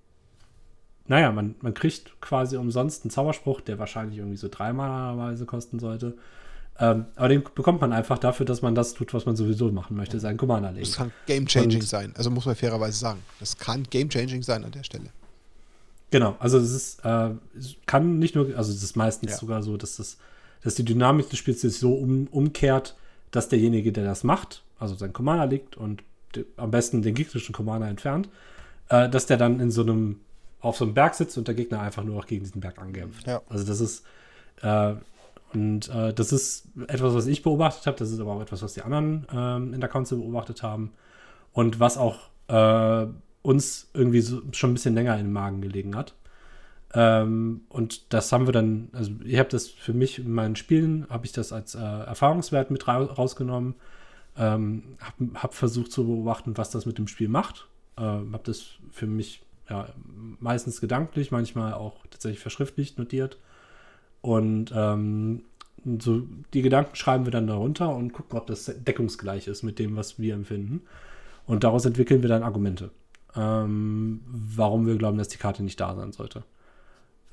Naja, 1.08 1.32
man, 1.32 1.56
man 1.62 1.74
kriegt 1.74 2.20
quasi 2.22 2.56
umsonst 2.58 3.04
einen 3.04 3.12
Zauberspruch, 3.12 3.62
der 3.62 3.78
wahrscheinlich 3.80 4.20
irgendwie 4.20 4.38
so 4.38 4.48
3 4.50 4.74
Mana 4.74 5.36
kosten 5.46 5.80
sollte. 5.80 6.16
Ähm, 6.80 7.06
aber 7.16 7.28
den 7.30 7.44
bekommt 7.56 7.82
man 7.82 7.94
einfach 7.94 8.18
dafür, 8.18 8.46
dass 8.46 8.62
man 8.62 8.74
das 8.74 8.94
tut, 8.94 9.14
was 9.14 9.26
man 9.26 9.36
sowieso 9.36 9.72
machen 9.72 9.96
möchte, 9.96 10.20
seinen 10.20 10.38
Commander 10.38 10.72
legen. 10.72 10.86
Das 10.86 10.96
kann 10.96 11.12
game-changing 11.28 11.84
sein. 11.84 12.14
Also 12.18 12.32
muss 12.32 12.46
man 12.46 12.56
fairerweise 12.56 12.98
sagen. 12.98 13.20
Das 13.40 13.58
kann 13.58 13.84
game-changing 13.84 14.42
sein 14.42 14.64
an 14.64 14.72
der 14.72 14.84
Stelle. 14.84 15.10
Genau, 16.10 16.36
also 16.40 16.58
es 16.60 16.72
ist, 16.72 17.06
äh, 17.06 17.32
kann 17.86 18.20
nicht 18.20 18.36
nur, 18.36 18.56
also 18.56 18.72
es 18.72 18.84
ist 18.84 18.96
meistens 18.96 19.32
ja. 19.32 19.38
sogar 19.38 19.64
so, 19.64 19.78
dass 19.78 19.98
das, 19.98 20.18
dass 20.64 20.76
die 20.76 20.86
Dynamik 20.86 21.30
des 21.30 21.40
Spiels 21.40 21.62
sich 21.62 21.78
so 21.78 21.94
um, 21.94 22.28
umkehrt, 22.28 22.96
dass 23.32 23.50
derjenige, 23.50 23.92
der 23.92 24.04
das 24.06 24.24
macht, 24.24 24.62
also 24.80 24.94
sein 24.96 25.12
Commander 25.12 25.48
legt 25.48 25.76
und 25.76 26.04
die, 26.36 26.46
am 26.58 26.70
besten 26.70 27.02
den 27.02 27.16
gegnerischen 27.16 27.54
Commander 27.54 27.88
entfernt, 27.88 28.30
äh, 28.90 29.10
dass 29.10 29.26
der 29.26 29.38
dann 29.38 29.60
in 29.60 29.72
so 29.72 29.82
einem, 29.82 30.20
auf 30.64 30.78
so 30.78 30.86
einem 30.86 30.94
Berg 30.94 31.14
sitzt 31.14 31.38
und 31.38 31.48
der 31.48 31.56
Gegner 31.56 31.82
einfach 31.82 32.04
nur 32.04 32.16
noch 32.16 32.26
gegen 32.26 32.44
diesen 32.44 32.62
Berg 32.62 32.80
ankämpft. 32.80 33.28
Ja. 33.28 33.42
Also 33.50 33.66
das 33.66 33.82
ist, 33.82 34.06
äh, 34.62 34.94
und 35.54 35.90
äh, 35.90 36.14
das 36.14 36.32
ist 36.32 36.70
etwas, 36.88 37.14
was 37.14 37.28
ich 37.28 37.44
beobachtet 37.44 37.86
habe, 37.86 37.98
das 37.98 38.12
ist 38.12 38.20
aber 38.20 38.32
auch 38.32 38.42
etwas, 38.42 38.64
was 38.64 38.74
die 38.74 38.82
anderen 38.82 39.28
ähm, 39.32 39.74
in 39.74 39.82
der 39.82 39.90
Council 39.90 40.18
beobachtet 40.18 40.64
haben 40.64 40.94
und 41.52 41.80
was 41.80 41.98
auch 41.98 42.30
äh, 42.48 43.08
uns 43.42 43.90
irgendwie 43.94 44.22
so 44.22 44.42
schon 44.54 44.72
ein 44.72 44.74
bisschen 44.76 44.96
länger 44.96 45.14
in 45.18 45.26
den 45.26 45.34
Magen 45.34 45.62
gelegen 45.62 45.96
hat. 45.96 46.16
Ähm, 46.94 47.62
und 47.70 48.14
das 48.14 48.32
haben 48.32 48.48
wir 48.48 48.54
dann, 48.54 48.90
also 48.94 49.12
ich 49.26 49.38
habe 49.38 49.50
das 49.50 49.68
für 49.68 49.94
mich 49.94 50.20
in 50.20 50.32
meinen 50.32 50.56
Spielen, 50.56 51.08
habe 51.10 51.26
ich 51.26 51.34
das 51.34 51.52
als 51.52 51.76
äh, 51.76 51.80
Erfahrungswert 51.80 52.72
mit 52.72 52.88
ra 52.88 53.04
rausgenommen, 53.04 53.76
ähm, 54.38 54.96
habe 55.00 55.32
hab 55.36 55.54
versucht 55.56 55.92
zu 55.92 56.06
beobachten, 56.06 56.58
was 56.58 56.70
das 56.70 56.86
mit 56.86 56.98
dem 56.98 57.08
Spiel 57.08 57.28
macht, 57.28 57.68
ähm, 57.98 58.32
habe 58.32 58.44
das 58.46 58.66
für 58.92 59.08
mich 59.08 59.44
ja, 59.70 59.88
meistens 60.40 60.82
gedanklich, 60.82 61.32
manchmal 61.32 61.74
auch 61.74 62.06
tatsächlich 62.10 62.40
verschriftlicht 62.40 62.98
notiert 62.98 63.38
und 64.22 64.72
ähm, 64.76 65.44
so 66.00 66.24
die 66.54 66.62
Gedanken 66.62 66.96
schreiben 66.96 67.26
wir 67.26 67.32
dann 67.32 67.48
darunter 67.48 67.94
und 67.94 68.14
gucken, 68.14 68.40
ob 68.40 68.48
das 68.48 68.72
deckungsgleich 68.74 69.48
ist 69.48 69.64
mit 69.64 69.80
dem, 69.80 69.96
was 69.96 70.20
wir 70.20 70.34
empfinden. 70.34 70.82
Und 71.46 71.64
daraus 71.64 71.86
entwickeln 71.86 72.22
wir 72.22 72.30
dann 72.30 72.44
Argumente, 72.44 72.92
ähm, 73.36 74.22
warum 74.26 74.88
wir 74.88 74.96
glauben, 74.96 75.18
dass 75.18 75.28
die 75.28 75.38
Karte 75.38 75.62
nicht 75.62 75.80
da 75.80 75.94
sein 75.96 76.14
sollte. 76.14 76.44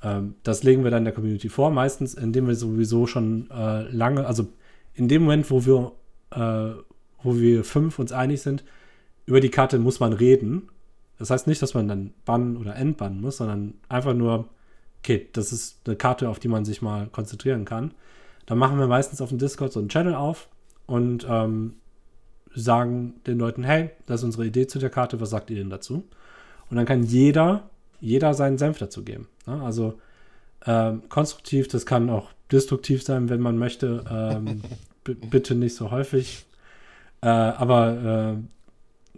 Ähm, 0.03 0.35
das 0.43 0.63
legen 0.63 0.83
wir 0.83 0.91
dann 0.91 1.05
der 1.05 1.13
Community 1.13 1.47
vor, 1.47 1.71
meistens 1.71 2.13
indem 2.13 2.47
wir 2.47 2.55
sowieso 2.55 3.07
schon 3.07 3.49
äh, 3.51 3.83
lange, 3.89 4.25
also 4.25 4.47
in 4.93 5.07
dem 5.07 5.23
Moment, 5.23 5.49
wo 5.49 5.65
wir, 5.65 5.93
äh, 6.31 6.75
wo 7.23 7.37
wir 7.37 7.63
fünf 7.63 7.99
uns 7.99 8.11
einig 8.11 8.41
sind, 8.41 8.65
über 9.25 9.39
die 9.39 9.49
Karte 9.49 9.79
muss 9.79 9.99
man 10.01 10.11
reden. 10.11 10.67
Das 11.21 11.29
heißt 11.29 11.45
nicht, 11.45 11.61
dass 11.61 11.75
man 11.75 11.87
dann 11.87 12.15
bannen 12.25 12.57
oder 12.57 12.75
entbannen 12.75 13.21
muss, 13.21 13.37
sondern 13.37 13.75
einfach 13.89 14.15
nur, 14.15 14.49
okay, 15.03 15.29
das 15.33 15.53
ist 15.53 15.77
eine 15.85 15.95
Karte, 15.95 16.27
auf 16.27 16.39
die 16.39 16.47
man 16.47 16.65
sich 16.65 16.81
mal 16.81 17.05
konzentrieren 17.11 17.63
kann. 17.63 17.93
Dann 18.47 18.57
machen 18.57 18.79
wir 18.79 18.87
meistens 18.87 19.21
auf 19.21 19.29
dem 19.29 19.37
Discord 19.37 19.71
so 19.71 19.79
einen 19.79 19.89
Channel 19.89 20.15
auf 20.15 20.49
und 20.87 21.27
ähm, 21.29 21.75
sagen 22.55 23.13
den 23.27 23.37
Leuten, 23.37 23.63
hey, 23.63 23.91
das 24.07 24.21
ist 24.21 24.23
unsere 24.23 24.47
Idee 24.47 24.65
zu 24.65 24.79
der 24.79 24.89
Karte, 24.89 25.21
was 25.21 25.29
sagt 25.29 25.51
ihr 25.51 25.57
denn 25.57 25.69
dazu? 25.69 26.03
Und 26.71 26.77
dann 26.77 26.87
kann 26.87 27.03
jeder, 27.03 27.69
jeder 27.99 28.33
seinen 28.33 28.57
Senf 28.57 28.79
dazu 28.79 29.03
geben. 29.03 29.27
Ne? 29.45 29.61
Also 29.61 29.99
ähm, 30.65 31.03
konstruktiv, 31.07 31.67
das 31.67 31.85
kann 31.85 32.09
auch 32.09 32.31
destruktiv 32.51 33.03
sein, 33.03 33.29
wenn 33.29 33.41
man 33.41 33.59
möchte. 33.59 34.03
Ähm, 34.09 34.63
bitte 35.29 35.53
nicht 35.53 35.75
so 35.75 35.91
häufig. 35.91 36.47
Äh, 37.21 37.27
aber 37.27 38.37
äh, 38.37 38.60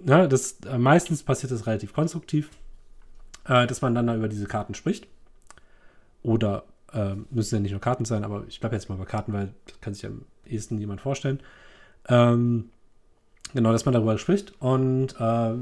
ne, 0.03 0.27
das, 0.27 0.59
äh, 0.65 0.77
meistens 0.77 1.23
passiert 1.23 1.51
das 1.51 1.67
relativ 1.67 1.93
konstruktiv, 1.93 2.49
äh, 3.45 3.67
dass 3.67 3.81
man 3.81 3.95
dann 3.95 4.07
da 4.07 4.15
über 4.15 4.27
diese 4.27 4.45
Karten 4.45 4.73
spricht. 4.73 5.07
Oder 6.21 6.63
äh, 6.93 7.15
müssen 7.31 7.55
ja 7.55 7.61
nicht 7.61 7.71
nur 7.71 7.81
Karten 7.81 8.05
sein, 8.05 8.23
aber 8.23 8.45
ich 8.47 8.59
bleibe 8.59 8.75
jetzt 8.75 8.89
mal 8.89 8.97
bei 8.97 9.05
Karten, 9.05 9.33
weil 9.33 9.53
das 9.67 9.81
kann 9.81 9.93
sich 9.93 10.05
am 10.05 10.25
ehesten 10.45 10.79
jemand 10.79 11.01
vorstellen. 11.01 11.39
Ähm, 12.07 12.69
genau, 13.53 13.71
dass 13.71 13.85
man 13.85 13.93
darüber 13.93 14.17
spricht 14.17 14.53
und 14.61 15.15
äh, 15.19 15.53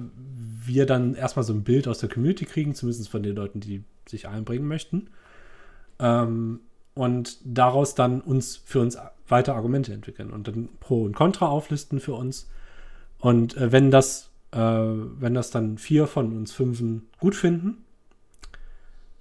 wir 0.65 0.85
dann 0.85 1.15
erstmal 1.15 1.43
so 1.43 1.53
ein 1.53 1.63
Bild 1.63 1.87
aus 1.87 1.99
der 1.99 2.09
Community 2.09 2.45
kriegen, 2.45 2.75
zumindest 2.75 3.09
von 3.09 3.23
den 3.23 3.35
Leuten, 3.35 3.59
die 3.59 3.83
sich 4.07 4.27
einbringen 4.27 4.67
möchten. 4.67 5.09
Ähm, 5.99 6.61
und 6.93 7.37
daraus 7.43 7.95
dann 7.95 8.21
uns 8.21 8.57
für 8.57 8.81
uns 8.81 8.97
weiter 9.27 9.55
Argumente 9.55 9.93
entwickeln 9.93 10.31
und 10.31 10.47
dann 10.47 10.69
Pro 10.79 11.03
und 11.03 11.15
Contra 11.15 11.47
auflisten 11.47 11.99
für 11.99 12.13
uns. 12.13 12.49
Und 13.19 13.55
äh, 13.55 13.71
wenn 13.71 13.91
das, 13.91 14.30
äh, 14.52 14.58
wenn 14.60 15.34
das 15.34 15.52
dann 15.52 15.78
vier 15.78 16.08
von 16.08 16.36
uns 16.36 16.52
fünfen 16.52 17.08
gut 17.20 17.36
finden, 17.36 17.84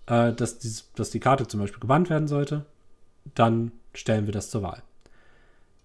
äh, 0.07 0.33
dass, 0.33 0.59
dies, 0.59 0.91
dass 0.95 1.11
die 1.11 1.21
Karte 1.21 1.47
zum 1.47 1.61
Beispiel 1.61 1.81
gebannt 1.81 2.11
werden 2.11 2.29
sollte, 2.29 2.67
dann 3.35 3.73
stellen 3.95 4.27
wir 4.27 4.33
das 4.33 4.51
zur 4.51 4.63
Wahl. 4.63 4.83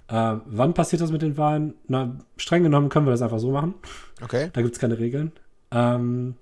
Äh, 0.07 0.39
wann 0.45 0.73
passiert 0.73 1.01
das 1.01 1.11
mit 1.11 1.21
den 1.21 1.37
Wahlen? 1.37 1.73
Na, 1.87 2.15
streng 2.37 2.63
genommen 2.63 2.89
können 2.89 3.07
wir 3.07 3.11
das 3.11 3.21
einfach 3.21 3.39
so 3.39 3.51
machen. 3.51 3.73
Okay. 4.21 4.49
Da 4.53 4.61
gibt 4.61 4.75
es 4.75 4.79
keine 4.79 4.99
Regeln. 4.99 5.31
Ähm, 5.71 6.35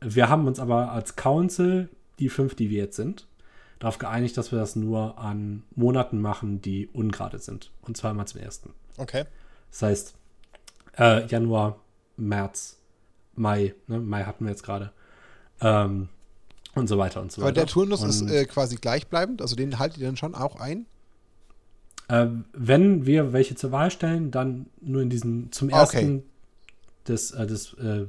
wir 0.00 0.28
haben 0.28 0.46
uns 0.46 0.58
aber 0.58 0.92
als 0.92 1.16
Council, 1.16 1.88
die 2.18 2.28
fünf, 2.28 2.54
die 2.54 2.70
wir 2.70 2.78
jetzt 2.78 2.96
sind, 2.96 3.26
darauf 3.78 3.98
geeinigt, 3.98 4.36
dass 4.36 4.52
wir 4.52 4.58
das 4.58 4.76
nur 4.76 5.18
an 5.18 5.62
Monaten 5.74 6.20
machen, 6.20 6.62
die 6.62 6.86
ungerade 6.88 7.38
sind. 7.38 7.70
Und 7.82 7.96
zwar 7.96 8.12
immer 8.12 8.26
zum 8.26 8.40
ersten. 8.40 8.72
Okay. 8.96 9.24
Das 9.70 9.82
heißt, 9.82 10.14
äh, 10.98 11.26
Januar, 11.26 11.78
März, 12.16 12.76
Mai, 13.34 13.74
ne? 13.86 14.00
Mai 14.00 14.24
hatten 14.24 14.44
wir 14.44 14.50
jetzt 14.50 14.62
gerade. 14.62 14.92
Ähm, 15.60 16.08
und 16.74 16.88
so 16.88 16.98
weiter 16.98 17.20
und 17.22 17.32
so 17.32 17.40
Aber 17.40 17.48
weiter. 17.48 17.62
der 17.62 17.66
Turnus 17.66 18.02
und, 18.02 18.10
ist 18.10 18.22
äh, 18.22 18.44
quasi 18.44 18.76
gleichbleibend, 18.76 19.40
also 19.40 19.56
den 19.56 19.78
haltet 19.78 19.98
ihr 19.98 20.06
dann 20.06 20.16
schon 20.16 20.34
auch 20.34 20.60
ein? 20.60 20.86
Äh, 22.08 22.26
wenn 22.52 23.06
wir 23.06 23.32
welche 23.32 23.54
zur 23.56 23.72
Wahl 23.72 23.90
stellen, 23.90 24.30
dann 24.30 24.66
nur 24.80 25.02
in 25.02 25.10
diesen 25.10 25.50
zum 25.52 25.72
Ah, 25.72 25.82
okay. 25.82 25.96
ersten 25.96 26.22
des, 27.08 27.30
äh, 27.32 27.46
des, 27.46 27.72
äh, 27.74 28.06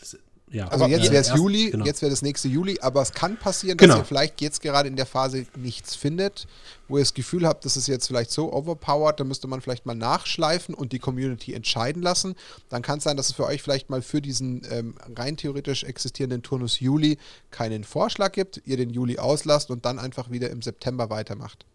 des 0.00 0.18
ja, 0.50 0.68
Also 0.68 0.84
Aber 0.84 0.92
jetzt 0.92 1.10
wäre 1.10 1.22
es 1.22 1.34
Juli, 1.34 1.70
genau. 1.70 1.84
jetzt 1.84 2.02
wäre 2.02 2.10
das 2.10 2.22
nächste 2.22 2.46
Juli, 2.46 2.78
aber 2.80 3.02
es 3.02 3.12
kann 3.12 3.36
passieren, 3.36 3.78
dass 3.78 3.86
Genau. 3.86 3.98
ihr 3.98 4.04
vielleicht 4.04 4.40
jetzt 4.40 4.60
gerade 4.62 4.88
in 4.88 4.94
der 4.94 5.06
Phase 5.06 5.46
nichts 5.56 5.96
findet, 5.96 6.46
wo 6.86 6.98
ihr 6.98 7.02
das 7.02 7.14
Gefühl 7.14 7.46
habt, 7.46 7.64
das 7.64 7.76
ist 7.76 7.88
jetzt 7.88 8.06
vielleicht 8.06 8.30
so 8.30 8.52
overpowered, 8.52 9.18
da 9.18 9.24
müsste 9.24 9.48
man 9.48 9.60
vielleicht 9.60 9.86
mal 9.86 9.96
nachschleifen 9.96 10.74
und 10.74 10.92
die 10.92 11.00
Community 11.00 11.52
entscheiden 11.52 12.00
lassen. 12.00 12.36
Dann 12.68 12.82
kann 12.82 12.98
es 12.98 13.04
sein, 13.04 13.16
dass 13.16 13.30
es 13.30 13.34
für 13.34 13.44
euch 13.44 13.60
vielleicht 13.60 13.90
mal 13.90 14.02
für 14.02 14.22
diesen 14.22 14.62
ähm, 14.70 14.94
rein 15.16 15.36
theoretisch 15.36 15.82
existierenden 15.82 16.42
Turnus 16.44 16.78
Juli 16.78 17.18
keinen 17.50 17.82
Vorschlag 17.82 18.30
gibt, 18.30 18.62
ihr 18.64 18.76
den 18.76 18.90
Juli 18.90 19.18
auslasst 19.18 19.70
und 19.70 19.84
dann 19.84 19.98
einfach 19.98 20.30
wieder 20.30 20.50
im 20.50 20.62
September 20.62 21.10
weitermacht. 21.10 21.66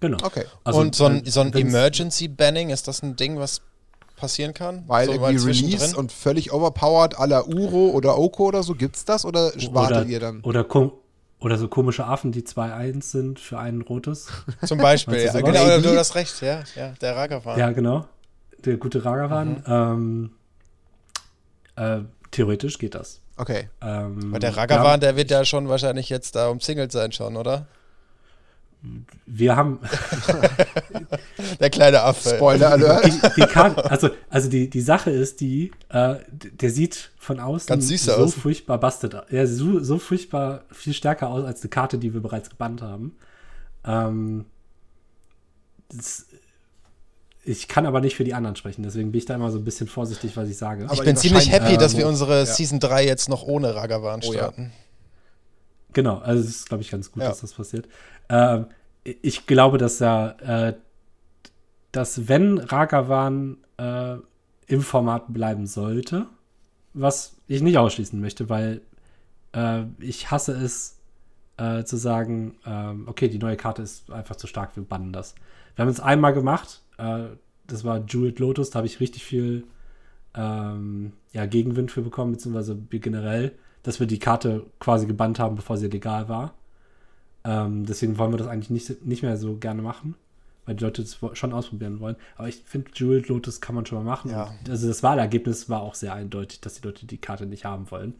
Genau. 0.00 0.18
Okay. 0.22 0.44
Also, 0.64 0.80
und 0.80 0.94
so 0.94 1.06
ein, 1.06 1.24
äh, 1.24 1.30
so 1.30 1.40
ein 1.40 1.52
Emergency 1.52 2.28
Banning, 2.28 2.70
ist 2.70 2.88
das 2.88 3.02
ein 3.02 3.16
Ding, 3.16 3.38
was 3.38 3.62
passieren 4.16 4.54
kann? 4.54 4.84
Weil 4.86 5.06
so 5.06 5.12
irgendwie? 5.12 5.36
Release 5.46 5.96
und 5.96 6.10
völlig 6.12 6.52
overpowered 6.52 7.18
à 7.18 7.26
la 7.26 7.42
Uro 7.46 7.90
oder 7.90 8.18
Oko 8.18 8.46
oder 8.46 8.62
so, 8.62 8.74
gibt's 8.74 9.04
das 9.04 9.24
oder 9.24 9.52
wartet 9.72 9.96
oder, 9.98 10.04
ihr 10.06 10.20
dann? 10.20 10.40
Oder, 10.42 10.62
kom- 10.62 10.92
oder 11.40 11.58
so 11.58 11.68
komische 11.68 12.06
Affen, 12.06 12.32
die 12.32 12.42
2-1 12.42 13.02
sind 13.02 13.38
für 13.38 13.58
ein 13.58 13.82
rotes. 13.82 14.28
Zum 14.66 14.78
Beispiel. 14.78 15.24
Ja, 15.24 15.40
genau, 15.40 15.64
sowas? 15.64 15.82
du 15.82 15.98
hast 15.98 16.14
recht, 16.14 16.40
ja. 16.40 16.62
ja 16.74 16.94
der 17.00 17.14
Ragavan. 17.16 17.58
Ja, 17.58 17.70
genau. 17.72 18.06
Der 18.64 18.76
gute 18.78 19.04
Ragavan. 19.04 19.62
Ähm, 19.66 20.30
äh, 21.76 22.00
theoretisch 22.30 22.78
geht 22.78 22.94
das. 22.94 23.20
Okay. 23.36 23.68
Ähm, 23.82 24.30
Aber 24.30 24.38
der 24.38 24.56
Ragavan, 24.56 24.86
haben- 24.92 25.00
der 25.00 25.16
wird 25.16 25.30
ja 25.30 25.44
schon 25.44 25.68
wahrscheinlich 25.68 26.08
jetzt 26.08 26.34
da 26.36 26.48
umzingelt 26.48 26.90
sein 26.90 27.12
schon, 27.12 27.36
oder? 27.36 27.66
Wir 29.26 29.56
haben 29.56 29.80
Der 31.60 31.70
kleine 31.70 32.02
Affe. 32.02 32.36
Spoiler 32.36 32.70
Alert. 32.72 33.04
die, 33.06 33.10
die 33.40 33.46
Karte, 33.46 33.90
also, 33.90 34.10
also 34.30 34.48
die, 34.48 34.70
die 34.70 34.80
Sache 34.80 35.10
ist 35.10 35.40
die, 35.40 35.72
äh, 35.88 36.16
der 36.30 36.70
sieht 36.70 37.10
von 37.18 37.40
außen 37.40 37.66
Ganz 37.68 37.88
süß 37.88 38.04
so 38.04 38.12
aus. 38.12 38.34
furchtbar 38.34 38.78
bastet. 38.78 39.14
Er 39.30 39.46
sieht 39.46 39.58
so, 39.58 39.80
so 39.82 39.98
furchtbar 39.98 40.64
viel 40.70 40.92
stärker 40.92 41.28
aus 41.30 41.44
als 41.44 41.62
eine 41.62 41.70
Karte, 41.70 41.98
die 41.98 42.14
wir 42.14 42.20
bereits 42.20 42.50
gebannt 42.50 42.82
haben. 42.82 43.16
Ähm, 43.84 44.44
das, 45.88 46.26
ich 47.44 47.68
kann 47.68 47.86
aber 47.86 48.00
nicht 48.00 48.16
für 48.16 48.24
die 48.24 48.34
anderen 48.34 48.56
sprechen, 48.56 48.82
deswegen 48.82 49.12
bin 49.12 49.18
ich 49.18 49.24
da 49.24 49.34
immer 49.34 49.50
so 49.50 49.58
ein 49.58 49.64
bisschen 49.64 49.86
vorsichtig, 49.86 50.36
was 50.36 50.48
ich 50.48 50.56
sage. 50.58 50.84
Aber 50.84 50.94
Ich 50.94 51.00
bin 51.00 51.14
die 51.14 51.20
ziemlich 51.20 51.50
happy, 51.50 51.76
dass 51.76 51.96
wir 51.96 52.06
unsere 52.08 52.40
Ja. 52.40 52.46
Season 52.46 52.80
3 52.80 53.04
jetzt 53.06 53.28
noch 53.28 53.44
ohne 53.44 53.74
Ragavan 53.74 54.20
Oh 54.26 54.32
ja. 54.32 54.52
Genau, 55.96 56.18
also 56.18 56.42
es 56.42 56.50
ist, 56.50 56.68
glaube 56.68 56.82
ich, 56.82 56.90
ganz 56.90 57.10
gut, 57.10 57.22
Ja. 57.22 57.30
dass 57.30 57.40
das 57.40 57.54
passiert. 57.54 57.88
Ähm, 58.28 58.66
ich 59.02 59.46
glaube, 59.46 59.78
dass 59.78 59.98
er, 60.02 60.36
äh, 60.42 60.74
dass 61.90 62.28
wenn 62.28 62.58
Ragavan 62.58 63.56
äh, 63.78 64.16
im 64.66 64.82
Format 64.82 65.32
bleiben 65.32 65.66
sollte, 65.66 66.26
was 66.92 67.38
ich 67.46 67.62
nicht 67.62 67.78
ausschließen 67.78 68.20
möchte, 68.20 68.50
weil 68.50 68.82
äh, 69.54 69.84
ich 69.98 70.30
hasse 70.30 70.52
es 70.52 70.98
äh, 71.56 71.82
zu 71.84 71.96
sagen, 71.96 72.58
ähm, 72.66 73.08
okay, 73.08 73.28
die 73.28 73.38
neue 73.38 73.56
Karte 73.56 73.80
ist 73.80 74.10
einfach 74.10 74.36
zu 74.36 74.46
stark, 74.46 74.76
wir 74.76 74.82
bannen 74.82 75.14
das. 75.14 75.34
Wir 75.76 75.84
haben 75.84 75.90
es 75.90 76.00
einmal 76.00 76.34
gemacht, 76.34 76.82
äh, 76.98 77.24
das 77.66 77.84
war 77.84 78.04
Jeweled 78.06 78.38
Lotus, 78.38 78.68
da 78.68 78.80
habe 78.80 78.86
ich 78.86 79.00
richtig 79.00 79.24
viel 79.24 79.64
ähm, 80.34 81.14
ja, 81.32 81.46
Gegenwind 81.46 81.90
für 81.90 82.02
bekommen, 82.02 82.32
beziehungsweise 82.32 82.76
generell, 82.90 83.52
dass 83.86 84.00
wir 84.00 84.08
die 84.08 84.18
Karte 84.18 84.66
quasi 84.80 85.06
gebannt 85.06 85.38
haben, 85.38 85.54
bevor 85.54 85.76
sie 85.76 85.86
legal 85.86 86.28
war. 86.28 86.54
Ähm, 87.44 87.86
deswegen 87.86 88.18
wollen 88.18 88.32
wir 88.32 88.38
das 88.38 88.48
eigentlich 88.48 88.70
nicht, 88.70 89.06
nicht 89.06 89.22
mehr 89.22 89.36
so 89.36 89.54
gerne 89.54 89.80
machen, 89.80 90.16
weil 90.64 90.74
die 90.74 90.82
Leute 90.82 91.02
das 91.02 91.18
schon 91.34 91.52
ausprobieren 91.52 92.00
wollen. 92.00 92.16
Aber 92.36 92.48
ich 92.48 92.56
finde, 92.64 92.90
Jeweled 92.94 93.28
Lotus 93.28 93.60
kann 93.60 93.76
man 93.76 93.86
schon 93.86 93.98
mal 93.98 94.10
machen. 94.10 94.32
Ja. 94.32 94.52
Und 94.64 94.68
Also 94.68 94.88
das 94.88 95.04
Wahlergebnis 95.04 95.68
war 95.68 95.82
auch 95.82 95.94
sehr 95.94 96.12
eindeutig, 96.14 96.60
dass 96.60 96.74
die 96.74 96.82
Leute 96.82 97.06
die 97.06 97.18
Karte 97.18 97.46
nicht 97.46 97.64
haben 97.64 97.88
wollen. 97.92 98.14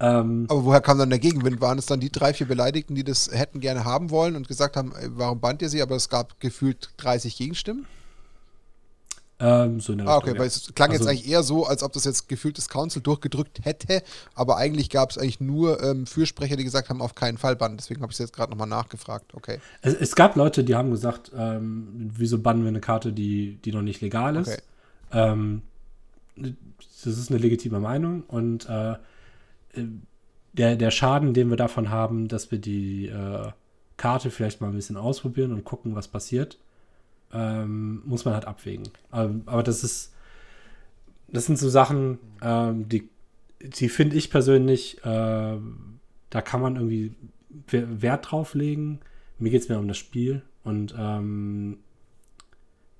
Ähm, 0.00 0.44
Aber 0.50 0.66
woher 0.66 0.82
kam 0.82 0.98
dann 0.98 1.08
der 1.08 1.18
Gegenwind? 1.18 1.62
Waren 1.62 1.78
es 1.78 1.86
dann 1.86 2.00
die 2.00 2.12
drei, 2.12 2.34
vier 2.34 2.46
Beleidigten, 2.46 2.94
die 2.94 3.04
das 3.04 3.30
hätten 3.32 3.60
gerne 3.60 3.86
haben 3.86 4.10
wollen 4.10 4.36
und 4.36 4.48
gesagt 4.48 4.76
haben, 4.76 4.92
warum 5.06 5.40
bannt 5.40 5.62
ihr 5.62 5.70
sie? 5.70 5.80
Aber 5.80 5.96
es 5.96 6.10
gab 6.10 6.38
gefühlt 6.40 6.90
30 6.98 7.38
Gegenstimmen? 7.38 7.86
Ähm, 9.40 9.80
so 9.80 9.92
Ah, 9.92 9.96
Richtung, 9.96 10.08
okay, 10.16 10.32
ja. 10.34 10.38
weil 10.38 10.46
es 10.46 10.72
klang 10.74 10.90
jetzt 10.92 11.00
Also- 11.00 11.10
eigentlich 11.10 11.28
eher 11.28 11.42
so, 11.42 11.64
als 11.66 11.82
ob 11.82 11.92
das 11.94 12.04
jetzt 12.04 12.28
gefühlt 12.28 12.58
das 12.58 12.68
Council 12.68 13.00
durchgedrückt 13.02 13.64
hätte, 13.64 14.02
aber 14.34 14.56
eigentlich 14.58 14.90
gab 14.90 15.10
es 15.10 15.18
eigentlich 15.18 15.40
nur 15.40 15.82
ähm, 15.82 16.06
Fürsprecher, 16.06 16.56
die 16.56 16.64
gesagt 16.64 16.90
haben, 16.90 17.00
auf 17.00 17.14
keinen 17.14 17.38
Fall 17.38 17.56
bannen. 17.56 17.76
Deswegen 17.78 18.02
habe 18.02 18.10
ich 18.12 18.16
es 18.16 18.20
jetzt 18.20 18.32
gerade 18.34 18.50
nochmal 18.50 18.68
nachgefragt. 18.68 19.34
Okay. 19.34 19.58
Es, 19.82 19.94
es 19.94 20.14
gab 20.14 20.36
Leute, 20.36 20.62
die 20.62 20.74
haben 20.74 20.90
gesagt, 20.90 21.32
ähm, 21.36 22.10
wieso 22.14 22.38
bannen 22.38 22.62
wir 22.62 22.68
eine 22.68 22.80
Karte, 22.80 23.12
die, 23.12 23.56
die 23.64 23.72
noch 23.72 23.82
nicht 23.82 24.00
legal 24.00 24.36
ist. 24.36 24.48
Okay. 24.48 24.60
Ähm, 25.12 25.62
das 26.36 27.06
ist 27.18 27.30
eine 27.30 27.38
legitime 27.38 27.80
Meinung 27.80 28.22
und 28.28 28.68
äh, 28.68 28.94
der, 30.52 30.76
der 30.76 30.90
Schaden, 30.90 31.32
den 31.34 31.48
wir 31.48 31.56
davon 31.56 31.90
haben, 31.90 32.28
dass 32.28 32.50
wir 32.50 32.58
die 32.58 33.06
äh, 33.06 33.48
Karte 33.96 34.30
vielleicht 34.30 34.60
mal 34.60 34.68
ein 34.68 34.74
bisschen 34.74 34.96
ausprobieren 34.96 35.52
und 35.52 35.64
gucken, 35.64 35.94
was 35.94 36.08
passiert, 36.08 36.58
ähm, 37.32 38.02
muss 38.04 38.24
man 38.24 38.34
halt 38.34 38.46
abwägen. 38.46 38.88
Aber, 39.10 39.34
aber, 39.46 39.62
das 39.62 39.84
ist, 39.84 40.12
das 41.28 41.46
sind 41.46 41.58
so 41.58 41.68
Sachen, 41.68 42.18
ähm, 42.42 42.88
die, 42.88 43.08
die 43.60 43.88
finde 43.88 44.16
ich 44.16 44.30
persönlich, 44.30 44.98
äh, 45.04 45.56
da 46.30 46.42
kann 46.42 46.60
man 46.60 46.76
irgendwie 46.76 47.14
Wert 47.68 48.30
drauf 48.30 48.54
legen. 48.54 49.00
Mir 49.38 49.50
geht 49.50 49.62
es 49.62 49.68
mehr 49.68 49.78
um 49.78 49.88
das 49.88 49.98
Spiel 49.98 50.42
und 50.64 50.94
ähm, 50.98 51.78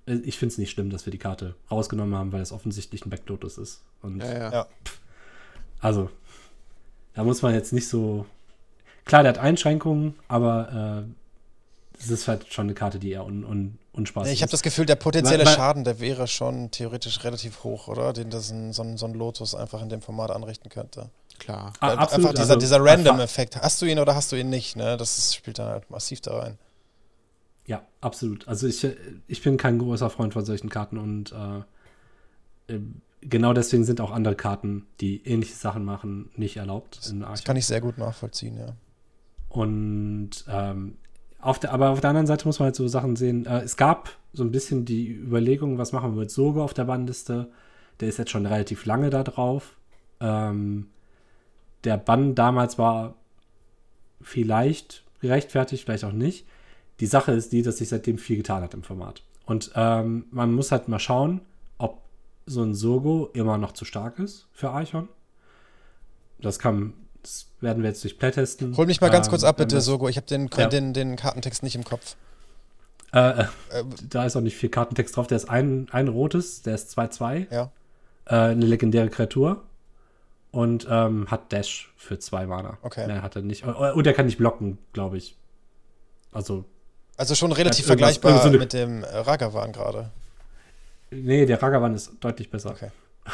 ich 0.07 0.39
finde 0.39 0.53
es 0.53 0.59
nicht 0.59 0.71
schlimm, 0.71 0.91
dass 0.91 1.07
wir 1.07 1.11
die 1.11 1.19
Karte 1.19 1.55
rausgenommen 1.71 2.15
haben, 2.15 2.33
weil 2.33 2.41
es 2.41 2.53
offensichtlich 2.53 3.05
ein 3.05 3.11
Backlotus 3.11 3.59
ist. 3.59 3.85
Und 4.03 4.23
ja, 4.23 4.53
ja. 4.53 4.67
Also, 5.81 6.11
da 7.15 7.25
muss 7.25 7.43
man 7.43 7.55
jetzt 7.55 7.73
nicht 7.73 7.89
so. 7.89 8.27
Klar, 9.05 9.23
der 9.23 9.33
hat 9.33 9.39
Einschränkungen, 9.39 10.15
aber 10.29 11.07
es 11.99 12.11
äh, 12.11 12.15
ist 12.15 12.29
halt 12.29 12.53
schon 12.53 12.67
eine 12.67 12.75
Karte, 12.75 12.99
die 12.99 13.11
eher 13.11 13.25
un, 13.25 13.45
un, 13.45 13.79
unspaßig 13.93 14.29
nee, 14.29 14.35
Ich 14.35 14.43
habe 14.43 14.51
das 14.51 14.63
Gefühl, 14.63 14.87
der 14.87 14.97
potenzielle 14.97 15.45
weil, 15.45 15.55
Schaden, 15.55 15.85
der 15.85 16.01
wäre 16.01 16.27
schon 16.27 16.71
theoretisch 16.71 17.23
relativ 17.25 17.65
hoch, 17.65 17.89
oder? 17.89 18.13
Den 18.13 18.31
das 18.31 18.51
ein, 18.51 18.73
so, 18.73 18.83
ein, 18.83 18.97
so 18.97 19.07
ein 19.07 19.15
Lotus 19.15 19.55
einfach 19.55 19.83
in 19.83 19.89
dem 19.89 20.03
Format 20.03 20.31
anrichten 20.31 20.71
könnte. 20.71 21.11
Klar. 21.39 21.73
Ah, 21.81 21.95
absolut, 21.95 22.27
einfach 22.27 22.31
dieser, 22.31 22.55
also, 22.55 22.57
dieser 22.57 22.85
Random-Effekt. 22.85 23.57
Hast 23.57 23.81
du 23.81 23.87
ihn 23.87 23.99
oder 23.99 24.15
hast 24.15 24.31
du 24.33 24.37
ihn 24.37 24.51
nicht? 24.51 24.77
Ne? 24.77 24.97
Das 24.97 25.19
ist, 25.19 25.35
spielt 25.35 25.59
dann 25.59 25.69
halt 25.69 25.91
massiv 25.91 26.21
da 26.21 26.39
rein. 26.39 26.59
Ja, 27.67 27.83
absolut. 28.01 28.49
Also 28.49 28.67
ich, 28.67 28.87
ich 29.27 29.43
bin 29.43 29.57
kein 29.57 29.79
großer 29.79 30.11
Freund 30.11 30.33
von 30.33 30.45
solchen 30.45 30.69
Karten 30.69 30.99
und 30.99 31.33
äh, 32.69 32.81
genau 33.21 33.53
deswegen 33.53 33.85
sind 33.85 34.01
auch 34.01 34.11
andere 34.11 34.35
Karten, 34.35 34.87
die 35.01 35.25
ähnliche 35.27 35.55
Sachen 35.55 35.85
machen, 35.85 36.31
nicht 36.37 36.57
erlaubt. 36.57 36.99
Das, 36.99 37.15
das 37.17 37.45
kann 37.45 37.57
ich 37.57 37.67
sehr 37.67 37.81
gut 37.81 37.99
nachvollziehen, 37.99 38.59
ja. 38.59 38.75
Und 39.49 40.31
ähm, 40.49 40.97
auf 41.43 41.59
der, 41.59 41.73
aber 41.73 41.91
auf 41.91 42.01
der 42.01 42.11
anderen 42.11 42.27
Seite 42.27 42.47
muss 42.47 42.59
man 42.59 42.67
halt 42.67 42.77
so 42.77 42.89
Sachen 42.89 43.17
sehen. 43.17 43.47
Äh, 43.47 43.61
es 43.61 43.77
gab 43.77 44.11
so 44.33 44.45
ein 44.45 44.53
bisschen 44.53 44.85
die 44.85 45.09
Überlegung, 45.09 45.79
was 45.79 45.93
machen 45.93 46.15
wir 46.15 46.21
mit 46.21 46.31
Soge 46.31 46.63
auf 46.63 46.75
der 46.75 46.85
Bannliste. 46.85 47.51
Der 48.01 48.09
ist 48.09 48.19
jetzt 48.19 48.31
schon 48.31 48.47
relativ 48.47 48.87
lange 48.87 49.11
da 49.11 49.23
drauf. 49.23 49.77
Ähm, 50.21 50.89
der 51.85 51.97
Bann 51.97 52.35
damals 52.35 52.79
war 52.79 53.15
vielleicht 54.21 55.05
gerechtfertigt, 55.21 55.85
vielleicht 55.85 56.05
auch 56.05 56.13
nicht. 56.13 56.47
Die 57.01 57.07
Sache 57.07 57.33
ist 57.33 57.53
die, 57.53 57.63
dass 57.63 57.79
sich 57.79 57.89
seitdem 57.89 58.19
viel 58.19 58.37
getan 58.37 58.63
hat 58.63 58.75
im 58.75 58.83
Format. 58.83 59.23
Und 59.47 59.73
ähm, 59.75 60.27
man 60.31 60.53
muss 60.53 60.71
halt 60.71 60.89
mal 60.89 60.99
schauen, 60.99 61.41
ob 61.79 62.03
so 62.47 62.63
ein 62.63 62.75
Sogo 62.75 63.31
immer 63.33 63.59
noch 63.59 63.73
zu 63.73 63.85
stark 63.85 64.19
ist 64.19 64.47
für 64.53 64.71
Archon. 64.71 65.09
Das 66.39 66.59
kann, 66.59 66.93
das 67.23 67.47
werden 67.61 67.83
wir 67.83 67.91
jetzt 67.91 68.03
durch 68.05 68.19
Playtesten. 68.19 68.77
Hol 68.77 68.87
mich 68.87 69.01
mal 69.01 69.11
ganz 69.11 69.27
ähm, 69.27 69.31
kurz 69.31 69.45
ab, 69.45 69.57
bitte, 69.57 69.81
Sogo. 69.81 70.09
Ich 70.09 70.17
habe 70.17 70.27
den, 70.27 70.49
ja. 70.57 70.67
den, 70.69 70.93
den 70.93 71.17
Kartentext 71.17 71.63
nicht 71.63 71.75
im 71.75 71.85
Kopf. 71.85 72.17
Äh, 73.13 73.43
äh, 73.43 73.47
da 74.09 74.25
ist 74.25 74.37
auch 74.37 74.41
nicht 74.41 74.57
viel 74.57 74.71
Kartentext 74.71 75.17
drauf. 75.17 75.27
Der 75.27 75.37
ist 75.37 75.49
ein, 75.49 75.89
ein 75.91 76.09
rotes, 76.09 76.63
der 76.63 76.75
ist 76.75 76.97
2-2. 76.97 77.47
Ja. 77.53 77.71
Äh, 78.27 78.35
eine 78.35 78.67
legendäre 78.67 79.09
Kreatur. 79.09 79.65
Und 80.53 80.87
ähm, 80.91 81.31
hat 81.31 81.53
Dash 81.53 81.93
für 81.97 82.19
zwei 82.19 82.45
Mana. 82.45 82.79
Okay. 82.83 83.07
Mehr 83.07 83.23
hat 83.23 83.37
er 83.37 83.43
nicht. 83.43 83.65
Und 83.65 84.07
er 84.07 84.13
kann 84.13 84.27
nicht 84.27 84.39
blocken, 84.39 84.79
glaube 84.93 85.17
ich. 85.17 85.37
Also 86.33 86.65
also 87.21 87.35
schon 87.35 87.53
relativ 87.53 87.85
vergleichbar 87.85 88.43
so 88.43 88.49
mit 88.49 88.73
dem 88.73 89.05
äh, 89.05 89.15
Ragavan 89.15 89.73
gerade. 89.73 90.11
Nee, 91.11 91.45
der 91.45 91.63
Ragavan 91.63 91.95
ist 91.95 92.13
deutlich 92.21 92.51
besser. 92.51 92.71
Okay. 92.71 92.91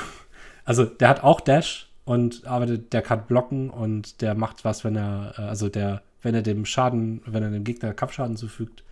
Also 0.68 0.84
der 0.84 1.08
hat 1.08 1.22
auch 1.22 1.40
Dash 1.40 1.88
und 2.06 2.46
aber 2.46 2.66
der 2.66 3.02
kann 3.02 3.26
blocken 3.26 3.68
und 3.68 4.22
der 4.22 4.36
macht 4.36 4.64
was, 4.64 4.84
wenn 4.84 4.96
er, 4.96 5.34
äh, 5.36 5.42
also 5.42 5.68
der, 5.68 6.02
wenn 6.22 6.36
er 6.36 6.42
dem 6.42 6.64
Schaden, 6.64 7.20
wenn 7.26 7.42
er 7.42 7.50
dem 7.50 7.64
Gegner 7.64 7.92
Kampfschaden 7.92 8.36
zufügt, 8.36 8.84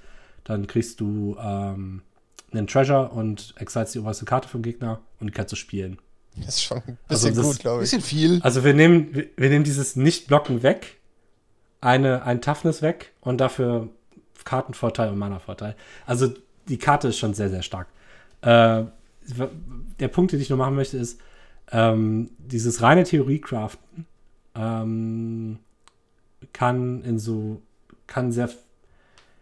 dann 0.43 0.67
kriegst 0.67 1.01
du 1.01 1.37
ähm, 1.41 2.03
einen 2.53 2.67
Treasure 2.67 3.09
und 3.11 3.55
exilst 3.57 3.95
die 3.95 4.01
oberste 4.01 4.25
Karte 4.25 4.49
vom 4.49 4.63
Gegner 4.63 5.01
und 5.21 5.33
kannst 5.33 5.53
du 5.53 5.57
spielen. 5.57 5.99
Das 6.37 6.57
ist 6.57 6.65
schon 6.65 6.79
ein 6.79 6.99
also 7.07 7.29
bisschen 7.29 7.39
also 7.39 7.51
gut, 7.53 7.61
glaube 7.61 7.85
ich. 7.85 7.91
Bisschen 7.91 8.03
viel. 8.03 8.41
Also 8.43 8.65
wir 8.65 8.75
nehmen, 8.75 9.15
wir, 9.15 9.29
wir 9.37 9.49
nehmen 9.49 9.65
dieses 9.65 9.95
Nicht-Blocken 9.95 10.65
weg, 10.65 10.99
eine, 11.81 12.25
ein 12.25 12.43
Toughness 12.43 12.83
weg 12.83 13.13
und 13.21 13.41
dafür 13.41 13.91
Kartenvorteil 14.45 15.11
und 15.11 15.19
Mana-Vorteil. 15.19 15.77
Also 16.05 16.35
die 16.69 16.79
Karte 16.79 17.09
ist 17.09 17.19
schon 17.19 17.33
sehr, 17.35 17.49
sehr 17.49 17.63
stark. 17.63 17.87
Äh, 18.43 18.83
der 20.01 20.09
Punkt, 20.09 20.33
den 20.33 20.41
ich 20.41 20.51
noch 20.51 20.57
machen 20.57 20.75
möchte, 20.75 20.97
ist, 20.97 21.21
ähm, 21.73 22.31
dieses 22.39 22.83
reine 22.83 23.05
Theorie-Craften 23.05 24.07
ähm, 24.55 25.59
kann 26.53 27.03
in 27.03 27.19
so, 27.19 27.63
kann 28.07 28.33
sehr, 28.33 28.51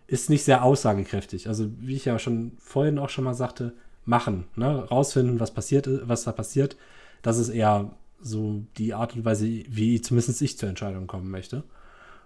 ist 0.06 0.30
nicht 0.30 0.44
sehr 0.44 0.62
aussagekräftig. 0.64 1.48
Also, 1.48 1.70
wie 1.80 1.96
ich 1.96 2.04
ja 2.04 2.18
schon 2.18 2.52
vorhin 2.58 2.98
auch 2.98 3.10
schon 3.10 3.24
mal 3.24 3.34
sagte, 3.34 3.72
machen, 4.04 4.44
ne? 4.56 4.84
rausfinden, 4.88 5.40
was 5.40 5.52
passiert 5.52 5.88
was 6.08 6.24
da 6.24 6.32
passiert. 6.32 6.76
Das 7.22 7.38
ist 7.38 7.50
eher 7.50 7.90
so 8.20 8.62
die 8.78 8.94
Art 8.94 9.14
und 9.14 9.24
Weise, 9.24 9.46
wie 9.46 10.00
zumindest 10.00 10.42
ich 10.42 10.58
zur 10.58 10.68
Entscheidung 10.68 11.06
kommen 11.06 11.30
möchte. 11.30 11.64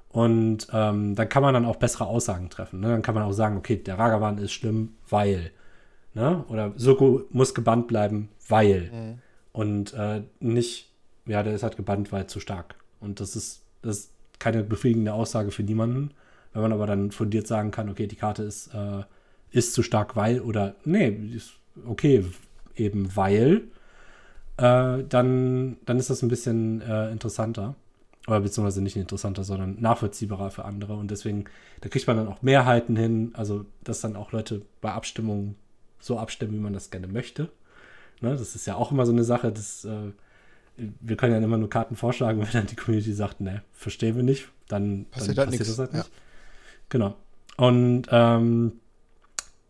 Und 0.08 0.68
ähm, 0.72 1.14
dann 1.14 1.28
kann 1.28 1.42
man 1.42 1.52
dann 1.52 1.66
auch 1.66 1.76
bessere 1.76 2.06
Aussagen 2.06 2.48
treffen. 2.48 2.80
Ne? 2.80 2.88
Dann 2.88 3.02
kann 3.02 3.14
man 3.14 3.24
auch 3.24 3.32
sagen, 3.32 3.56
okay, 3.56 3.76
der 3.76 3.98
Ragavan 3.98 4.38
ist 4.38 4.52
schlimm, 4.52 4.94
weil. 5.08 5.50
Ne? 6.14 6.44
Oder 6.48 6.72
Soko 6.76 7.24
muss 7.30 7.54
gebannt 7.54 7.88
bleiben, 7.88 8.30
weil. 8.48 8.90
Mhm. 8.92 9.18
Und 9.56 9.94
äh, 9.94 10.20
nicht, 10.38 10.90
ja, 11.24 11.42
der 11.42 11.54
ist 11.54 11.62
halt 11.62 11.78
gebannt, 11.78 12.12
weil 12.12 12.26
zu 12.26 12.40
stark. 12.40 12.74
Und 13.00 13.20
das 13.20 13.36
ist, 13.36 13.62
das 13.80 13.96
ist 13.96 14.10
keine 14.38 14.62
befriedigende 14.62 15.14
Aussage 15.14 15.50
für 15.50 15.62
niemanden. 15.62 16.10
Wenn 16.52 16.60
man 16.60 16.74
aber 16.74 16.86
dann 16.86 17.10
fundiert 17.10 17.46
sagen 17.46 17.70
kann, 17.70 17.88
okay, 17.88 18.06
die 18.06 18.16
Karte 18.16 18.42
ist, 18.42 18.74
äh, 18.74 19.04
ist 19.52 19.72
zu 19.72 19.82
stark, 19.82 20.14
weil, 20.14 20.42
oder 20.42 20.74
nee, 20.84 21.08
ist 21.34 21.52
okay, 21.86 22.22
eben 22.74 23.16
weil, 23.16 23.62
äh, 24.58 25.02
dann, 25.08 25.78
dann 25.86 25.98
ist 25.98 26.10
das 26.10 26.20
ein 26.20 26.28
bisschen 26.28 26.82
äh, 26.82 27.10
interessanter. 27.10 27.76
Oder 28.26 28.40
beziehungsweise 28.40 28.82
nicht 28.82 28.96
interessanter, 28.96 29.42
sondern 29.42 29.80
nachvollziehbarer 29.80 30.50
für 30.50 30.66
andere. 30.66 30.96
Und 30.96 31.10
deswegen, 31.10 31.46
da 31.80 31.88
kriegt 31.88 32.06
man 32.06 32.18
dann 32.18 32.28
auch 32.28 32.42
Mehrheiten 32.42 32.94
hin. 32.94 33.30
Also, 33.32 33.64
dass 33.84 34.02
dann 34.02 34.16
auch 34.16 34.32
Leute 34.32 34.60
bei 34.82 34.92
Abstimmungen 34.92 35.54
so 35.98 36.18
abstimmen, 36.18 36.52
wie 36.52 36.60
man 36.60 36.74
das 36.74 36.90
gerne 36.90 37.06
möchte. 37.06 37.48
Ne, 38.20 38.30
das 38.30 38.54
ist 38.54 38.66
ja 38.66 38.76
auch 38.76 38.92
immer 38.92 39.06
so 39.06 39.12
eine 39.12 39.24
Sache, 39.24 39.52
dass 39.52 39.84
äh, 39.84 40.12
wir 40.76 41.16
können 41.16 41.32
ja 41.32 41.38
immer 41.38 41.58
nur 41.58 41.70
Karten 41.70 41.96
vorschlagen, 41.96 42.40
wenn 42.42 42.52
dann 42.52 42.66
die 42.66 42.76
Community 42.76 43.12
sagt, 43.12 43.40
ne, 43.40 43.62
verstehen 43.72 44.16
wir 44.16 44.22
nicht, 44.22 44.48
dann 44.68 45.06
passiert, 45.10 45.38
dann 45.38 45.48
halt 45.48 45.58
passiert 45.58 45.68
das 45.68 45.78
halt 45.78 45.92
nicht. 45.92 46.06
Ja. 46.06 46.12
Genau. 46.88 47.14
Und 47.56 48.06
ähm, 48.10 48.72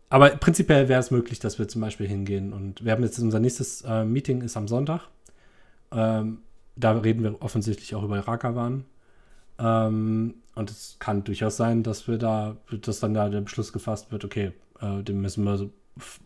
aber 0.09 0.29
prinzipiell 0.29 0.87
wäre 0.87 0.99
es 0.99 1.11
möglich, 1.11 1.39
dass 1.39 1.59
wir 1.59 1.67
zum 1.67 1.81
Beispiel 1.81 2.07
hingehen 2.07 2.53
und 2.53 2.83
wir 2.83 2.91
haben 2.93 3.03
jetzt 3.03 3.19
unser 3.19 3.39
nächstes 3.39 3.81
äh, 3.81 4.05
Meeting 4.05 4.41
ist 4.41 4.55
am 4.55 4.67
Sonntag. 4.67 5.01
Ähm, 5.91 6.39
da 6.75 6.91
reden 6.91 7.23
wir 7.23 7.41
offensichtlich 7.41 7.93
auch 7.95 8.03
über 8.03 8.19
Rakavan. 8.19 8.85
Ähm, 9.59 10.35
und 10.55 10.71
es 10.71 10.97
kann 10.99 11.23
durchaus 11.23 11.57
sein, 11.57 11.83
dass 11.83 12.07
wir 12.07 12.17
da, 12.17 12.57
dass 12.81 12.99
dann 12.99 13.13
da 13.13 13.29
der 13.29 13.41
Beschluss 13.41 13.73
gefasst 13.73 14.11
wird, 14.11 14.23
okay, 14.23 14.53
äh, 14.79 15.03
den 15.03 15.21
müssen 15.21 15.43
wir 15.43 15.57
so 15.57 15.69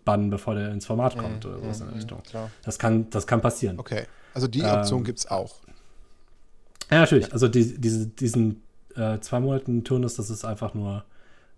bannen, 0.05 0.30
bevor 0.30 0.56
der 0.56 0.72
ins 0.72 0.85
Format 0.85 1.18
kommt 1.18 1.43
mhm, 1.43 1.52
oder 1.52 1.60
sowas 1.60 1.80
in 1.80 1.85
der 1.85 1.93
mhm, 1.93 1.99
Richtung. 1.99 2.23
Klar. 2.23 2.52
Das 2.64 2.80
kann, 2.80 3.10
das 3.10 3.27
kann 3.27 3.41
passieren. 3.41 3.80
Okay. 3.80 4.06
Also 4.34 4.48
die 4.48 4.64
Option 4.64 4.99
ähm, 4.99 5.06
gibt 5.06 5.19
es 5.19 5.30
auch. 5.30 5.56
Ja, 6.89 6.99
natürlich. 6.99 7.31
Also 7.31 7.48
die, 7.48 7.80
diese, 7.80 8.07
diesen 8.07 8.64
äh, 8.95 9.19
zwei 9.19 9.39
Monaten 9.39 9.84
Turnus, 9.84 10.15
das 10.15 10.30
ist 10.30 10.45
einfach 10.45 10.73
nur 10.73 11.03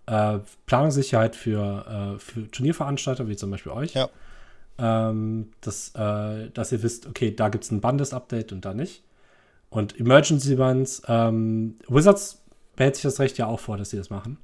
äh, 0.06 0.40
Planungssicherheit 0.66 1.36
für, 1.36 2.16
äh, 2.16 2.20
für 2.20 2.50
Turnierveranstalter, 2.50 3.28
wie 3.28 3.36
zum 3.36 3.52
Beispiel 3.52 3.72
euch. 3.72 3.94
Ja 3.94 4.10
ähm, 4.78 5.52
dass, 5.62 5.94
äh, 5.96 6.50
dass 6.52 6.72
ihr 6.72 6.84
wisst, 6.84 7.08
okay, 7.08 7.34
da 7.34 7.50
gibt 7.50 7.64
es 7.64 7.72
ein 7.72 7.82
Bandes-Update 7.82 8.52
und 8.52 8.66
da 8.66 8.74
nicht. 8.74 9.04
Und 9.70 10.00
Emergency 10.00 10.56
Buns, 10.56 11.02
ähm, 11.08 11.78
Wizards 11.88 12.42
behält 12.76 12.96
sich 12.96 13.04
das 13.04 13.20
Recht 13.20 13.38
ja 13.38 13.48
auch 13.48 13.60
vor, 13.60 13.78
dass 13.78 13.90
sie 13.92 13.98
das 13.98 14.10
machen. 14.10 14.38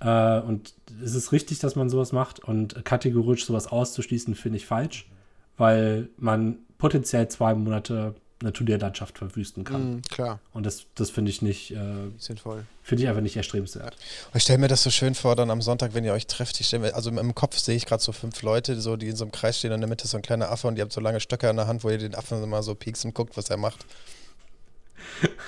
Äh, 0.00 0.40
und 0.40 0.74
es 1.02 1.14
ist 1.14 1.32
richtig, 1.32 1.58
dass 1.58 1.76
man 1.76 1.88
sowas 1.88 2.12
macht 2.12 2.40
und 2.40 2.84
kategorisch 2.84 3.46
sowas 3.46 3.66
auszuschließen, 3.66 4.34
finde 4.34 4.58
ich 4.58 4.66
falsch, 4.66 5.08
weil 5.56 6.08
man 6.16 6.58
potenziell 6.78 7.28
zwei 7.28 7.54
Monate 7.54 8.14
eine 8.40 8.52
Turnierlandschaft 8.52 9.16
verwüsten 9.16 9.64
kann. 9.64 9.96
Mm, 9.96 10.02
klar. 10.02 10.40
Und 10.52 10.66
das, 10.66 10.84
das 10.94 11.08
finde 11.08 11.30
ich 11.30 11.40
nicht 11.40 11.70
äh, 11.70 12.10
sinnvoll. 12.18 12.66
Finde 12.82 13.02
ich 13.02 13.08
einfach 13.08 13.22
nicht 13.22 13.36
erstrebenswert. 13.36 13.96
Ich 14.34 14.42
stelle 14.42 14.58
mir 14.58 14.68
das 14.68 14.82
so 14.82 14.90
schön 14.90 15.14
vor, 15.14 15.36
dann 15.36 15.50
am 15.50 15.62
Sonntag, 15.62 15.94
wenn 15.94 16.04
ihr 16.04 16.12
euch 16.12 16.26
trefft, 16.26 16.60
ich 16.60 16.70
mir, 16.72 16.94
also 16.94 17.08
im 17.08 17.34
Kopf 17.34 17.56
sehe 17.58 17.76
ich 17.76 17.86
gerade 17.86 18.02
so 18.02 18.12
fünf 18.12 18.42
Leute, 18.42 18.78
so, 18.78 18.96
die 18.96 19.08
in 19.08 19.16
so 19.16 19.24
einem 19.24 19.32
Kreis 19.32 19.58
stehen 19.58 19.70
und 19.70 19.76
in 19.76 19.80
der 19.80 19.88
Mitte 19.88 20.04
ist 20.04 20.10
so 20.10 20.18
ein 20.18 20.22
kleiner 20.22 20.50
Affe 20.50 20.68
und 20.68 20.76
ihr 20.76 20.82
habt 20.82 20.92
so 20.92 21.00
lange 21.00 21.20
Stöcke 21.20 21.48
in 21.48 21.56
der 21.56 21.66
Hand, 21.66 21.82
wo 21.82 21.88
ihr 21.88 21.98
den 21.98 22.14
Affen 22.14 22.42
immer 22.42 22.62
so 22.62 22.74
piekst 22.74 23.06
und 23.06 23.14
guckt, 23.14 23.38
was 23.38 23.48
er 23.48 23.56
macht. 23.56 23.86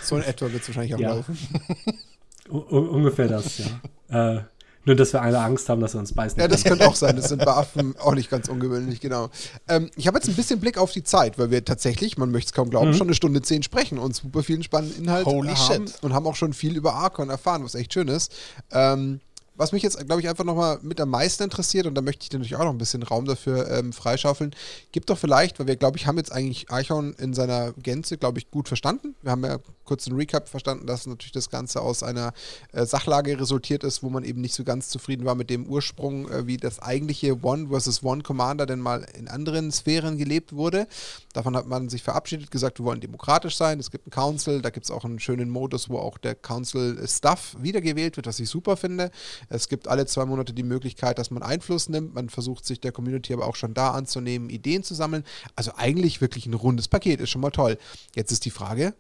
So 0.03 0.17
in 0.17 0.23
etwa 0.23 0.51
wird 0.51 0.63
es 0.63 0.69
wahrscheinlich 0.69 0.95
auch 0.95 1.01
ja. 1.01 1.15
laufen. 1.15 1.39
ungefähr 2.51 3.29
das, 3.29 3.59
ja. 3.59 3.67
äh, 4.37 4.43
Nur, 4.85 4.97
dass 4.97 5.13
wir 5.13 5.21
alle 5.21 5.39
Angst 5.41 5.69
haben, 5.69 5.81
dass 5.81 5.95
wir 5.95 6.01
uns 6.01 6.15
beißen. 6.15 6.41
Ja, 6.41 6.49
das 6.49 6.65
könnte 6.65 6.87
auch 6.89 6.95
sein. 6.95 7.17
Das 7.17 7.29
sind 7.29 7.45
bei 7.45 7.53
Affen 7.53 7.95
auch 7.99 8.15
nicht 8.15 8.31
ganz 8.31 8.49
ungewöhnlich, 8.49 9.01
genau. 9.01 9.29
Ähm, 9.69 9.91
ich 9.97 10.07
habe 10.07 10.19
jetzt 10.19 10.29
ein 10.29 10.35
bisschen 10.35 10.61
Blick 10.61 10.79
auf 10.79 10.93
die 10.93 11.05
Zeit, 11.05 11.39
weil 11.39 11.51
wir 11.51 11.65
tatsächlich, 11.65 12.17
man 12.17 12.31
möchte 12.31 12.49
es 12.49 12.53
kaum 12.53 12.71
glauben, 12.71 12.91
mhm. 12.91 12.95
schon 12.95 13.09
eine 13.09 13.15
Stunde 13.15 13.43
zehn 13.43 13.63
sprechen 13.63 13.99
und 13.99 14.15
super 14.15 14.43
vielen 14.43 14.63
spannenden 14.63 15.05
Inhalt 15.05 15.27
Holy 15.27 15.51
haben 15.55 15.87
shit. 15.89 15.99
und 16.03 16.15
haben 16.15 16.27
auch 16.27 16.37
schon 16.37 16.53
viel 16.53 16.77
über 16.77 16.95
Archon 16.95 17.29
erfahren, 17.29 17.65
was 17.65 17.75
echt 17.75 17.93
schön 17.93 18.09
ist. 18.09 18.33
Ähm, 18.73 19.21
was 19.59 19.73
mich 19.73 19.83
jetzt, 19.83 19.99
glaube 20.07 20.23
ich, 20.23 20.29
einfach 20.29 20.45
nochmal 20.45 20.79
mit 20.83 21.01
am 21.01 21.11
meisten 21.11 21.43
interessiert, 21.43 21.87
und 21.87 21.95
da 21.95 22.01
möchte 22.01 22.25
ich 22.25 22.33
natürlich 22.33 22.57
auch 22.57 22.65
noch 22.65 22.71
ein 22.71 22.79
bisschen 22.79 23.03
Raum 23.03 23.25
dafür 23.25 23.71
ähm, 23.71 23.93
freischaufeln, 23.93 24.55
gibt 24.93 25.11
doch 25.11 25.19
vielleicht, 25.19 25.59
weil 25.59 25.67
wir, 25.67 25.77
glaube 25.77 25.99
ich, 25.99 26.07
haben 26.07 26.17
jetzt 26.17 26.33
eigentlich 26.33 26.71
Archon 26.71 27.13
in 27.19 27.35
seiner 27.35 27.73
Gänze, 27.73 28.17
glaube 28.19 28.39
ich, 28.39 28.51
gut 28.51 28.69
verstanden. 28.69 29.17
Wir 29.21 29.33
haben 29.33 29.45
ja 29.45 29.59
kurz 29.85 30.07
einen 30.07 30.17
Recap 30.17 30.49
verstanden, 30.49 30.87
dass 30.87 31.07
natürlich 31.07 31.33
das 31.33 31.51
Ganze 31.51 31.81
aus 31.81 32.03
einer 32.03 32.33
äh, 32.73 32.85
Sachlage 32.87 33.41
resultiert 33.41 33.85
ist, 33.85 34.03
wo 34.03 34.11
man 34.11 34.23
eben 34.23 34.41
nicht 34.41 34.55
so 34.55 34.63
ganz 34.63 34.91
zufrieden 34.91 35.25
war 35.25 35.35
mit 35.35 35.51
dem 35.51 35.67
Ursprung, 35.67 36.29
äh, 36.31 36.47
wie 36.47 36.57
das 36.57 36.79
eigentliche 36.79 37.43
One 37.43 37.69
versus 37.69 38.05
One 38.05 38.23
Commander 38.23 38.67
denn 38.67 38.81
mal 38.81 39.07
in 39.19 39.29
anderen 39.29 39.73
Sphären 39.73 40.19
gelebt 40.19 40.53
wurde. 40.53 40.87
Davon 41.33 41.57
hat 41.57 41.67
man 41.67 41.89
sich 41.89 42.03
verabschiedet, 42.03 42.51
gesagt, 42.51 42.79
wir 42.79 42.85
wollen 42.85 43.01
demokratisch 43.01 43.57
sein. 43.57 43.81
Es 43.81 43.91
gibt 43.91 44.07
einen 44.07 44.11
Council, 44.11 44.61
da 44.61 44.71
gibt 44.71 44.85
es 44.85 44.91
auch 44.91 45.05
einen 45.05 45.19
schönen 45.19 45.49
Modus, 45.51 45.89
wo 45.89 45.99
auch 45.99 46.19
der 46.19 46.35
Council-Staff 46.35 47.57
wiedergewählt 47.61 48.17
wird, 48.17 48.27
was 48.27 48.39
ich 48.41 48.49
super 48.49 48.77
finde. 48.77 49.11
Es 49.49 49.69
gibt 49.69 49.89
alle 49.89 50.07
zwei 50.07 50.25
Monate 50.25 50.53
die 50.53 50.63
Möglichkeit, 50.63 51.19
dass 51.19 51.31
man 51.31 51.43
Einfluss 51.43 51.89
nimmt. 51.89 52.15
Man 52.15 52.29
versucht 52.29 52.65
sich 52.65 52.81
der 52.81 52.93
Community 52.93 53.33
aber 53.33 53.47
auch 53.47 53.57
schon 53.57 53.75
da 53.75 53.91
anzunehmen, 53.93 54.51
Ideen 54.51 54.83
zu 54.83 54.95
sammeln. 54.95 55.25
Also 55.57 55.73
eigentlich 55.77 56.21
wirklich 56.21 56.47
ein 56.47 56.55
rundes 56.55 56.89
Paket, 56.89 57.21
ist 57.21 57.31
schon 57.31 57.41
mal 57.41 57.51
toll. 57.51 57.79
Jetzt 58.15 58.33
ist 58.33 58.45
die 58.45 58.51
Frage, 58.51 58.95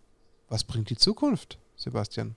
was 0.48 0.64
bringt 0.64 0.90
die 0.90 0.96
Zukunft, 0.96 1.58
Sebastian? 1.76 2.34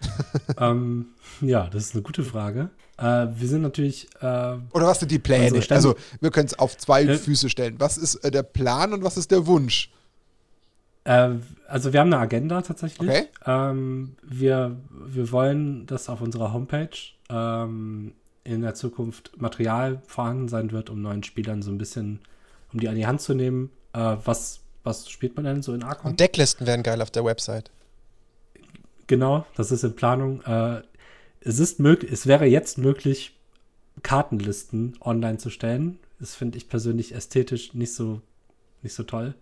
ähm, 0.58 1.06
ja, 1.40 1.68
das 1.68 1.86
ist 1.86 1.94
eine 1.94 2.02
gute 2.02 2.22
Frage. 2.22 2.70
Äh, 2.98 3.26
wir 3.34 3.48
sind 3.48 3.62
natürlich. 3.62 4.08
Äh, 4.20 4.24
Oder 4.24 4.86
was 4.86 5.00
sind 5.00 5.10
die 5.10 5.18
Pläne? 5.18 5.60
Also, 5.70 5.96
wir 6.20 6.30
können 6.30 6.46
es 6.46 6.58
auf 6.58 6.76
zwei 6.76 7.02
äh, 7.02 7.16
Füße 7.16 7.48
stellen. 7.48 7.76
Was 7.78 7.98
ist 7.98 8.16
äh, 8.16 8.30
der 8.30 8.42
Plan 8.42 8.92
und 8.92 9.02
was 9.02 9.16
ist 9.16 9.30
der 9.30 9.46
Wunsch? 9.46 9.90
Äh, 11.08 11.36
also, 11.66 11.92
wir 11.92 12.00
haben 12.00 12.12
eine 12.12 12.22
Agenda 12.22 12.62
tatsächlich. 12.62 13.08
Okay. 13.08 13.26
Ähm, 13.46 14.16
wir, 14.22 14.76
wir 14.90 15.32
wollen, 15.32 15.86
dass 15.86 16.08
auf 16.08 16.20
unserer 16.20 16.52
Homepage 16.52 16.90
ähm, 17.30 18.12
in 18.44 18.62
der 18.62 18.74
Zukunft 18.74 19.40
Material 19.40 20.02
vorhanden 20.06 20.48
sein 20.48 20.70
wird, 20.72 20.90
um 20.90 21.00
neuen 21.02 21.22
Spielern 21.22 21.62
so 21.62 21.70
ein 21.70 21.78
bisschen, 21.78 22.20
um 22.72 22.80
die 22.80 22.88
an 22.88 22.94
die 22.94 23.06
Hand 23.06 23.20
zu 23.20 23.34
nehmen, 23.34 23.70
äh, 23.92 24.16
was 24.24 24.60
was 24.88 25.10
spielt 25.10 25.36
man 25.36 25.44
denn 25.44 25.62
so 25.62 25.74
in 25.74 25.82
Arkham? 25.82 26.12
Und 26.12 26.20
Decklisten 26.20 26.66
wären 26.66 26.82
geil 26.82 27.02
auf 27.02 27.10
der 27.10 27.24
Website. 27.24 27.70
Genau, 29.06 29.46
das 29.54 29.70
ist 29.70 29.84
in 29.84 29.94
Planung. 29.94 30.42
Äh, 30.42 30.82
es 31.40 31.58
ist 31.58 31.78
möglich, 31.78 32.10
es 32.10 32.26
wäre 32.26 32.46
jetzt 32.46 32.78
möglich, 32.78 33.38
Kartenlisten 34.02 34.96
online 35.00 35.38
zu 35.38 35.50
stellen. 35.50 35.98
Das 36.20 36.34
finde 36.34 36.56
ich 36.56 36.68
persönlich 36.68 37.14
ästhetisch 37.14 37.74
nicht 37.74 37.94
so, 37.94 38.22
nicht 38.82 38.94
so 38.94 39.02
toll. 39.02 39.34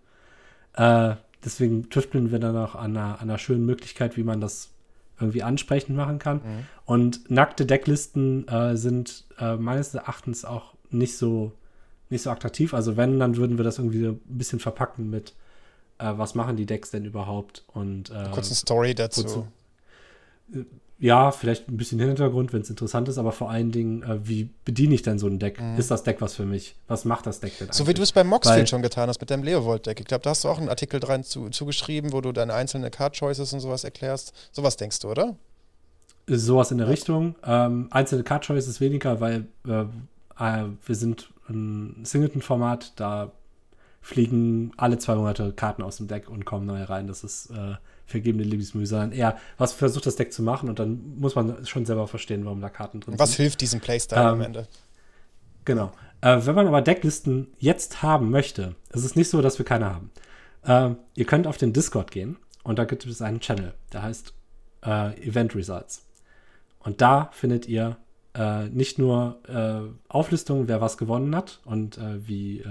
Äh, 0.73 1.15
deswegen 1.43 1.89
tüfteln 1.89 2.31
wir 2.31 2.39
dann 2.39 2.55
auch 2.57 2.75
an 2.75 2.95
einer, 2.95 3.15
an 3.15 3.29
einer 3.29 3.37
schönen 3.37 3.65
Möglichkeit, 3.65 4.17
wie 4.17 4.23
man 4.23 4.41
das 4.41 4.69
irgendwie 5.19 5.43
ansprechend 5.43 5.95
machen 5.95 6.19
kann. 6.19 6.37
Mhm. 6.37 6.65
Und 6.85 7.31
nackte 7.31 7.65
Decklisten 7.65 8.47
äh, 8.47 8.77
sind 8.77 9.25
äh, 9.39 9.55
meines 9.55 9.93
Erachtens 9.93 10.45
auch 10.45 10.73
nicht 10.91 11.17
so 11.17 11.51
nicht 12.09 12.21
so 12.21 12.29
attraktiv. 12.29 12.73
Also 12.73 12.97
wenn, 12.97 13.19
dann 13.19 13.37
würden 13.37 13.57
wir 13.57 13.63
das 13.63 13.77
irgendwie 13.77 14.01
so 14.01 14.11
ein 14.11 14.21
bisschen 14.25 14.59
verpacken 14.59 15.09
mit, 15.09 15.33
äh, 15.97 16.13
was 16.15 16.35
machen 16.35 16.55
die 16.55 16.65
Decks 16.65 16.91
denn 16.91 17.05
überhaupt? 17.05 17.63
Und 17.67 18.09
äh, 18.11 18.29
kurz 18.31 18.47
eine 18.47 18.55
Story 18.55 18.95
dazu. 18.95 19.23
Wozu, 19.23 19.47
ja, 20.99 21.31
vielleicht 21.31 21.69
ein 21.69 21.77
bisschen 21.77 21.99
Hintergrund, 21.99 22.53
wenn 22.53 22.61
es 22.61 22.69
interessant 22.69 23.07
ist, 23.07 23.19
aber 23.19 23.31
vor 23.31 23.51
allen 23.51 23.71
Dingen, 23.71 24.01
äh, 24.01 24.27
wie 24.27 24.49
bediene 24.65 24.95
ich 24.95 25.03
denn 25.03 25.19
so 25.19 25.27
ein 25.27 25.37
Deck? 25.37 25.61
Mhm. 25.61 25.77
Ist 25.77 25.91
das 25.91 26.03
Deck 26.03 26.21
was 26.21 26.33
für 26.33 26.45
mich? 26.45 26.75
Was 26.87 27.05
macht 27.05 27.27
das 27.27 27.39
Deck 27.39 27.57
denn 27.57 27.67
eigentlich? 27.67 27.77
So 27.77 27.87
wie 27.87 27.93
du 27.93 28.01
es 28.01 28.11
beim 28.11 28.27
Moxfield 28.27 28.67
schon 28.67 28.81
getan 28.81 29.07
hast 29.07 29.19
mit 29.19 29.29
deinem 29.29 29.43
Leovold-Deck. 29.43 29.99
Ich 29.99 30.05
glaube, 30.07 30.23
da 30.23 30.31
hast 30.31 30.43
du 30.43 30.49
auch 30.49 30.57
einen 30.57 30.69
Artikel 30.69 30.99
dran 30.99 31.23
zu, 31.23 31.49
zugeschrieben, 31.49 32.13
wo 32.13 32.21
du 32.21 32.31
deine 32.31 32.53
einzelnen 32.53 32.89
Card-Choices 32.89 33.53
und 33.53 33.59
sowas 33.59 33.83
erklärst. 33.83 34.33
Sowas 34.51 34.75
denkst 34.77 34.99
du, 35.01 35.09
oder? 35.09 35.35
Sowas 36.25 36.71
in 36.71 36.79
der 36.79 36.87
Richtung. 36.87 37.35
Ähm, 37.45 37.87
einzelne 37.91 38.23
Card-Choices 38.23 38.81
weniger, 38.81 39.21
weil 39.21 39.47
äh, 39.67 39.81
äh, 40.39 40.65
wir 40.83 40.95
sind 40.95 41.29
ein 41.47 42.01
Singleton-Format, 42.03 42.93
da 42.95 43.31
fliegen 44.07 44.71
alle 44.77 44.97
zwei 44.99 45.15
Monate 45.15 45.51
Karten 45.51 45.83
aus 45.83 45.97
dem 45.97 46.07
Deck 46.07 46.29
und 46.29 46.45
kommen 46.45 46.65
neue 46.65 46.87
rein. 46.87 47.07
Das 47.07 47.25
ist 47.25 47.51
äh, 47.51 47.75
vergebene 48.05 48.45
Liebesmühe, 48.45 48.85
sondern 48.85 49.11
eher, 49.11 49.37
was 49.57 49.73
versucht 49.73 50.05
das 50.05 50.15
Deck 50.15 50.31
zu 50.31 50.41
machen 50.41 50.69
und 50.69 50.79
dann 50.79 51.17
muss 51.19 51.35
man 51.35 51.65
schon 51.65 51.85
selber 51.85 52.07
verstehen, 52.07 52.45
warum 52.45 52.61
da 52.61 52.69
Karten 52.69 53.01
drin 53.01 53.19
was 53.19 53.31
sind. 53.31 53.33
Was 53.33 53.35
hilft 53.35 53.59
diesem 53.59 53.81
Playstyle 53.81 54.21
ähm, 54.21 54.27
am 54.27 54.41
Ende? 54.41 54.67
Genau. 55.65 55.91
Äh, 56.21 56.39
wenn 56.45 56.55
man 56.55 56.67
aber 56.67 56.81
Decklisten 56.81 57.47
jetzt 57.59 58.01
haben 58.01 58.31
möchte, 58.31 58.75
ist 58.93 59.03
es 59.03 59.17
nicht 59.17 59.29
so, 59.29 59.41
dass 59.41 59.57
wir 59.57 59.65
keine 59.65 59.93
haben. 59.93 60.11
Äh, 60.63 60.95
ihr 61.15 61.25
könnt 61.25 61.45
auf 61.45 61.57
den 61.57 61.73
Discord 61.73 62.09
gehen 62.09 62.37
und 62.63 62.79
da 62.79 62.85
gibt 62.85 63.05
es 63.05 63.21
einen 63.21 63.41
Channel, 63.41 63.73
der 63.91 64.03
heißt 64.03 64.33
äh, 64.85 65.21
Event 65.21 65.53
Results. 65.53 66.05
Und 66.79 67.01
da 67.01 67.29
findet 67.33 67.67
ihr 67.67 67.97
äh, 68.35 68.69
nicht 68.69 68.99
nur 68.99 69.41
äh, 69.49 69.93
Auflistungen, 70.07 70.69
wer 70.69 70.79
was 70.79 70.97
gewonnen 70.97 71.35
hat 71.35 71.59
und 71.65 71.99
wie 72.25 72.63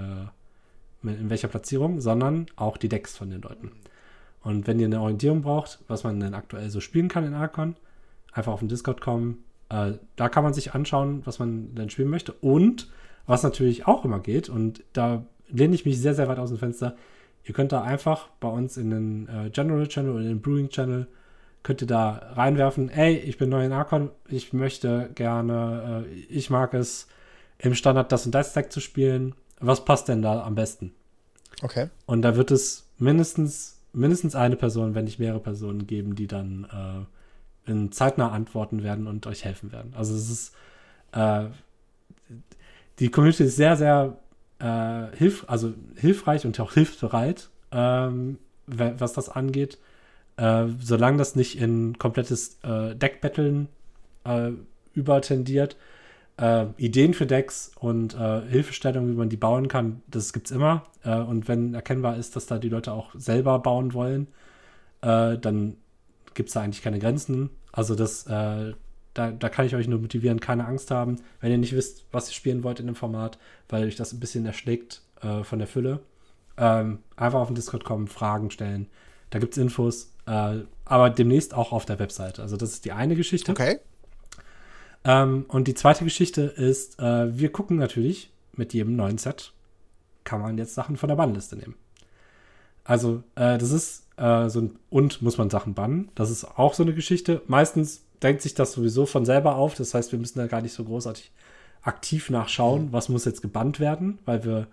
in 1.09 1.29
welcher 1.29 1.47
Platzierung, 1.47 2.01
sondern 2.01 2.47
auch 2.55 2.77
die 2.77 2.89
Decks 2.89 3.17
von 3.17 3.29
den 3.29 3.41
Leuten. 3.41 3.71
Und 4.41 4.67
wenn 4.67 4.79
ihr 4.79 4.85
eine 4.85 5.01
Orientierung 5.01 5.41
braucht, 5.41 5.79
was 5.87 6.03
man 6.03 6.19
denn 6.19 6.33
aktuell 6.33 6.69
so 6.69 6.79
spielen 6.79 7.09
kann 7.09 7.25
in 7.25 7.33
Archon, 7.33 7.75
einfach 8.37 8.53
auf 8.53 8.59
den 8.59 8.69
Discord 8.69 9.01
kommen. 9.01 9.43
Äh, 9.69 9.93
da 10.15 10.29
kann 10.29 10.43
man 10.43 10.53
sich 10.53 10.73
anschauen, 10.73 11.21
was 11.25 11.39
man 11.39 11.75
denn 11.75 11.89
spielen 11.89 12.09
möchte. 12.09 12.33
Und 12.33 12.89
was 13.25 13.43
natürlich 13.43 13.87
auch 13.87 14.05
immer 14.05 14.19
geht, 14.19 14.47
und 14.47 14.83
da 14.93 15.25
lehne 15.49 15.75
ich 15.75 15.85
mich 15.85 15.99
sehr, 15.99 16.13
sehr 16.13 16.27
weit 16.27 16.39
aus 16.39 16.49
dem 16.49 16.59
Fenster, 16.59 16.95
ihr 17.43 17.53
könnt 17.53 17.71
da 17.71 17.81
einfach 17.81 18.29
bei 18.39 18.47
uns 18.47 18.77
in 18.77 18.89
den 18.89 19.27
äh, 19.27 19.49
General 19.49 19.87
Channel 19.87 20.11
oder 20.11 20.21
in 20.21 20.29
den 20.29 20.41
Brewing 20.41 20.69
Channel 20.69 21.07
könnt 21.63 21.81
ihr 21.81 21.87
da 21.87 22.31
reinwerfen, 22.35 22.89
ey, 22.89 23.17
ich 23.17 23.37
bin 23.37 23.49
neu 23.49 23.65
in 23.65 23.73
Archon, 23.73 24.09
ich 24.29 24.53
möchte 24.53 25.09
gerne, 25.15 26.05
äh, 26.07 26.13
ich 26.29 26.49
mag 26.49 26.73
es 26.73 27.07
im 27.57 27.73
Standard 27.73 28.11
das 28.11 28.25
und 28.25 28.33
das 28.33 28.53
Deck 28.53 28.71
zu 28.71 28.79
spielen. 28.79 29.35
Was 29.59 29.83
passt 29.83 30.07
denn 30.07 30.21
da 30.21 30.43
am 30.43 30.55
besten? 30.55 30.93
Okay. 31.61 31.89
Und 32.05 32.21
da 32.21 32.35
wird 32.35 32.51
es 32.51 32.87
mindestens, 32.97 33.79
mindestens 33.93 34.35
eine 34.35 34.55
Person, 34.55 34.95
wenn 34.95 35.05
nicht 35.05 35.19
mehrere 35.19 35.39
Personen 35.39 35.87
geben, 35.87 36.15
die 36.15 36.27
dann 36.27 37.07
äh, 37.65 37.71
in 37.71 37.91
zeitnah 37.91 38.31
antworten 38.31 38.83
werden 38.83 39.07
und 39.07 39.27
euch 39.27 39.43
helfen 39.43 39.71
werden. 39.71 39.93
Also 39.95 40.15
es 40.15 40.29
ist 40.29 40.55
äh, 41.11 41.45
die 42.99 43.09
Community 43.09 43.43
ist 43.43 43.55
sehr, 43.55 43.75
sehr 43.75 44.17
äh, 44.59 45.15
hilf, 45.15 45.45
also 45.47 45.73
hilfreich 45.95 46.45
und 46.45 46.59
auch 46.59 46.73
hilfsbereit, 46.73 47.49
ähm, 47.71 48.39
was 48.65 49.13
das 49.13 49.29
angeht. 49.29 49.77
Äh, 50.37 50.67
solange 50.79 51.17
das 51.17 51.35
nicht 51.35 51.59
in 51.59 51.97
komplettes 51.97 52.59
äh, 52.63 52.95
Deckbetteln 52.95 53.69
äh, 54.23 54.51
übertendiert, 54.93 55.77
äh, 56.37 56.65
Ideen 56.77 57.13
für 57.13 57.25
Decks 57.25 57.71
und 57.79 58.15
äh, 58.15 58.41
Hilfestellungen, 58.47 59.11
wie 59.11 59.17
man 59.17 59.29
die 59.29 59.37
bauen 59.37 59.67
kann, 59.67 60.01
das 60.07 60.33
gibt 60.33 60.47
es 60.47 60.51
immer. 60.51 60.83
Äh, 61.03 61.15
und 61.19 61.47
wenn 61.47 61.73
erkennbar 61.73 62.17
ist, 62.17 62.35
dass 62.35 62.45
da 62.45 62.57
die 62.57 62.69
Leute 62.69 62.93
auch 62.93 63.13
selber 63.15 63.59
bauen 63.59 63.93
wollen, 63.93 64.27
äh, 65.01 65.37
dann 65.37 65.77
gibt 66.33 66.49
es 66.49 66.53
da 66.53 66.61
eigentlich 66.61 66.83
keine 66.83 66.99
Grenzen. 66.99 67.49
Also 67.71 67.93
das, 67.93 68.23
da, 68.25 68.73
da 69.13 69.49
kann 69.49 69.65
ich 69.65 69.75
euch 69.75 69.87
nur 69.87 69.99
motivieren, 69.99 70.39
keine 70.39 70.65
Angst 70.65 70.89
haben, 70.89 71.17
wenn 71.41 71.51
ihr 71.51 71.59
nicht 71.59 71.75
wisst, 71.75 72.05
was 72.11 72.29
ihr 72.29 72.33
spielen 72.33 72.63
wollt 72.63 72.79
in 72.79 72.87
dem 72.87 72.95
Format, 72.95 73.37
weil 73.69 73.85
euch 73.85 73.95
das 73.95 74.13
ein 74.13 74.19
bisschen 74.19 74.45
erschlägt 74.47 75.01
von 75.43 75.59
der 75.59 75.67
Fülle. 75.67 75.99
Ähm, 76.57 76.99
einfach 77.15 77.39
auf 77.39 77.47
den 77.47 77.55
Discord 77.55 77.83
kommen, 77.83 78.07
Fragen 78.07 78.49
stellen. 78.49 78.87
Da 79.29 79.39
gibt 79.39 79.53
es 79.53 79.57
Infos. 79.57 80.11
Äh, 80.25 80.59
aber 80.85 81.09
demnächst 81.09 81.53
auch 81.53 81.71
auf 81.71 81.85
der 81.85 81.99
Webseite. 81.99 82.41
Also 82.41 82.57
das 82.57 82.71
ist 82.71 82.85
die 82.85 82.91
eine 82.91 83.15
Geschichte. 83.15 83.51
Okay. 83.51 83.79
Ähm, 85.07 85.45
und 85.47 85.67
die 85.67 85.73
zweite 85.73 86.03
Geschichte 86.03 86.41
ist, 86.41 86.99
äh, 86.99 87.35
wir 87.35 87.51
gucken 87.51 87.77
natürlich 87.77 88.29
mit 88.53 88.73
jedem 88.73 88.95
neuen 88.95 89.17
Set, 89.17 89.53
kann 90.25 90.41
man 90.41 90.57
jetzt 90.57 90.75
Sachen 90.75 90.97
von 90.97 91.07
der 91.07 91.15
Bannliste 91.15 91.55
nehmen. 91.55 91.75
Also 92.83 93.23
äh, 93.35 93.57
das 93.57 93.71
ist 93.71 94.05
äh, 94.17 94.49
so 94.49 94.61
ein, 94.61 94.79
und 94.89 95.21
muss 95.21 95.37
man 95.37 95.49
Sachen 95.49 95.73
bannen. 95.73 96.09
Das 96.13 96.29
ist 96.29 96.43
auch 96.43 96.73
so 96.73 96.83
eine 96.83 96.93
Geschichte. 96.93 97.41
Meistens 97.47 98.03
denkt 98.21 98.41
sich 98.41 98.53
das 98.53 98.73
sowieso 98.73 99.05
von 99.05 99.25
selber 99.25 99.55
auf. 99.55 99.75
Das 99.75 99.93
heißt, 99.93 100.11
wir 100.11 100.19
müssen 100.19 100.39
da 100.39 100.47
gar 100.47 100.61
nicht 100.61 100.73
so 100.73 100.83
großartig 100.83 101.31
aktiv 101.81 102.29
nachschauen, 102.29 102.87
mhm. 102.87 102.93
was 102.93 103.07
muss 103.07 103.25
jetzt 103.25 103.41
gebannt 103.41 103.79
werden, 103.79 104.19
weil 104.25 104.43
wir 104.43 104.67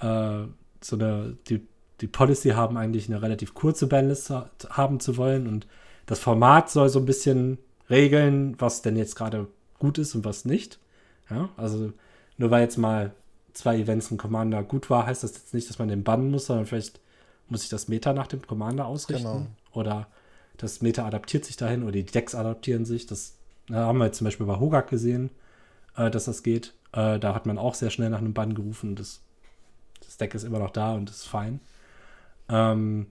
äh, 0.00 0.48
so 0.80 0.96
eine, 0.96 1.36
die 1.48 1.66
die 2.00 2.08
Policy 2.08 2.50
haben, 2.50 2.76
eigentlich 2.76 3.08
eine 3.08 3.22
relativ 3.22 3.54
kurze 3.54 3.86
Bandliste 3.86 4.50
haben 4.70 4.98
zu 4.98 5.16
wollen. 5.16 5.46
Und 5.46 5.68
das 6.06 6.18
Format 6.18 6.68
soll 6.68 6.88
so 6.88 6.98
ein 6.98 7.06
bisschen 7.06 7.58
regeln, 7.90 8.56
was 8.58 8.82
denn 8.82 8.96
jetzt 8.96 9.16
gerade 9.16 9.48
gut 9.78 9.98
ist 9.98 10.14
und 10.14 10.24
was 10.24 10.44
nicht. 10.44 10.78
Ja, 11.30 11.48
also 11.56 11.92
nur 12.36 12.50
weil 12.50 12.62
jetzt 12.62 12.78
mal 12.78 13.12
zwei 13.52 13.78
Events 13.78 14.10
ein 14.10 14.18
Commander 14.18 14.62
gut 14.62 14.90
war, 14.90 15.06
heißt 15.06 15.22
das 15.22 15.34
jetzt 15.34 15.54
nicht, 15.54 15.68
dass 15.68 15.78
man 15.78 15.88
den 15.88 16.04
bannen 16.04 16.30
muss, 16.30 16.46
sondern 16.46 16.66
vielleicht 16.66 17.00
muss 17.48 17.64
ich 17.64 17.68
das 17.68 17.88
Meta 17.88 18.12
nach 18.12 18.26
dem 18.26 18.46
Commander 18.46 18.86
ausrichten. 18.86 19.24
Genau. 19.24 19.46
Oder 19.72 20.08
das 20.56 20.80
Meta 20.80 21.06
adaptiert 21.06 21.44
sich 21.44 21.56
dahin 21.56 21.82
oder 21.82 21.92
die 21.92 22.04
Decks 22.04 22.34
adaptieren 22.34 22.84
sich. 22.84 23.06
Das 23.06 23.36
Da 23.68 23.86
haben 23.86 23.98
wir 23.98 24.06
jetzt 24.06 24.18
zum 24.18 24.26
Beispiel 24.26 24.46
bei 24.46 24.58
Hogak 24.58 24.88
gesehen, 24.88 25.30
äh, 25.96 26.10
dass 26.10 26.24
das 26.24 26.42
geht. 26.42 26.74
Äh, 26.92 27.18
da 27.18 27.34
hat 27.34 27.46
man 27.46 27.58
auch 27.58 27.74
sehr 27.74 27.90
schnell 27.90 28.10
nach 28.10 28.18
einem 28.18 28.34
Bann 28.34 28.54
gerufen 28.54 28.90
und 28.90 29.00
das, 29.00 29.20
das 30.04 30.16
Deck 30.16 30.34
ist 30.34 30.44
immer 30.44 30.58
noch 30.58 30.70
da 30.70 30.94
und 30.94 31.10
ist 31.10 31.26
fein. 31.26 31.60
Ähm, 32.48 33.06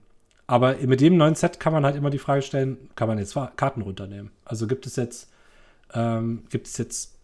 aber 0.46 0.74
mit 0.76 1.00
dem 1.00 1.16
neuen 1.16 1.34
Set 1.34 1.60
kann 1.60 1.72
man 1.72 1.84
halt 1.84 1.96
immer 1.96 2.10
die 2.10 2.18
Frage 2.18 2.42
stellen, 2.42 2.90
kann 2.96 3.08
man 3.08 3.18
jetzt 3.18 3.34
Karten 3.56 3.82
runternehmen? 3.82 4.30
Also 4.44 4.66
gibt 4.66 4.86
es 4.86 4.96
jetzt, 4.96 5.28
ähm, 5.94 6.44
gibt 6.50 6.66
es 6.66 6.76
jetzt 6.78 7.14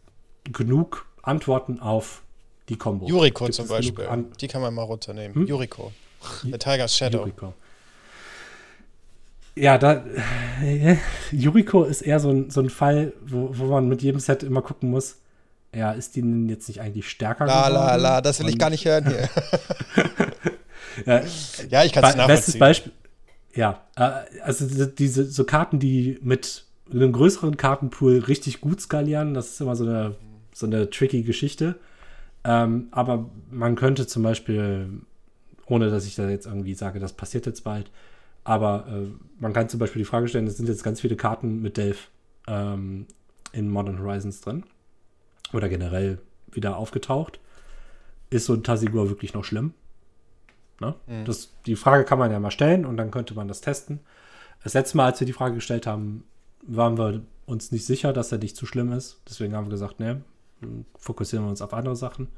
genug 0.53 1.07
Antworten 1.23 1.81
auf 1.81 2.23
die 2.69 2.77
Combo? 2.77 3.07
Yuriko 3.07 3.49
zum 3.49 3.66
Beispiel. 3.69 4.07
An- 4.07 4.32
Die 4.40 4.49
kann 4.49 4.62
man 4.62 4.73
mal 4.74 4.82
runternehmen. 4.82 5.35
Hm? 5.35 5.47
Yuriko. 5.47 5.93
The 6.43 6.53
Tiger's 6.53 6.97
Shadow. 6.97 7.19
Yuriko. 7.19 7.55
Ja, 9.57 9.77
da 9.77 10.05
äh, 10.62 10.97
Yuriko 11.32 11.85
ist 11.85 12.03
eher 12.03 12.20
so 12.20 12.31
ein, 12.31 12.51
so 12.51 12.61
ein 12.61 12.70
Fall, 12.70 13.12
wo, 13.27 13.51
wo 13.53 13.65
man 13.66 13.89
mit 13.89 14.03
jedem 14.03 14.20
Set 14.20 14.43
immer 14.43 14.62
gucken 14.62 14.90
muss, 14.90 15.16
ja, 15.74 15.93
ist 15.93 16.16
die 16.16 16.23
denn 16.23 16.49
jetzt 16.49 16.69
nicht 16.69 16.81
eigentlich 16.81 17.09
stärker 17.11 17.45
La 17.47 17.69
geworden? 17.69 17.74
la 17.74 17.97
la, 17.97 18.20
das 18.20 18.39
will 18.40 18.47
ich 18.49 18.55
Und, 18.55 18.59
gar 18.61 18.70
nicht 18.70 18.85
hören 18.85 19.07
hier. 19.09 19.28
Ja, 21.07 21.23
ja, 21.70 21.85
ich 21.85 21.93
kann 21.93 22.03
es 22.03 22.11
bestes 22.11 22.16
nachvollziehen. 22.16 22.59
Beispiel. 22.59 22.93
Ja, 23.54 23.82
äh, 23.96 24.40
also 24.42 24.66
die- 24.66 24.94
diese 24.94 25.24
so 25.24 25.44
Karten, 25.44 25.78
die 25.78 26.18
mit 26.22 26.64
einem 26.90 27.12
größeren 27.12 27.56
Kartenpool 27.56 28.18
richtig 28.20 28.60
gut 28.60 28.80
skalieren, 28.80 29.34
das 29.34 29.50
ist 29.50 29.60
immer 29.60 29.76
so 29.76 29.84
eine, 29.84 30.16
so 30.54 30.66
eine 30.66 30.90
tricky 30.90 31.22
Geschichte. 31.22 31.76
Ähm, 32.44 32.88
aber 32.92 33.28
man 33.50 33.74
könnte 33.74 34.06
zum 34.06 34.22
Beispiel, 34.22 34.88
ohne 35.66 35.90
dass 35.90 36.06
ich 36.06 36.14
da 36.14 36.28
jetzt 36.28 36.46
irgendwie 36.46 36.74
sage, 36.74 36.98
das 37.00 37.12
passiert 37.12 37.46
jetzt 37.46 37.64
bald, 37.64 37.90
aber 38.44 38.86
äh, 38.88 39.06
man 39.40 39.52
kann 39.52 39.68
zum 39.68 39.80
Beispiel 39.80 40.00
die 40.00 40.06
Frage 40.06 40.28
stellen, 40.28 40.46
es 40.46 40.56
sind 40.56 40.68
jetzt 40.68 40.84
ganz 40.84 41.00
viele 41.00 41.16
Karten 41.16 41.60
mit 41.60 41.76
Delph 41.76 42.08
ähm, 42.46 43.06
in 43.52 43.68
Modern 43.68 43.98
Horizons 43.98 44.40
drin. 44.40 44.64
Oder 45.52 45.68
generell 45.68 46.18
wieder 46.52 46.76
aufgetaucht. 46.76 47.40
Ist 48.30 48.46
so 48.46 48.52
ein 48.54 48.62
Tasigur 48.62 49.08
wirklich 49.08 49.32
noch 49.32 49.44
schlimm? 49.44 49.72
Ne? 50.80 50.94
Das, 51.24 51.52
die 51.66 51.76
Frage 51.76 52.05
kann 52.05 52.18
man 52.18 52.30
ja 52.30 52.38
mal 52.40 52.50
stellen 52.50 52.86
und 52.86 52.96
dann 52.96 53.10
könnte 53.10 53.34
man 53.34 53.48
das 53.48 53.60
testen. 53.60 54.00
Das 54.62 54.74
letzte 54.74 54.96
Mal, 54.96 55.06
als 55.06 55.20
wir 55.20 55.26
die 55.26 55.32
Frage 55.32 55.55
gestellt 55.56 55.86
haben, 55.86 56.24
waren 56.62 56.98
wir 56.98 57.22
uns 57.46 57.72
nicht 57.72 57.86
sicher, 57.86 58.12
dass 58.12 58.30
er 58.32 58.38
nicht 58.38 58.56
zu 58.56 58.66
schlimm 58.66 58.92
ist. 58.92 59.20
Deswegen 59.28 59.55
haben 59.56 59.66
wir 59.66 59.70
gesagt, 59.70 60.00
ne, 60.00 60.22
fokussieren 60.96 61.44
wir 61.46 61.50
uns 61.50 61.62
auf 61.62 61.72
andere 61.74 61.96
Sachen. 61.96 62.28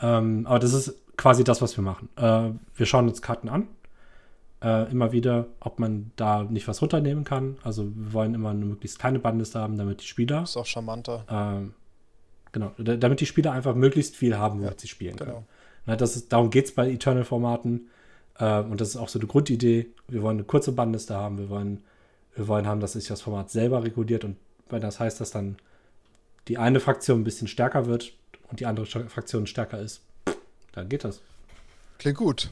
Ähm, 0.00 0.46
aber 0.46 0.58
das 0.58 0.72
ist 0.72 0.94
quasi 1.16 1.44
das, 1.44 1.62
was 1.62 1.76
wir 1.76 1.84
machen. 1.84 2.08
Äh, 2.16 2.50
wir 2.74 2.86
schauen 2.86 3.08
uns 3.08 3.22
Karten 3.22 3.48
an. 3.48 3.68
Äh, 4.62 4.90
immer 4.90 5.12
wieder, 5.12 5.46
ob 5.60 5.78
man 5.78 6.10
da 6.16 6.42
nicht 6.42 6.66
was 6.68 6.80
runternehmen 6.82 7.24
kann. 7.24 7.58
Also 7.62 7.84
wir 7.94 8.12
wollen 8.12 8.34
immer 8.34 8.50
eine 8.50 8.64
möglichst 8.64 8.98
kleine 8.98 9.18
Bandliste 9.18 9.58
haben, 9.60 9.76
damit 9.76 10.00
die 10.02 10.06
Spieler 10.06 10.42
Ist 10.44 10.56
auch 10.56 10.66
charmanter. 10.66 11.24
ähm, 11.28 11.74
genau, 12.50 12.72
da- 12.78 12.96
damit 12.96 13.20
die 13.20 13.26
Spieler 13.26 13.52
einfach 13.52 13.74
möglichst 13.74 14.16
viel 14.16 14.36
haben, 14.38 14.60
womit 14.60 14.72
Ja, 14.72 14.78
sie 14.80 14.88
spielen 14.88 15.16
genau. 15.16 15.32
können. 15.32 15.46
Na, 15.86 15.96
das 15.96 16.16
ist, 16.16 16.32
darum 16.32 16.50
geht 16.50 16.66
es 16.66 16.74
bei 16.74 16.90
Eternal-Formaten. 16.90 17.88
Äh, 18.38 18.60
und 18.60 18.80
das 18.80 18.90
ist 18.90 18.96
auch 18.96 19.08
so 19.08 19.18
eine 19.18 19.28
Grundidee. 19.28 19.88
Wir 20.08 20.22
wollen 20.22 20.38
eine 20.38 20.44
kurze 20.44 20.72
Bandliste 20.72 21.14
haben. 21.14 21.38
Wir 21.38 21.48
wollen, 21.48 21.82
wir 22.34 22.48
wollen 22.48 22.66
haben, 22.66 22.80
dass 22.80 22.92
sich 22.92 23.06
das 23.06 23.22
Format 23.22 23.50
selber 23.50 23.84
reguliert. 23.84 24.24
Und 24.24 24.36
wenn 24.70 24.80
das 24.80 25.00
heißt, 25.00 25.20
dass 25.20 25.30
dann 25.30 25.56
die 26.48 26.58
eine 26.58 26.80
Fraktion 26.80 27.20
ein 27.20 27.24
bisschen 27.24 27.48
stärker 27.48 27.86
wird 27.86 28.12
und 28.50 28.60
die 28.60 28.66
andere 28.66 28.86
Fraktion 28.86 29.46
stärker 29.46 29.80
ist, 29.80 30.02
dann 30.72 30.88
geht 30.88 31.04
das. 31.04 31.20
Klingt 31.98 32.18
gut. 32.18 32.50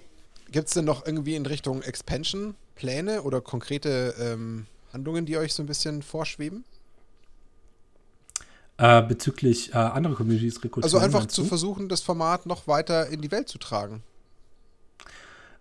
Gibt 0.50 0.68
es 0.68 0.74
denn 0.74 0.84
noch 0.84 1.06
irgendwie 1.06 1.34
in 1.34 1.46
Richtung 1.46 1.82
Expansion 1.82 2.54
Pläne 2.74 3.22
oder 3.22 3.40
konkrete 3.40 4.14
ähm, 4.18 4.66
Handlungen, 4.92 5.26
die 5.26 5.36
euch 5.36 5.54
so 5.54 5.62
ein 5.62 5.66
bisschen 5.66 6.02
vorschweben? 6.02 6.64
Äh, 8.78 9.03
bezüglich 9.03 9.70
äh, 9.73 9.77
anderer 9.77 10.15
Communities 10.15 10.57
rekrutieren. 10.57 10.85
Also 10.85 10.99
einfach 10.99 11.27
zu 11.27 11.44
versuchen, 11.44 11.89
das 11.89 12.01
Format 12.01 12.47
noch 12.47 12.66
weiter 12.66 13.07
in 13.09 13.20
die 13.20 13.31
Welt 13.31 13.49
zu 13.49 13.59
tragen. 13.59 14.03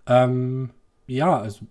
Ähm, 0.07 0.71
ja, 1.07 1.39
also 1.39 1.65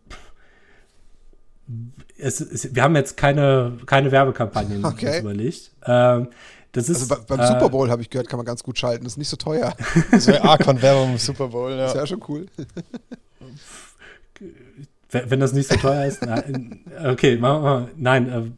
es, 2.18 2.40
es, 2.40 2.74
wir 2.74 2.82
haben 2.82 2.94
jetzt 2.94 3.16
keine, 3.16 3.78
keine 3.86 4.12
Werbekampagnen 4.12 4.84
Okay. 4.84 5.20
überlegt. 5.20 5.72
Ähm, 5.86 6.28
das 6.72 6.88
ist, 6.88 7.10
Also 7.10 7.24
bei, 7.26 7.36
beim 7.36 7.40
äh, 7.40 7.46
Super 7.48 7.68
Bowl 7.70 7.90
habe 7.90 8.02
ich 8.02 8.10
gehört, 8.10 8.28
kann 8.28 8.36
man 8.36 8.46
ganz 8.46 8.62
gut 8.62 8.78
schalten. 8.78 9.04
Das 9.04 9.14
ist 9.14 9.18
nicht 9.18 9.28
so 9.28 9.36
teuer. 9.36 9.74
So 10.18 10.32
Archon-Werbung 10.32 11.12
im 11.12 11.18
Super 11.18 11.48
Bowl, 11.48 11.76
Das 11.76 11.90
ist 11.90 11.94
ja. 11.94 12.00
ja 12.02 12.06
schon 12.06 12.22
cool. 12.28 12.46
Wenn 15.10 15.30
wenn 15.30 15.40
das 15.40 15.52
nicht 15.52 15.68
so 15.68 15.76
teuer 15.76 16.04
ist, 16.04 16.22
nein, 16.24 16.84
okay, 17.04 17.36
machen 17.36 17.62
wir 17.62 17.70
mal. 17.70 17.88
Nein, 17.96 18.28
äh, 18.28 18.50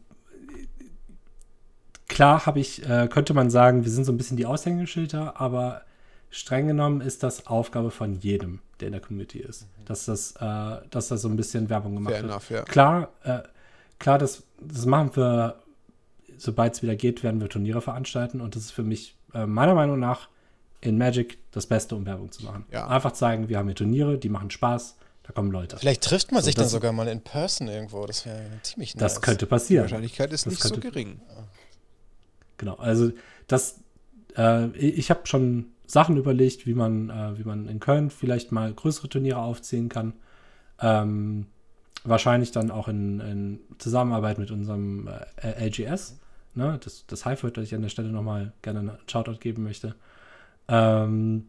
klar 2.13 2.47
habe 2.47 2.61
ich, 2.61 2.89
äh, 2.89 3.09
könnte 3.09 3.35
man 3.35 3.51
sagen, 3.51 3.85
wir 3.85 3.91
sind 3.91 4.05
so 4.05 4.13
ein 4.13 4.17
bisschen 4.17 4.37
die 4.37 4.47
Aushängeschilder, 4.47 5.41
aber 5.41 5.83
streng 6.31 6.67
genommen 6.69 7.01
ist 7.01 7.23
das 7.23 7.47
Aufgabe 7.47 7.91
von 7.91 8.15
jedem, 8.21 8.61
der 8.81 8.89
in 8.89 8.93
der 8.93 9.01
Community 9.01 9.39
ist, 9.39 9.67
dass 9.85 10.07
das, 10.07 10.33
äh, 10.37 10.87
dass 10.91 11.09
das 11.09 11.23
so 11.23 11.29
ein 11.29 11.37
bisschen 11.37 11.69
Werbung 11.69 11.95
gemacht 11.95 12.15
Fair 12.15 12.23
wird. 12.23 12.33
enough, 12.33 12.51
ja. 12.51 12.63
Klar, 12.63 13.09
äh, 13.25 13.41
klar, 13.99 14.19
das, 14.19 14.43
das 14.61 14.87
machen 14.87 15.11
wir, 15.15 15.57
sobald 16.39 16.75
es 16.75 16.83
wieder 16.83 16.97
geht, 16.97 17.23
werden 17.23 17.41
wir 17.41 17.49
Turniere 17.49 17.81
veranstalten 17.81 18.41
und 18.41 18.57
das 18.57 18.65
ist 18.65 18.71
für 18.71 18.83
mich 18.83 19.17
äh, 19.35 19.47
meiner 19.47 19.75
Meinung 19.75 19.99
nach 19.99 20.29
in 20.81 20.99
Magic 20.99 21.39
das 21.53 21.67
Beste, 21.67 21.95
um 21.95 22.07
Werbung 22.07 22.33
zu 22.33 22.45
machen. 22.45 22.65
Ja. 22.73 22.89
Einfach 22.89 23.13
zeigen, 23.13 23.49
wir 23.49 23.59
haben 23.59 23.67
hier 23.69 23.77
Turniere, 23.77 24.19
die 24.19 24.29
machen 24.29 24.51
Spaß, 24.51 24.97
da 25.23 25.33
kommen 25.33 25.53
Leute. 25.53 25.77
Vielleicht 25.77 26.03
trifft 26.03 26.33
man 26.33 26.41
So, 26.41 26.47
sich 26.47 26.55
dann 26.57 26.65
das- 26.65 26.73
sogar 26.73 26.93
mal 26.93 27.07
in 27.07 27.21
Person 27.21 27.69
irgendwo. 27.69 28.05
Das 28.07 28.27
wäre 28.27 28.41
ziemlich 28.63 28.95
Das 28.95 29.15
nice. 29.15 29.23
könnte 29.23 29.45
Die 29.47 29.51
passieren. 29.51 29.85
Wahrscheinlichkeit 29.85 30.33
ist 30.33 30.47
Das 30.47 30.53
nicht 30.55 30.63
so 30.63 30.71
könnte- 30.71 30.89
gering. 30.91 31.21
Genau. 32.63 32.77
Also 32.77 33.11
das, 33.49 33.81
äh, 34.37 34.69
ich 34.77 35.11
habe 35.11 35.23
schon 35.27 35.73
Sachen 35.85 36.17
überlegt, 36.17 36.65
wie 36.65 36.75
man, 36.75 37.11
äh, 37.11 37.37
wie 37.37 37.43
man 37.43 37.67
in 37.67 37.81
Köln 37.81 38.09
vielleicht 38.09 38.53
mal 38.53 38.73
größere 38.73 39.09
Turniere 39.09 39.41
aufziehen 39.41 39.89
kann. 39.89 40.13
Ähm, 40.81 41.47
wahrscheinlich 42.05 42.53
dann 42.53 42.71
auch 42.71 42.87
in, 42.87 43.19
in 43.19 43.59
Zusammenarbeit 43.79 44.39
mit 44.39 44.53
unserem 44.53 45.09
äh, 45.39 45.67
LGS, 45.67 46.21
ne? 46.55 46.79
das, 46.85 47.05
das 47.09 47.27
Highfield, 47.27 47.57
das 47.57 47.65
ich 47.65 47.75
an 47.75 47.83
der 47.83 47.89
Stelle 47.89 48.11
nochmal 48.11 48.53
gerne 48.63 48.79
einen 48.79 48.99
Shoutout 49.09 49.41
geben 49.41 49.65
möchte. 49.65 49.97
Ähm, 50.69 51.49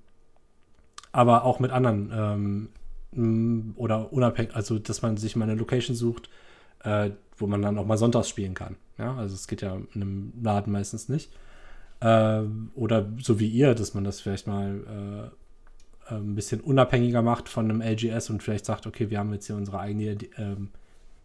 aber 1.11 1.43
auch 1.43 1.59
mit 1.59 1.69
anderen 1.69 2.69
ähm, 3.13 3.73
oder 3.75 4.11
unabhängig, 4.11 4.55
also 4.55 4.79
dass 4.79 5.03
man 5.03 5.17
sich 5.17 5.35
mal 5.35 5.45
eine 5.45 5.59
Location 5.59 5.95
sucht, 5.95 6.27
äh, 6.83 7.11
wo 7.37 7.47
man 7.47 7.61
dann 7.61 7.77
auch 7.77 7.85
mal 7.85 7.97
sonntags 7.97 8.29
spielen 8.29 8.53
kann. 8.53 8.75
Ja, 8.97 9.15
also 9.15 9.33
es 9.35 9.47
geht 9.47 9.61
ja 9.61 9.75
in 9.75 10.01
einem 10.01 10.33
Laden 10.41 10.71
meistens 10.71 11.09
nicht. 11.09 11.31
Ähm, 12.01 12.71
oder 12.75 13.09
so 13.19 13.39
wie 13.39 13.47
ihr, 13.47 13.75
dass 13.75 13.93
man 13.93 14.03
das 14.03 14.21
vielleicht 14.21 14.47
mal 14.47 15.31
äh, 16.09 16.13
ein 16.13 16.35
bisschen 16.35 16.61
unabhängiger 16.61 17.21
macht 17.21 17.49
von 17.49 17.69
einem 17.69 17.81
LGS 17.81 18.29
und 18.29 18.43
vielleicht 18.43 18.65
sagt, 18.65 18.87
okay, 18.87 19.09
wir 19.09 19.19
haben 19.19 19.33
jetzt 19.33 19.47
hier 19.47 19.55
unsere 19.55 19.79
eigene 19.79 20.17
ähm, 20.37 20.69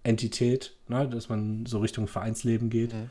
Entität, 0.05 0.77
ne, 0.89 1.09
dass 1.09 1.29
man 1.29 1.67
so 1.67 1.81
Richtung 1.81 2.07
Vereinsleben 2.07 2.71
geht. 2.71 2.95
Mhm. 2.95 3.11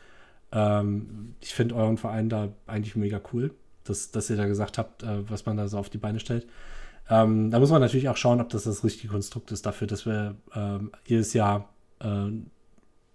Ähm, 0.52 1.36
ich 1.42 1.54
finde 1.54 1.76
euren 1.76 1.98
Verein 1.98 2.30
da 2.30 2.50
eigentlich 2.66 2.96
mega 2.96 3.22
cool, 3.34 3.54
dass, 3.84 4.12
dass 4.12 4.30
ihr 4.30 4.38
da 4.38 4.48
gesagt 4.48 4.78
habt, 4.78 5.04
äh, 5.04 5.30
was 5.30 5.46
man 5.46 5.58
da 5.58 5.68
so 5.68 5.78
auf 5.78 5.90
die 5.90 5.98
Beine 5.98 6.20
stellt. 6.20 6.48
Ähm, 7.10 7.52
da 7.52 7.60
muss 7.60 7.70
man 7.70 7.82
natürlich 7.82 8.10
auch 8.10 8.18
schauen, 8.18 8.42
ob 8.42 8.50
das 8.50 8.64
das 8.64 8.84
richtige 8.84 9.12
Konstrukt 9.12 9.52
ist 9.52 9.66
dafür, 9.66 9.88
dass 9.88 10.06
wir 10.06 10.36
ähm, 10.56 10.92
jedes 11.06 11.34
Jahr 11.34 11.70
äh, 12.00 12.32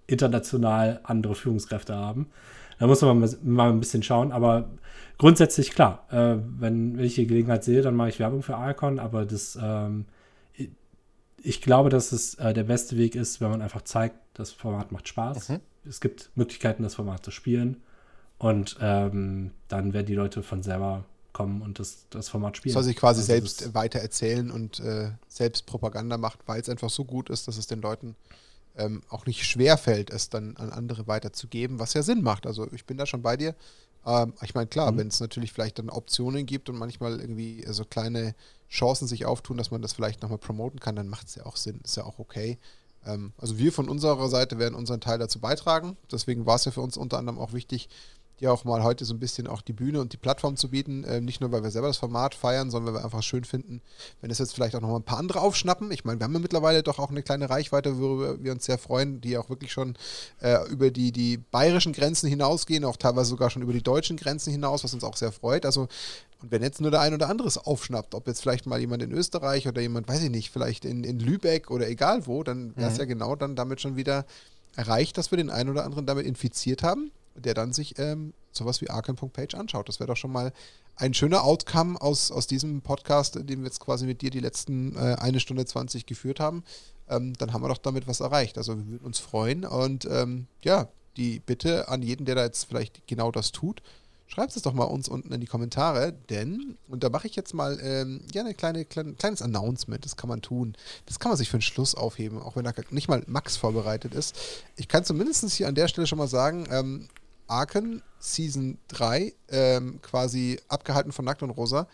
international 0.07 1.01
andere 1.05 1.35
Führungskräfte 1.35 1.95
haben. 1.95 2.31
Da 2.79 2.87
muss 2.87 3.01
man 3.03 3.21
mal, 3.21 3.31
mal 3.43 3.71
ein 3.71 3.81
bisschen 3.81 4.03
schauen, 4.03 4.33
aber 4.33 4.71
grundsätzlich 5.19 5.71
klar, 5.71 6.07
äh, 6.11 6.37
wenn, 6.59 6.99
wenn 6.99 7.05
ich 7.05 7.15
die 7.15 7.27
Gelegenheit 7.27 7.65
sehe, 7.65 7.83
dann 7.83 7.95
mache 7.95 8.09
ich 8.09 8.19
Werbung 8.19 8.43
für 8.43 8.57
Alcon, 8.57 8.99
aber 8.99 9.25
das, 9.25 9.57
ähm, 9.61 10.07
ich, 11.45 11.61
glaube, 11.61 11.91
dass 11.91 12.13
es 12.13 12.35
äh, 12.35 12.53
der 12.53 12.65
beste 12.65 12.97
Weg 12.97 13.15
ist, 13.15 13.41
wenn 13.41 13.51
man 13.51 13.63
einfach 13.63 13.83
zeigt, 13.83 14.17
das 14.35 14.51
Format 14.51 14.93
macht 14.93 15.09
Spaß. 15.09 15.51
Mhm. 15.51 15.61
Es 15.89 16.01
gibt 16.01 16.31
Möglichkeiten, 16.35 16.83
das 16.83 16.97
Format 16.97 17.25
zu 17.25 17.31
spielen 17.31 17.83
und 18.39 18.77
ähm, 18.81 19.53
dann 19.69 19.93
werden 19.93 20.07
die 20.07 20.15
Leute 20.15 20.43
von 20.43 20.63
selber 20.63 21.05
kommen 21.33 21.63
und 21.63 21.79
das, 21.79 22.07
das 22.11 22.29
Format 22.29 22.57
spielen. 22.57 22.73
Soll 22.73 22.83
sich 22.83 22.97
quasi 22.97 23.21
Also 23.21 23.33
selbst 23.33 23.75
weiter 23.75 24.01
erzählen 24.01 24.51
und 24.51 24.81
äh, 24.81 25.13
selbst 25.29 25.67
Propaganda 25.67 26.19
macht, 26.19 26.41
weil 26.47 26.61
es 26.61 26.69
einfach 26.69 26.91
so 26.91 27.05
gut 27.05 27.31
ist, 27.31 27.49
dass 27.49 27.57
es 27.57 27.67
den 27.67 27.81
Leuten 27.81 28.17
ähm, 28.77 29.03
auch 29.09 29.27
nicht 29.27 29.45
schwer 29.45 29.77
fällt, 29.77 30.11
es 30.11 30.31
dann 30.31 30.57
an 30.57 30.71
andere 30.71 31.07
weiterzugeben, 31.07 31.79
was 31.79 31.95
ja 31.95 32.03
Sinn 32.03 32.23
macht. 32.23 32.47
Also 32.47 32.67
ich 32.73 32.85
bin 32.87 32.97
da 32.97 33.07
schon 33.07 33.23
bei 33.23 33.37
dir. 33.37 33.55
Ähm, 34.07 34.33
ich 34.43 34.55
meine, 34.55 34.67
klar, 34.67 34.93
Mhm. 34.93 34.99
wenn 34.99 35.09
es 35.09 35.21
natürlich 35.21 35.53
vielleicht 35.53 35.79
dann 35.79 35.91
Optionen 35.91 36.47
gibt 36.47 36.69
und 36.69 36.77
manchmal 36.77 37.21
irgendwie 37.21 37.65
so 37.69 37.85
kleine 37.85 38.35
Chancen 38.71 39.07
sich 39.07 39.27
auftun, 39.27 39.59
dass 39.59 39.71
man 39.71 39.83
das 39.83 39.93
vielleicht 39.93 40.23
nochmal 40.23 40.39
promoten 40.39 40.81
kann, 40.81 40.97
dann 40.97 41.09
macht 41.09 41.29
es 41.29 41.35
ja 41.35 41.45
auch 41.45 41.57
Sinn, 41.57 41.81
ist 41.85 41.97
ja 41.97 42.05
auch 42.05 42.19
okay. 42.19 42.59
Ähm, 43.05 43.33
also 43.37 43.59
wir 43.59 43.73
von 43.73 43.89
unserer 43.89 44.29
Seite 44.29 44.59
werden 44.59 44.75
unseren 44.75 45.01
Teil 45.01 45.19
dazu 45.19 45.39
beitragen. 45.41 45.97
Deswegen 46.11 46.47
war 46.47 46.57
es 46.57 46.65
ja 46.65 46.73
für 46.73 46.81
uns 46.81 46.97
unter 46.97 47.19
anderem 47.19 47.39
auch 47.39 47.53
wichtig, 47.53 47.89
dir 48.43 48.53
auch 48.53 48.65
mal 48.65 48.83
heute 48.83 49.05
so 49.05 49.15
ein 49.15 49.21
bisschen 49.21 49.47
auch 49.47 49.63
die 49.63 49.73
Bühne 49.73 50.01
und 50.01 50.13
die 50.13 50.17
Plattform 50.17 50.57
zu 50.57 50.69
bieten. 50.71 51.05
Ähm, 51.09 51.25
nicht 51.25 51.41
nur, 51.41 51.53
weil 51.53 51.63
wir 51.63 51.71
selber 51.71 51.89
das 51.89 51.97
Format 51.97 52.35
feiern, 52.35 52.71
sondern 52.71 52.93
weil 52.95 53.01
wir 53.01 53.05
einfach 53.05 53.23
schön 53.23 53.45
finden, 53.45 53.81
wenn 54.21 54.31
es 54.31 54.39
jetzt 54.39 54.55
vielleicht 54.55 54.75
auch 54.75 54.81
noch 54.81 54.89
mal 54.91 54.97
ein 54.97 55.05
paar 55.05 55.19
andere 55.19 55.41
aufschnappen. 55.41 55.91
Ich 55.91 56.05
meine, 56.05 56.21
wir 56.21 56.25
haben 56.25 56.35
ja 56.35 56.41
mittlerweile 56.41 56.83
doch 56.83 56.99
auch 56.99 57.11
eine 57.11 57.23
kleine 57.23 57.49
Reichweite, 57.49 57.99
worüber 57.99 58.43
wir 58.43 58.53
uns 58.53 58.65
sehr 58.65 58.79
freuen, 58.79 59.21
die 59.21 59.39
auch 59.39 59.49
wirklich 59.49 59.73
schon 59.73 59.95
äh, 60.41 60.59
über 60.69 60.91
die, 60.91 61.13
die 61.13 61.39
bayerischen 61.39 61.93
Grenzen 61.93 62.29
hinausgehen, 62.29 62.85
auch 62.85 62.97
teilweise 62.97 63.31
sogar 63.31 63.49
schon 63.51 63.63
über 63.63 63.73
die 63.73 63.83
deutschen 63.83 64.17
Grenzen 64.17 64.51
hinaus, 64.51 64.85
was 64.85 64.93
uns 64.93 65.05
auch 65.05 65.17
sehr 65.17 65.33
freut. 65.33 65.65
Also 65.65 65.89
und 66.43 66.51
wenn 66.51 66.61
jetzt 66.63 66.81
nur 66.81 66.91
der 66.91 67.01
ein 67.01 67.15
oder 67.15 67.29
andere 67.29 67.47
es 67.47 67.57
aufschnappt, 67.57 68.17
ob 68.17 68.27
jetzt 68.27 68.41
vielleicht 68.43 68.67
mal 68.67 68.81
jemand 68.81 69.01
in 69.03 69.13
Österreich 69.13 69.69
oder 69.69 69.81
jemand, 69.81 70.09
weiß 70.09 70.25
ich 70.25 70.31
nicht, 70.31 70.51
vielleicht 70.51 70.85
in, 70.85 71.05
in 71.05 71.21
Lübeck 71.21 71.71
oder 71.71 71.89
egal 71.89 72.27
wo, 72.27 72.43
dann 72.43 72.77
wäre 72.77 72.89
es 72.89 72.95
Mhm. 72.95 72.99
ja 73.01 73.05
genau 73.05 73.37
dann 73.37 73.55
damit 73.55 73.81
schon 73.81 73.95
wieder 73.95 74.27
erreicht, 74.75 75.19
dass 75.19 75.31
wir 75.31 75.37
den 75.37 75.51
einen 75.51 75.71
oder 75.71 75.85
anderen 75.85 76.05
damit 76.05 76.27
infiziert 76.27 76.83
haben, 76.83 77.13
der 77.35 77.55
dann 77.55 77.73
sich 77.73 77.99
ähm, 77.99 78.35
sowas 78.51 78.81
wie 78.81 78.91
arkham.page 78.91 79.55
anschaut. 79.55 79.89
Das 79.89 80.01
wäre 80.01 80.09
doch 80.09 80.17
schon 80.17 80.33
mal 80.33 80.53
ein 80.97 81.15
schöner 81.15 81.45
Outcome 81.45 82.01
aus, 82.01 82.31
aus 82.31 82.47
diesem 82.47 82.83
Podcast, 82.83 83.37
den 83.37 83.61
wir 83.61 83.67
jetzt 83.67 83.81
quasi 83.81 84.07
mit 84.07 84.23
dir 84.23 84.31
die 84.31 84.41
letzten 84.41 84.95
äh, 84.97 85.17
eine 85.19 85.41
Stunde 85.41 85.65
20 85.65 86.07
geführt 86.07 86.41
haben. 86.41 86.65
Ähm, 87.09 87.33
dann 87.35 87.53
haben 87.53 87.63
wir 87.63 87.69
doch 87.69 87.79
damit 87.79 88.07
was 88.07 88.21
erreicht. 88.21 88.59
Also 88.59 88.77
wir 88.77 88.87
würden 88.87 89.07
uns 89.07 89.19
freuen 89.19 89.65
und 89.65 90.05
ähm, 90.11 90.47
ja, 90.63 90.89
die 91.17 91.41
Bitte 91.41 91.89
an 91.89 92.03
jeden, 92.03 92.25
der 92.25 92.35
da 92.35 92.45
jetzt 92.45 92.65
vielleicht 92.65 93.07
genau 93.07 93.31
das 93.31 93.53
tut, 93.53 93.83
Schreibt 94.33 94.57
es 94.57 94.63
doch 94.63 94.73
mal 94.73 94.85
uns 94.85 95.11
unten 95.11 95.31
in 95.31 95.43
die 95.43 95.47
Kommentare, 95.47 96.15
denn, 96.31 96.79
und 96.89 97.05
da 97.05 97.11
mache 97.11 97.27
ich 97.27 97.37
jetzt 97.37 97.53
mal 97.53 97.79
ähm, 97.83 98.23
ja, 98.33 98.43
ein 98.43 98.57
kleine, 98.57 98.87
klein, 98.87 99.15
kleines 99.19 99.43
Announcement, 99.43 100.03
das 100.03 100.17
kann 100.17 100.31
man 100.31 100.41
tun. 100.41 100.75
Das 101.05 101.21
kann 101.21 101.29
man 101.29 101.37
sich 101.37 101.51
für 101.51 101.59
den 101.59 101.63
Schluss 101.63 101.95
aufheben, 101.95 102.41
auch 102.41 102.57
wenn 102.57 102.65
da 102.65 102.73
nicht 102.89 103.09
mal 103.09 103.23
Max 103.27 103.59
vorbereitet 103.59 104.15
ist. 104.15 104.35
Ich 104.77 104.89
kann 104.89 105.05
zumindest 105.05 105.53
hier 105.53 105.69
an 105.69 105.75
der 105.75 105.87
Stelle 105.87 106.07
schon 106.07 106.17
mal 106.17 106.29
sagen, 106.29 106.67
ähm, 106.71 107.09
Arken 107.53 108.03
Season 108.19 108.79
3, 108.89 109.35
ähm, 109.51 110.01
quasi 110.01 110.59
abgehalten 110.69 111.13
von 111.13 111.25
Nackt 111.25 111.43
und 111.43 111.51
Rosa, 111.51 111.87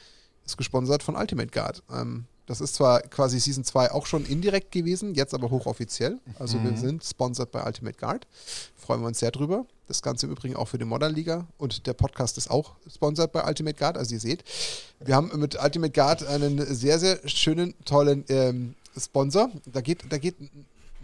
ist 0.46 0.56
gesponsert 0.56 1.02
von 1.02 1.16
Ultimate 1.16 1.50
Guard. 1.50 1.82
Ähm, 1.92 2.26
das 2.46 2.62
ist 2.62 2.76
zwar 2.76 3.02
quasi 3.02 3.40
Season 3.40 3.62
2 3.62 3.90
auch 3.90 4.06
schon 4.06 4.24
indirekt 4.24 4.72
gewesen, 4.72 5.14
jetzt 5.14 5.34
aber 5.34 5.50
hochoffiziell. 5.50 6.18
Also 6.38 6.62
wir 6.62 6.74
sind 6.78 7.04
sponsored 7.04 7.50
bei 7.52 7.62
Ultimate 7.62 7.98
Guard. 7.98 8.26
Freuen 8.74 9.02
wir 9.02 9.08
uns 9.08 9.18
sehr 9.18 9.30
drüber. 9.30 9.66
Das 9.86 10.00
Ganze 10.00 10.26
im 10.26 10.32
Übrigen 10.32 10.56
auch 10.56 10.66
für 10.66 10.78
die 10.78 10.86
Modern 10.86 11.14
Liga 11.14 11.46
und 11.58 11.86
der 11.86 11.92
Podcast 11.92 12.38
ist 12.38 12.50
auch 12.50 12.76
sponsored 12.90 13.32
bei 13.32 13.46
Ultimate 13.46 13.76
Guard. 13.76 13.98
Also 13.98 14.14
ihr 14.14 14.20
seht, 14.20 14.44
wir 15.00 15.14
haben 15.14 15.30
mit 15.38 15.62
Ultimate 15.62 15.92
Guard 15.92 16.26
einen 16.26 16.64
sehr, 16.74 16.98
sehr 16.98 17.18
schönen, 17.28 17.74
tollen 17.84 18.24
ähm, 18.28 18.74
Sponsor. 18.96 19.50
Da 19.66 19.82
geht, 19.82 20.10
da 20.10 20.16
geht 20.16 20.36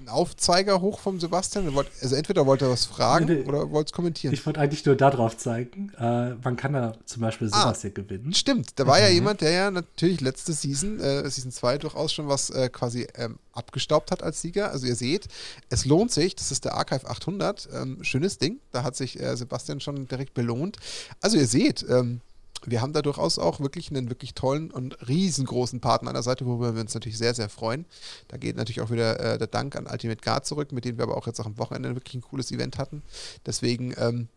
ein 0.04 0.08
Aufzeiger 0.08 0.80
hoch 0.80 1.00
vom 1.00 1.18
Sebastian. 1.20 1.72
Also 2.02 2.14
entweder 2.16 2.46
wollte 2.46 2.66
er 2.66 2.70
was 2.70 2.84
fragen 2.84 3.24
Nee, 3.26 3.34
nee. 3.36 3.44
oder 3.48 3.70
wollte 3.70 3.88
es 3.88 3.92
kommentieren. 3.92 4.34
Ich 4.34 4.44
wollte 4.44 4.60
eigentlich 4.60 4.84
nur 4.84 4.96
darauf 4.96 5.36
zeigen, 5.36 5.92
äh, 5.98 6.34
man 6.34 6.56
kann 6.56 6.72
da 6.74 6.94
zum 7.06 7.22
Beispiel 7.22 7.48
Ah. 7.52 7.62
sowas 7.62 7.80
hier 7.80 7.90
gewinnen. 7.90 8.34
Stimmt, 8.34 8.78
da 8.78 8.86
war 8.86 9.00
ja 9.00 9.08
jemand, 9.08 9.40
der 9.40 9.50
ja 9.50 9.70
natürlich 9.70 10.20
letzte 10.20 10.52
Season, 10.52 11.00
äh, 11.00 11.28
Season 11.30 11.50
2 11.50 11.78
durchaus 11.78 12.12
schon 12.12 12.28
was 12.28 12.50
äh, 12.50 12.68
quasi 12.68 13.06
ähm, 13.16 13.38
abgestaubt 13.52 14.10
hat 14.10 14.22
als 14.22 14.40
Sieger. 14.40 14.70
Also 14.70 14.86
ihr 14.86 14.96
seht, 14.96 15.28
es 15.70 15.84
lohnt 15.86 16.12
sich, 16.12 16.34
das 16.36 16.50
ist 16.52 16.64
der 16.64 16.74
Archive 16.74 17.08
800, 17.08 17.68
ähm, 17.72 17.98
schönes 18.02 18.38
Ding, 18.38 18.58
da 18.72 18.82
hat 18.82 18.96
sich 18.96 19.18
äh, 19.20 19.36
Sebastian 19.36 19.80
schon 19.80 20.06
direkt 20.08 20.34
belohnt. 20.34 20.76
Also 21.20 21.36
ihr 21.38 21.46
seht, 21.46 21.84
ähm, 21.88 22.20
wir 22.66 22.80
haben 22.80 22.92
da 22.92 23.02
durchaus 23.02 23.38
auch 23.38 23.60
wirklich 23.60 23.90
einen 23.90 24.08
wirklich 24.08 24.34
tollen 24.34 24.70
und 24.70 24.96
riesengroßen 25.08 25.80
Partner 25.80 26.10
an 26.10 26.14
der 26.14 26.22
Seite, 26.22 26.46
worüber 26.46 26.74
wir 26.74 26.80
uns 26.80 26.94
natürlich 26.94 27.18
sehr, 27.18 27.34
sehr 27.34 27.48
freuen. 27.48 27.84
Da 28.28 28.36
geht 28.36 28.56
natürlich 28.56 28.80
auch 28.80 28.90
wieder 28.90 29.20
äh, 29.20 29.38
der 29.38 29.46
Dank 29.46 29.76
an 29.76 29.86
Ultimate 29.86 30.20
Guard 30.22 30.46
zurück, 30.46 30.72
mit 30.72 30.84
denen 30.84 30.98
wir 30.98 31.04
aber 31.04 31.16
auch 31.16 31.26
jetzt 31.26 31.40
auch 31.40 31.46
am 31.46 31.58
Wochenende 31.58 31.94
wirklich 31.94 32.14
ein 32.14 32.22
cooles 32.22 32.50
Event 32.50 32.78
hatten. 32.78 33.02
Deswegen, 33.46 33.94
ähm, 33.96 34.28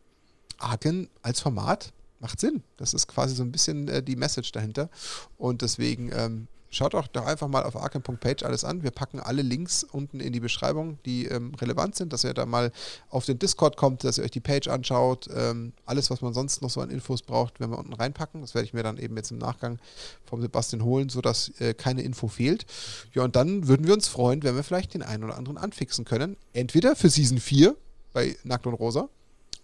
Arken 0.59 1.09
als 1.21 1.39
Format 1.39 1.93
macht 2.19 2.39
Sinn. 2.39 2.63
Das 2.77 2.93
ist 2.93 3.07
quasi 3.07 3.35
so 3.35 3.43
ein 3.43 3.51
bisschen 3.51 3.87
äh, 3.87 4.01
die 4.01 4.15
Message 4.15 4.51
dahinter. 4.51 4.89
Und 5.37 5.61
deswegen 5.61 6.11
ähm, 6.13 6.47
schaut 6.77 6.95
auch 6.95 7.07
doch 7.07 7.25
einfach 7.25 7.47
mal 7.47 7.63
auf 7.63 7.75
arken.page 7.75 8.43
alles 8.43 8.63
an. 8.63 8.83
Wir 8.83 8.91
packen 8.91 9.19
alle 9.19 9.41
Links 9.41 9.83
unten 9.83 10.19
in 10.19 10.31
die 10.31 10.39
Beschreibung, 10.39 10.99
die 11.05 11.25
ähm, 11.25 11.53
relevant 11.55 11.95
sind, 11.95 12.13
dass 12.13 12.23
ihr 12.23 12.33
da 12.33 12.45
mal 12.45 12.71
auf 13.09 13.25
den 13.25 13.39
Discord 13.39 13.77
kommt, 13.77 14.03
dass 14.03 14.17
ihr 14.17 14.23
euch 14.23 14.31
die 14.31 14.39
Page 14.39 14.67
anschaut. 14.67 15.27
Ähm, 15.35 15.73
alles, 15.85 16.09
was 16.09 16.21
man 16.21 16.33
sonst 16.33 16.61
noch 16.61 16.69
so 16.69 16.81
an 16.81 16.89
Infos 16.89 17.21
braucht, 17.21 17.59
werden 17.59 17.71
wir 17.71 17.79
unten 17.79 17.93
reinpacken. 17.93 18.41
Das 18.41 18.53
werde 18.53 18.65
ich 18.65 18.73
mir 18.73 18.83
dann 18.83 18.97
eben 18.97 19.17
jetzt 19.17 19.31
im 19.31 19.39
Nachgang 19.39 19.79
vom 20.25 20.41
Sebastian 20.41 20.83
holen, 20.83 21.09
sodass 21.09 21.49
äh, 21.59 21.73
keine 21.73 22.03
Info 22.03 22.27
fehlt. 22.27 22.65
Ja, 23.13 23.23
und 23.23 23.35
dann 23.35 23.67
würden 23.67 23.87
wir 23.87 23.93
uns 23.93 24.07
freuen, 24.07 24.43
wenn 24.43 24.55
wir 24.55 24.63
vielleicht 24.63 24.93
den 24.93 25.03
einen 25.03 25.23
oder 25.23 25.37
anderen 25.37 25.57
anfixen 25.57 26.05
können. 26.05 26.37
Entweder 26.53 26.95
für 26.95 27.09
Season 27.09 27.39
4 27.39 27.75
bei 28.13 28.35
Nackt 28.43 28.67
und 28.67 28.75
Rosa 28.75 29.09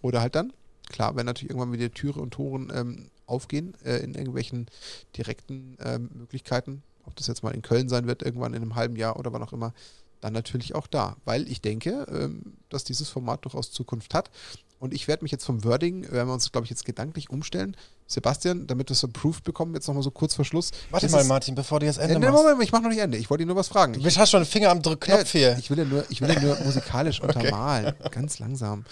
oder 0.02 0.20
halt 0.20 0.34
dann 0.34 0.52
klar, 0.88 1.16
wenn 1.16 1.26
natürlich 1.26 1.50
irgendwann 1.50 1.72
wieder 1.72 1.92
Türe 1.92 2.20
und 2.20 2.32
Toren 2.32 2.72
ähm, 2.74 3.10
aufgehen 3.26 3.74
äh, 3.84 3.96
in 3.98 4.14
irgendwelchen 4.14 4.66
direkten 5.16 5.76
ähm, 5.84 6.10
Möglichkeiten, 6.14 6.82
ob 7.06 7.16
das 7.16 7.26
jetzt 7.26 7.42
mal 7.42 7.54
in 7.54 7.62
Köln 7.62 7.88
sein 7.88 8.06
wird, 8.06 8.22
irgendwann 8.22 8.54
in 8.54 8.62
einem 8.62 8.74
halben 8.74 8.96
Jahr 8.96 9.18
oder 9.18 9.32
wann 9.32 9.42
auch 9.42 9.52
immer, 9.52 9.72
dann 10.20 10.32
natürlich 10.32 10.74
auch 10.74 10.86
da. 10.86 11.16
Weil 11.24 11.48
ich 11.50 11.60
denke, 11.60 12.06
ähm, 12.10 12.54
dass 12.70 12.84
dieses 12.84 13.08
Format 13.08 13.44
durchaus 13.44 13.70
Zukunft 13.72 14.14
hat. 14.14 14.30
Und 14.80 14.92
ich 14.92 15.08
werde 15.08 15.22
mich 15.22 15.32
jetzt 15.32 15.44
vom 15.44 15.64
Wording, 15.64 16.10
werden 16.10 16.28
wir 16.28 16.34
uns, 16.34 16.50
glaube 16.52 16.64
ich, 16.64 16.70
jetzt 16.70 16.84
gedanklich 16.84 17.30
umstellen. 17.30 17.76
Sebastian, 18.06 18.66
damit 18.66 18.90
wir 18.90 18.92
es 18.92 19.04
approved 19.04 19.42
bekommen, 19.44 19.74
jetzt 19.74 19.86
nochmal 19.86 20.02
so 20.02 20.10
kurz 20.10 20.34
vor 20.34 20.44
Schluss. 20.44 20.72
Warte 20.90 21.06
Das 21.06 21.12
mal, 21.12 21.24
Martin, 21.24 21.54
bevor 21.54 21.80
du 21.80 21.86
jetzt 21.86 21.98
Ende 21.98 22.16
Äh, 22.16 22.18
nee, 22.18 22.26
machst. 22.26 22.42
Moment, 22.42 22.62
ich 22.62 22.72
mache 22.72 22.82
noch 22.82 22.90
nicht 22.90 22.98
Ende. 22.98 23.16
Ich 23.16 23.30
wollte 23.30 23.44
dir 23.44 23.46
nur 23.46 23.56
was 23.56 23.68
fragen. 23.68 23.94
Du 23.94 24.04
hast 24.04 24.30
schon 24.30 24.42
den 24.42 24.46
Finger 24.46 24.70
am 24.70 24.82
Drückknopf 24.82 25.32
Ja, 25.34 25.40
hier. 25.40 25.58
Ich 25.58 25.70
will 25.70 25.78
ja 25.78 25.84
nur, 25.84 26.04
ich 26.10 26.20
will 26.20 26.28
ja 26.30 26.40
nur 26.40 26.58
musikalisch 26.64 27.20
untermalen. 27.20 27.94
Ganz 28.10 28.38
langsam. 28.40 28.84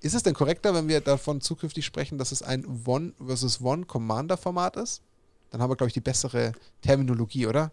Ist 0.00 0.14
es 0.14 0.22
denn 0.22 0.34
korrekter, 0.34 0.74
wenn 0.74 0.86
wir 0.88 1.00
davon 1.00 1.40
zukünftig 1.40 1.84
sprechen, 1.84 2.18
dass 2.18 2.30
es 2.30 2.42
ein 2.42 2.64
One 2.86 3.12
versus 3.24 3.60
One 3.60 3.84
Commander 3.86 4.36
Format 4.36 4.76
ist? 4.76 5.02
Dann 5.50 5.62
haben 5.62 5.70
wir, 5.70 5.76
glaube 5.76 5.88
ich, 5.88 5.94
die 5.94 6.00
bessere 6.00 6.52
Terminologie, 6.82 7.46
oder? 7.46 7.70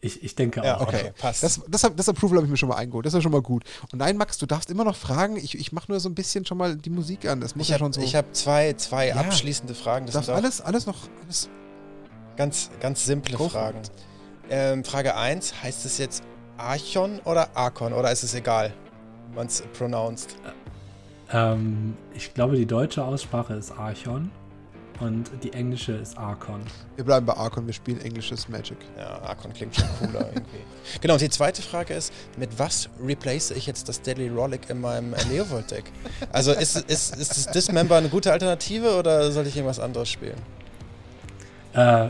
Ich, 0.00 0.22
ich 0.22 0.34
denke 0.34 0.62
Ja, 0.62 0.76
auch. 0.76 0.82
okay, 0.82 1.12
passt. 1.18 1.42
Das, 1.42 1.60
das, 1.68 1.90
das 1.96 2.08
Approval 2.08 2.36
habe 2.36 2.46
ich 2.46 2.50
mir 2.50 2.56
schon 2.56 2.68
mal 2.68 2.76
eingeholt. 2.76 3.06
Das 3.06 3.12
ist 3.12 3.18
ja 3.18 3.22
schon 3.22 3.32
mal 3.32 3.42
gut. 3.42 3.64
Und 3.92 3.98
nein, 3.98 4.16
Max, 4.16 4.38
du 4.38 4.46
darfst 4.46 4.70
immer 4.70 4.84
noch 4.84 4.94
fragen. 4.96 5.36
Ich, 5.36 5.58
ich 5.58 5.72
mache 5.72 5.90
nur 5.90 6.00
so 6.00 6.08
ein 6.08 6.14
bisschen 6.14 6.44
schon 6.44 6.58
mal 6.58 6.76
die 6.76 6.90
Musik 6.90 7.26
an. 7.26 7.40
Das 7.40 7.56
muss 7.56 7.64
ich 7.64 7.68
ja 7.70 7.80
habe 7.80 7.92
schon 7.92 8.04
so. 8.04 8.12
hab 8.16 8.34
zwei, 8.34 8.74
zwei 8.74 9.08
Ja. 9.08 9.16
abschließende 9.16 9.74
Fragen. 9.74 10.06
Das 10.06 10.14
darfst 10.14 10.26
sind 10.26 10.34
auch 10.34 10.38
alles, 10.38 10.60
alles 10.60 10.86
noch. 10.86 10.96
Alles, 11.24 11.48
ganz, 12.36 12.70
ganz 12.80 13.04
simple 13.04 13.36
for 13.36 13.50
Fragen. 13.50 13.80
Ähm, 14.48 14.84
Frage 14.84 15.16
1, 15.16 15.62
heißt 15.62 15.84
es 15.86 15.98
jetzt 15.98 16.22
Archon 16.56 17.18
oder 17.24 17.56
Arkon 17.56 17.92
oder 17.92 18.12
ist 18.12 18.22
es 18.22 18.34
egal, 18.34 18.72
wie 19.30 19.34
man 19.36 19.46
es 19.48 19.62
pronounced? 19.76 20.36
Ähm, 21.32 21.96
ich 22.14 22.32
glaube, 22.34 22.56
die 22.56 22.66
deutsche 22.66 23.02
Aussprache 23.04 23.54
ist 23.54 23.72
Archon 23.72 24.30
und 25.00 25.30
die 25.42 25.52
englische 25.52 25.92
ist 25.92 26.16
Archon. 26.16 26.60
wir 26.96 27.04
bleiben 27.04 27.26
bei 27.26 27.34
Archon, 27.34 27.66
wir 27.66 27.74
spielen 27.74 28.00
englisches 28.00 28.48
Magic. 28.48 28.78
Ja, 28.96 29.20
Arkon 29.22 29.52
klingt 29.52 29.76
schon 29.76 29.88
cooler 29.98 30.26
irgendwie. 30.34 30.58
Genau, 31.00 31.14
und 31.14 31.20
die 31.20 31.28
zweite 31.28 31.60
Frage 31.62 31.94
ist, 31.94 32.12
mit 32.38 32.58
was 32.58 32.88
replace 33.04 33.50
ich 33.50 33.66
jetzt 33.66 33.88
das 33.88 34.00
Deadly 34.00 34.28
Rollick 34.28 34.70
in 34.70 34.80
meinem 34.80 35.12
äh, 35.12 35.24
Neovolt-Deck? 35.30 35.84
Also 36.32 36.52
ist, 36.52 36.76
ist, 36.76 37.16
ist 37.16 37.30
das 37.30 37.46
Dismember 37.52 37.96
eine 37.96 38.08
gute 38.08 38.32
Alternative 38.32 38.96
oder 38.96 39.30
sollte 39.32 39.50
ich 39.50 39.56
irgendwas 39.56 39.80
anderes 39.80 40.08
spielen? 40.08 40.38
Äh, 41.74 42.08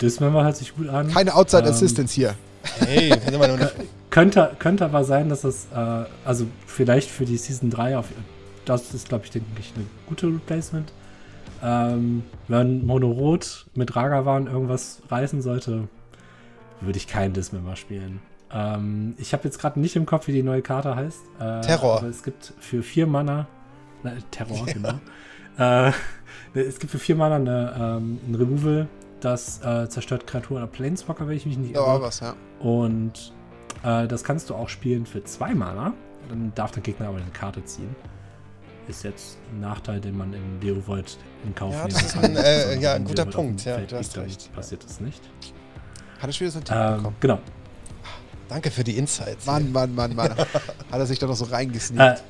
Dismember 0.00 0.44
hört 0.44 0.56
sich 0.56 0.74
gut 0.74 0.88
an. 0.88 1.12
Keine 1.12 1.34
Outside 1.34 1.64
Ähm, 1.64 1.70
Assistance 1.70 2.14
hier. 2.14 2.34
Hey, 2.80 3.12
Könnte, 4.10 4.56
könnte 4.58 4.84
aber 4.84 5.04
sein, 5.04 5.28
dass 5.28 5.44
es, 5.44 5.66
äh, 5.74 6.04
also 6.24 6.46
vielleicht 6.66 7.10
für 7.10 7.24
die 7.24 7.36
Season 7.36 7.70
3, 7.70 7.98
auf, 7.98 8.06
das 8.64 8.94
ist, 8.94 9.08
glaube 9.08 9.24
ich, 9.24 9.30
denke 9.30 9.46
ich, 9.60 9.72
eine 9.76 9.84
gute 10.06 10.26
Replacement. 10.26 10.90
Ähm, 11.62 12.24
wenn 12.48 12.84
Mono 12.86 13.10
Rot 13.10 13.66
mit 13.74 13.94
Ragavan 13.96 14.46
irgendwas 14.46 15.02
reißen 15.08 15.40
sollte, 15.42 15.88
würde 16.80 16.98
ich 16.98 17.06
keinen 17.06 17.32
Dismember 17.32 17.76
spielen. 17.76 18.20
Ähm, 18.52 19.14
ich 19.18 19.32
habe 19.32 19.44
jetzt 19.44 19.58
gerade 19.58 19.80
nicht 19.80 19.96
im 19.96 20.06
Kopf, 20.06 20.26
wie 20.26 20.32
die 20.32 20.42
neue 20.42 20.62
Karte 20.62 20.94
heißt. 20.94 21.22
Äh, 21.40 21.60
Terror. 21.62 21.98
Aber 21.98 22.08
es 22.08 22.22
gibt 22.22 22.52
für 22.60 22.82
vier 22.82 23.06
Mana, 23.06 23.46
ne, 24.02 24.18
Terror, 24.30 24.66
genau. 24.66 25.00
Äh, 25.58 25.92
es 26.54 26.78
gibt 26.78 26.92
für 26.92 26.98
vier 26.98 27.16
Mana 27.16 27.36
eine, 27.36 27.74
ähm, 27.78 28.18
ein 28.28 28.34
Removal, 28.34 28.86
das 29.20 29.60
äh, 29.64 29.88
zerstört 29.88 30.26
Kreaturen 30.26 30.62
oder 30.62 30.70
Planeswalker, 30.70 31.26
wenn 31.26 31.36
ich 31.36 31.46
mich 31.46 31.56
nicht 31.56 31.74
Ja, 31.74 31.80
irre. 31.80 31.88
war 31.88 32.02
was, 32.02 32.20
ja. 32.20 32.34
Und 32.60 33.32
äh, 33.82 34.06
das 34.06 34.22
kannst 34.22 34.50
du 34.50 34.54
auch 34.54 34.68
spielen 34.68 35.06
für 35.06 35.24
zwei 35.24 35.54
Mana. 35.54 35.94
Dann 36.28 36.52
darf 36.54 36.70
der 36.72 36.82
Gegner 36.82 37.08
aber 37.08 37.18
eine 37.18 37.30
Karte 37.32 37.64
ziehen. 37.64 37.94
Ist 38.88 39.02
jetzt 39.04 39.38
ein 39.52 39.60
Nachteil, 39.60 40.00
den 40.00 40.16
man 40.16 40.32
in 40.34 40.60
Leo 40.60 40.86
Void 40.86 41.16
in 41.44 41.54
Kauf 41.54 41.72
Ja, 41.72 41.78
nehmen 41.86 41.90
das 41.94 42.02
ist 42.02 42.12
kann. 42.12 42.24
ein, 42.24 42.36
äh, 42.36 42.78
ja, 42.80 42.94
ein 42.94 43.04
guter 43.04 43.24
Punkt. 43.24 43.64
Ja, 43.64 43.76
Feld 43.76 43.92
du 43.92 43.96
hast 43.98 44.16
recht. 44.18 44.52
Passiert 44.54 44.84
das 44.84 45.00
nicht. 45.00 45.22
Hat 46.18 46.28
er 46.28 46.32
schon 46.32 46.46
wieder 46.46 46.50
so 46.52 46.58
einen 46.58 46.64
Tipp 46.66 46.76
Ähm, 46.76 46.96
bekommen? 46.98 47.16
genau. 47.20 47.38
Danke 48.48 48.70
für 48.70 48.84
die 48.84 48.98
Insights. 48.98 49.46
Mann, 49.46 49.72
Mann, 49.72 49.94
Mann, 49.94 50.14
Mann. 50.14 50.30
Hat 50.36 50.46
er 50.90 51.06
sich 51.06 51.18
da 51.18 51.26
noch 51.26 51.34
so 51.36 51.46
reingesneakt. 51.46 52.18
Äh, 52.20 52.22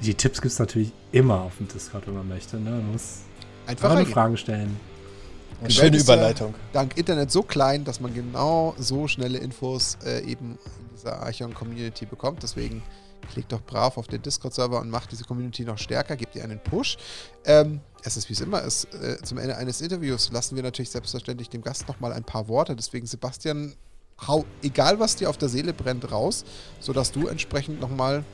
die, 0.00 0.06
die 0.06 0.14
Tipps 0.14 0.40
gibt 0.40 0.52
es 0.52 0.58
natürlich 0.60 0.92
immer 1.10 1.40
auf 1.42 1.56
dem 1.58 1.66
Discord, 1.66 2.06
wenn 2.06 2.14
man 2.14 2.28
möchte. 2.28 2.56
Ne? 2.56 2.70
Man 2.70 2.92
muss 2.92 3.22
Einfach 3.66 3.88
nur 3.88 3.96
reingehen. 3.98 4.14
Fragen 4.14 4.36
stellen. 4.36 4.76
Eine 5.60 5.70
schöne 5.70 5.96
Überleitung. 5.98 6.54
dank 6.72 6.96
Internet 6.96 7.30
so 7.32 7.42
klein, 7.42 7.84
dass 7.84 7.98
man 8.00 8.12
genau 8.14 8.74
so 8.78 9.08
schnelle 9.08 9.38
Infos 9.38 9.96
äh, 10.04 10.20
eben 10.20 10.52
in 10.80 10.96
dieser 10.96 11.20
Archon-Community 11.22 12.06
bekommt. 12.06 12.42
Deswegen 12.42 12.82
klickt 13.28 13.52
doch 13.52 13.62
brav 13.62 13.96
auf 13.98 14.06
den 14.06 14.22
Discord-Server 14.22 14.80
und 14.80 14.90
macht 14.90 15.12
diese 15.12 15.24
Community 15.24 15.64
noch 15.64 15.78
stärker, 15.78 16.16
gebt 16.16 16.34
ihr 16.36 16.44
einen 16.44 16.60
Push. 16.60 16.96
Ähm, 17.44 17.80
es 18.02 18.16
ist 18.16 18.28
wie 18.28 18.34
es 18.34 18.40
immer 18.40 18.62
ist. 18.62 18.92
Äh, 18.94 19.18
zum 19.22 19.38
Ende 19.38 19.56
eines 19.56 19.80
Interviews 19.80 20.30
lassen 20.32 20.56
wir 20.56 20.62
natürlich 20.62 20.90
selbstverständlich 20.90 21.48
dem 21.48 21.62
Gast 21.62 21.88
nochmal 21.88 22.12
ein 22.12 22.24
paar 22.24 22.48
Worte. 22.48 22.76
Deswegen, 22.76 23.06
Sebastian, 23.06 23.74
hau 24.26 24.44
egal 24.62 25.00
was 25.00 25.16
dir 25.16 25.30
auf 25.30 25.38
der 25.38 25.48
Seele 25.48 25.72
brennt, 25.72 26.10
raus, 26.10 26.44
sodass 26.80 27.12
du 27.12 27.26
entsprechend 27.26 27.80
nochmal 27.80 28.24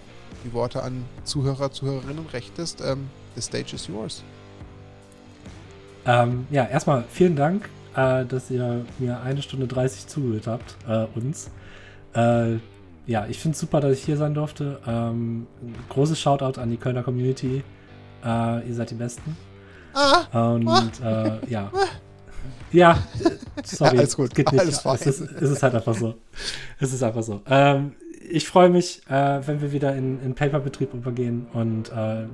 die 0.45 0.53
Worte 0.53 0.83
an 0.83 1.05
Zuhörer, 1.25 1.73
Zuhörerinnen 1.73 2.27
richtest. 2.27 2.81
Ähm, 2.81 3.09
the 3.35 3.43
stage 3.43 3.75
is 3.75 3.87
yours. 3.87 4.23
Ähm, 6.07 6.47
ja, 6.51 6.65
erstmal 6.65 7.05
vielen 7.11 7.37
Dank, 7.37 7.69
äh, 7.95 8.25
dass 8.25 8.51
ihr 8.51 8.85
mir 8.99 9.21
eine 9.21 9.43
Stunde 9.43 9.67
30 9.67 10.07
zugehört 10.07 10.47
habt, 10.47 10.77
äh, 10.89 11.07
uns. 11.19 11.51
Äh, 12.15 12.59
ja, 13.11 13.27
ich 13.29 13.41
finde 13.41 13.55
es 13.55 13.61
super, 13.61 13.81
dass 13.81 13.93
ich 13.99 14.05
hier 14.05 14.17
sein 14.17 14.35
durfte. 14.35 14.79
Ähm, 14.87 15.49
großes 15.89 16.21
Shoutout 16.21 16.61
an 16.61 16.71
die 16.71 16.77
Kölner 16.77 17.03
Community. 17.03 17.65
Äh, 18.25 18.69
ihr 18.69 18.75
seid 18.75 18.91
die 18.91 18.95
Besten. 18.95 19.37
Ah, 19.93 20.53
Und 20.53 21.03
ah, 21.03 21.41
ja. 21.49 21.73
Ja, 22.71 23.03
sorry, 23.65 23.99
alles 23.99 24.17
gut, 24.17 24.33
geht 24.33 24.53
nicht. 24.53 24.87
Alles. 24.87 25.07
Es, 25.07 25.21
ist, 25.21 25.33
es 25.33 25.51
ist 25.51 25.61
halt 25.61 25.75
einfach 25.75 25.97
so. 25.97 26.15
Es 26.79 26.93
ist 26.93 27.03
einfach 27.03 27.25
so. 27.25 27.41
Ähm, 27.51 27.97
ich 28.31 28.47
freue 28.47 28.71
mich, 28.71 29.03
äh, 29.09 29.45
wenn 29.45 29.61
wir 29.61 29.73
wieder 29.73 29.97
in, 29.97 30.23
in 30.23 30.37
Paperbetrieb 30.37 30.95
übergehen 30.95 31.49
und 31.53 31.91
äh, 31.91 32.29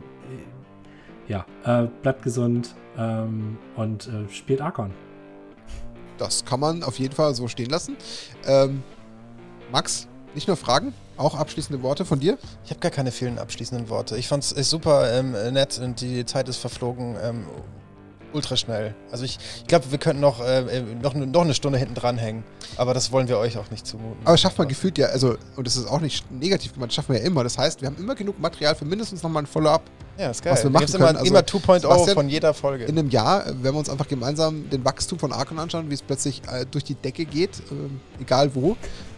ja, 1.26 1.46
äh, 1.64 1.88
bleibt 2.02 2.22
gesund 2.22 2.74
ähm, 2.98 3.56
und 3.76 4.08
äh, 4.08 4.30
spielt 4.30 4.60
Archon. 4.60 4.90
Das 6.18 6.44
kann 6.44 6.60
man 6.60 6.82
auf 6.82 6.98
jeden 6.98 7.14
Fall 7.14 7.34
so 7.34 7.48
stehen 7.48 7.70
lassen. 7.70 7.96
Ähm, 8.46 8.82
Max, 9.72 10.06
nicht 10.36 10.46
nur 10.46 10.56
Fragen, 10.56 10.94
auch 11.16 11.34
abschließende 11.34 11.82
Worte 11.82 12.04
von 12.04 12.20
dir? 12.20 12.38
Ich 12.64 12.70
habe 12.70 12.78
gar 12.78 12.92
keine 12.92 13.10
vielen 13.10 13.38
abschließenden 13.38 13.88
Worte. 13.88 14.16
Ich 14.16 14.28
fand 14.28 14.44
es 14.44 14.70
super 14.70 15.12
ähm, 15.12 15.32
nett 15.52 15.78
und 15.78 16.00
die 16.00 16.24
Zeit 16.24 16.48
ist 16.48 16.58
verflogen. 16.58 17.16
Ähm, 17.20 17.46
ultra 18.36 18.56
schnell. 18.56 18.94
Also 19.10 19.24
ich, 19.24 19.38
ich 19.58 19.66
glaube, 19.66 19.90
wir 19.90 19.98
könnten 19.98 20.20
noch, 20.20 20.44
äh, 20.44 20.82
noch, 21.02 21.14
noch 21.14 21.42
eine 21.42 21.54
Stunde 21.54 21.78
hinten 21.78 21.94
dranhängen. 21.94 22.44
Aber 22.76 22.94
das 22.94 23.10
wollen 23.10 23.28
wir 23.28 23.38
euch 23.38 23.56
auch 23.58 23.70
nicht 23.70 23.86
zumuten. 23.86 24.24
Aber 24.24 24.36
schafft 24.36 24.58
man 24.58 24.68
gefühlt 24.68 24.98
ja, 24.98 25.06
also, 25.06 25.36
und 25.56 25.66
das 25.66 25.76
ist 25.76 25.86
auch 25.86 26.00
nicht 26.00 26.30
negativ 26.30 26.74
gemeint, 26.74 26.92
schaffen 26.92 27.14
wir 27.14 27.20
ja 27.20 27.26
immer. 27.26 27.42
Das 27.42 27.58
heißt, 27.58 27.80
wir 27.80 27.88
haben 27.88 27.96
immer 27.96 28.14
genug 28.14 28.38
Material 28.38 28.74
für 28.74 28.84
mindestens 28.84 29.22
nochmal 29.22 29.42
ein 29.42 29.46
Follow-up. 29.46 29.82
Ja, 30.18 30.30
ist 30.30 30.42
geil. 30.42 30.52
Was 30.52 30.62
wir 30.62 30.70
machen 30.70 30.86
immer, 30.88 31.06
können. 31.06 31.18
Also, 31.18 31.30
immer 31.30 31.40
2.0 31.40 32.14
von 32.14 32.28
jeder 32.28 32.54
Folge. 32.54 32.84
In 32.84 32.98
einem 32.98 33.10
Jahr, 33.10 33.46
wenn 33.46 33.74
wir 33.74 33.78
uns 33.78 33.90
einfach 33.90 34.08
gemeinsam 34.08 34.68
den 34.70 34.84
Wachstum 34.84 35.18
von 35.18 35.32
Arcon 35.32 35.58
anschauen, 35.58 35.90
wie 35.90 35.94
es 35.94 36.02
plötzlich 36.02 36.42
äh, 36.50 36.64
durch 36.70 36.84
die 36.84 36.94
Decke 36.94 37.24
geht, 37.24 37.58
äh, 37.58 38.22
egal 38.22 38.54
wo, 38.54 38.76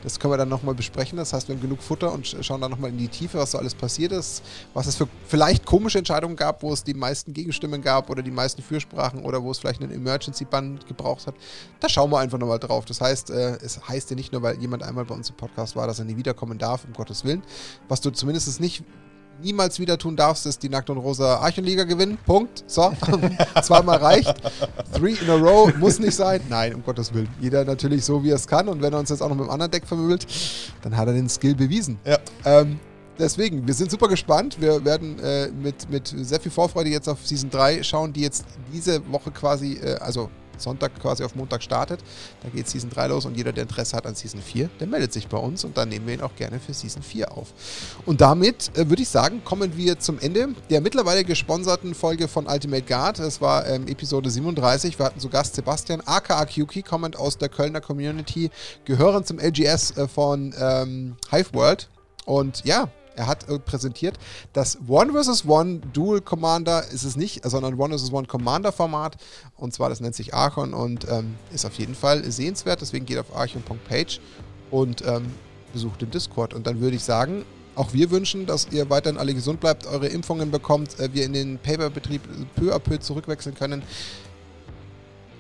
das 0.09 0.19
können 0.19 0.33
wir 0.33 0.39
dann 0.39 0.49
nochmal 0.49 0.75
besprechen. 0.75 1.19
Das 1.19 1.35
heißt, 1.35 1.49
wir 1.49 1.55
haben 1.55 1.61
genug 1.61 1.83
Futter 1.83 2.11
und 2.11 2.27
schauen 2.41 2.63
dann 2.63 2.71
nochmal 2.71 2.89
in 2.89 2.97
die 2.97 3.09
Tiefe, 3.09 3.37
was 3.37 3.51
so 3.51 3.59
alles 3.59 3.75
passiert 3.75 4.11
ist, 4.13 4.43
was 4.73 4.87
es 4.87 4.97
für 4.97 5.07
vielleicht 5.27 5.67
komische 5.67 5.99
Entscheidungen 5.99 6.35
gab, 6.35 6.63
wo 6.63 6.73
es 6.73 6.83
die 6.83 6.95
meisten 6.95 7.35
Gegenstimmen 7.35 7.83
gab 7.83 8.09
oder 8.09 8.23
die 8.23 8.31
meisten 8.31 8.63
Fürsprachen 8.63 9.21
oder 9.23 9.43
wo 9.43 9.51
es 9.51 9.59
vielleicht 9.59 9.83
einen 9.83 9.93
Emergency-Bann 9.93 10.81
gebraucht 10.89 11.27
hat. 11.27 11.35
Da 11.81 11.91
schauen 11.91 12.11
wir 12.11 12.21
einfach 12.21 12.39
nochmal 12.39 12.59
drauf. 12.59 12.87
Das 12.87 13.03
heißt, 13.03 13.31
äh, 13.31 13.59
es 13.63 13.87
heißt 13.87 14.09
ja 14.09 14.17
nicht 14.17 14.33
nur, 14.33 14.41
weil 14.41 14.59
jemand 14.59 14.83
einmal 14.83 15.05
bei 15.05 15.15
uns 15.15 15.29
im 15.29 15.37
Podcast 15.37 15.77
war, 15.77 15.87
dass 15.87 15.99
er 15.99 16.07
nie 16.07 16.17
wiederkommen 16.17 16.57
darf, 16.57 16.87
um 16.87 16.95
Gottes 16.95 17.25
Willen. 17.25 17.43
Was 17.89 18.01
du 18.01 18.11
zumindest 18.11 18.61
nicht 18.61 18.83
niemals 19.43 19.79
wieder 19.79 19.99
tun 19.99 20.17
darfst, 20.17 20.47
ist 20.47 20.63
die 20.63 20.69
Nackt 20.69 20.91
und 20.91 20.99
Rosa 20.99 21.37
Archonliga 21.37 21.85
gewinnen. 21.85 22.19
Punkt. 22.27 22.65
So, 22.67 22.93
zweimal 23.63 23.99
reicht. 23.99 24.35
Three 24.95 25.15
in 25.21 25.31
a 25.31 25.35
row 25.35 25.75
muss 25.77 25.99
nicht 25.99 26.15
sein. 26.15 26.41
Nein, 26.49 26.75
um 26.75 26.83
Gottes 26.83 27.13
Willen. 27.13 27.29
Jeder 27.41 27.65
natürlich 27.65 28.05
so, 28.05 28.23
wie 28.23 28.31
er 28.31 28.37
es 28.37 28.47
kann. 28.47 28.69
Und 28.69 28.83
wenn 28.83 28.93
er 28.93 28.99
uns 28.99 29.11
jetzt 29.11 29.23
auch 29.23 29.29
noch 29.29 29.37
mit 29.37 29.47
dem 29.47 29.51
anderen 29.51 29.71
Deck 29.71 29.87
vermöbelt, 29.87 30.27
dann 30.83 30.97
hat 30.97 31.07
er 31.09 31.15
den 31.15 31.29
Skill 31.29 31.55
bewiesen. 31.55 31.99
Ja. 32.05 32.19
Ähm, 32.45 32.79
deswegen, 33.19 33.67
wir 33.67 33.75
sind 33.75 33.91
super 33.91 34.09
gespannt. 34.09 34.61
Wir 34.61 34.85
werden 34.85 35.19
äh, 35.21 35.49
mit, 35.49 35.91
mit 35.91 36.09
sehr 36.09 36.41
viel 36.41 36.53
Vorfreude 36.53 36.91
jetzt 36.91 37.09
auf 37.09 37.27
Season 37.27 37.51
3 37.51 37.83
schauen, 37.83 38.13
die 38.13 38.23
jetzt 38.23 38.45
diese 38.73 39.01
Woche 39.11 39.31
quasi, 39.31 39.75
äh, 39.75 39.97
also 40.01 40.31
Sonntag 40.61 40.99
quasi 41.01 41.25
auf 41.25 41.35
Montag 41.35 41.63
startet. 41.63 42.01
Da 42.43 42.49
geht 42.49 42.69
Season 42.69 42.91
3 42.91 43.09
los 43.09 43.27
und 43.27 43.37
jeder, 43.37 43.53
der 43.53 43.63
Interesse 43.63 43.97
hat 43.97 44.07
an 44.07 44.15
Season 44.15 44.41
4, 44.41 44.69
der 44.81 44.87
meldet 44.87 45.13
sich 45.13 45.29
bei 45.29 45.39
uns 45.39 45.65
und 45.65 45.77
dann 45.77 45.89
nehmen 45.89 46.07
wir 46.07 46.15
ihn 46.15 46.21
auch 46.21 46.35
gerne 46.37 46.61
für 46.61 46.75
Season 46.75 47.03
4 47.03 47.33
auf. 47.37 47.53
Und 48.07 48.21
damit 48.21 48.71
äh, 48.77 48.89
würde 48.89 49.03
ich 49.03 49.09
sagen, 49.09 49.43
kommen 49.45 49.77
wir 49.77 49.99
zum 49.99 50.19
Ende 50.19 50.49
der 50.71 50.81
mittlerweile 50.81 51.25
gesponserten 51.25 51.95
Folge 51.95 52.29
von 52.29 52.47
Ultimate 52.47 52.83
Guard. 52.83 53.19
Es 53.19 53.41
war 53.41 53.67
ähm, 53.67 53.87
Episode 53.89 54.31
37. 54.31 54.99
Wir 54.99 55.07
hatten 55.07 55.21
zu 55.21 55.29
Gast 55.29 55.55
Sebastian 55.55 56.03
aka 56.05 56.45
Kyuki, 56.47 56.83
kommend 56.83 57.17
aus 57.17 57.39
der 57.39 57.49
Kölner 57.49 57.81
Community, 57.81 58.51
gehören 58.85 59.25
zum 59.25 59.39
LGS 59.39 59.97
äh, 59.97 60.09
von 60.09 60.55
ähm, 60.59 61.17
Hive 61.31 61.55
World. 61.55 61.89
Und 62.25 62.65
ja, 62.65 62.91
er 63.19 63.27
hat 63.27 63.49
äh, 63.49 63.59
präsentiert, 63.59 64.19
das 64.53 64.79
One 64.87 65.13
vs. 65.13 65.45
One 65.47 65.81
Dual 65.93 66.21
Commander 66.21 66.85
ist 66.89 67.05
es 67.05 67.17
nicht, 67.17 67.45
sondern 67.45 67.79
One 67.79 67.99
vs. 67.99 68.13
One 68.13 68.27
Commander 68.27 68.73
Format. 68.73 69.17
Und 69.57 69.75
zwar, 69.75 69.89
das 69.89 70.01
nennt 70.01 70.15
sich 70.15 70.35
Archon 70.35 70.73
und 70.73 71.07
ähm, 71.11 71.35
ist 71.53 71.67
auf 71.67 71.75
jeden 71.75 71.95
Fall 71.95 72.31
sehenswert. 72.31 72.81
Deswegen 72.81 73.07
geht 73.07 73.19
auf 73.19 73.35
archon.page 73.37 74.21
und 74.71 75.03
ähm, 75.07 75.27
besucht 75.73 76.01
den 76.01 76.11
Discord. 76.11 76.55
Und 76.55 76.67
dann 76.67 76.81
würde 76.81 76.97
ich 76.97 77.05
sagen, 77.05 77.45
auch 77.75 77.93
wir 77.93 78.11
wünschen, 78.11 78.47
dass 78.47 78.69
ihr 78.71 78.89
weiterhin 78.91 79.19
alle 79.19 79.35
gesund 79.35 79.61
bleibt, 79.61 79.87
eure 79.87 80.09
Impfungen 80.09 80.51
bekommt, 80.51 80.99
äh, 81.01 81.13
wir 81.13 81.25
in 81.25 81.33
den 81.33 81.59
Paperbetrieb 81.59 82.23
peu 82.55 82.75
à 82.75 82.79
peu 82.79 82.99
zurückwechseln 82.99 83.55
können 83.55 83.83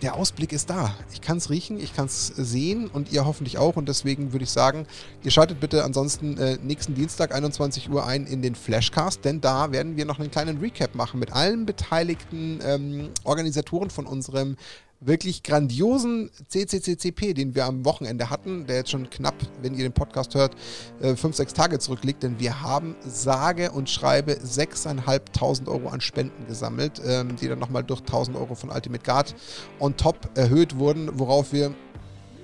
der 0.02 0.14
Ausblick 0.14 0.52
ist 0.52 0.70
da. 0.70 0.94
Ich 1.12 1.20
kann 1.20 1.38
es 1.38 1.50
riechen, 1.50 1.80
ich 1.80 1.94
kann 1.94 2.06
es 2.06 2.28
sehen 2.28 2.88
und 2.88 3.12
ihr 3.12 3.24
hoffentlich 3.24 3.58
auch. 3.58 3.76
Und 3.76 3.88
deswegen 3.88 4.32
würde 4.32 4.44
ich 4.44 4.50
sagen, 4.50 4.86
ihr 5.22 5.30
schaltet 5.30 5.60
bitte 5.60 5.84
ansonsten 5.84 6.38
äh, 6.38 6.58
nächsten 6.62 6.94
Dienstag 6.94 7.34
21 7.34 7.90
Uhr 7.90 8.06
ein 8.06 8.26
in 8.26 8.42
den 8.42 8.54
Flashcast, 8.54 9.24
denn 9.24 9.40
da 9.40 9.72
werden 9.72 9.96
wir 9.96 10.04
noch 10.04 10.18
einen 10.18 10.30
kleinen 10.30 10.58
Recap 10.58 10.94
machen 10.94 11.20
mit 11.20 11.32
allen 11.32 11.66
beteiligten 11.66 12.60
ähm, 12.62 13.10
Organisatoren 13.24 13.90
von 13.90 14.06
unserem 14.06 14.56
wirklich 15.00 15.42
grandiosen 15.42 16.30
CCCCP, 16.48 17.34
den 17.34 17.54
wir 17.54 17.66
am 17.66 17.84
Wochenende 17.84 18.30
hatten, 18.30 18.66
der 18.66 18.76
jetzt 18.76 18.90
schon 18.90 19.08
knapp, 19.10 19.34
wenn 19.62 19.74
ihr 19.74 19.84
den 19.84 19.92
Podcast 19.92 20.34
hört, 20.34 20.56
äh, 21.00 21.14
fünf, 21.14 21.36
sechs 21.36 21.52
Tage 21.52 21.78
zurückliegt, 21.78 22.22
denn 22.22 22.40
wir 22.40 22.62
haben 22.62 22.96
sage 23.06 23.70
und 23.70 23.88
schreibe 23.88 24.32
6.500 24.32 25.68
Euro 25.68 25.88
an 25.88 26.00
Spenden 26.00 26.46
gesammelt, 26.46 27.00
ähm, 27.04 27.36
die 27.36 27.48
dann 27.48 27.58
nochmal 27.58 27.84
durch 27.84 28.00
1.000 28.00 28.36
Euro 28.36 28.54
von 28.54 28.70
Ultimate 28.70 29.04
Guard 29.04 29.34
on 29.78 29.96
top 29.96 30.30
erhöht 30.34 30.76
wurden, 30.78 31.10
worauf 31.18 31.52
wir 31.52 31.74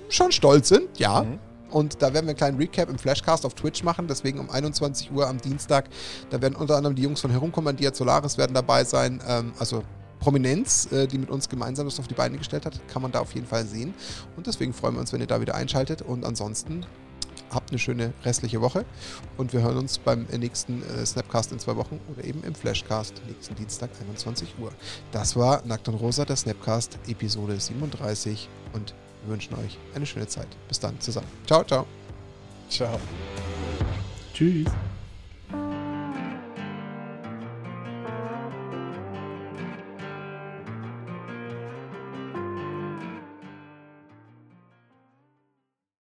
schon 0.09 0.31
stolz 0.31 0.69
sind, 0.69 0.97
ja. 0.97 1.23
Mhm. 1.23 1.39
Und 1.71 2.01
da 2.01 2.13
werden 2.13 2.25
wir 2.25 2.29
einen 2.29 2.37
kleinen 2.37 2.57
Recap 2.57 2.89
im 2.89 2.97
Flashcast 2.97 3.45
auf 3.45 3.53
Twitch 3.53 3.83
machen. 3.83 4.07
Deswegen 4.07 4.39
um 4.39 4.49
21 4.49 5.11
Uhr 5.11 5.27
am 5.27 5.41
Dienstag. 5.41 5.89
Da 6.29 6.41
werden 6.41 6.55
unter 6.55 6.77
anderem 6.77 6.95
die 6.95 7.01
Jungs 7.01 7.19
von 7.19 7.31
Herumkommandiert 7.31 7.97
Solaris 7.97 8.37
werden 8.37 8.53
dabei 8.53 8.85
sein. 8.85 9.21
Ähm, 9.27 9.51
also 9.59 9.83
Prominenz, 10.25 10.91
äh, 10.91 11.05
die 11.05 11.19
mit 11.19 11.29
uns 11.29 11.47
gemeinsam 11.47 11.85
das 11.85 11.99
auf 11.99 12.07
die 12.07 12.15
Beine 12.15 12.39
gestellt 12.39 12.65
hat, 12.65 12.79
kann 12.87 13.03
man 13.03 13.11
da 13.11 13.19
auf 13.19 13.35
jeden 13.35 13.45
Fall 13.45 13.63
sehen. 13.67 13.93
Und 14.35 14.47
deswegen 14.47 14.73
freuen 14.73 14.95
wir 14.95 15.01
uns, 15.01 15.13
wenn 15.13 15.21
ihr 15.21 15.27
da 15.27 15.39
wieder 15.39 15.53
einschaltet. 15.53 16.01
Und 16.01 16.25
ansonsten 16.25 16.83
habt 17.51 17.69
eine 17.69 17.77
schöne 17.77 18.11
restliche 18.23 18.59
Woche 18.59 18.85
und 19.37 19.53
wir 19.53 19.61
hören 19.61 19.77
uns 19.77 19.99
beim 19.99 20.25
nächsten 20.35 20.81
äh, 20.81 21.05
Snapcast 21.05 21.51
in 21.51 21.59
zwei 21.59 21.75
Wochen 21.75 21.99
oder 22.11 22.25
eben 22.25 22.43
im 22.43 22.55
Flashcast 22.55 23.21
nächsten 23.27 23.53
Dienstag 23.53 23.91
21 24.01 24.55
Uhr. 24.59 24.71
Das 25.11 25.35
war 25.35 25.63
Nackt 25.63 25.87
und 25.87 25.93
Rosa, 25.93 26.25
der 26.25 26.37
Snapcast 26.37 26.97
Episode 27.07 27.59
37 27.59 28.49
und 28.73 28.95
wir 29.23 29.31
wünschen 29.31 29.53
euch 29.53 29.77
eine 29.93 30.07
schöne 30.07 30.25
Zeit. 30.25 30.47
Bis 30.67 30.79
dann 30.79 30.99
zusammen. 30.99 31.27
Ciao, 31.45 31.63
ciao. 31.63 31.85
Ciao. 32.67 32.99
Tschüss. 34.33 34.71